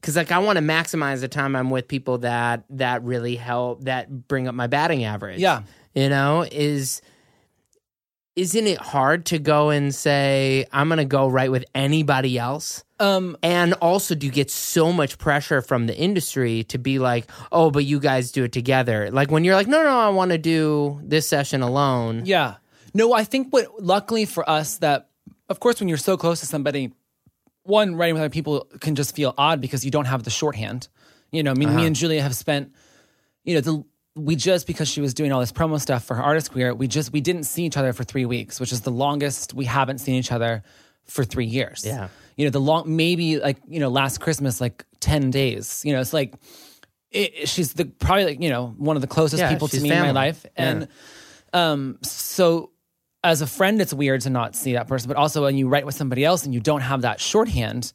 because 0.00 0.16
like 0.16 0.30
I 0.30 0.38
want 0.40 0.58
to 0.58 0.62
maximize 0.64 1.20
the 1.20 1.28
time 1.28 1.56
I'm 1.56 1.70
with 1.70 1.88
people 1.88 2.18
that 2.18 2.64
that 2.70 3.02
really 3.02 3.36
help 3.36 3.84
that 3.84 4.28
bring 4.28 4.46
up 4.46 4.54
my 4.54 4.66
batting 4.66 5.04
average. 5.04 5.38
Yeah. 5.40 5.62
you 5.94 6.08
know 6.10 6.44
is 6.50 7.00
isn't 8.36 8.66
it 8.66 8.78
hard 8.78 9.26
to 9.26 9.38
go 9.38 9.70
and 9.70 9.94
say 9.94 10.64
I'm 10.72 10.88
going 10.88 10.98
to 10.98 11.04
go 11.04 11.28
right 11.28 11.50
with 11.50 11.64
anybody 11.74 12.38
else? 12.38 12.84
um, 12.98 13.36
And 13.42 13.74
also, 13.74 14.14
do 14.14 14.26
you 14.26 14.32
get 14.32 14.50
so 14.50 14.92
much 14.92 15.18
pressure 15.18 15.60
from 15.60 15.86
the 15.86 15.96
industry 15.96 16.64
to 16.64 16.78
be 16.78 16.98
like, 16.98 17.28
oh, 17.50 17.70
but 17.70 17.84
you 17.84 17.98
guys 18.00 18.32
do 18.32 18.44
it 18.44 18.52
together? 18.52 19.10
Like 19.10 19.30
when 19.30 19.44
you're 19.44 19.54
like, 19.56 19.66
no, 19.66 19.82
no, 19.82 19.98
I 19.98 20.08
want 20.10 20.30
to 20.30 20.38
do 20.38 21.00
this 21.02 21.28
session 21.28 21.62
alone. 21.62 22.22
Yeah. 22.24 22.56
No, 22.94 23.12
I 23.12 23.24
think 23.24 23.52
what 23.52 23.82
luckily 23.82 24.24
for 24.24 24.48
us 24.48 24.78
that 24.78 25.08
of 25.48 25.60
course 25.60 25.80
when 25.80 25.88
you're 25.88 25.98
so 25.98 26.16
close 26.16 26.40
to 26.40 26.46
somebody, 26.46 26.92
one 27.64 27.96
writing 27.96 28.14
with 28.14 28.22
other 28.22 28.30
people 28.30 28.66
can 28.80 28.94
just 28.94 29.14
feel 29.14 29.34
odd 29.36 29.60
because 29.60 29.84
you 29.84 29.90
don't 29.90 30.06
have 30.06 30.22
the 30.22 30.30
shorthand. 30.30 30.88
You 31.30 31.42
know, 31.42 31.50
I 31.50 31.54
mean, 31.54 31.74
me 31.74 31.86
and 31.86 31.96
Julia 31.96 32.22
have 32.22 32.34
spent, 32.34 32.72
you 33.44 33.54
know, 33.54 33.60
the 33.60 33.84
we 34.14 34.36
just 34.36 34.66
because 34.66 34.88
she 34.88 35.00
was 35.00 35.14
doing 35.14 35.32
all 35.32 35.40
this 35.40 35.52
promo 35.52 35.80
stuff 35.80 36.04
for 36.04 36.14
her 36.14 36.22
artist 36.22 36.52
queer, 36.52 36.74
we 36.74 36.86
just 36.86 37.12
we 37.12 37.20
didn't 37.20 37.44
see 37.44 37.64
each 37.64 37.76
other 37.76 37.92
for 37.92 38.04
three 38.04 38.26
weeks, 38.26 38.60
which 38.60 38.72
is 38.72 38.82
the 38.82 38.90
longest 38.90 39.54
we 39.54 39.64
haven't 39.64 39.98
seen 39.98 40.16
each 40.16 40.32
other 40.32 40.62
for 41.04 41.24
three 41.24 41.46
years. 41.46 41.82
Yeah. 41.86 42.08
You 42.36 42.46
know, 42.46 42.50
the 42.50 42.60
long 42.60 42.96
maybe 42.96 43.38
like, 43.38 43.58
you 43.68 43.80
know, 43.80 43.88
last 43.88 44.20
Christmas, 44.20 44.60
like 44.60 44.84
ten 45.00 45.30
days. 45.30 45.82
You 45.84 45.94
know, 45.94 46.00
it's 46.00 46.12
like 46.12 46.34
it, 47.10 47.48
she's 47.48 47.74
the 47.74 47.86
probably 47.86 48.24
like, 48.24 48.42
you 48.42 48.50
know, 48.50 48.74
one 48.76 48.96
of 48.96 49.02
the 49.02 49.08
closest 49.08 49.40
Yeah, 49.40 49.50
people 49.52 49.68
to 49.68 49.80
me 49.80 49.90
in 49.90 49.98
my 49.98 50.10
life. 50.10 50.44
And 50.56 50.88
um, 51.52 51.98
so 52.02 52.70
as 53.24 53.40
a 53.40 53.46
friend, 53.46 53.80
it's 53.80 53.94
weird 53.94 54.22
to 54.22 54.30
not 54.30 54.56
see 54.56 54.72
that 54.74 54.88
person, 54.88 55.08
but 55.08 55.16
also 55.16 55.42
when 55.42 55.56
you 55.56 55.68
write 55.68 55.86
with 55.86 55.94
somebody 55.94 56.24
else 56.24 56.44
and 56.44 56.52
you 56.52 56.60
don't 56.60 56.80
have 56.80 57.02
that 57.02 57.20
shorthand, 57.20 57.92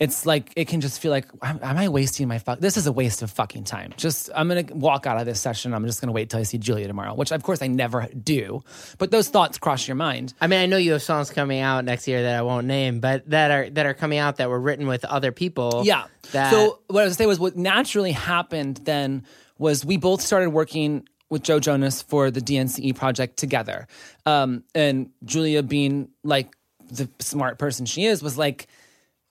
it's 0.00 0.24
like 0.24 0.50
it 0.56 0.66
can 0.66 0.80
just 0.80 0.98
feel 0.98 1.10
like, 1.10 1.26
am, 1.42 1.60
am 1.62 1.76
I 1.76 1.90
wasting 1.90 2.26
my 2.26 2.38
fuck? 2.38 2.58
This 2.58 2.78
is 2.78 2.86
a 2.86 2.92
waste 2.92 3.20
of 3.20 3.30
fucking 3.30 3.64
time. 3.64 3.92
Just 3.98 4.30
I'm 4.34 4.48
gonna 4.48 4.64
walk 4.70 5.06
out 5.06 5.20
of 5.20 5.26
this 5.26 5.38
session. 5.38 5.74
I'm 5.74 5.84
just 5.84 6.00
gonna 6.00 6.12
wait 6.12 6.30
till 6.30 6.40
I 6.40 6.44
see 6.44 6.56
Julia 6.56 6.86
tomorrow, 6.86 7.14
which 7.14 7.30
of 7.30 7.42
course 7.42 7.60
I 7.60 7.66
never 7.66 8.08
do. 8.08 8.64
But 8.96 9.10
those 9.10 9.28
thoughts 9.28 9.58
cross 9.58 9.86
your 9.86 9.96
mind. 9.96 10.32
I 10.40 10.46
mean, 10.46 10.58
I 10.58 10.64
know 10.64 10.78
you 10.78 10.92
have 10.92 11.02
songs 11.02 11.30
coming 11.30 11.60
out 11.60 11.84
next 11.84 12.08
year 12.08 12.22
that 12.22 12.38
I 12.38 12.40
won't 12.42 12.66
name, 12.66 13.00
but 13.00 13.28
that 13.28 13.50
are 13.50 13.68
that 13.70 13.84
are 13.84 13.92
coming 13.92 14.18
out 14.18 14.36
that 14.36 14.48
were 14.48 14.58
written 14.58 14.86
with 14.86 15.04
other 15.04 15.32
people. 15.32 15.82
Yeah. 15.84 16.04
That, 16.32 16.50
So 16.50 16.80
what 16.86 17.02
I 17.02 17.04
was 17.04 17.16
gonna 17.16 17.24
say 17.24 17.26
was 17.26 17.38
what 17.38 17.56
naturally 17.56 18.12
happened 18.12 18.78
then 18.84 19.24
was 19.58 19.84
we 19.84 19.98
both 19.98 20.22
started 20.22 20.48
working 20.50 21.06
with 21.28 21.42
Joe 21.42 21.60
Jonas 21.60 22.00
for 22.00 22.30
the 22.30 22.40
DNCE 22.40 22.96
project 22.96 23.36
together. 23.36 23.86
Um, 24.24 24.64
and 24.74 25.10
Julia 25.24 25.62
being 25.62 26.08
like 26.24 26.56
the 26.90 27.08
smart 27.18 27.58
person 27.58 27.84
she 27.84 28.06
is 28.06 28.22
was 28.22 28.38
like, 28.38 28.66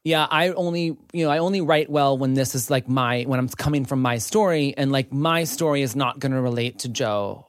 yeah, 0.04 0.26
I 0.30 0.50
only, 0.50 0.98
you 1.14 1.26
know, 1.26 1.30
I 1.30 1.40
only 1.40 1.62
write 1.62 1.90
well 1.90 2.18
when 2.18 2.34
this 2.34 2.56
is 2.56 2.70
like 2.70 2.88
my 2.88 3.24
when 3.24 3.40
I'm 3.40 3.50
coming 3.50 3.86
from 3.86 4.02
my 4.02 4.18
story 4.18 4.74
and 4.78 4.92
like 4.92 5.12
my 5.12 5.44
story 5.44 5.82
is 5.82 5.96
not 5.96 6.20
going 6.20 6.32
to 6.32 6.42
relate 6.42 6.80
to 6.80 6.90
Joe 6.90 7.48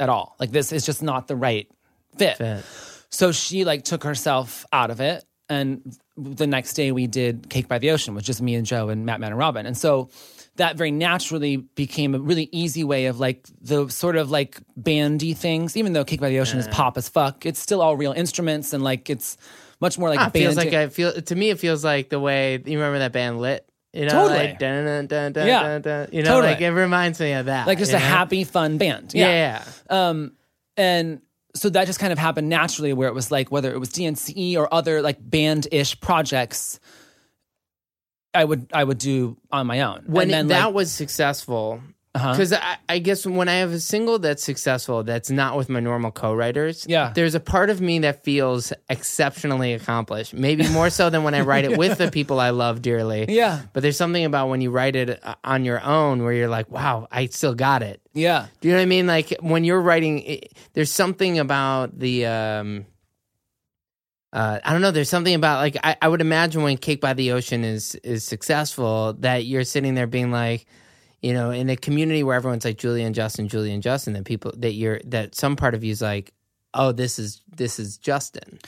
at 0.00 0.08
all. 0.08 0.36
Like 0.40 0.50
this 0.50 0.72
is 0.72 0.84
just 0.84 1.02
not 1.02 1.28
the 1.28 1.36
right 1.36 1.68
fit. 2.16 2.36
Fit. 2.36 2.64
So 3.10 3.32
she 3.32 3.64
like 3.64 3.84
took 3.84 4.04
herself 4.04 4.66
out 4.72 4.90
of 4.90 5.00
it. 5.00 5.24
And 5.48 5.96
the 6.16 6.46
next 6.46 6.74
day 6.74 6.92
we 6.92 7.06
did 7.06 7.48
Cake 7.48 7.68
by 7.68 7.78
the 7.78 7.90
Ocean, 7.90 8.14
which 8.14 8.28
is 8.28 8.42
me 8.42 8.54
and 8.54 8.66
Joe 8.66 8.90
and 8.90 9.08
Mattman, 9.08 9.28
and 9.28 9.38
Robin. 9.38 9.64
And 9.64 9.78
so 9.78 10.10
that 10.56 10.76
very 10.76 10.90
naturally 10.90 11.56
became 11.56 12.14
a 12.14 12.18
really 12.18 12.50
easy 12.52 12.84
way 12.84 13.06
of 13.06 13.18
like 13.18 13.46
the 13.60 13.88
sort 13.88 14.16
of 14.16 14.30
like 14.30 14.60
bandy 14.76 15.32
things. 15.32 15.76
Even 15.76 15.94
though 15.94 16.04
Cake 16.04 16.20
by 16.20 16.28
the 16.28 16.40
Ocean 16.40 16.58
is 16.58 16.68
pop 16.68 16.98
as 16.98 17.08
fuck, 17.08 17.46
it's 17.46 17.60
still 17.60 17.80
all 17.80 17.96
real 17.96 18.12
instruments 18.12 18.74
and 18.74 18.82
like 18.82 19.08
it's 19.08 19.38
much 19.80 19.98
more 19.98 20.08
like 20.08 20.20
Ah, 20.20 20.30
feels 20.30 20.56
like 20.56 20.72
I 20.72 20.88
feel 20.88 21.12
to 21.12 21.34
me. 21.34 21.50
It 21.50 21.58
feels 21.58 21.84
like 21.84 22.08
the 22.08 22.20
way 22.20 22.62
you 22.64 22.78
remember 22.78 22.98
that 23.00 23.12
band 23.12 23.40
Lit. 23.40 23.64
You 23.92 24.02
know, 24.04 24.10
Totally. 24.10 24.38
like 24.38 24.58
dun, 24.58 24.84
dun, 24.84 25.06
dun, 25.06 25.32
dun, 25.32 25.46
Yeah. 25.46 25.62
dun, 25.62 25.80
dun, 25.82 26.08
you 26.12 26.22
know, 26.22 26.32
Totally. 26.34 26.52
like 26.52 26.60
it 26.60 26.70
reminds 26.70 27.18
me 27.20 27.32
of 27.32 27.46
that. 27.46 27.66
like 27.66 27.78
just 27.78 27.90
a 27.92 27.94
know? 27.94 28.00
happy, 28.00 28.44
fun 28.44 28.76
band. 28.76 29.12
Yeah, 29.14 29.28
yeah. 29.28 29.64
Um, 30.08 30.32
and 30.76 31.22
so 31.54 31.70
that 31.70 31.86
just 31.86 31.98
kind 31.98 32.12
of 32.12 32.18
happened 32.18 32.48
naturally 32.50 32.92
where 32.92 33.08
it 33.08 33.14
was 33.14 33.30
like 33.30 33.50
whether 33.50 33.72
it 33.72 33.78
was 33.78 33.88
DNCE 33.88 34.56
or 34.56 34.72
other 34.72 35.00
like 35.00 35.16
band-ish 35.20 35.98
projects 36.00 36.78
I 38.34 38.44
would 38.44 38.68
I 38.74 38.84
would 38.84 38.98
do 38.98 39.38
on 39.50 39.66
my 39.66 39.80
own. 39.80 40.04
when 40.06 40.24
and 40.24 40.32
then 40.32 40.46
that 40.48 40.66
like, 40.66 40.74
was 40.74 40.92
successful 40.92 41.80
Uh-huh. 42.14 42.32
because 42.32 42.52
I, 42.54 42.78
I 42.88 42.98
guess 43.00 43.26
when 43.26 43.48
i 43.48 43.56
have 43.56 43.70
a 43.72 43.78
single 43.78 44.18
that's 44.18 44.42
successful 44.42 45.02
that's 45.04 45.30
not 45.30 45.56
with 45.58 45.68
my 45.68 45.78
normal 45.78 46.10
co-writers 46.10 46.86
Yeah. 46.88 47.12
there's 47.14 47.34
a 47.34 47.40
part 47.40 47.68
of 47.68 47.80
me 47.82 47.98
that 48.00 48.24
feels 48.24 48.72
exceptionally 48.88 49.74
accomplished 49.74 50.32
maybe 50.32 50.66
more 50.70 50.88
so 50.88 51.10
than 51.10 51.22
when 51.22 51.34
i 51.34 51.42
write 51.42 51.64
it 51.66 51.76
with 51.82 51.98
the 51.98 52.10
people 52.10 52.40
i 52.40 52.48
love 52.50 52.80
dearly 52.80 53.26
Yeah. 53.28 53.60
but 53.74 53.82
there's 53.82 53.98
something 53.98 54.24
about 54.24 54.48
when 54.48 54.62
you 54.62 54.70
write 54.70 54.96
it 54.96 55.20
uh, 55.22 55.34
on 55.44 55.64
your 55.66 55.82
own 55.84 56.24
where 56.24 56.32
you're 56.32 56.48
like 56.48 56.70
wow 56.70 57.06
i 57.12 57.26
still 57.26 57.54
got 57.54 57.82
it 57.82 58.00
yeah. 58.14 58.46
do 58.60 58.68
you 58.68 58.74
know 58.74 58.78
what 58.80 58.82
i 58.84 58.86
mean 58.86 59.06
like 59.06 59.36
when 59.40 59.64
you're 59.64 59.80
writing 59.80 60.20
it, 60.20 60.54
there's 60.72 60.90
something 60.90 61.38
about 61.38 61.98
the 61.98 62.24
um 62.26 62.86
uh, 64.30 64.60
I 64.62 64.72
don't 64.72 64.82
know. 64.82 64.90
There's 64.90 65.08
something 65.08 65.34
about 65.34 65.58
like 65.60 65.76
I, 65.82 65.96
I 66.02 66.08
would 66.08 66.20
imagine 66.20 66.62
when 66.62 66.76
Cake 66.76 67.00
by 67.00 67.14
the 67.14 67.32
Ocean 67.32 67.64
is 67.64 67.94
is 67.96 68.24
successful 68.24 69.14
that 69.20 69.46
you're 69.46 69.64
sitting 69.64 69.94
there 69.94 70.06
being 70.06 70.30
like, 70.30 70.66
you 71.22 71.32
know, 71.32 71.50
in 71.50 71.68
a 71.70 71.76
community 71.76 72.22
where 72.22 72.36
everyone's 72.36 72.64
like 72.64 72.78
Julia 72.78 73.04
and 73.06 73.14
Justin, 73.14 73.48
Julia 73.48 73.72
and 73.74 73.82
Justin, 73.82 74.12
that 74.14 74.24
people 74.24 74.52
that 74.58 74.72
you're 74.72 75.00
that 75.06 75.34
some 75.34 75.56
part 75.56 75.74
of 75.74 75.82
you 75.84 75.90
is 75.92 76.00
like, 76.02 76.32
oh, 76.74 76.92
this 76.92 77.18
is 77.18 77.42
this 77.56 77.78
is 77.78 77.98
Justin, 77.98 78.58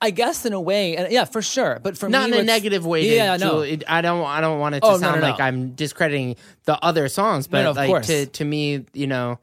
I 0.00 0.10
guess 0.10 0.44
in 0.44 0.52
a 0.52 0.60
way, 0.60 0.96
and 0.96 1.12
yeah, 1.12 1.24
for 1.24 1.42
sure. 1.42 1.78
But 1.82 1.96
for 1.96 2.08
not 2.08 2.28
me, 2.30 2.36
in 2.36 2.42
a 2.42 2.44
negative 2.44 2.84
way. 2.84 3.14
Yeah, 3.14 3.36
no. 3.36 3.60
It- 3.60 3.84
I 3.86 4.00
don't 4.00 4.24
I 4.26 4.40
don't 4.40 4.58
want 4.58 4.74
it 4.74 4.80
to 4.80 4.86
Oh, 4.86 4.98
sound 4.98 5.20
no, 5.20 5.26
like 5.28 5.38
no. 5.38 5.44
I'm 5.44 5.72
discrediting 5.74 6.36
the 6.64 6.76
other 6.84 7.08
songs, 7.08 7.46
but 7.46 7.76
like 7.76 7.88
course. 7.88 8.06
to 8.08 8.26
to 8.26 8.44
me, 8.44 8.84
you 8.94 9.06
know, 9.06 9.38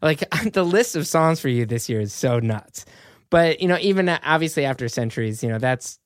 like 0.00 0.24
the 0.52 0.64
list 0.64 0.96
of 0.96 1.06
songs 1.06 1.40
for 1.40 1.48
you 1.48 1.66
this 1.66 1.88
year 1.88 2.00
is 2.00 2.12
so 2.14 2.38
nuts. 2.38 2.86
But 3.28 3.60
you 3.60 3.68
know, 3.68 3.76
even 3.82 4.08
uh, 4.08 4.18
obviously 4.24 4.64
after 4.64 4.88
centuries, 4.88 5.42
you 5.42 5.50
know, 5.50 5.58
that's 5.58 5.98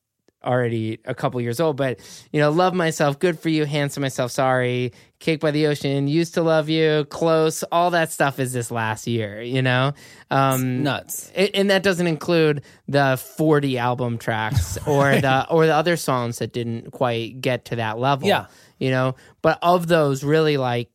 already 0.45 0.99
a 1.05 1.15
couple 1.15 1.41
years 1.41 1.61
old. 1.61 1.77
But 1.77 2.01
you 2.33 2.41
know, 2.41 2.51
love 2.51 2.75
myself, 2.75 3.21
good 3.21 3.39
for 3.39 3.49
you, 3.49 3.65
hands 3.65 3.95
to 3.95 4.01
myself, 4.01 4.33
sorry, 4.33 4.93
cake 5.23 5.41
by 5.41 5.53
the 5.53 5.69
ocean, 5.69 6.09
used 6.09 6.35
to 6.35 6.43
love 6.43 6.69
you, 6.69 7.07
close, 7.09 7.63
all 7.73 7.91
that 7.93 8.13
stuff 8.13 8.39
is 8.39 8.53
this 8.53 8.71
last 8.71 9.07
year. 9.07 9.41
You 9.41 9.63
know, 9.63 9.93
um, 10.31 10.83
nuts. 10.83 11.31
it, 11.35 11.53
and 11.55 11.71
that 11.71 11.83
doesn't 11.83 12.07
include 12.07 12.63
the 12.89 13.17
40 13.37 13.79
album 13.79 14.19
tracks 14.19 14.77
or 14.87 15.13
the 15.13 15.47
or 15.49 15.67
the 15.67 15.75
other 15.75 15.97
songs 15.97 16.39
that 16.39 16.53
didn't 16.53 16.91
quite 16.91 17.41
get 17.41 17.67
to 17.67 17.77
that 17.77 17.99
level. 17.99 18.29
Yeah. 18.29 18.47
You 18.79 18.91
know, 18.91 19.15
but 19.41 19.59
of 19.63 19.87
those 19.87 20.25
really 20.25 20.57
like 20.57 20.91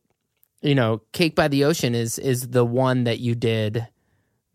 you 0.60 0.74
know, 0.74 1.02
Cake 1.12 1.34
by 1.34 1.48
the 1.48 1.64
Ocean 1.64 1.94
is 1.94 2.18
is 2.18 2.48
the 2.48 2.64
one 2.64 3.04
that 3.04 3.18
you 3.18 3.34
did 3.34 3.86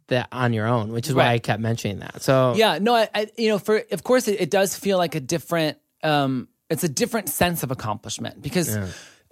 that 0.08 0.28
on 0.32 0.54
your 0.54 0.68
own, 0.68 0.92
which 0.92 1.08
is 1.08 1.16
why 1.16 1.30
I 1.30 1.40
kept 1.40 1.62
mentioning 1.62 2.00
that. 2.00 2.22
So 2.22 2.54
Yeah, 2.56 2.78
no, 2.80 2.94
I, 2.94 3.10
I 3.16 3.28
you 3.38 3.50
know, 3.50 3.60
for 3.60 3.82
of 3.92 4.04
course 4.04 4.28
it, 4.28 4.40
it 4.40 4.52
does 4.52 4.78
feel 4.78 4.98
like 4.98 5.16
a 5.16 5.20
different 5.20 5.78
um 6.04 6.48
it's 6.70 6.84
a 6.84 6.90
different 6.90 7.30
sense 7.30 7.64
of 7.64 7.72
accomplishment 7.72 8.42
because 8.42 8.76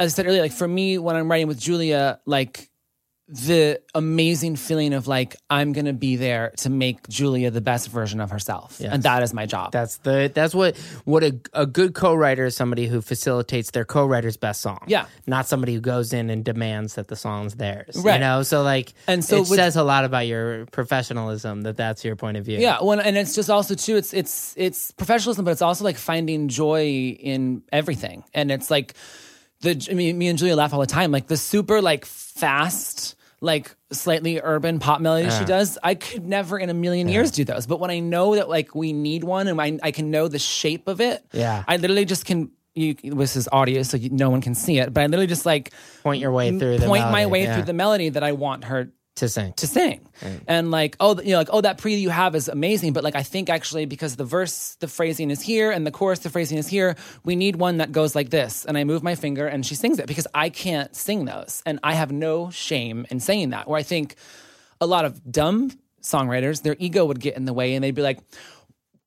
as 0.02 0.14
I 0.14 0.16
said 0.16 0.28
earlier, 0.28 0.42
like 0.42 0.52
for 0.52 0.68
me 0.68 0.98
when 0.98 1.16
I'm 1.16 1.30
writing 1.30 1.48
with 1.48 1.60
Julia, 1.60 2.20
like 2.26 2.68
the 3.28 3.80
amazing 3.96 4.58
feeling 4.58 4.92
of 4.94 5.08
like 5.08 5.38
I'm 5.50 5.72
gonna 5.72 5.94
be 5.94 6.18
there 6.18 6.52
to 6.58 6.70
make 6.70 7.08
Julia 7.08 7.50
the 7.50 7.62
best 7.62 7.88
version 7.90 8.20
of 8.20 8.30
herself, 8.30 8.76
Yes. 8.78 8.92
and 8.92 9.04
that 9.04 9.24
is 9.24 9.34
my 9.34 9.46
job. 9.46 9.72
That's 9.72 9.98
the 10.00 10.30
that's 10.34 10.54
what 10.54 10.76
what 11.06 11.24
a, 11.24 11.40
a 11.54 11.66
good 11.66 11.94
co-writer 11.94 12.44
is 12.46 12.58
somebody 12.58 12.88
who 12.88 13.00
facilitates 13.00 13.72
their 13.72 13.86
co-writer's 13.86 14.36
best 14.36 14.60
song. 14.60 14.80
Yeah. 14.88 15.06
not 15.28 15.48
somebody 15.48 15.74
who 15.76 15.80
goes 15.80 16.12
in 16.12 16.30
and 16.30 16.44
demands 16.44 16.96
that 16.96 17.08
the 17.08 17.16
song's 17.16 17.56
theirs. 17.56 17.96
Right. 17.96 18.16
You 18.16 18.20
know, 18.20 18.44
so 18.44 18.64
like, 18.64 18.92
And 19.08 19.24
so 19.24 19.38
it 19.38 19.40
with- 19.42 19.60
says 19.60 19.78
a 19.78 19.84
lot 19.84 20.04
about 20.04 20.28
your 20.28 20.66
professionalism 20.74 21.62
that 21.62 21.78
that's 21.78 22.04
your 22.04 22.18
point 22.18 22.36
of 22.36 22.44
view. 22.44 22.58
Yeah, 22.60 22.80
well, 22.82 23.00
and 23.00 23.16
it's 23.16 23.34
just 23.34 23.50
also 23.50 23.76
too. 23.76 23.96
It's 23.96 24.14
it's 24.14 24.54
it's 24.58 24.92
professionalism, 24.92 25.46
but 25.46 25.52
it's 25.52 25.62
also 25.62 25.86
like 25.86 25.98
finding 25.98 26.50
joy 26.50 27.16
in 27.18 27.64
everything. 27.72 28.26
And 28.34 28.52
it's 28.52 28.70
like 28.70 28.94
the. 29.62 29.88
I 29.90 29.94
mean, 29.94 30.18
me 30.18 30.28
and 30.28 30.38
Julia 30.38 30.56
laugh 30.56 30.74
all 30.74 30.80
the 30.80 30.86
time. 30.86 31.12
Like 31.12 31.28
the 31.28 31.38
super 31.38 31.82
like 31.82 32.06
fast, 32.06 33.16
like 33.40 33.76
slightly 33.92 34.40
urban 34.42 34.80
pop 34.80 35.02
melodies 35.02 35.38
she 35.38 35.46
does. 35.46 35.78
I 35.82 35.96
could 35.96 36.26
never 36.26 36.58
in 36.58 36.70
a 36.70 36.74
million 36.74 37.08
years 37.08 37.32
do 37.32 37.44
those. 37.44 37.68
But 37.68 37.80
when 37.80 37.92
I 37.92 38.00
know 38.00 38.36
that 38.36 38.50
like 38.50 38.76
we 38.76 38.94
need 38.94 39.24
one, 39.24 39.48
and 39.48 39.62
I, 39.62 39.80
I 39.82 39.92
can 39.92 40.12
know 40.12 40.28
the 40.28 40.40
shape 40.40 40.88
of 40.88 41.02
it. 41.02 41.26
Yeah. 41.32 41.64
I 41.68 41.78
literally 41.78 42.06
just 42.06 42.26
can. 42.26 42.52
You, 42.74 42.96
this 43.04 43.36
is 43.36 43.50
audio, 43.52 43.84
so 43.84 43.98
you, 43.98 44.10
no 44.12 44.30
one 44.30 44.40
can 44.40 44.56
see 44.56 44.80
it. 44.80 44.94
But 44.94 45.02
I 45.02 45.06
literally 45.08 45.28
just 45.28 45.46
like 45.46 45.74
Point 46.04 46.22
your 46.22 46.32
way 46.32 46.58
through 46.58 46.78
the 46.78 46.88
point 46.88 47.04
my 47.12 47.26
way 47.26 47.44
yeah. 47.44 47.56
through 47.56 47.66
the 47.66 47.74
melody 47.74 48.08
that 48.08 48.24
I 48.24 48.32
want 48.32 48.64
her 48.64 48.94
to 49.16 49.28
sing. 49.30 49.54
to 49.54 49.68
sing. 49.68 50.08
And 50.48 50.72
like, 50.72 50.96
oh, 51.00 51.20
you 51.22 51.32
know, 51.32 51.38
like, 51.38 51.50
oh, 51.52 51.62
that 51.62 51.78
pre 51.78 51.96
you 51.96 52.10
have 52.10 52.36
is 52.36 52.48
amazing. 52.48 52.94
But 52.94 53.04
like, 53.04 53.16
I 53.16 53.24
think 53.24 53.50
actually 53.50 53.86
because 53.86 54.16
the 54.16 54.24
verse, 54.24 54.76
the 54.80 54.88
phrasing 54.88 55.30
is 55.32 55.42
here 55.42 55.72
and 55.72 55.86
the 55.86 55.92
chorus, 55.92 56.20
the 56.20 56.30
phrasing 56.30 56.58
is 56.58 56.68
here, 56.68 56.96
we 57.24 57.36
need 57.36 57.58
one 57.58 57.78
that 57.78 57.92
goes 57.92 58.16
like 58.16 58.30
this. 58.30 58.66
And 58.66 58.78
I 58.78 58.84
move 58.84 59.04
my 59.04 59.16
finger 59.16 59.48
and 59.48 59.66
she 59.66 59.76
sings 59.76 60.00
it 60.00 60.08
because 60.08 60.28
I 60.34 60.50
can't 60.50 60.96
sing 60.96 61.26
those. 61.26 61.62
And 61.66 61.80
I 61.84 61.94
have 61.94 62.12
no 62.12 62.50
shame 62.52 63.06
in 63.10 63.20
saying 63.20 63.50
that. 63.50 63.68
Where 63.68 63.78
I 63.78 63.84
think 63.84 64.16
a 64.80 64.86
lot 64.86 65.06
of 65.06 65.30
dumb 65.30 65.72
songwriters, 66.02 66.64
their 66.64 66.76
ego 66.80 67.06
would 67.06 67.20
get 67.20 67.36
in 67.36 67.46
the 67.46 67.54
way 67.54 67.76
and 67.76 67.84
they'd 67.84 67.96
be 67.96 68.02
like, 68.02 68.20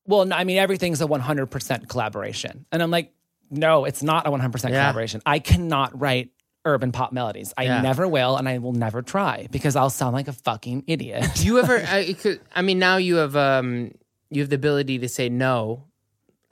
well, 0.07 0.31
I 0.33 0.45
mean, 0.45 0.59
everything's 0.59 1.01
a 1.01 1.07
100% 1.07 1.89
collaboration. 1.89 2.67
And 2.71 2.83
I'm 2.83 2.91
like, 2.91 3.13
no, 3.51 3.85
it's 3.85 4.03
not 4.03 4.27
a 4.27 4.31
100% 4.31 4.61
collaboration. 4.61 5.23
I 5.25 5.39
cannot 5.39 5.99
write 5.99 6.31
urban 6.65 6.93
pop 6.93 7.13
melodies. 7.13 7.53
I 7.57 7.65
Yeah. 7.65 7.81
never 7.81 8.07
will, 8.09 8.37
and 8.37 8.49
I 8.49 8.59
will 8.59 8.73
never 8.73 9.03
try 9.03 9.49
because 9.51 9.77
I'll 9.77 9.91
sound 9.91 10.15
like 10.15 10.29
a 10.29 10.33
fucking 10.33 10.85
idiot. 10.87 11.27
Do 11.35 11.47
you 11.47 11.59
ever? 11.59 11.77
I, 11.89 12.13
could, 12.15 12.41
I 12.55 12.63
mean, 12.63 12.79
now 12.79 12.97
you 12.97 13.17
have 13.17 13.37
um 13.37 13.93
you 14.31 14.41
have 14.43 14.49
the 14.51 14.57
ability 14.57 14.99
to 15.01 15.09
say 15.09 15.29
no 15.29 15.85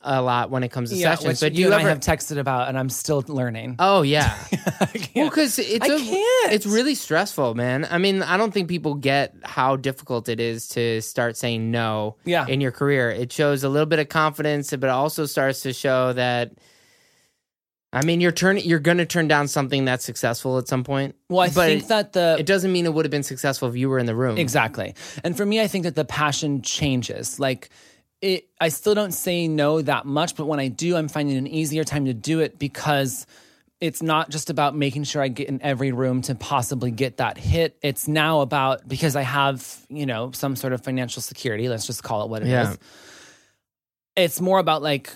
a 0.05 0.21
lot 0.21 0.51
when 0.51 0.65
it 0.65 0.69
comes 0.73 0.91
to 0.91 0.97
yeah, 0.97 1.15
sessions. 1.15 1.41
but 1.41 1.55
do 1.55 1.61
you 1.61 1.69
you 1.69 1.73
ever? 1.73 1.87
I 1.87 1.91
have 1.91 2.01
texted 2.01 2.37
about, 2.37 2.69
and 2.69 2.77
I'm 2.77 2.89
still 2.91 3.23
learning. 3.29 3.77
oh 3.79 4.03
yeah. 4.03 4.37
Well, 5.15 5.29
because 5.29 5.59
it's 5.59 5.89
I 5.89 5.95
a- 5.95 5.99
can't. 5.99 6.53
it's 6.53 6.67
really 6.67 6.95
stressful, 6.95 7.55
man. 7.55 7.87
I 7.89 7.99
mean, 7.99 8.23
I 8.23 8.37
don't 8.37 8.53
think 8.53 8.69
people 8.69 8.95
get 8.95 9.35
how 9.45 9.77
difficult 9.77 10.29
it 10.29 10.41
is 10.41 10.69
to 10.69 11.01
start 11.03 11.37
saying 11.37 11.71
no. 11.71 12.17
Yeah. 12.25 12.47
in 12.47 12.61
your 12.61 12.73
career, 12.73 13.11
it 13.11 13.31
shows 13.33 13.63
a 13.63 13.69
little 13.69 13.87
bit 13.87 13.99
of 14.01 14.09
confidence, 14.09 14.71
but 14.71 14.85
it 14.85 14.89
also 14.89 15.25
starts 15.27 15.61
to 15.63 15.73
show 15.73 16.13
that. 16.15 16.53
I 17.93 18.05
mean, 18.05 18.21
you're 18.23 18.33
turning. 18.33 18.65
You're 18.65 18.79
going 18.79 18.99
to 18.99 19.07
turn 19.07 19.29
down 19.29 19.49
something 19.49 19.85
that's 19.85 20.05
successful 20.05 20.57
at 20.59 20.67
some 20.67 20.83
point. 20.83 21.15
well, 21.29 21.41
I 21.41 21.49
but 21.49 21.67
think 21.67 21.89
that 21.89 22.15
the 22.15 22.37
it 22.39 22.47
doesn't 22.47 22.73
mean 22.73 22.87
it 22.87 22.95
would 22.95 23.05
have 23.05 23.11
been 23.11 23.23
successful 23.23 23.69
if 23.69 23.77
you 23.77 23.91
were 23.91 23.99
in 23.99 24.07
the 24.07 24.15
room. 24.15 24.39
Exactly. 24.39 24.95
And 25.23 25.37
for 25.37 25.45
me, 25.45 25.61
I 25.61 25.67
think 25.67 25.85
that 25.85 25.95
the 25.95 26.05
passion 26.05 26.63
changes. 26.63 27.39
Like, 27.39 27.69
it, 28.23 28.49
I 28.61 28.69
still 28.71 28.95
don't 28.95 29.13
say 29.13 29.47
no 29.47 29.83
that 29.83 30.07
much, 30.07 30.37
but 30.37 30.47
when 30.47 30.59
I 30.59 30.69
do, 30.69 30.97
I'm 30.97 31.09
finding 31.09 31.37
an 31.37 31.47
easier 31.47 31.85
time 31.85 32.07
to 32.07 32.15
do 32.15 32.41
it 32.41 32.59
because 32.59 33.27
it's 33.81 34.01
not 34.01 34.31
just 34.31 34.49
about 34.49 34.77
making 34.77 35.03
sure 35.05 35.21
I 35.21 35.29
get 35.29 35.49
in 35.49 35.61
every 35.61 35.91
room 35.91 36.23
to 36.23 36.37
possibly 36.37 36.93
get 36.93 37.17
that 37.17 37.37
hit. 37.37 37.77
It's 37.83 38.07
now 38.07 38.41
about 38.41 38.89
because 38.89 39.17
I 39.17 39.23
have, 39.23 39.85
you 39.89 40.07
know, 40.07 40.31
some 40.33 40.55
sort 40.55 40.73
of 40.73 40.85
financial 40.85 41.21
security, 41.21 41.69
let's 41.69 41.87
just 41.87 42.05
call 42.05 42.23
it 42.23 42.31
what 42.31 42.43
it 42.43 42.47
is. 42.47 42.51
Yeah. 42.53 42.77
It's 44.15 44.41
more 44.41 44.61
about 44.61 44.83
like 44.83 45.13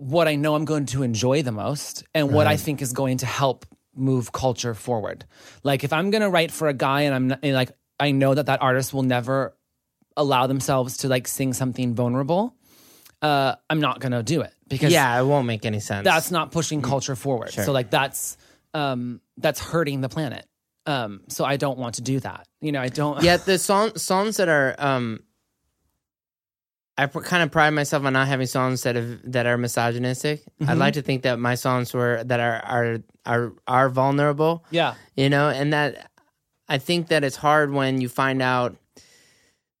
what 0.00 0.26
I 0.28 0.36
know 0.36 0.54
I'm 0.54 0.64
going 0.64 0.86
to 0.86 1.02
enjoy 1.02 1.42
the 1.42 1.52
most 1.52 2.04
and 2.14 2.32
what 2.32 2.46
I 2.46 2.56
think 2.56 2.80
is 2.80 2.94
going 2.94 3.18
to 3.18 3.26
help 3.26 3.66
move 3.94 4.32
culture 4.32 4.72
forward. 4.72 5.26
Like 5.62 5.84
if 5.84 5.92
I'm 5.92 6.10
going 6.10 6.22
to 6.22 6.30
write 6.30 6.50
for 6.50 6.68
a 6.68 6.72
guy 6.72 7.02
and 7.02 7.14
I'm 7.14 7.28
not, 7.28 7.40
and, 7.42 7.52
like 7.54 7.72
I 7.98 8.12
know 8.12 8.32
that 8.32 8.46
that 8.46 8.62
artist 8.62 8.94
will 8.94 9.02
never 9.02 9.54
allow 10.16 10.46
themselves 10.46 10.96
to 10.98 11.08
like 11.08 11.28
sing 11.28 11.52
something 11.52 11.94
vulnerable, 11.94 12.56
uh, 13.20 13.56
I'm 13.68 13.80
not 13.80 14.00
going 14.00 14.12
to 14.12 14.22
do 14.22 14.40
it 14.40 14.54
because 14.68 14.90
Yeah, 14.90 15.20
it 15.20 15.24
won't 15.26 15.46
make 15.46 15.66
any 15.66 15.80
sense. 15.80 16.04
that's 16.06 16.30
not 16.30 16.50
pushing 16.50 16.80
culture 16.80 17.14
forward. 17.14 17.52
Sure. 17.52 17.64
So 17.64 17.72
like 17.72 17.90
that's 17.90 18.38
um, 18.72 19.20
that's 19.36 19.60
hurting 19.60 20.00
the 20.00 20.08
planet. 20.08 20.46
Um, 20.86 21.20
so 21.28 21.44
I 21.44 21.58
don't 21.58 21.78
want 21.78 21.96
to 21.96 22.02
do 22.02 22.20
that. 22.20 22.48
You 22.62 22.72
know, 22.72 22.80
I 22.80 22.88
don't. 22.88 23.22
yeah, 23.22 23.36
the 23.36 23.58
song 23.58 23.96
songs 23.96 24.38
that 24.38 24.48
are 24.48 24.74
um 24.78 25.20
I 27.00 27.06
pr- 27.06 27.20
kind 27.20 27.42
of 27.42 27.50
pride 27.50 27.70
myself 27.70 28.04
on 28.04 28.12
not 28.12 28.28
having 28.28 28.46
songs 28.46 28.82
that 28.82 28.94
have 28.94 29.20
that 29.32 29.46
are 29.46 29.56
misogynistic. 29.56 30.42
I'd 30.66 30.76
like 30.76 30.94
to 30.94 31.02
think 31.02 31.22
that 31.22 31.38
my 31.38 31.54
songs 31.54 31.94
were 31.94 32.22
that 32.24 32.40
are 32.40 32.56
are 32.64 32.98
are 33.24 33.52
are 33.66 33.88
vulnerable, 33.88 34.64
yeah. 34.70 34.94
you 35.16 35.30
know, 35.30 35.48
and 35.48 35.72
that 35.72 36.10
I 36.68 36.76
think 36.78 37.08
that 37.08 37.24
it's 37.24 37.36
hard 37.36 37.72
when 37.72 38.00
you 38.02 38.08
find 38.10 38.42
out 38.42 38.76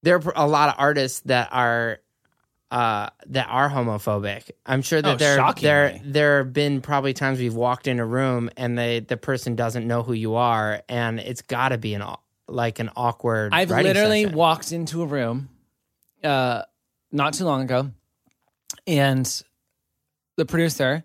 there 0.02 0.16
are 0.16 0.32
a 0.34 0.46
lot 0.46 0.70
of 0.70 0.76
artists 0.78 1.20
that 1.26 1.50
are 1.52 1.98
uh 2.70 3.10
that 3.26 3.48
are 3.50 3.68
homophobic. 3.68 4.50
I'm 4.64 4.80
sure 4.80 5.02
that 5.02 5.14
Oh, 5.14 5.16
there 5.16 5.36
there 5.60 6.00
there 6.04 6.38
have 6.38 6.52
been 6.54 6.80
probably 6.80 7.12
times 7.12 7.38
we've 7.38 7.54
walked 7.54 7.86
in 7.86 7.98
a 8.00 8.06
room 8.06 8.48
and 8.56 8.78
the 8.78 9.04
the 9.06 9.18
person 9.18 9.56
doesn't 9.56 9.86
know 9.86 10.02
who 10.02 10.14
you 10.14 10.36
are 10.36 10.82
and 10.88 11.20
it's 11.20 11.42
got 11.42 11.68
to 11.68 11.78
be 11.78 11.92
an 11.94 12.02
like 12.48 12.78
an 12.78 12.90
awkward 12.96 13.52
I've 13.52 13.70
literally 13.70 14.22
session. 14.22 14.36
walked 14.38 14.72
into 14.72 15.02
a 15.02 15.06
room 15.06 15.48
uh, 16.22 16.62
not 17.12 17.34
too 17.34 17.44
long 17.44 17.62
ago, 17.62 17.90
and 18.86 19.42
the 20.36 20.44
producer, 20.46 21.04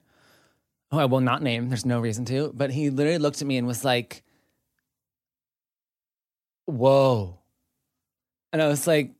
who 0.91 0.97
I 0.99 1.05
will 1.05 1.21
not 1.21 1.41
name, 1.41 1.69
there's 1.69 1.85
no 1.85 1.99
reason 1.99 2.25
to, 2.25 2.51
but 2.53 2.71
he 2.71 2.89
literally 2.89 3.17
looked 3.17 3.41
at 3.41 3.47
me 3.47 3.57
and 3.57 3.67
was 3.67 3.83
like, 3.83 4.23
"Whoa," 6.65 7.39
and 8.53 8.61
I 8.61 8.67
was 8.67 8.87
like, 8.87 9.11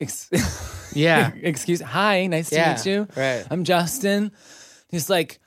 Ex- 0.00 0.30
Yeah. 0.94 1.30
excuse, 1.42 1.80
hi, 1.80 2.26
nice 2.26 2.48
to 2.50 2.56
Yeah, 2.56 2.74
meet 2.74 2.86
you. 2.86 3.08
right. 3.16 3.46
I'm 3.50 3.64
Justin." 3.64 4.32
He's 4.88 5.08
like, 5.08 5.38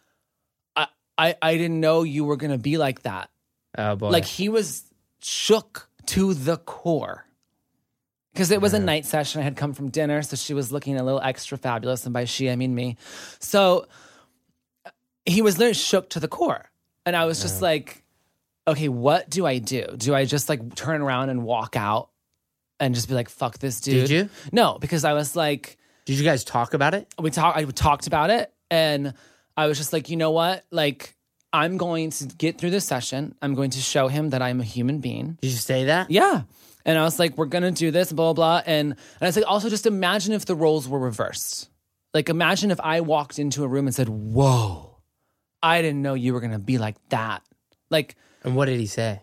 "I, 0.76 0.88
I, 1.18 1.36
I 1.42 1.58
didn't 1.58 1.80
know 1.80 2.04
you 2.04 2.24
were 2.24 2.38
gonna 2.38 2.58
be 2.58 2.78
like 2.78 3.02
that." 3.04 3.30
Oh 3.78 3.96
boy. 3.96 4.10
Like 4.10 4.26
he 4.26 4.48
was 4.50 4.84
shook 5.22 5.90
to 6.08 6.34
the 6.34 6.58
core. 6.58 7.26
Because 8.36 8.52
it 8.52 8.60
was 8.60 8.74
a 8.74 8.80
night 8.80 9.06
session. 9.06 9.40
I 9.40 9.46
had 9.46 9.56
come 9.56 9.72
from 9.72 9.90
dinner, 9.90 10.22
so 10.22 10.36
she 10.36 10.54
was 10.54 10.70
looking 10.70 10.98
a 10.98 11.04
little 11.04 11.22
extra 11.22 11.58
fabulous. 11.58 12.04
And 12.04 12.14
by 12.14 12.26
she, 12.26 12.50
I 12.50 12.58
mean 12.58 12.76
me. 12.76 12.98
So 13.40 13.88
uh, 14.86 14.90
he 15.26 15.42
was 15.42 15.58
literally 15.58 15.74
shook 15.74 16.10
to 16.10 16.20
the 16.20 16.28
core. 16.28 16.70
And 17.06 17.16
I 17.16 17.24
was 17.24 17.42
just 17.42 17.62
like, 17.62 18.04
okay, 18.68 18.90
what 18.90 19.30
do 19.30 19.46
I 19.46 19.60
do? 19.60 19.88
Do 19.96 20.14
I 20.14 20.26
just 20.26 20.50
like 20.50 20.76
turn 20.76 21.02
around 21.02 21.30
and 21.30 21.44
walk 21.44 21.78
out 21.78 22.10
and 22.78 22.94
just 22.94 23.08
be 23.08 23.14
like, 23.16 23.30
fuck 23.30 23.58
this 23.60 23.80
dude? 23.80 24.08
Did 24.08 24.10
you? 24.10 24.30
No, 24.52 24.78
because 24.80 25.06
I 25.06 25.14
was 25.14 25.34
like, 25.34 25.78
Did 26.06 26.18
you 26.18 26.26
guys 26.26 26.44
talk 26.44 26.74
about 26.74 26.94
it? 26.94 27.08
we 27.18 27.32
talked 27.32 27.58
I 27.58 27.64
talked 27.64 28.08
about 28.08 28.32
it 28.32 28.52
and 28.70 29.14
I 29.56 29.68
was 29.68 29.78
just 29.78 29.94
like, 29.94 30.10
you 30.10 30.18
know 30.18 30.32
what? 30.32 30.66
Like 30.72 31.16
I'm 31.54 31.78
going 31.78 32.10
to 32.10 32.26
get 32.26 32.58
through 32.58 32.72
this 32.72 32.84
session. 32.86 33.34
I'm 33.42 33.56
going 33.56 33.70
to 33.72 33.80
show 33.80 34.10
him 34.10 34.32
that 34.32 34.42
I'm 34.42 34.60
a 34.60 34.66
human 34.66 35.00
being. 35.00 35.38
Did 35.42 35.52
you 35.52 35.58
say 35.58 35.86
that? 35.86 36.12
Yeah. 36.12 36.42
And 36.86 36.98
I 37.00 37.04
was 37.04 37.18
like, 37.18 37.38
we're 37.38 37.46
gonna 37.48 37.72
do 37.72 37.90
this, 37.92 38.12
blah, 38.12 38.34
blah, 38.34 38.62
blah. 38.62 38.62
And 38.66 38.92
and 38.92 39.22
I 39.22 39.26
was 39.26 39.36
like, 39.36 39.46
also 39.48 39.70
just 39.70 39.86
imagine 39.88 40.34
if 40.34 40.46
the 40.46 40.56
roles 40.56 40.88
were 40.88 41.00
reversed. 41.00 41.70
Like 42.14 42.30
imagine 42.30 42.72
if 42.72 42.80
I 42.80 43.02
walked 43.02 43.40
into 43.40 43.64
a 43.64 43.68
room 43.68 43.88
and 43.88 43.96
said, 43.96 44.08
Whoa, 44.08 44.98
I 45.64 45.82
didn't 45.82 46.02
know 46.02 46.14
you 46.14 46.34
were 46.34 46.42
gonna 46.42 46.60
be 46.60 46.78
like 46.78 46.96
that. 47.10 47.42
Like 47.90 48.16
And 48.44 48.56
what 48.56 48.66
did 48.66 48.80
he 48.80 48.86
say? 48.88 49.22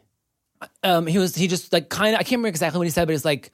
um 0.84 1.06
he 1.08 1.18
was 1.18 1.34
he 1.34 1.48
just 1.48 1.72
like 1.72 1.88
kind 1.88 2.14
of 2.14 2.20
I 2.20 2.22
can't 2.22 2.32
remember 2.32 2.48
exactly 2.48 2.78
what 2.78 2.84
he 2.86 2.90
said, 2.90 3.06
but 3.06 3.14
it's 3.14 3.24
like, 3.24 3.50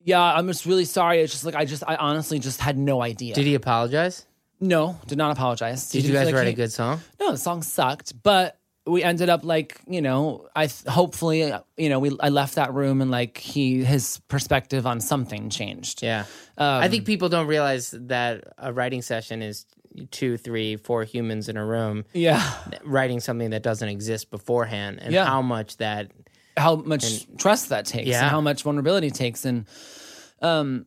yeah, 0.00 0.20
I'm 0.22 0.46
just 0.48 0.66
really 0.66 0.84
sorry. 0.84 1.20
It's 1.22 1.32
just 1.32 1.44
like 1.44 1.54
I 1.54 1.64
just 1.64 1.82
I 1.86 1.96
honestly 1.96 2.38
just 2.38 2.60
had 2.60 2.76
no 2.76 3.00
idea. 3.02 3.34
Did 3.34 3.46
he 3.46 3.54
apologize? 3.54 4.26
No, 4.60 4.98
did 5.06 5.18
not 5.18 5.30
apologize. 5.32 5.90
Did 5.90 6.02
He 6.02 6.08
you 6.08 6.14
guys 6.14 6.26
like 6.26 6.34
write 6.34 6.48
a 6.48 6.52
good 6.52 6.72
song? 6.72 7.00
No, 7.20 7.32
the 7.32 7.38
song 7.38 7.62
sucked, 7.62 8.22
but 8.22 8.58
we 8.86 9.02
ended 9.02 9.28
up 9.30 9.44
like 9.44 9.80
you 9.86 10.02
know 10.02 10.46
I 10.54 10.66
th- 10.66 10.84
hopefully 10.86 11.44
uh, 11.50 11.60
you 11.76 11.88
know 11.88 11.98
we 11.98 12.10
I 12.20 12.28
left 12.28 12.56
that 12.56 12.74
room 12.74 13.00
and 13.00 13.10
like 13.10 13.38
he 13.38 13.82
his 13.84 14.20
perspective 14.28 14.86
on 14.86 15.00
something 15.00 15.48
changed. 15.50 16.02
Yeah. 16.02 16.26
Um, 16.58 16.82
I 16.82 16.88
think 16.88 17.06
people 17.06 17.28
don't 17.28 17.46
realize 17.46 17.92
that 17.98 18.44
a 18.58 18.72
writing 18.72 19.00
session 19.02 19.40
is 19.42 19.64
two, 20.10 20.36
three, 20.36 20.76
four 20.76 21.04
humans 21.04 21.48
in 21.48 21.56
a 21.56 21.64
room 21.64 22.04
Yeah, 22.12 22.42
writing 22.84 23.20
something 23.20 23.50
that 23.50 23.62
doesn't 23.62 23.88
exist 23.88 24.30
beforehand 24.30 24.98
and 25.00 25.12
Yeah. 25.14 25.24
how 25.24 25.40
much 25.40 25.76
that 25.78 26.10
how 26.56 26.76
much 26.76 27.26
trust 27.38 27.68
that 27.70 27.86
takes 27.86 28.08
Yeah. 28.08 28.22
and 28.22 28.30
how 28.30 28.40
much 28.40 28.62
vulnerability 28.64 29.10
takes 29.10 29.44
and 29.44 29.66
um 30.42 30.86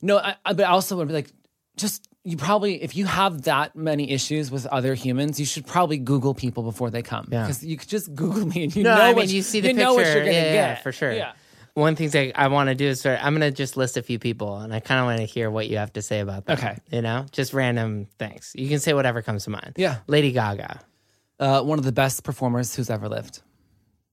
no 0.00 0.18
I, 0.18 0.36
I 0.44 0.52
but 0.52 0.66
I 0.66 0.68
also 0.70 0.96
would 0.96 1.08
be 1.08 1.14
like 1.14 1.30
just 1.76 2.06
you 2.24 2.36
probably 2.36 2.82
if 2.82 2.96
you 2.96 3.06
have 3.06 3.42
that 3.42 3.74
many 3.74 4.10
issues 4.12 4.50
with 4.50 4.66
other 4.66 4.94
humans, 4.94 5.40
you 5.40 5.46
should 5.46 5.66
probably 5.66 5.98
Google 5.98 6.34
people 6.34 6.62
before 6.62 6.90
they 6.90 7.02
come. 7.02 7.28
Yeah. 7.30 7.42
Because 7.42 7.64
you 7.64 7.76
could 7.76 7.88
just 7.88 8.14
Google 8.14 8.46
me 8.46 8.64
and 8.64 8.74
you 8.76 8.84
no, 8.84 8.94
know 8.94 9.00
I 9.02 9.12
what 9.12 9.26
mean 9.26 9.34
you 9.34 9.42
see 9.42 9.60
the 9.60 9.68
picture. 9.68 9.82
know 9.82 9.94
what 9.94 10.06
you're 10.06 10.14
gonna 10.20 10.32
yeah, 10.32 10.44
yeah, 10.54 10.74
get 10.74 10.82
for 10.82 10.92
sure. 10.92 11.12
Yeah. 11.12 11.32
One 11.74 11.96
thing 11.96 12.10
that 12.10 12.38
I 12.38 12.48
want 12.48 12.68
to 12.68 12.74
do 12.74 12.84
is 12.86 13.00
start, 13.00 13.18
I'm 13.24 13.32
going 13.32 13.50
to 13.50 13.56
just 13.56 13.78
list 13.78 13.96
a 13.96 14.02
few 14.02 14.18
people, 14.18 14.58
and 14.58 14.74
I 14.74 14.80
kind 14.80 15.00
of 15.00 15.06
want 15.06 15.20
to 15.20 15.24
hear 15.24 15.50
what 15.50 15.70
you 15.70 15.78
have 15.78 15.90
to 15.94 16.02
say 16.02 16.20
about 16.20 16.44
them. 16.44 16.58
Okay. 16.58 16.76
you 16.90 17.00
know, 17.00 17.24
just 17.32 17.54
random 17.54 18.08
things. 18.18 18.52
You 18.54 18.68
can 18.68 18.78
say 18.78 18.92
whatever 18.92 19.22
comes 19.22 19.44
to 19.44 19.50
mind. 19.50 19.72
Yeah. 19.76 20.00
Lady 20.06 20.32
Gaga, 20.32 20.80
Uh, 21.40 21.62
one 21.62 21.78
of 21.78 21.86
the 21.86 21.92
best 21.92 22.24
performers 22.24 22.74
who's 22.74 22.90
ever 22.90 23.08
lived. 23.08 23.40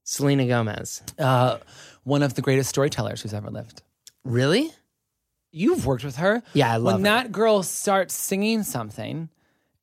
Selena 0.06 0.48
Gomez. 0.48 1.04
Uh, 1.18 1.58
one 2.06 2.24
of 2.24 2.34
the 2.36 2.42
greatest 2.42 2.70
storytellers 2.70 3.22
who's 3.24 3.34
ever 3.34 3.50
lived. 3.50 3.84
Really? 4.24 4.72
You've 5.52 5.86
worked 5.86 6.04
with 6.04 6.18
her. 6.18 6.42
Yeah, 6.54 6.72
I 6.74 6.78
love 6.78 6.96
When 7.02 7.06
her. 7.06 7.12
that 7.24 7.32
girl 7.32 7.64
starts 7.64 8.14
singing 8.14 8.64
something, 8.64 9.30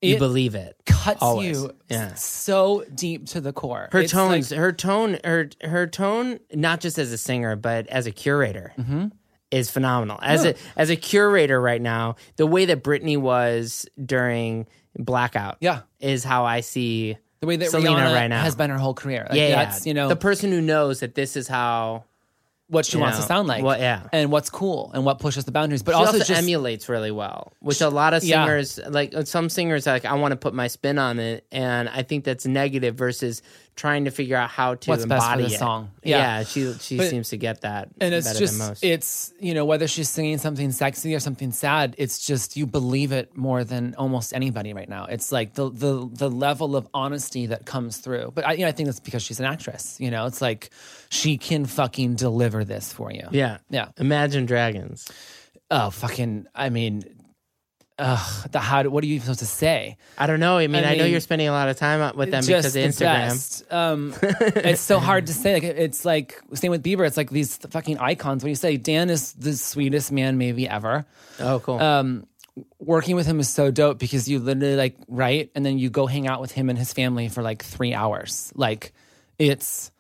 You 0.01 0.18
believe 0.18 0.55
it. 0.55 0.76
cuts 0.86 1.20
Always. 1.22 1.59
you 1.62 1.70
Yeah. 1.88 2.14
so 2.14 2.84
deep 2.94 3.26
to 3.28 3.40
the 3.40 3.52
core. 3.52 3.88
Her 3.93 4.01
It's 4.01 4.12
tones, 4.12 4.51
like- 4.51 4.59
her 4.60 4.72
tone, 4.72 5.18
her 5.24 5.48
her 5.62 5.86
tone, 5.86 6.38
not 6.55 6.80
just 6.80 6.98
as 6.98 7.12
a 7.12 7.18
singer, 7.18 7.56
but 7.56 7.86
as 7.88 8.06
a 8.06 8.12
curator, 8.12 8.72
Mm-hmm. 8.78 9.06
is 9.51 9.70
phenomenal. 9.70 10.18
As 10.22 10.44
a 10.44 10.55
as 10.76 10.90
a 10.90 10.97
curator 10.97 11.60
right 11.60 11.80
now, 11.82 12.16
the 12.36 12.47
way 12.47 12.64
that 12.66 12.84
Britney 12.84 13.16
was 13.18 13.86
during 14.05 14.66
Blackout, 14.98 15.56
Yeah. 15.60 15.80
is 16.01 16.24
how 16.24 16.44
I 16.44 16.60
see 16.60 17.16
the 17.40 17.47
way 17.47 17.56
that 17.56 17.70
Selena 17.70 17.90
Rihanna 18.01 18.14
right 18.14 18.28
now 18.28 18.43
has 18.43 18.55
been 18.55 18.70
her 18.70 18.78
whole 18.78 18.94
career. 18.94 19.26
Like, 19.28 19.38
yeah, 19.38 19.48
yeah, 19.48 19.64
that's 19.64 19.86
you 19.86 19.94
know 19.94 20.09
the 20.09 20.16
person 20.16 20.51
who 20.52 20.60
knows 20.60 21.01
that 21.01 21.14
this 21.14 21.36
is 21.36 21.48
how 21.48 22.05
what 22.68 22.84
she 22.84 22.97
you 22.97 23.01
wants 23.01 23.18
know, 23.18 23.22
to 23.22 23.28
sound 23.28 23.48
like. 23.48 23.62
yeah. 23.78 24.09
and 24.12 24.32
what's 24.32 24.51
cool 24.51 24.90
and 24.94 25.05
what 25.05 25.18
pushes 25.20 25.44
the 25.44 25.52
boundaries. 25.52 25.82
But 25.82 25.93
she 25.93 25.97
also, 25.97 26.12
also, 26.14 26.18
just 26.18 26.30
emulates 26.30 26.88
really 26.88 27.10
well, 27.12 27.52
which 27.60 27.80
a 27.80 27.88
lot 27.88 28.12
of 28.14 28.24
Yeah. 28.24 28.44
singers 28.44 28.80
like 28.88 29.14
some 29.24 29.48
singers 29.48 29.86
are 29.86 29.93
like 29.93 30.05
I 30.05 30.14
want 30.14 30.32
to 30.32 30.36
put 30.36 30.52
my 30.55 30.66
spin 30.66 30.98
on 30.98 31.18
it, 31.18 31.47
and 31.52 31.88
I 31.88 32.02
think 32.02 32.24
that's 32.24 32.47
negative 32.47 32.97
versus 32.97 33.43
trying 33.77 34.07
to 34.07 34.11
figure 34.11 34.36
out 34.36 34.48
how 34.48 34.74
to 34.74 34.90
What's 34.90 35.05
best 35.05 35.27
for 35.27 35.32
embody 35.35 35.48
the 35.51 35.55
it. 35.55 35.59
song. 35.59 35.90
Yeah, 36.03 36.39
Yeah. 36.39 36.44
she 36.44 36.73
she 36.81 36.97
But- 36.97 37.11
seems 37.11 37.28
to 37.28 37.36
get 37.36 37.61
that 37.61 37.89
and 38.01 38.15
it's 38.15 38.27
better 38.27 38.39
just 38.39 38.59
than 38.59 38.69
most. 38.69 38.82
it's 38.82 39.32
you 39.39 39.53
know 39.53 39.65
whether 39.66 39.86
she's 39.86 40.09
singing 40.09 40.39
something 40.39 40.73
sexy 40.73 41.15
or 41.15 41.20
something 41.20 41.53
sad 41.53 41.94
it's 41.98 42.24
just 42.27 42.57
you 42.57 42.66
believe 42.66 43.12
it 43.12 43.36
more 43.36 43.65
than 43.65 43.94
almost 43.98 44.32
anybody 44.35 44.73
right 44.73 44.89
now 44.89 45.05
it's 45.05 45.31
like 45.31 45.53
the 45.55 45.69
the 45.70 46.09
the 46.12 46.31
level 46.31 46.74
of 46.74 46.89
honesty 46.94 47.47
that 47.47 47.66
comes 47.66 47.98
through 47.98 48.32
but 48.35 48.47
i 48.47 48.53
you 48.55 48.61
know 48.61 48.69
i 48.69 48.73
think 48.73 48.86
that's 48.86 49.01
because 49.01 49.23
she's 49.23 49.40
an 49.40 49.47
actress 49.47 49.97
you 50.01 50.11
know 50.11 50.24
it's 50.27 50.40
like 50.40 50.70
she 51.11 51.36
can 51.36 51.66
fucking 51.66 52.15
deliver 52.15 52.65
this 52.65 52.93
for 52.93 53.12
you 53.12 53.28
yeah, 53.31 53.59
yeah 53.69 53.89
Imagine 53.98 54.47
Dragons. 54.47 55.07
oh 55.70 55.90
fucking 55.90 56.47
i 56.55 56.70
mean 56.70 57.03
Ugh, 57.98 58.51
the 58.51 58.59
how? 58.59 58.85
What 58.85 59.02
are 59.02 59.06
you 59.06 59.14
even 59.14 59.24
supposed 59.24 59.39
to 59.39 59.47
say? 59.47 59.97
I 60.18 60.27
don't 60.27 60.39
know. 60.39 60.59
I 60.59 60.66
mean, 60.66 60.85
I, 60.85 60.97
know 60.97 61.06
you're 61.06 61.20
spending 61.20 61.48
a 61.48 61.52
lot 61.52 61.68
of 61.70 61.78
time 61.78 62.14
with 62.14 62.31
them 62.31 62.44
because 62.44 62.66
of 62.66 62.73
the 62.74 62.81
Instagram. 62.81 63.73
Um, 63.73 64.14
it's 64.23 64.82
so 64.82 64.98
hard 64.98 65.28
to 65.28 65.32
say. 65.32 65.55
Like 65.55 65.62
it's 65.64 66.05
like 66.05 66.39
same 66.52 66.73
with 66.73 66.82
Bieber. 66.82 67.06
It's 67.06 67.16
like 67.16 67.31
these 67.31 67.56
fucking 67.56 67.97
icons. 67.97 68.43
When 68.43 68.51
you 68.51 68.55
say 68.56 68.77
Dan 68.77 69.09
is 69.09 69.32
the 69.32 69.55
sweetest 69.55 70.12
man 70.12 70.36
maybe 70.36 70.68
ever, 70.68 71.06
Oh, 71.40 71.59
cool. 71.60 71.81
um, 71.81 72.27
working 72.78 73.16
with 73.16 73.27
him 73.27 73.40
is 73.40 73.48
so 73.48 73.70
dope 73.70 73.98
because 73.98 74.28
you 74.28 74.40
literally 74.40 74.77
like 74.77 74.97
write 75.09 75.51
and 75.55 75.64
then 75.64 75.78
you 75.78 75.89
go 75.89 76.06
hang 76.06 76.27
out 76.27 76.43
with 76.43 76.52
him 76.52 76.68
and 76.68 76.78
his 76.78 76.93
family 76.93 77.28
for 77.28 77.43
like 77.43 77.64
three 77.64 77.94
hours. 77.94 78.52
Like 78.55 78.93
it's 79.39 79.90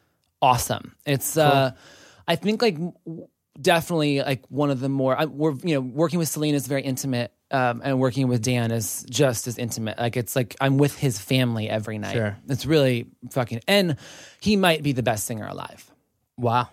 awesome. 0.42 0.94
It's 1.06 1.38
uh, 1.38 1.72
I 2.28 2.36
think 2.36 2.60
like 2.60 2.76
definitely 3.60 4.20
like 4.20 4.44
one 4.50 4.70
of 4.70 4.80
the 4.80 4.88
more 4.90 5.18
I, 5.18 5.24
we're 5.24 5.54
you 5.64 5.76
know 5.76 5.80
working 5.80 6.18
with 6.18 6.28
Selena 6.28 6.56
is 6.56 6.66
very 6.66 6.82
intimate. 6.82 7.32
Um, 7.50 7.80
and 7.84 8.00
working 8.00 8.26
with 8.26 8.42
Dan 8.42 8.72
is 8.72 9.06
just 9.08 9.46
as 9.46 9.56
intimate. 9.56 9.98
Like 9.98 10.16
it's 10.16 10.34
like 10.34 10.56
I'm 10.60 10.78
with 10.78 10.98
his 10.98 11.20
family 11.20 11.70
every 11.70 11.96
night. 11.96 12.14
Sure. 12.14 12.36
It's 12.48 12.66
really 12.66 13.06
fucking, 13.30 13.60
and 13.68 13.96
he 14.40 14.56
might 14.56 14.82
be 14.82 14.92
the 14.92 15.04
best 15.04 15.26
singer 15.26 15.46
alive. 15.46 15.88
wow. 16.36 16.68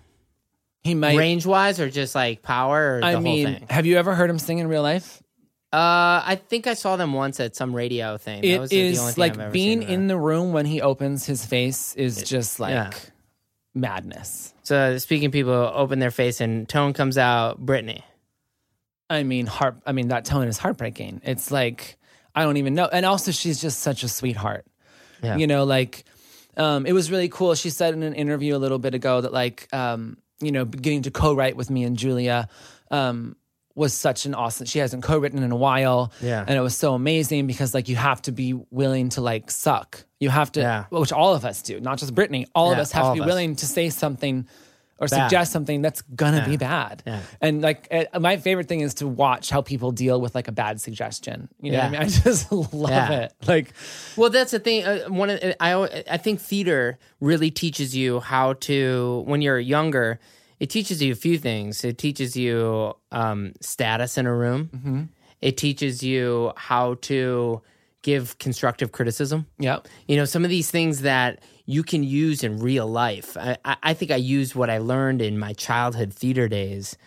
He 0.84 0.96
might. 0.96 1.16
Range 1.18 1.46
wise, 1.46 1.80
or 1.80 1.90
just 1.90 2.14
like 2.14 2.42
power, 2.42 2.96
or 2.96 3.00
the 3.00 3.06
I 3.06 3.12
whole 3.14 3.22
mean, 3.22 3.46
thing. 3.46 3.66
have 3.70 3.86
you 3.86 3.98
ever 3.98 4.16
heard 4.16 4.30
him 4.30 4.38
sing 4.40 4.58
in 4.58 4.68
real 4.68 4.82
life? 4.82 5.24
Uh, 5.72 6.22
I 6.26 6.40
think 6.48 6.68
I 6.68 6.74
saw 6.76 6.98
them 6.98 7.14
once 7.14 7.40
at 7.40 7.56
some 7.56 7.76
radio 7.76 8.18
thing. 8.18 8.42
That 8.42 8.48
It 8.48 8.60
was 8.60 8.70
the 8.70 8.82
only 8.82 8.92
is 8.92 9.18
like 9.18 9.52
being 9.52 9.82
in 9.82 10.08
the 10.08 10.18
room 10.18 10.54
when 10.54 10.66
he 10.66 10.82
opens 10.82 11.26
his 11.26 11.46
face 11.46 11.96
is 11.96 12.22
just 12.24 12.60
like 12.60 12.74
yeah. 12.74 12.92
madness. 13.74 14.54
So 14.64 14.98
speaking, 15.00 15.32
people 15.32 15.54
open 15.54 16.00
their 16.00 16.12
face 16.12 16.42
and 16.42 16.70
tone 16.70 16.94
comes 16.94 17.18
out. 17.18 17.66
Britney. 17.66 18.04
I 19.10 19.24
mean, 19.24 19.46
heart. 19.46 19.78
I 19.86 19.92
mean, 19.92 20.08
that 20.10 20.26
tone 20.26 20.48
is 20.48 20.58
heartbreaking. 20.58 21.22
It's 21.24 21.52
like 21.52 21.98
I 22.36 22.44
don't 22.44 22.58
even 22.58 22.74
know. 22.74 22.90
And 22.92 23.06
also, 23.06 23.32
she's 23.32 23.62
just 23.62 23.80
such 23.80 24.04
a 24.04 24.08
sweetheart. 24.08 24.66
Yeah. 25.22 25.38
You 25.38 25.48
know, 25.48 25.64
like 25.64 26.04
um, 26.58 26.86
it 26.86 26.94
was 26.94 27.12
really 27.12 27.30
cool. 27.30 27.54
She 27.56 27.70
said 27.70 27.94
in 27.94 28.04
an 28.04 28.14
interview 28.14 28.56
a 28.56 28.60
little 28.60 28.80
bit 28.80 28.94
ago 28.94 29.22
that 29.22 29.32
like 29.34 29.68
um, 29.74 30.18
you 30.42 30.52
know, 30.52 30.66
getting 30.66 31.04
to 31.04 31.12
co-write 31.12 31.56
with 31.56 31.70
me 31.70 31.84
and 31.84 31.96
Julia 31.98 32.48
um, 32.92 33.36
was 33.76 33.94
such 33.94 34.26
an 34.26 34.34
awesome. 34.36 34.66
She 34.66 34.80
hasn't 34.80 35.04
co-written 35.04 35.42
in 35.42 35.52
a 35.52 35.56
while, 35.56 36.12
Yeah. 36.22 36.44
and 36.46 36.58
it 36.58 36.62
was 36.62 36.76
so 36.76 36.94
amazing 36.94 37.48
because 37.48 37.74
like 37.74 37.88
you 37.90 37.96
have 37.96 38.22
to 38.24 38.32
be 38.32 38.54
willing 38.72 39.10
to 39.10 39.22
like 39.22 39.50
suck. 39.50 40.06
You 40.20 40.30
have 40.30 40.52
to, 40.54 40.60
Yeah. 40.62 40.86
which 40.90 41.12
all 41.12 41.34
of 41.36 41.44
us 41.46 41.62
do, 41.62 41.80
not 41.80 41.98
just 41.98 42.14
Britney. 42.14 42.46
All 42.56 42.72
of 42.72 42.78
us 42.78 42.92
have 42.92 43.08
to 43.08 43.14
be 43.16 43.22
us. 43.22 43.26
willing 43.26 43.56
to 43.58 43.66
say 43.66 43.90
something 43.90 44.48
or 45.04 45.08
Bad. 45.08 45.28
suggest 45.28 45.52
something 45.52 45.82
that's 45.82 46.02
gonna 46.02 46.46
be 46.46 46.58
bad. 46.58 47.04
Yeah. 47.06 47.22
And 47.42 47.62
like 47.62 47.88
uh, 47.92 48.20
my 48.20 48.38
favorite 48.38 48.68
thing 48.68 48.82
is 48.82 48.94
to 48.96 49.08
watch 49.08 49.50
how 49.50 49.62
people 49.62 49.92
deal 49.92 50.20
with 50.22 50.34
like 50.36 50.48
a 50.48 50.52
bad 50.52 50.80
suggestion. 50.82 51.50
You 51.62 51.72
know 51.74 51.78
what 51.80 51.84
I 51.86 51.92
Yeah. 51.92 52.00
mean? 52.00 52.02
I 52.08 52.10
just 52.10 52.52
love 52.52 52.90
Yeah. 52.90 53.12
it. 53.24 53.34
Like 53.48 53.74
Well, 54.16 54.30
that's 54.30 54.52
the 54.52 54.60
thing. 54.60 54.84
Uh, 54.86 55.00
one, 55.10 55.30
of, 55.30 55.40
I 55.60 56.04
I 56.10 56.18
think 56.18 56.40
theater 56.40 56.98
really 57.20 57.52
teaches 57.52 57.96
you 57.96 58.20
how 58.22 58.54
to 58.54 59.24
when 59.28 59.42
you're 59.42 59.60
younger. 59.60 60.20
It 60.60 60.70
teaches 60.70 61.02
you 61.02 61.12
a 61.12 61.16
few 61.16 61.38
things. 61.38 61.84
It 61.84 61.98
teaches 61.98 62.38
you 62.38 62.94
um, 63.12 63.54
status 63.60 64.18
in 64.18 64.26
a 64.26 64.34
room. 64.34 64.70
Mm-hmm. 64.74 65.02
It 65.42 65.58
teaches 65.58 66.02
you 66.04 66.54
how 66.56 66.96
to 67.02 67.62
give 68.02 68.38
constructive 68.38 68.92
criticism. 68.94 69.46
Yep. 69.60 69.88
You 70.08 70.16
know, 70.18 70.26
some 70.26 70.44
of 70.46 70.50
these 70.50 70.70
things 70.72 71.02
that 71.02 71.42
you 71.66 71.84
can 71.84 72.04
use 72.04 72.44
in 72.44 72.60
real 72.60 72.88
life. 72.88 73.38
I, 73.38 73.58
I 73.82 73.94
think 73.94 74.12
I 74.12 74.18
used 74.18 74.54
what 74.56 74.70
I 74.70 74.80
learned 74.80 75.22
in 75.22 75.38
my 75.40 75.54
childhood 75.54 76.14
theater 76.14 76.48
days, 76.50 76.98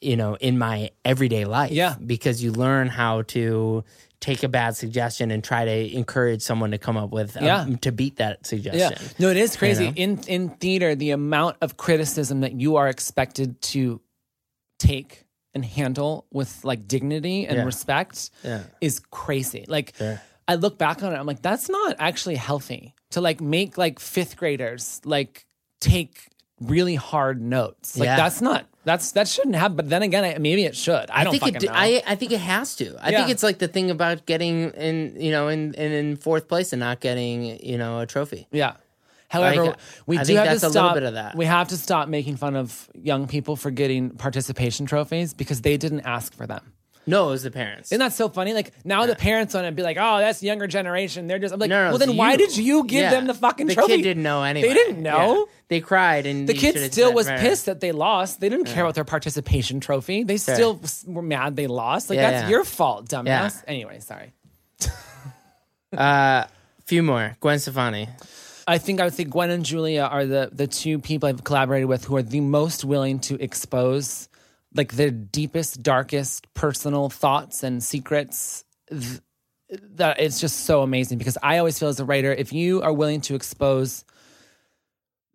you 0.00 0.16
know, 0.16 0.36
in 0.36 0.58
my 0.58 0.90
everyday 1.04 1.44
life. 1.44 1.70
Yeah. 1.72 1.96
Because 2.04 2.42
you 2.42 2.52
learn 2.52 2.88
how 2.88 3.22
to 3.22 3.84
take 4.20 4.42
a 4.42 4.48
bad 4.48 4.74
suggestion 4.74 5.30
and 5.30 5.44
try 5.44 5.66
to 5.66 5.94
encourage 5.94 6.40
someone 6.40 6.70
to 6.70 6.78
come 6.78 6.96
up 6.96 7.10
with, 7.10 7.36
um, 7.36 7.44
Yeah. 7.44 7.66
to 7.82 7.92
beat 7.92 8.16
that 8.16 8.46
suggestion. 8.46 8.92
Yeah. 8.98 9.08
No, 9.18 9.28
it 9.28 9.36
is 9.36 9.54
crazy. 9.54 9.86
know? 9.88 9.92
In 9.96 10.18
in 10.26 10.48
theater, 10.48 10.94
the 10.94 11.10
amount 11.10 11.56
of 11.60 11.76
criticism 11.76 12.40
that 12.40 12.58
you 12.58 12.76
are 12.76 12.88
expected 12.88 13.60
to 13.74 14.00
take 14.78 15.24
and 15.54 15.64
handle 15.64 16.26
with 16.32 16.64
like 16.64 16.88
dignity 16.88 17.46
and 17.46 17.58
Yeah. 17.58 17.64
respect 17.64 18.30
Yeah. 18.42 18.62
is 18.80 19.00
crazy. 19.10 19.64
Like 19.68 19.94
Sure. 19.96 20.20
I 20.48 20.56
look 20.56 20.78
back 20.78 21.02
on 21.02 21.12
it, 21.12 21.16
I'm 21.16 21.26
like, 21.26 21.42
that's 21.42 21.68
not 21.68 21.96
actually 21.98 22.36
healthy 22.36 22.94
to 23.14 23.20
like 23.20 23.40
make 23.40 23.76
like 23.78 23.98
fifth 23.98 24.36
graders 24.36 25.00
like 25.04 25.44
take 25.80 26.28
really 26.60 26.94
hard 26.94 27.40
notes. 27.42 27.98
Like 27.98 28.06
Yeah. 28.06 28.16
that's 28.16 28.40
not 28.40 28.66
that's 28.84 29.12
that 29.12 29.26
shouldn't 29.28 29.56
happen. 29.56 29.76
But 29.76 29.88
then 29.88 30.02
again, 30.02 30.24
I, 30.24 30.38
maybe 30.38 30.64
it 30.64 30.76
should. 30.76 31.10
I, 31.10 31.24
don't 31.24 31.32
think 31.32 31.42
fucking 31.42 31.56
it. 31.56 31.62
know. 31.64 31.72
I 31.74 32.02
I 32.06 32.14
think 32.16 32.32
it 32.32 32.40
has 32.40 32.76
to. 32.76 32.96
I 33.00 33.10
Yeah. 33.10 33.18
think 33.18 33.30
it's 33.30 33.42
like 33.42 33.58
the 33.58 33.68
thing 33.68 33.90
about 33.90 34.26
getting 34.26 34.70
in, 34.72 35.16
you 35.18 35.30
know, 35.30 35.48
in 35.48 35.74
in, 35.74 35.90
in 35.92 36.16
fourth 36.16 36.46
place 36.48 36.72
and 36.72 36.80
not 36.80 37.00
getting, 37.00 37.58
you 37.64 37.78
know, 37.78 38.00
a 38.00 38.06
trophy. 38.06 38.46
Yeah. 38.52 38.74
However, 39.28 39.64
Like, 39.64 39.76
we 40.06 40.18
I 40.18 40.22
do 40.24 40.36
have 40.36 40.44
to 40.46 40.52
a 40.52 40.54
little 40.54 40.70
stop. 40.70 40.94
bit 40.94 41.02
of 41.02 41.14
that. 41.14 41.34
We 41.34 41.46
have 41.46 41.68
to 41.68 41.76
stop 41.76 42.08
making 42.08 42.36
fun 42.36 42.54
of 42.54 42.88
young 42.94 43.26
people 43.26 43.56
for 43.56 43.70
getting 43.72 44.10
participation 44.10 44.86
trophies 44.86 45.34
because 45.34 45.62
they 45.62 45.76
didn't 45.76 46.02
ask 46.02 46.34
for 46.34 46.46
them. 46.46 46.73
No, 47.06 47.28
it 47.28 47.30
was 47.32 47.42
the 47.42 47.50
parents. 47.50 47.92
Isn't 47.92 48.00
that 48.00 48.12
so 48.14 48.28
funny? 48.28 48.54
Like 48.54 48.72
now 48.84 49.04
the 49.06 49.14
parents 49.14 49.52
want 49.54 49.66
to 49.66 49.72
be 49.72 49.82
like, 49.82 49.98
"Oh, 50.00 50.18
that's 50.18 50.42
younger 50.42 50.66
generation." 50.66 51.26
They're 51.26 51.38
just 51.38 51.52
I'm 51.52 51.60
like, 51.60 51.68
No, 51.68 51.84
no, 51.84 51.90
"Well, 51.90 51.98
then 51.98 52.16
why 52.16 52.36
did 52.36 52.56
you 52.56 52.84
give 52.84 53.02
Yeah. 53.02 53.10
them 53.10 53.26
the 53.26 53.34
fucking 53.34 53.66
the 53.66 53.74
trophy?" 53.74 53.96
kid 53.96 54.02
didn't 54.02 54.22
know 54.22 54.42
anyway. 54.42 54.68
They 54.68 54.74
didn't 54.74 55.02
know. 55.02 55.34
Yeah. 55.34 55.52
They 55.68 55.80
cried, 55.80 56.24
and 56.26 56.48
The 56.48 56.54
kid 56.54 56.92
still 56.92 57.12
was 57.12 57.26
pissed 57.26 57.66
that 57.66 57.80
they 57.80 57.92
lost. 57.92 58.40
They 58.40 58.48
didn't 58.48 58.66
care 58.66 58.84
about 58.84 58.94
their 58.94 59.04
participation 59.04 59.80
trophy. 59.80 60.24
They 60.24 60.36
still 60.36 60.80
were 61.06 61.22
mad 61.22 61.56
they 61.56 61.66
lost. 61.66 62.08
Like 62.10 62.16
Yeah, 62.16 62.30
that's 62.30 62.42
yeah. 62.44 62.48
your 62.50 62.64
fault, 62.64 63.08
dumbass. 63.08 63.26
Yeah. 63.26 63.50
Anyway, 63.68 64.00
sorry. 64.00 64.32
Uh, 65.96 66.44
few 66.86 67.02
more. 67.02 67.36
Gwen 67.40 67.58
Stefani. 67.58 68.08
I 68.66 68.78
think 68.78 69.00
I 69.00 69.04
would 69.04 69.14
say 69.14 69.24
Gwen 69.24 69.50
and 69.50 69.64
Julia 69.64 70.02
are 70.02 70.24
the 70.26 70.50
the 70.52 70.66
two 70.66 70.98
people 70.98 71.28
I've 71.28 71.44
collaborated 71.44 71.88
with 71.88 72.04
who 72.04 72.16
are 72.16 72.22
the 72.22 72.40
most 72.40 72.84
willing 72.84 73.18
to 73.20 73.40
expose 73.42 74.28
like 74.74 74.92
their 74.92 75.10
deepest, 75.10 75.82
darkest 75.82 76.52
personal 76.54 77.08
thoughts 77.10 77.62
and 77.62 77.82
secrets. 77.82 78.64
Th- 78.90 79.20
That 79.96 80.20
it's 80.20 80.40
just 80.40 80.66
so 80.66 80.82
amazing 80.82 81.18
because 81.18 81.38
I 81.42 81.58
always 81.58 81.78
feel 81.78 81.88
as 81.88 81.98
a 82.00 82.04
writer, 82.04 82.32
if 82.32 82.52
you 82.52 82.82
are 82.82 82.92
willing 82.92 83.20
to 83.22 83.34
expose 83.34 84.04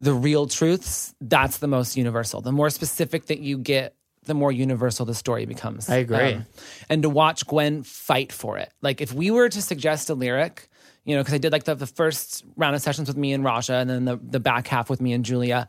the 0.01 0.13
real 0.13 0.47
truths, 0.47 1.13
that's 1.19 1.57
the 1.57 1.67
most 1.67 1.97
universal. 1.97 2.39
The 2.41 2.51
more 2.53 2.69
specific 2.69 3.25
that 3.25 3.39
you 3.39 3.57
get, 3.57 3.95
the 4.23 4.33
more 4.33 4.51
universal 4.51 5.05
the 5.05 5.15
story 5.15 5.45
becomes. 5.45 5.89
Um, 5.89 5.95
I 5.95 5.97
agree. 5.97 6.41
and 6.89 7.01
to 7.03 7.09
watch 7.09 7.45
Gwen 7.47 7.83
fight 7.83 8.31
for 8.31 8.57
it. 8.57 8.71
Like 8.81 9.01
if 9.01 9.11
we 9.13 9.31
were 9.31 9.49
to 9.49 9.61
suggest 9.61 10.09
a 10.09 10.13
lyric, 10.13 10.69
you 11.05 11.15
know, 11.15 11.21
because 11.21 11.33
I 11.33 11.37
did 11.39 11.51
like 11.51 11.63
the, 11.63 11.75
the 11.75 11.87
first 11.87 12.45
round 12.55 12.75
of 12.75 12.81
sessions 12.81 13.07
with 13.07 13.17
me 13.17 13.33
and 13.33 13.43
Raja, 13.43 13.73
and 13.75 13.89
then 13.89 14.05
the, 14.05 14.17
the 14.21 14.39
back 14.39 14.67
half 14.67 14.89
with 14.89 15.01
me 15.01 15.11
and 15.13 15.25
Julia. 15.25 15.67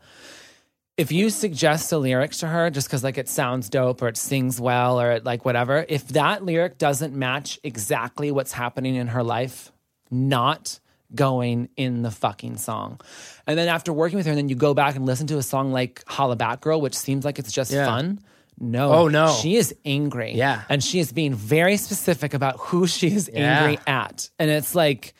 If 0.97 1.11
you 1.11 1.29
suggest 1.29 1.91
a 1.91 1.97
lyric 1.97 2.31
to 2.33 2.47
her 2.47 2.69
just 2.69 2.87
because 2.87 3.03
like 3.03 3.17
it 3.17 3.29
sounds 3.29 3.69
dope 3.69 4.01
or 4.01 4.07
it 4.09 4.17
sings 4.17 4.59
well 4.59 4.99
or 4.99 5.11
it, 5.13 5.23
like 5.23 5.45
whatever, 5.45 5.85
if 5.87 6.07
that 6.09 6.43
lyric 6.45 6.77
doesn't 6.77 7.15
match 7.15 7.59
exactly 7.63 8.29
what's 8.29 8.51
happening 8.51 8.95
in 8.95 9.07
her 9.07 9.23
life, 9.23 9.71
not 10.11 10.79
going 11.15 11.69
in 11.75 12.03
the 12.03 12.11
fucking 12.11 12.57
song. 12.57 12.99
And 13.47 13.57
then 13.57 13.67
after 13.67 13.91
working 13.91 14.17
with 14.17 14.25
her, 14.27 14.31
and 14.31 14.37
then 14.37 14.49
you 14.49 14.55
go 14.55 14.73
back 14.73 14.95
and 14.95 15.05
listen 15.05 15.27
to 15.27 15.37
a 15.37 15.43
song 15.43 15.71
like 15.71 16.03
Hollaback 16.05 16.61
Girl, 16.61 16.79
which 16.79 16.95
seems 16.95 17.25
like 17.25 17.39
it's 17.39 17.51
just 17.51 17.71
Yeah. 17.71 17.85
fun. 17.85 18.19
No. 18.59 18.91
Oh, 18.93 19.07
no. 19.07 19.33
She 19.41 19.55
is 19.55 19.73
angry. 19.85 20.33
Yeah. 20.35 20.61
And 20.69 20.83
she 20.83 20.99
is 20.99 21.11
being 21.11 21.33
very 21.33 21.77
specific 21.77 22.33
about 22.33 22.57
who 22.59 22.85
she 22.85 23.07
is 23.07 23.29
Yeah. 23.33 23.39
angry 23.63 23.79
at. 23.87 24.29
And 24.37 24.51
it's 24.51 24.75
like, 24.75 25.13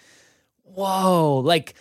whoa, 0.63 1.37
like 1.39 1.73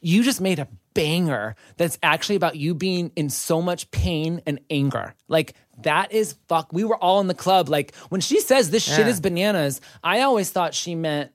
you 0.00 0.22
just 0.22 0.40
made 0.40 0.58
a 0.60 0.68
banger 0.98 1.54
that's 1.76 1.98
actually 2.02 2.36
about 2.36 2.56
you 2.56 2.74
being 2.74 3.12
in 3.14 3.30
so 3.30 3.62
much 3.62 3.90
pain 3.90 4.42
and 4.46 4.58
anger. 4.68 5.14
Like 5.28 5.54
that 5.82 6.12
is 6.12 6.34
fuck. 6.48 6.72
We 6.72 6.84
were 6.84 6.96
all 6.96 7.20
in 7.20 7.28
the 7.28 7.34
club. 7.34 7.68
Like 7.68 7.94
when 8.08 8.20
she 8.20 8.40
says 8.40 8.70
this 8.70 8.82
shit 8.82 9.06
is 9.06 9.20
bananas, 9.20 9.80
I 10.02 10.22
always 10.22 10.50
thought 10.50 10.74
she 10.74 10.94
meant 10.94 11.30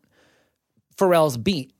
Pharrell's 0.97 1.37
beat 1.37 1.73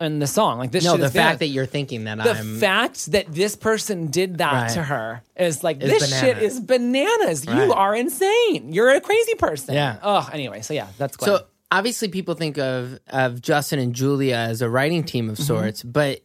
and 0.00 0.20
the 0.20 0.26
song. 0.26 0.58
Like 0.58 0.72
this 0.72 0.84
No, 0.84 0.96
the 0.96 1.10
fact 1.10 1.38
that 1.38 1.46
you're 1.46 1.66
thinking 1.66 2.04
that 2.04 2.18
the 2.18 2.32
I'm 2.32 2.58
fact 2.58 3.12
that 3.12 3.32
this 3.32 3.56
person 3.56 4.08
did 4.08 4.38
that 4.38 4.52
Right. 4.52 4.70
to 4.72 4.82
her 4.82 5.22
is 5.36 5.64
like 5.64 5.82
Is 5.82 5.90
this 5.90 6.20
shit 6.20 6.38
is 6.38 6.60
bananas. 6.60 7.46
Right. 7.46 7.64
You 7.64 7.72
are 7.72 7.94
insane. 7.94 8.72
You're 8.72 8.90
a 8.90 9.00
crazy 9.00 9.34
person. 9.34 9.74
Yeah. 9.74 9.98
Oh, 10.02 10.28
anyway, 10.32 10.60
so 10.62 10.74
yeah, 10.74 10.88
that's 10.98 11.16
Gwen. 11.16 11.26
So 11.26 11.46
obviously, 11.70 12.08
people 12.08 12.34
think 12.34 12.58
of 12.58 12.98
of 13.08 13.40
Justin 13.40 13.78
and 13.78 13.94
Julia 13.94 14.36
as 14.36 14.62
a 14.62 14.68
writing 14.68 15.04
team 15.04 15.30
of 15.30 15.36
mm-hmm. 15.36 15.44
sorts, 15.44 15.82
but 15.82 16.23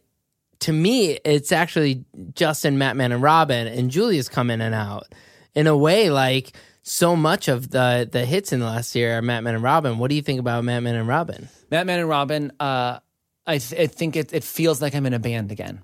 to 0.60 0.72
me, 0.72 1.18
it's 1.24 1.52
actually 1.52 2.04
Justin, 2.34 2.76
Mattman, 2.76 3.12
and 3.12 3.22
Robin, 3.22 3.66
and 3.66 3.90
Julia's 3.90 4.28
come 4.28 4.50
in 4.50 4.60
and 4.60 4.74
out 4.74 5.08
in 5.54 5.66
a 5.66 5.76
way 5.76 6.10
like 6.10 6.52
so 6.82 7.16
much 7.16 7.48
of 7.48 7.70
the 7.70 8.08
the 8.10 8.24
hits 8.24 8.52
in 8.52 8.60
the 8.60 8.66
last 8.66 8.94
year 8.94 9.18
are 9.18 9.22
Mattman 9.22 9.54
and 9.54 9.62
Robin. 9.62 9.98
What 9.98 10.08
do 10.10 10.16
you 10.16 10.22
think 10.22 10.40
about 10.40 10.64
Mattman 10.64 10.98
and 10.98 11.08
Robin? 11.08 11.48
Batman 11.68 12.00
and 12.00 12.08
Robin, 12.08 12.52
uh, 12.58 12.98
I, 13.46 13.58
th- 13.58 13.80
I 13.80 13.86
think 13.86 14.16
it, 14.16 14.32
it 14.32 14.44
feels 14.44 14.82
like 14.82 14.94
I'm 14.94 15.06
in 15.06 15.14
a 15.14 15.18
band 15.18 15.52
again. 15.52 15.82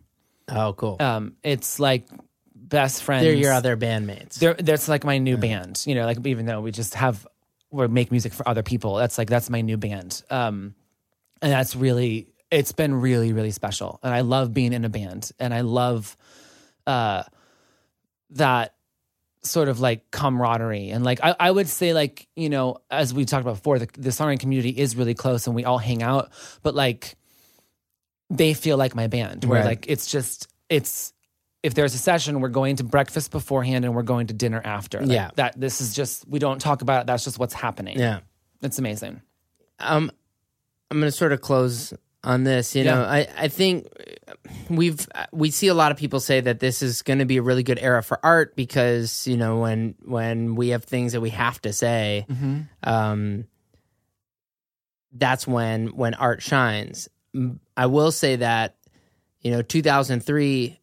Oh, 0.48 0.72
cool. 0.72 0.96
Um, 1.00 1.36
it's 1.42 1.78
like 1.80 2.06
best 2.54 3.02
friends. 3.02 3.24
They're 3.24 3.34
your 3.34 3.52
other 3.52 3.76
bandmates. 3.76 4.34
They're, 4.34 4.54
that's 4.54 4.88
like 4.88 5.04
my 5.04 5.18
new 5.18 5.36
band. 5.36 5.82
You 5.86 5.94
know, 5.94 6.04
like 6.04 6.24
even 6.26 6.46
though 6.46 6.60
we 6.60 6.72
just 6.72 6.94
have 6.94 7.26
we 7.70 7.86
make 7.88 8.10
music 8.10 8.32
for 8.32 8.48
other 8.48 8.62
people, 8.62 8.96
that's 8.96 9.16
like 9.18 9.28
that's 9.28 9.48
my 9.48 9.60
new 9.60 9.76
band. 9.76 10.22
Um, 10.30 10.74
and 11.40 11.52
that's 11.52 11.76
really 11.76 12.28
it's 12.50 12.72
been 12.72 12.94
really 13.00 13.32
really 13.32 13.50
special, 13.50 13.98
and 14.02 14.12
I 14.14 14.20
love 14.20 14.52
being 14.54 14.72
in 14.72 14.84
a 14.84 14.88
band, 14.88 15.30
and 15.38 15.52
I 15.54 15.60
love 15.62 16.16
uh 16.86 17.22
that 18.30 18.74
sort 19.42 19.68
of 19.68 19.78
like 19.80 20.10
camaraderie. 20.10 20.90
And 20.90 21.04
like 21.04 21.20
I, 21.22 21.34
I 21.38 21.50
would 21.50 21.68
say 21.68 21.92
like 21.94 22.26
you 22.36 22.48
know 22.48 22.78
as 22.90 23.14
we 23.14 23.24
talked 23.24 23.42
about 23.42 23.56
before 23.56 23.78
the, 23.78 23.86
the 23.96 24.10
songwriting 24.10 24.40
community 24.40 24.70
is 24.70 24.96
really 24.96 25.14
close 25.14 25.46
and 25.46 25.54
we 25.54 25.64
all 25.64 25.78
hang 25.78 26.02
out. 26.02 26.30
But 26.62 26.74
like 26.74 27.14
they 28.28 28.54
feel 28.54 28.76
like 28.76 28.94
my 28.96 29.06
band 29.06 29.44
where 29.44 29.60
Right. 29.60 29.66
like 29.66 29.86
it's 29.88 30.10
just 30.10 30.48
it's 30.68 31.12
if 31.62 31.74
there's 31.74 31.94
a 31.94 31.98
session 31.98 32.40
we're 32.40 32.48
going 32.48 32.76
to 32.76 32.84
breakfast 32.84 33.30
beforehand 33.30 33.84
and 33.84 33.94
we're 33.94 34.02
going 34.02 34.26
to 34.28 34.34
dinner 34.34 34.60
after. 34.64 35.00
Like, 35.00 35.10
Yeah. 35.10 35.30
that 35.36 35.60
this 35.60 35.80
is 35.80 35.94
just 35.94 36.26
we 36.28 36.38
don't 36.40 36.60
talk 36.60 36.82
about 36.82 37.02
it. 37.02 37.06
That's 37.06 37.22
just 37.24 37.38
what's 37.38 37.54
happening. 37.54 37.98
Yeah. 37.98 38.20
it's 38.62 38.78
amazing. 38.80 39.22
Um, 39.78 40.10
I'm 40.90 40.98
going 40.98 41.10
to 41.10 41.16
sort 41.16 41.32
of 41.32 41.40
close 41.40 41.92
on 42.26 42.44
this. 42.44 42.74
You 42.74 42.84
Yeah. 42.84 42.94
know, 42.96 43.02
I, 43.04 43.26
I 43.38 43.48
think 43.48 43.86
we've 44.68 45.06
we 45.32 45.50
see 45.50 45.68
a 45.68 45.74
lot 45.74 45.92
of 45.92 45.96
people 45.96 46.20
say 46.20 46.40
that 46.40 46.60
this 46.60 46.82
is 46.82 47.00
going 47.02 47.20
to 47.20 47.24
be 47.24 47.38
a 47.38 47.42
really 47.42 47.62
good 47.62 47.78
era 47.78 48.02
for 48.02 48.18
art 48.22 48.54
because 48.56 49.26
you 49.26 49.36
know 49.38 49.60
when 49.60 49.94
when 50.04 50.56
we 50.56 50.68
have 50.70 50.84
things 50.84 51.12
that 51.12 51.20
we 51.22 51.30
have 51.30 51.60
to 51.62 51.72
say, 51.72 52.26
um, 52.82 53.44
that's 55.12 55.46
when 55.46 55.88
when 55.96 56.14
art 56.14 56.42
shines. 56.42 57.08
I 57.76 57.86
will 57.86 58.12
say 58.12 58.36
that 58.36 58.76
you 59.40 59.50
know 59.50 59.62
2003. 59.62 60.78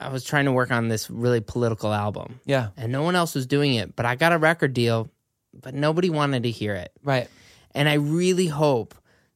I 0.00 0.08
was 0.08 0.24
trying 0.24 0.46
to 0.46 0.52
work 0.52 0.72
on 0.72 0.88
this 0.88 1.08
really 1.10 1.40
political 1.40 1.92
album, 1.92 2.40
yeah 2.44 2.68
and 2.76 2.90
no 2.90 3.02
one 3.02 3.14
else 3.14 3.34
was 3.36 3.46
doing 3.46 3.74
it. 3.74 3.94
But 3.94 4.04
I 4.04 4.16
got 4.16 4.32
a 4.32 4.38
record 4.38 4.74
deal, 4.74 5.08
but 5.54 5.74
nobody 5.74 6.10
wanted 6.10 6.42
to 6.42 6.50
hear 6.50 6.74
it. 6.74 6.90
right 7.04 7.28
And 7.72 7.88
I 7.88 7.94
really 7.94 8.48
hope 8.48 8.94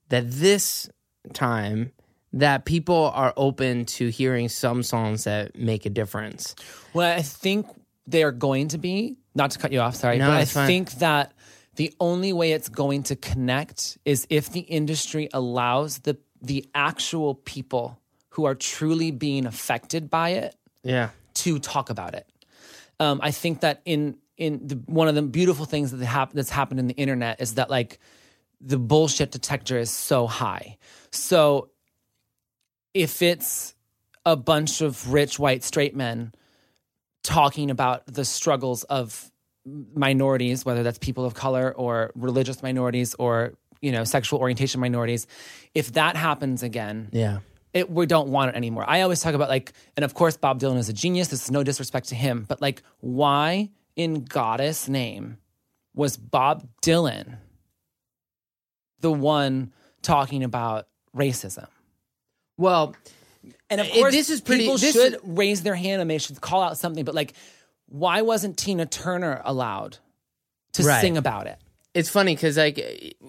that 0.09 0.31
this 0.31 0.89
time 1.33 1.93
that 2.33 2.65
people 2.65 3.11
are 3.15 3.33
open 3.37 3.85
to 3.87 4.09
hearing 4.09 4.49
some 4.49 4.83
songs 4.83 5.25
that 5.25 5.57
make 5.57 5.87
a 5.87 5.91
difference. 5.91 6.55
Well, 6.93 7.17
I 7.17 7.23
think 7.23 7.67
they 8.07 8.23
are 8.23 8.33
going 8.33 8.69
to 8.69 8.79
be, 8.79 9.17
not 9.35 9.51
to 9.53 9.59
cut 9.59 9.73
you 9.73 9.81
off, 9.81 9.95
sorry, 9.97 10.19
No, 10.19 10.29
but 10.29 10.37
I 10.37 10.45
fine. 10.45 10.67
think 10.67 10.91
that 10.99 11.33
the 11.77 11.95
only 12.01 12.33
way 12.33 12.53
it's 12.53 12.69
going 12.69 13.05
to 13.05 13.17
connect 13.17 13.99
is 14.05 14.27
if 14.31 14.51
the 14.51 14.61
industry 14.61 15.29
allows 15.33 15.99
the 16.01 16.17
the 16.43 16.67
actual 16.75 17.35
people 17.35 17.99
who 18.31 18.45
are 18.45 18.55
truly 18.55 19.11
being 19.11 19.47
affected 19.47 20.11
by 20.11 20.31
it 20.31 20.55
Yeah. 20.83 21.09
to 21.35 21.59
talk 21.59 21.89
about 21.91 22.15
it. 22.15 22.29
Um, 23.01 23.21
I 23.23 23.31
think 23.31 23.61
that 23.61 23.81
in 23.85 24.17
in 24.37 24.67
the, 24.69 24.75
one 24.87 25.09
of 25.09 25.15
the 25.15 25.23
beautiful 25.23 25.65
things 25.65 25.91
that 25.91 26.05
hap- 26.05 26.35
that's 26.35 26.51
happened 26.51 26.79
in 26.81 26.87
the 26.87 26.95
internet 26.95 27.41
is 27.41 27.55
that 27.55 27.71
like 27.71 27.99
the 28.61 28.79
bullshit 28.79 29.31
detector 29.31 29.79
is 29.79 29.91
so 29.91 30.27
high. 30.27 30.79
So 31.11 31.71
if 32.95 33.23
it's 33.23 33.75
a 34.25 34.37
bunch 34.37 34.81
of 34.81 35.13
rich 35.13 35.39
white 35.39 35.63
straight 35.63 35.95
men 35.95 36.33
talking 37.23 37.71
about 37.71 38.07
the 38.07 38.25
struggles 38.25 38.85
of 38.85 39.31
minorities, 39.95 40.65
whether 40.65 40.83
that's 40.83 40.99
people 40.99 41.25
of 41.25 41.35
color 41.35 41.75
or 41.77 42.13
religious 42.15 42.63
minorities 42.63 43.15
or 43.19 43.55
you 43.83 43.93
know 43.93 44.05
sexual 44.05 44.41
orientation 44.41 44.81
minorities, 44.81 45.27
if 45.75 45.93
that 45.93 46.17
happens 46.17 46.63
again, 46.63 47.09
Yeah. 47.13 47.41
it, 47.75 47.91
we 47.91 48.07
don't 48.07 48.29
want 48.29 48.51
it 48.51 48.57
anymore. 48.57 48.85
I 48.89 49.03
always 49.03 49.21
talk 49.21 49.35
about 49.35 49.49
like, 49.49 49.73
and 49.97 50.05
of 50.05 50.15
course, 50.15 50.37
Bob 50.37 50.61
Dylan 50.61 50.79
is 50.79 50.89
a 50.89 50.93
genius. 50.93 51.29
This 51.29 51.45
is 51.45 51.51
no 51.51 51.63
disrespect 51.63 52.09
to 52.09 52.15
him, 52.15 52.45
but 52.49 52.63
like, 52.63 52.83
why 53.01 53.71
in 53.97 54.25
goddess 54.25 54.89
name 54.89 55.39
was 55.95 56.17
Bob 56.17 56.67
Dylan 56.83 57.39
the 59.01 59.13
one 59.13 59.73
talking 60.03 60.43
about 60.45 60.87
racism? 61.15 61.67
Well, 62.57 62.95
And 63.71 63.81
of 63.81 63.89
course, 63.91 64.13
this 64.15 64.31
is 64.31 64.41
pretty- 64.41 64.65
People 64.65 64.79
this 64.79 64.95
should 64.95 65.15
is- 65.15 65.21
raise 65.25 65.63
their 65.63 65.75
hand 65.75 66.01
and 66.03 66.11
they 66.11 66.19
should 66.19 66.41
call 66.41 66.63
out 66.63 66.79
something. 66.79 67.05
But 67.05 67.15
like, 67.15 67.35
why 67.89 68.23
wasn't 68.23 68.57
Tina 68.57 68.87
Turner 68.87 69.41
allowed 69.45 69.99
to 70.73 70.83
Right. 70.83 71.01
sing 71.01 71.17
about 71.17 71.47
it? 71.47 71.59
it's 71.95 72.11
funny 72.11 72.35
because 72.35 72.59
like 72.59 72.77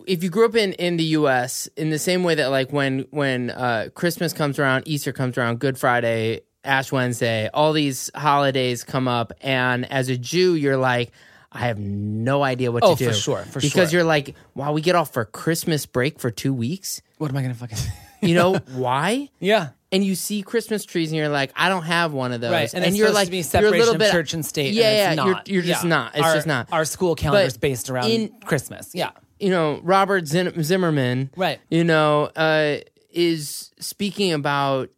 if 0.08 0.24
you 0.24 0.30
grew 0.30 0.44
up 0.46 0.54
in 0.54 0.74
in 0.74 0.98
the 0.98 1.04
U.S. 1.16 1.70
in 1.78 1.90
the 1.90 1.98
same 1.98 2.24
way 2.24 2.36
that 2.36 2.48
like 2.48 2.74
when 2.74 3.06
when 3.12 3.50
uh, 3.50 3.88
Christmas 3.96 4.34
comes 4.34 4.60
around, 4.60 4.84
Easter 4.86 5.14
comes 5.14 5.38
around, 5.38 5.60
Good 5.60 5.78
Friday, 5.80 6.42
Ash 6.66 6.92
Wednesday, 6.92 7.50
all 7.54 7.72
these 7.72 8.12
holidays 8.14 8.84
come 8.84 9.08
up, 9.08 9.32
and 9.40 9.90
as 9.90 10.10
a 10.10 10.18
Jew, 10.18 10.54
you're 10.56 10.76
like. 10.78 11.12
I 11.52 11.60
have 11.68 11.80
no 11.80 12.44
idea 12.44 12.72
what 12.72 12.84
Oh, 12.84 12.96
to 12.96 13.00
do. 13.04 13.08
for 13.10 13.14
sure, 13.16 13.38
for 13.44 13.60
because 13.60 13.62
sure. 13.62 13.70
Because 13.82 13.94
you're 13.94 14.04
like, 14.04 14.36
wow, 14.54 14.74
we 14.74 14.82
get 14.82 14.96
off 14.96 15.14
for 15.14 15.24
Christmas 15.26 15.86
break 15.86 16.20
for 16.20 16.30
two 16.32 16.54
weeks. 16.54 17.02
What 17.18 17.32
am 17.32 17.38
I 17.38 17.42
gonna 17.42 17.54
fucking? 17.54 17.78
You 18.20 18.34
know 18.34 18.56
why? 18.74 19.30
yeah. 19.40 19.70
and 19.92 20.04
you 20.04 20.16
see 20.16 20.42
Christmas 20.42 20.84
trees, 20.86 21.12
and 21.12 21.18
you're 21.18 21.30
like, 21.30 21.52
I 21.56 21.70
don't 21.70 21.84
have 21.84 22.14
one 22.14 22.32
of 22.32 22.42
those. 22.42 22.52
Right, 22.52 22.74
and, 22.74 22.84
it's 22.84 22.98
you're 22.98 23.12
like, 23.12 23.32
you're 23.32 23.44
a 23.68 23.70
little 23.70 23.96
bit 23.96 24.12
church 24.12 24.34
and 24.34 24.44
state. 24.44 24.74
Yeah, 24.74 25.12
and 25.12 25.18
yeah, 25.18 25.26
you're 25.26 25.42
you're 25.46 25.62
just 25.62 25.84
Yeah. 25.84 25.90
not. 25.90 26.16
It's 26.16 26.26
Our- 26.26 26.34
just 26.34 26.48
not. 26.48 26.68
Our 26.72 26.84
school 26.84 27.14
calendar 27.14 27.46
is 27.46 27.58
based 27.58 27.92
around 27.92 28.10
in- 28.10 28.34
Christmas. 28.44 28.90
Yeah, 28.96 29.12
you 29.40 29.52
know, 29.52 29.80
Robert 29.84 30.26
Zin- 30.28 30.64
Zimmerman, 30.64 31.30
Right. 31.38 31.60
You 31.70 31.84
know, 31.84 32.32
uh, 32.36 32.78
is 33.12 33.70
speaking 33.80 34.34
about 34.34 34.90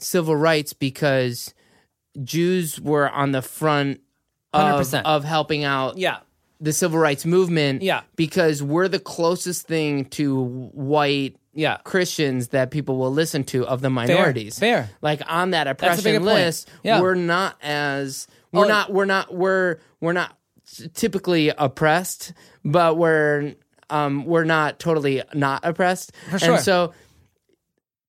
civil 0.00 0.34
rights 0.34 0.72
because 0.72 1.54
Jews 2.24 2.80
were 2.80 3.08
on 3.08 3.30
the 3.30 3.40
front 3.40 4.00
of, 4.52 4.80
100%. 4.86 5.02
of 5.04 5.24
helping 5.24 5.64
out 5.64 5.96
yeah, 5.98 6.18
the 6.60 6.72
civil 6.72 6.98
rights 6.98 7.24
movement. 7.24 7.82
Yeah. 7.82 8.02
because 8.16 8.62
we're 8.62 8.88
the 8.88 9.00
closest 9.00 9.66
thing 9.66 10.04
to 10.06 10.44
white. 10.44 11.36
yeah. 11.54 11.78
Christians 11.84 12.48
that 12.48 12.70
people 12.70 12.96
will 12.98 13.12
listen 13.12 13.44
to 13.44 13.66
of 13.66 13.80
the 13.80 13.90
minorities. 13.90 14.58
fair. 14.58 14.88
Like 15.02 15.20
on 15.26 15.50
that 15.50 15.64
bigger 15.64 15.70
oppression 15.72 16.12
point. 16.14 16.24
list, 16.24 16.70
Yeah. 16.82 17.00
we're 17.00 17.14
not 17.14 17.56
as 17.62 18.26
we're 18.52 18.64
Oh. 18.64 18.68
not 18.68 18.92
we're 18.92 19.04
not 19.06 19.34
we're 19.34 19.78
we're 20.00 20.12
not 20.12 20.36
typically 20.94 21.48
oppressed, 21.50 22.32
but 22.64 22.96
we're 22.96 23.54
um 23.90 24.24
we're 24.24 24.44
not 24.44 24.78
totally 24.78 25.22
not 25.34 25.60
oppressed. 25.64 26.12
For 26.30 26.38
sure. 26.38 26.54
And 26.54 26.62
so 26.62 26.92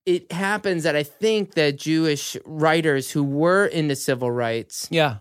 it 0.06 0.32
happens 0.32 0.84
that 0.84 0.95
I 0.95 1.03
think 1.03 1.53
that 1.56 1.78
Jewish 1.78 2.36
writers 2.45 3.10
who 3.11 3.24
were 3.24 3.65
into 3.65 3.95
civil 3.95 4.30
rights 4.32 4.88
Yeah, 4.91 5.18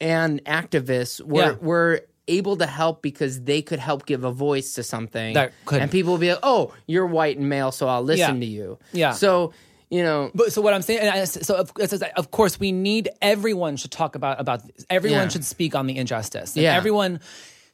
and 0.00 0.44
activists 0.44 1.20
were 1.20 1.42
Yeah. 1.52 1.56
were 1.60 2.00
able 2.28 2.56
to 2.56 2.66
help 2.66 3.02
because 3.02 3.42
they 3.42 3.62
could 3.62 3.78
help 3.78 4.04
give 4.04 4.24
a 4.24 4.32
voice 4.32 4.74
to 4.74 4.82
something 4.82 5.34
That 5.34 5.52
couldn't. 5.64 5.82
and 5.84 5.90
people 5.92 6.12
would 6.12 6.20
be 6.20 6.30
like 6.30 6.40
oh 6.42 6.74
you're 6.86 7.06
white 7.06 7.38
and 7.38 7.48
male 7.48 7.70
so 7.70 7.86
i'll 7.88 8.02
listen 8.02 8.34
Yeah. 8.36 8.40
to 8.40 8.46
you 8.46 8.78
Yeah. 8.92 9.12
so 9.12 9.52
you 9.90 10.02
know 10.02 10.32
But 10.34 10.52
so 10.52 10.60
what 10.60 10.74
I'm 10.74 10.82
saying, 10.82 10.98
and 11.00 11.08
I, 11.10 11.24
so 11.24 11.54
of, 11.54 11.70
of 12.16 12.30
course 12.32 12.58
we 12.58 12.72
need 12.72 13.08
everyone 13.22 13.76
should 13.76 13.92
talk 13.92 14.16
about 14.16 14.40
about 14.40 14.66
this. 14.66 14.84
everyone 14.90 15.22
Yeah. 15.22 15.28
should 15.28 15.44
speak 15.44 15.76
on 15.76 15.86
the 15.86 15.96
injustice. 15.96 16.56
And 16.56 16.64
Yeah. 16.64 16.76
everyone 16.76 17.20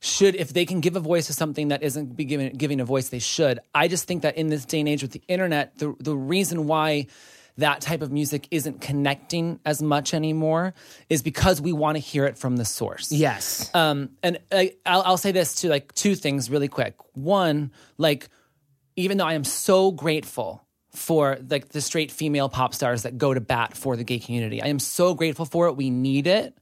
should, 0.01 0.35
if 0.35 0.53
they 0.53 0.67
can 0.67 0.81
give 0.81 0.97
a 0.97 1.01
voice 1.01 1.29
to 1.29 1.33
something 1.33 1.69
that 1.69 1.83
isn't 1.83 2.15
be 2.17 2.25
given 2.27 2.53
giving 2.55 2.81
a 2.81 2.85
voice, 2.85 3.09
they 3.09 3.21
should. 3.21 3.61
I 3.75 3.89
just 3.89 4.05
think 4.07 4.23
that 4.23 4.37
in 4.37 4.49
this 4.49 4.65
day 4.67 4.81
and 4.81 4.89
age 4.91 5.01
with 5.01 5.13
the 5.13 5.23
internet, 5.29 5.79
the 5.79 5.95
the 6.01 6.15
reason 6.15 6.67
why 6.67 7.07
that 7.59 7.81
type 7.81 8.03
of 8.03 8.11
music 8.11 8.49
isn't 8.51 8.81
connecting 8.81 9.61
as 9.65 9.83
much 9.83 10.15
anymore 10.15 10.75
is 11.09 11.23
because 11.23 11.61
we 11.61 11.73
want 11.73 11.97
to 11.97 12.01
hear 12.01 12.25
it 12.25 12.39
from 12.39 12.57
the 12.57 12.65
source. 12.65 13.13
yes 13.13 13.71
Um, 13.75 14.11
and 14.23 14.39
I, 14.51 14.75
I'll, 14.87 15.03
I'll 15.03 15.17
say 15.17 15.33
this 15.33 15.57
to 15.57 15.69
like 15.69 15.93
two 15.95 16.15
things 16.15 16.51
really 16.51 16.69
quick. 16.69 16.97
One, 17.15 17.73
like, 17.99 18.29
even 18.97 19.19
though 19.19 19.27
I 19.27 19.35
am 19.35 19.45
so 19.45 19.91
grateful 19.91 20.67
for 20.95 21.39
like 21.49 21.71
the 21.71 21.81
straight 21.81 22.11
female 22.11 22.49
pop 22.49 22.75
stars 22.75 23.03
that 23.03 23.17
go 23.17 23.33
to 23.33 23.41
bat 23.41 23.77
for 23.77 23.97
the 23.97 24.05
gay 24.05 24.19
community, 24.19 24.63
I 24.63 24.69
am 24.69 24.79
so 24.79 25.15
grateful 25.15 25.45
for 25.45 25.67
it. 25.69 25.77
We 25.77 25.91
need 25.91 26.27
it, 26.27 26.57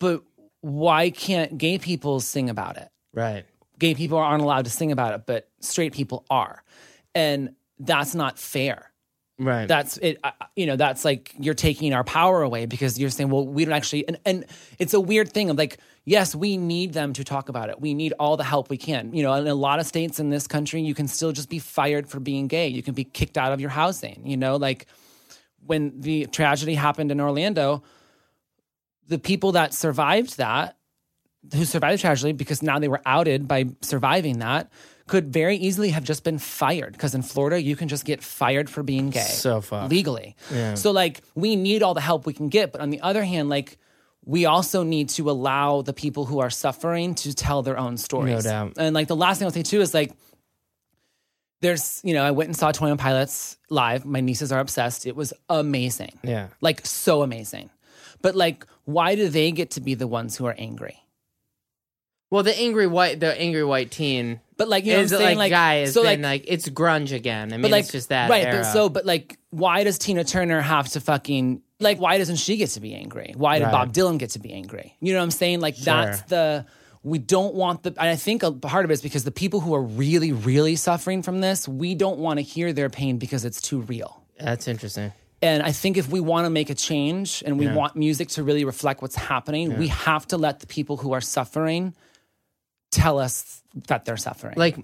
but 0.00 0.22
why 0.60 1.10
can't 1.10 1.58
gay 1.58 1.78
people 1.78 2.20
sing 2.20 2.50
about 2.50 2.76
it? 2.76 2.88
right 3.12 3.44
Gay 3.76 3.94
people 3.94 4.18
aren't 4.18 4.42
allowed 4.42 4.66
to 4.66 4.70
sing 4.70 4.92
about 4.92 5.14
it, 5.14 5.22
but 5.26 5.48
straight 5.60 5.92
people 5.92 6.24
are, 6.30 6.62
and 7.12 7.54
that's 7.80 8.14
not 8.14 8.38
fair 8.38 8.92
right. 9.38 9.66
That's 9.66 9.96
it 9.98 10.18
you 10.56 10.66
know 10.66 10.76
that's 10.76 11.04
like 11.04 11.34
you're 11.38 11.54
taking 11.54 11.92
our 11.92 12.04
power 12.04 12.42
away 12.42 12.66
because 12.66 12.98
you're 12.98 13.10
saying 13.10 13.30
well 13.30 13.46
we 13.46 13.64
don't 13.64 13.74
actually 13.74 14.06
and, 14.06 14.18
and 14.24 14.44
it's 14.78 14.94
a 14.94 15.00
weird 15.00 15.32
thing 15.32 15.50
of 15.50 15.58
like 15.58 15.78
yes 16.04 16.34
we 16.34 16.56
need 16.56 16.92
them 16.92 17.12
to 17.14 17.24
talk 17.24 17.48
about 17.48 17.70
it. 17.70 17.80
We 17.80 17.94
need 17.94 18.12
all 18.18 18.36
the 18.36 18.44
help 18.44 18.70
we 18.70 18.76
can. 18.76 19.12
You 19.14 19.22
know 19.22 19.34
in 19.34 19.46
a 19.46 19.54
lot 19.54 19.80
of 19.80 19.86
states 19.86 20.20
in 20.20 20.30
this 20.30 20.46
country 20.46 20.82
you 20.82 20.94
can 20.94 21.08
still 21.08 21.32
just 21.32 21.48
be 21.48 21.58
fired 21.58 22.08
for 22.08 22.20
being 22.20 22.46
gay. 22.46 22.68
You 22.68 22.82
can 22.82 22.94
be 22.94 23.04
kicked 23.04 23.38
out 23.38 23.52
of 23.52 23.60
your 23.60 23.70
housing 23.70 24.22
you 24.24 24.36
know 24.36 24.56
like 24.56 24.86
when 25.66 26.00
the 26.00 26.26
tragedy 26.26 26.74
happened 26.74 27.10
in 27.10 27.20
orlando 27.20 27.82
the 29.08 29.18
people 29.18 29.52
that 29.52 29.74
survived 29.74 30.36
that 30.38 30.76
who 31.52 31.64
survived 31.64 31.98
the 31.98 32.00
tragedy 32.00 32.32
because 32.32 32.62
now 32.62 32.78
they 32.78 32.88
were 32.88 33.02
outed 33.04 33.46
by 33.46 33.66
surviving 33.82 34.38
that 34.38 34.70
could 35.06 35.32
very 35.32 35.56
easily 35.56 35.90
have 35.90 36.02
just 36.04 36.24
been 36.24 36.38
fired 36.38 36.92
because 36.92 37.14
in 37.14 37.22
Florida 37.22 37.60
you 37.60 37.76
can 37.76 37.88
just 37.88 38.04
get 38.06 38.22
fired 38.22 38.70
for 38.70 38.82
being 38.82 39.10
gay 39.10 39.20
So 39.20 39.60
fucked. 39.60 39.90
legally. 39.90 40.34
Yeah. 40.52 40.74
So 40.74 40.90
like 40.92 41.20
we 41.34 41.56
need 41.56 41.82
all 41.82 41.94
the 41.94 42.00
help 42.00 42.24
we 42.26 42.32
can 42.32 42.48
get, 42.48 42.72
but 42.72 42.80
on 42.80 42.90
the 42.90 43.00
other 43.02 43.22
hand, 43.24 43.48
like 43.50 43.76
we 44.24 44.46
also 44.46 44.82
need 44.82 45.10
to 45.10 45.30
allow 45.30 45.82
the 45.82 45.92
people 45.92 46.24
who 46.24 46.38
are 46.40 46.48
suffering 46.48 47.14
to 47.16 47.34
tell 47.34 47.62
their 47.62 47.76
own 47.78 47.98
stories. 47.98 48.44
No 48.46 48.50
doubt. 48.50 48.72
And 48.78 48.94
like 48.94 49.08
the 49.08 49.16
last 49.16 49.38
thing 49.38 49.44
I'll 49.46 49.52
say 49.52 49.62
too 49.62 49.82
is 49.82 49.92
like 49.92 50.12
there's 51.60 52.00
you 52.04 52.14
know 52.14 52.22
I 52.24 52.30
went 52.30 52.48
and 52.48 52.56
saw 52.56 52.72
Twenty 52.72 52.92
One 52.92 52.98
Pilots 52.98 53.56
live. 53.70 54.04
My 54.04 54.20
nieces 54.20 54.52
are 54.52 54.60
obsessed. 54.60 55.06
It 55.06 55.16
was 55.16 55.32
amazing. 55.48 56.18
Yeah. 56.22 56.48
like 56.60 56.84
so 56.86 57.22
amazing. 57.22 57.70
But 58.22 58.34
like, 58.34 58.66
why 58.84 59.14
do 59.16 59.28
they 59.28 59.52
get 59.52 59.72
to 59.72 59.80
be 59.82 59.94
the 59.94 60.06
ones 60.06 60.36
who 60.36 60.46
are 60.46 60.54
angry? 60.56 60.96
Well 62.30 62.42
the 62.42 62.56
angry 62.58 62.86
white 62.86 63.20
the 63.20 63.38
angry 63.40 63.64
white 63.64 63.90
teen 63.90 64.40
But 64.56 64.68
like, 64.68 64.84
you 64.84 64.92
know, 64.92 64.98
what 64.98 65.04
is 65.04 65.12
I'm 65.12 65.18
saying? 65.20 65.38
like, 65.38 65.50
guy 65.50 65.84
so 65.86 66.02
like, 66.02 66.20
like, 66.20 66.44
it's 66.46 66.68
grunge 66.68 67.12
again. 67.12 67.52
I 67.52 67.56
mean 67.56 67.62
but 67.62 67.70
like 67.70 67.84
it's 67.84 67.92
just 67.92 68.08
that 68.08 68.30
right 68.30 68.44
era. 68.44 68.58
but 68.62 68.72
so 68.72 68.88
but 68.88 69.04
like 69.06 69.38
why 69.50 69.84
does 69.84 69.98
tina 69.98 70.24
turner 70.24 70.60
have 70.60 70.88
to 70.90 71.00
fucking 71.00 71.62
like 71.80 71.98
why 72.00 72.18
doesn't 72.18 72.36
she 72.36 72.56
get 72.56 72.70
to 72.70 72.80
be 72.80 72.94
angry? 72.94 73.34
Why 73.36 73.58
did 73.58 73.66
Right. 73.66 73.72
bob 73.72 73.92
dylan 73.92 74.18
get 74.18 74.30
to 74.30 74.38
be 74.38 74.52
angry? 74.52 74.96
You 75.00 75.12
know 75.12 75.18
what 75.20 75.24
i'm 75.24 75.30
saying? 75.30 75.60
Like 75.60 75.76
that's 75.76 76.22
the 76.22 76.66
we 77.02 77.18
don't 77.18 77.54
want 77.54 77.82
the 77.82 77.90
and 77.90 78.08
i 78.08 78.16
think 78.16 78.42
a 78.42 78.50
part 78.50 78.84
of 78.86 78.90
it 78.90 78.94
is 78.94 79.02
because 79.02 79.24
the 79.24 79.30
people 79.30 79.60
who 79.60 79.74
are 79.74 79.82
really 79.82 80.32
really 80.32 80.74
suffering 80.76 81.22
from 81.22 81.40
this 81.42 81.68
we 81.68 81.94
don't 81.94 82.18
want 82.18 82.38
to 82.38 82.42
hear 82.42 82.72
their 82.72 82.88
pain 82.88 83.18
because 83.18 83.44
it's 83.44 83.60
too 83.60 83.80
real. 83.82 84.22
That's 84.40 84.66
interesting. 84.68 85.12
And 85.42 85.62
I 85.62 85.72
think 85.72 85.98
if 85.98 86.08
we 86.08 86.20
want 86.20 86.46
to 86.46 86.50
make 86.50 86.70
a 86.70 86.74
change 86.74 87.42
and 87.44 87.58
we 87.58 87.66
want 87.68 87.94
music 87.96 88.28
to 88.30 88.42
really 88.42 88.64
reflect 88.64 89.02
what's 89.02 89.14
happening, 89.16 89.76
we 89.78 89.88
have 89.88 90.26
to 90.28 90.38
let 90.38 90.60
the 90.60 90.66
people 90.66 90.96
who 90.96 91.12
are 91.12 91.20
suffering 91.20 91.94
tell 92.94 93.18
us 93.18 93.62
that 93.88 94.04
they're 94.04 94.16
suffering. 94.16 94.54
like 94.56 94.76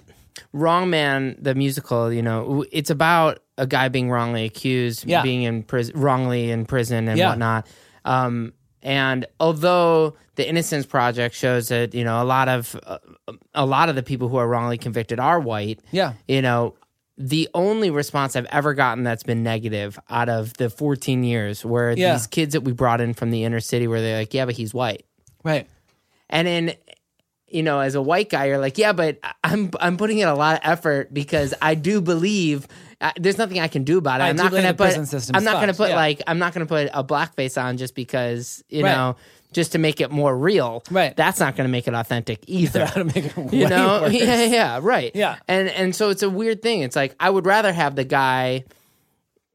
wrong 0.53 0.89
man 0.91 1.37
the 1.41 1.55
musical 1.55 2.12
you 2.12 2.23
know 2.23 2.65
it's 2.73 2.89
about 2.91 3.41
a 3.59 3.66
guy 3.66 3.89
being 3.89 4.11
wrongly 4.11 4.45
accused 4.45 5.05
Yeah. 5.07 5.23
being 5.23 5.43
in 5.43 5.62
prison 5.65 6.01
wrongly 6.01 6.51
in 6.51 6.65
prison 6.66 7.09
and 7.09 7.19
Yeah. 7.19 7.31
whatnot 7.31 7.66
um 8.05 8.53
and 8.82 9.27
although 9.39 10.16
the 10.37 10.49
innocence 10.49 10.87
project 10.87 11.35
shows 11.35 11.69
that 11.69 11.95
you 11.95 12.05
know 12.05 12.23
a 12.23 12.24
lot 12.24 12.49
of 12.49 12.74
uh, 12.87 12.99
a 13.55 13.66
lot 13.66 13.89
of 13.91 13.97
the 13.97 14.03
people 14.03 14.28
who 14.28 14.37
are 14.37 14.49
wrongly 14.49 14.78
convicted 14.78 15.19
are 15.20 15.39
white 15.41 15.81
Yeah. 15.91 16.15
you 16.27 16.41
know 16.43 16.74
the 17.19 17.49
only 17.53 17.91
response 17.91 18.35
I've 18.35 18.47
ever 18.47 18.73
gotten 18.73 19.05
that's 19.05 19.24
been 19.24 19.43
negative 19.43 19.99
out 20.09 20.31
of 20.31 20.55
the 20.55 20.70
14 20.70 21.23
years 21.23 21.65
where 21.66 21.91
Yeah. 21.93 22.15
these 22.15 22.27
kids 22.27 22.55
that 22.55 22.62
we 22.62 22.73
brought 22.73 23.03
in 23.03 23.12
from 23.15 23.31
the 23.31 23.45
inner 23.45 23.61
city 23.61 23.87
where 23.87 24.01
they're 24.01 24.20
like, 24.20 24.32
yeah, 24.32 24.47
but 24.47 24.55
he's 24.55 24.73
white. 24.73 25.05
right. 25.45 25.66
And 26.31 26.47
then, 26.49 26.73
you 27.51 27.63
know, 27.63 27.81
as 27.81 27.95
a 27.95 28.03
white 28.03 28.29
guy, 28.31 28.47
you're 28.47 28.59
like, 28.59 28.79
yeah, 28.79 28.93
but 28.93 29.19
I'm 29.45 29.71
I'm 29.81 29.97
putting 29.97 30.19
in 30.19 30.29
a 30.29 30.35
lot 30.35 30.57
of 30.57 30.61
effort 30.71 31.13
because 31.13 31.55
I 31.61 31.75
do 31.75 32.01
believe 32.01 32.67
uh, 33.01 33.13
there's 33.19 33.39
nothing 33.39 33.59
I 33.61 33.69
can 33.69 33.85
do 33.85 33.99
about 33.99 34.21
it. 34.21 34.25
I'm 34.25 34.37
not 34.37 34.51
going 34.51 34.63
to 34.65 34.75
put. 34.75 34.97
I'm 35.35 35.45
not 35.45 35.55
going 35.55 35.69
to 35.69 35.75
put 35.75 35.91
yeah. 35.91 35.97
like 35.97 36.23
I'm 36.27 36.39
not 36.39 36.53
going 36.55 36.67
to 36.67 36.69
put 36.69 36.91
a 36.93 37.03
blackface 37.05 37.61
on 37.63 37.77
just 37.77 37.95
because 37.95 38.63
you 38.69 38.85
Right. 38.85 38.93
know 38.93 39.17
just 39.53 39.73
to 39.73 39.79
make 39.79 40.01
it 40.01 40.13
more 40.13 40.37
real. 40.37 40.85
Right. 40.93 41.17
That's 41.17 41.41
not 41.41 41.57
going 41.57 41.67
to 41.67 41.73
make 41.73 41.89
it 41.89 41.95
authentic 41.95 42.45
either. 42.47 42.87
To 42.87 43.03
make 43.05 43.17
it 43.37 43.53
you 43.53 43.69
know 43.69 44.03
worse. 44.03 44.13
yeah 44.15 44.45
yeah 44.45 44.79
right 44.83 45.11
Yeah. 45.15 45.39
and 45.49 45.69
and 45.69 45.97
so 45.97 46.11
it's 46.11 46.23
a 46.23 46.31
weird 46.31 46.63
thing 46.63 46.83
it's 46.83 46.95
like 46.95 47.17
i 47.19 47.29
would 47.29 47.47
rather 47.47 47.73
have 47.73 47.97
the 47.97 48.05
guy 48.05 48.65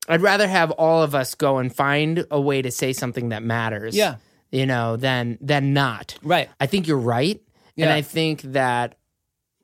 i'd 0.10 0.22
rather 0.22 0.48
have 0.48 0.72
all 0.72 1.02
of 1.04 1.16
us 1.16 1.36
go 1.36 1.60
and 1.60 1.74
find 1.74 2.26
a 2.30 2.40
way 2.42 2.62
to 2.62 2.72
say 2.72 2.92
something 2.94 3.30
that 3.30 3.42
matters 3.44 3.96
Yeah. 3.96 4.16
you 4.52 4.66
know 4.66 4.98
than 4.98 5.38
than 5.40 5.74
not 5.74 6.18
Right. 6.24 6.50
i 6.60 6.66
think 6.66 6.88
you're 6.88 6.98
right 6.98 7.42
and 7.77 7.89
i 7.91 8.02
think 8.02 8.41
that 8.41 8.95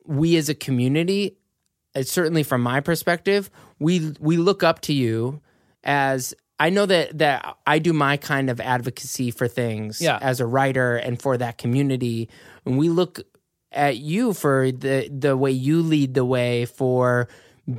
we 0.06 0.36
as 0.38 0.50
a 0.50 0.56
community 0.56 1.38
uh, 1.96 2.04
certainly 2.04 2.44
from 2.44 2.62
my 2.62 2.80
perspective 2.80 3.50
we 3.80 4.14
we 4.20 4.38
look 4.38 4.64
up 4.64 4.82
to 4.82 4.94
you 4.94 5.42
as 5.84 6.34
I 6.60 6.70
know 6.70 6.86
that 6.86 7.18
that 7.18 7.58
I 7.66 7.80
do 7.80 7.92
my 7.92 8.18
kind 8.18 8.48
of 8.52 8.60
advocacy 8.62 9.32
for 9.32 9.48
things 9.48 10.00
Yeah. 10.00 10.20
as 10.22 10.40
a 10.40 10.46
writer 10.46 10.96
and 10.96 11.20
for 11.20 11.36
that 11.38 11.58
community 11.58 12.30
and 12.68 12.78
we 12.78 12.88
look 12.88 13.20
at 13.72 13.98
you 13.98 14.34
for 14.34 14.72
the 14.72 15.10
the 15.10 15.36
way 15.36 15.50
you 15.50 15.82
lead 15.82 16.14
the 16.14 16.24
way 16.24 16.66
for 16.66 17.28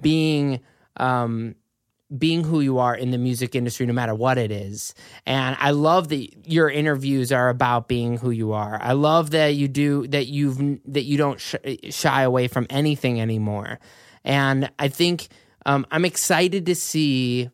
being 0.01 0.59
um 0.97 1.55
being 2.19 2.45
who 2.45 2.61
you 2.61 2.79
are 2.79 2.95
in 2.95 3.11
the 3.11 3.19
music 3.19 3.55
industry 3.55 3.87
no 3.87 3.93
matter 3.93 4.15
what 4.15 4.37
it 4.39 4.51
is. 4.51 4.95
And 5.27 5.57
i 5.61 5.71
love 5.71 6.09
that 6.09 6.49
your 6.49 6.69
interviews 6.71 7.33
are 7.33 7.49
about 7.49 7.89
being 7.89 8.19
who 8.19 8.31
you 8.31 8.53
are. 8.53 8.79
I 8.83 8.93
love 8.93 9.31
that 9.31 9.55
you 9.55 9.69
do 9.69 10.07
that 10.09 10.27
you've 10.27 10.59
that 10.93 11.05
you 11.05 11.17
don't 11.17 11.41
sh- 11.41 11.55
shy 11.91 12.23
away 12.23 12.49
from 12.49 12.67
anything 12.71 13.21
anymore. 13.21 13.79
And 14.25 14.71
i 14.79 14.89
think 14.89 15.29
um, 15.67 15.87
i'm 15.91 16.05
excited 16.05 16.67
to 16.67 16.75
see 16.75 17.51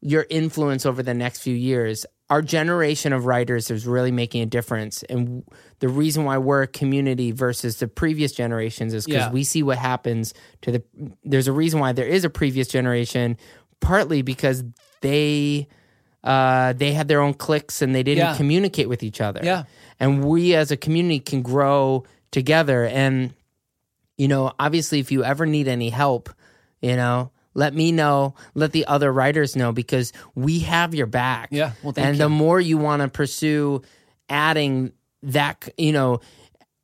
your 0.00 0.26
influence 0.30 0.84
over 0.84 1.02
the 1.02 1.14
next 1.14 1.40
few 1.42 1.54
years. 1.54 2.04
Our 2.28 2.42
generation 2.42 3.12
of 3.12 3.26
writers 3.26 3.70
is 3.70 3.86
really 3.86 4.10
making 4.10 4.42
a 4.42 4.46
difference. 4.46 5.02
And 5.04 5.44
the 5.80 5.88
reason 5.88 6.24
why 6.24 6.38
we're 6.38 6.62
a 6.62 6.66
community 6.66 7.30
versus 7.30 7.76
the 7.78 7.86
previous 7.86 8.32
generations 8.32 8.94
is 8.94 9.04
because 9.04 9.26
Yeah. 9.26 9.30
we 9.30 9.44
see 9.44 9.62
what 9.62 9.78
happens 9.78 10.32
to 10.62 10.72
the 10.72 10.82
there's 11.24 11.46
a 11.46 11.52
reason 11.52 11.78
why 11.78 11.92
there 11.92 12.06
is 12.06 12.24
a 12.24 12.30
previous 12.30 12.68
generation 12.68 13.36
partly 13.82 14.22
because 14.22 14.64
they 15.02 15.68
uh, 16.24 16.72
they 16.74 16.92
had 16.92 17.08
their 17.08 17.20
own 17.20 17.34
cliques 17.34 17.82
and 17.82 17.94
they 17.94 18.02
didn't 18.04 18.18
Yeah. 18.24 18.36
communicate 18.36 18.88
with 18.88 19.02
each 19.02 19.20
other 19.20 19.40
Yeah. 19.42 19.64
and 20.00 20.24
we 20.24 20.54
as 20.54 20.70
a 20.70 20.76
community 20.76 21.18
can 21.18 21.42
grow 21.42 22.04
together 22.30 22.86
and 22.86 23.34
you 24.16 24.28
know 24.28 24.52
obviously 24.58 25.00
if 25.00 25.10
you 25.12 25.24
ever 25.24 25.44
need 25.46 25.66
any 25.68 25.90
help 25.90 26.30
you 26.80 26.94
know 26.96 27.30
let 27.54 27.74
me 27.74 27.90
know 27.92 28.34
let 28.54 28.70
the 28.72 28.86
other 28.86 29.12
writers 29.12 29.56
know 29.56 29.72
because 29.72 30.12
we 30.36 30.60
have 30.60 30.94
your 30.94 31.06
back 31.08 31.48
Yeah. 31.50 31.72
Well, 31.82 31.92
and 31.96 32.16
you. 32.16 32.22
the 32.22 32.28
more 32.28 32.60
you 32.60 32.78
want 32.78 33.02
to 33.02 33.08
pursue 33.08 33.82
adding 34.28 34.92
that 35.24 35.68
you 35.76 35.92
know 35.92 36.20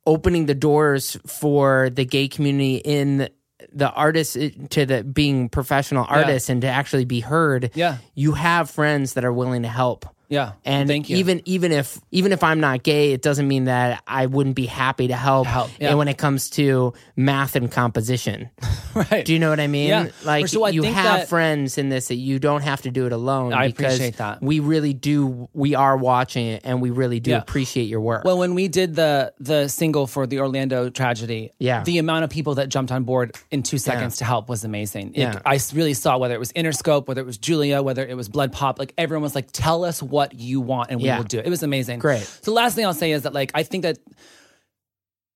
opening 0.05 0.47
the 0.47 0.55
doors 0.55 1.17
for 1.25 1.89
the 1.89 2.03
gay 2.05 2.27
community 2.27 2.75
in 2.75 3.29
the 3.73 3.89
artists 3.91 4.35
eh, 4.35 4.49
to 4.69 4.85
the 4.85 5.03
being 5.03 5.49
professional 5.49 6.05
artists 6.09 6.49
and 6.49 6.61
to 6.61 6.67
actually 6.67 7.05
be 7.05 7.19
heard 7.19 7.71
Yeah. 7.75 7.97
you 8.15 8.33
have 8.33 8.69
friends 8.69 9.13
that 9.13 9.23
are 9.25 9.33
willing 9.33 9.63
to 9.63 9.69
help 9.69 10.05
Yeah. 10.29 10.53
And 10.63 10.87
Thank 10.87 11.09
you. 11.09 11.17
even 11.17 11.41
even 11.45 11.71
if 11.71 11.99
even 12.11 12.31
if 12.31 12.43
I'm 12.43 12.59
not 12.59 12.83
gay, 12.83 13.11
it 13.13 13.21
doesn't 13.23 13.47
mean 13.47 13.65
that 13.65 14.03
I 14.07 14.27
wouldn't 14.27 14.55
be 14.55 14.67
happy 14.67 15.07
to 15.07 15.15
help. 15.15 15.47
Help, 15.47 15.71
yeah. 15.79 15.89
And 15.89 15.97
when 15.97 16.07
it 16.07 16.17
comes 16.19 16.51
to 16.51 16.93
math 17.15 17.55
and 17.55 17.71
composition, 17.71 18.49
right. 18.95 19.25
do 19.25 19.33
you 19.33 19.39
know 19.39 19.49
what 19.49 19.59
I 19.59 19.65
mean? 19.67 19.89
Yeah. 19.89 20.09
Like 20.23 20.47
So 20.47 20.63
I 20.63 20.69
you 20.69 20.83
have 20.83 21.27
friends 21.27 21.77
in 21.79 21.89
this 21.89 22.09
that 22.09 22.15
you 22.15 22.37
don't 22.37 22.61
have 22.61 22.83
to 22.83 22.91
do 22.91 23.07
it 23.07 23.11
alone. 23.11 23.53
I 23.53 23.67
because 23.67 23.95
appreciate 23.95 24.17
that. 24.17 24.41
We 24.41 24.59
really 24.59 24.93
do. 24.93 25.49
We 25.53 25.73
are 25.73 25.97
watching 25.97 26.45
it, 26.45 26.61
and 26.63 26.79
we 26.79 26.91
really 26.91 27.19
do 27.19 27.31
Yeah. 27.31 27.37
appreciate 27.39 27.85
your 27.85 28.01
work. 28.01 28.23
Well, 28.23 28.37
when 28.37 28.53
we 28.53 28.67
did 28.67 28.95
the 28.95 29.33
the 29.39 29.67
single 29.67 30.05
for 30.05 30.27
the 30.27 30.39
Orlando 30.41 30.89
tragedy, 30.91 31.53
Yeah. 31.57 31.83
the 31.83 31.97
amount 31.97 32.23
of 32.23 32.29
people 32.29 32.55
that 32.55 32.69
jumped 32.69 32.91
on 32.91 33.03
board 33.03 33.35
in 33.49 33.63
two 33.63 33.79
seconds 33.79 34.17
to 34.17 34.25
help 34.25 34.47
was 34.47 34.63
amazing. 34.63 35.13
It- 35.15 35.21
Yeah. 35.21 35.39
I 35.43 35.59
really 35.73 35.95
saw 35.95 36.17
whether 36.19 36.35
it 36.35 36.39
was 36.39 36.51
Interscope, 36.53 37.07
whether 37.07 37.21
it 37.21 37.25
was 37.25 37.39
Julia, 37.39 37.81
whether 37.81 38.05
it 38.05 38.15
was 38.15 38.29
BloodPop, 38.29 38.77
like 38.77 38.93
everyone 38.97 39.23
was 39.23 39.33
like, 39.33 39.47
"Tell 39.51 39.83
us 39.83 40.03
what 40.03 40.18
you 40.33 40.61
want, 40.61 40.91
and 40.91 40.99
we 41.01 41.07
Yeah. 41.07 41.17
will 41.17 41.23
do 41.25 41.39
it." 41.39 41.45
It 41.45 41.49
was 41.49 41.63
amazing. 41.63 41.99
Great. 41.99 42.23
So, 42.41 42.51
last 42.53 42.75
thing 42.75 42.85
I'll 42.85 42.93
say 42.93 43.11
is 43.11 43.23
that 43.23 43.33
like 43.33 43.51
I 43.55 43.63
think 43.63 43.83
that 43.83 43.97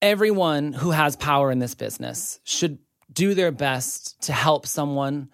everyone 0.01 0.73
who 0.73 0.91
has 0.91 1.15
power 1.15 1.51
in 1.51 1.59
this 1.59 1.75
business 1.75 2.39
should 2.43 2.77
do 3.11 3.33
their 3.33 3.51
best 3.51 4.19
to 4.23 4.33
help 4.33 4.65
someone 4.67 5.29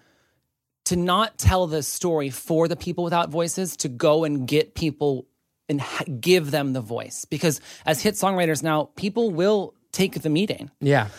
to 0.85 0.95
not 0.95 1.38
tell 1.38 1.67
the 1.67 1.84
story 1.84 2.30
for 2.30 2.67
the 2.67 2.76
people 2.76 3.03
without 3.03 3.30
voices, 3.30 3.77
to 3.77 3.88
go 3.89 4.23
and 4.23 4.47
get 4.47 4.73
people 4.76 5.27
and 5.67 5.80
ha- 5.81 6.03
give 6.19 6.49
them 6.51 6.73
the 6.73 6.81
voice. 6.81 7.26
Because 7.26 7.61
as 7.85 8.01
hit 8.01 8.15
songwriters 8.15 8.63
now, 8.63 8.89
people 8.95 9.30
will 9.30 9.76
take 9.91 10.21
the 10.21 10.30
meeting. 10.30 10.71
yeah, 10.81 11.09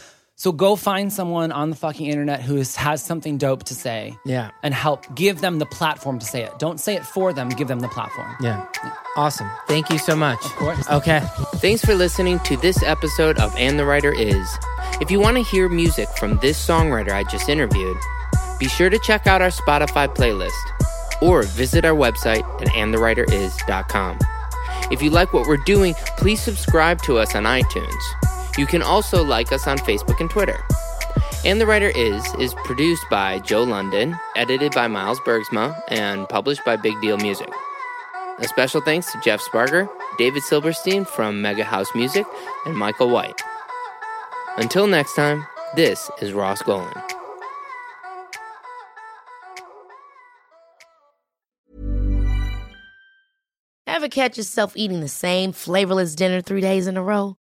So 0.40 0.52
go 0.52 0.74
find 0.74 1.12
someone 1.12 1.52
on 1.52 1.68
the 1.68 1.76
fucking 1.76 2.06
internet 2.06 2.40
who 2.40 2.56
is, 2.56 2.74
has 2.74 3.02
something 3.02 3.36
dope 3.36 3.64
to 3.64 3.74
say 3.74 4.16
yeah, 4.24 4.52
and 4.62 4.72
help 4.72 5.04
give 5.14 5.42
them 5.42 5.58
the 5.58 5.66
platform 5.66 6.18
to 6.18 6.24
say 6.24 6.42
it. 6.42 6.58
Don't 6.58 6.80
say 6.80 6.96
it 6.96 7.04
for 7.04 7.34
them, 7.34 7.50
give 7.50 7.68
them 7.68 7.80
the 7.80 7.88
platform. 7.88 8.34
yeah. 8.40 8.66
Awesome. 9.16 9.50
Thank 9.68 9.90
you 9.90 9.98
so 9.98 10.16
much. 10.16 10.42
Of 10.42 10.52
course. 10.52 10.88
Okay. 10.88 11.20
Thanks 11.56 11.84
for 11.84 11.94
listening 11.94 12.38
to 12.38 12.56
this 12.56 12.82
episode 12.82 13.38
of 13.38 13.54
And 13.58 13.78
the 13.78 13.84
Writer 13.84 14.14
Is. 14.14 14.48
If 15.02 15.10
you 15.10 15.20
want 15.20 15.36
to 15.36 15.42
hear 15.42 15.68
music 15.68 16.08
from 16.16 16.38
this 16.38 16.66
songwriter 16.66 17.12
I 17.12 17.24
just 17.24 17.50
interviewed, 17.50 17.98
be 18.58 18.66
sure 18.66 18.88
to 18.88 18.98
check 19.00 19.26
out 19.26 19.42
our 19.42 19.50
Spotify 19.50 20.08
playlist 20.08 21.20
or 21.20 21.42
visit 21.42 21.84
our 21.84 21.94
website 21.94 22.44
at 22.62 22.68
andthewriteris.com. 22.68 24.18
If 24.90 25.02
you 25.02 25.10
like 25.10 25.34
what 25.34 25.46
we're 25.46 25.58
doing, 25.58 25.92
please 26.16 26.40
subscribe 26.40 27.02
to 27.02 27.18
us 27.18 27.34
on 27.34 27.42
iTunes. 27.42 28.29
You 28.60 28.66
can 28.66 28.82
also 28.82 29.24
like 29.24 29.52
us 29.52 29.66
on 29.66 29.78
Facebook 29.78 30.20
and 30.20 30.28
Twitter. 30.28 30.62
And 31.46 31.58
the 31.58 31.66
Writer 31.66 31.90
Is 31.94 32.22
is 32.34 32.52
produced 32.66 33.06
by 33.08 33.38
Joe 33.38 33.62
London, 33.62 34.14
edited 34.36 34.72
by 34.72 34.86
Miles 34.86 35.18
Bergsma, 35.20 35.82
and 35.88 36.28
published 36.28 36.62
by 36.66 36.76
Big 36.76 37.00
Deal 37.00 37.16
Music. 37.16 37.48
A 38.38 38.46
special 38.46 38.82
thanks 38.82 39.10
to 39.12 39.20
Jeff 39.22 39.40
Sparger, 39.40 39.88
David 40.18 40.42
Silverstein 40.42 41.06
from 41.06 41.40
Mega 41.40 41.64
House 41.64 41.88
Music, 41.94 42.26
and 42.66 42.76
Michael 42.76 43.08
White. 43.08 43.40
Until 44.58 44.86
next 44.86 45.14
time, 45.14 45.46
this 45.74 46.10
is 46.20 46.34
Ross 46.34 46.60
Golan. 46.60 46.92
Ever 53.86 54.10
catch 54.10 54.36
yourself 54.36 54.74
eating 54.76 55.00
the 55.00 55.08
same 55.08 55.52
flavorless 55.52 56.14
dinner 56.14 56.42
three 56.42 56.60
days 56.60 56.86
in 56.86 56.98
a 56.98 57.02
row? 57.02 57.39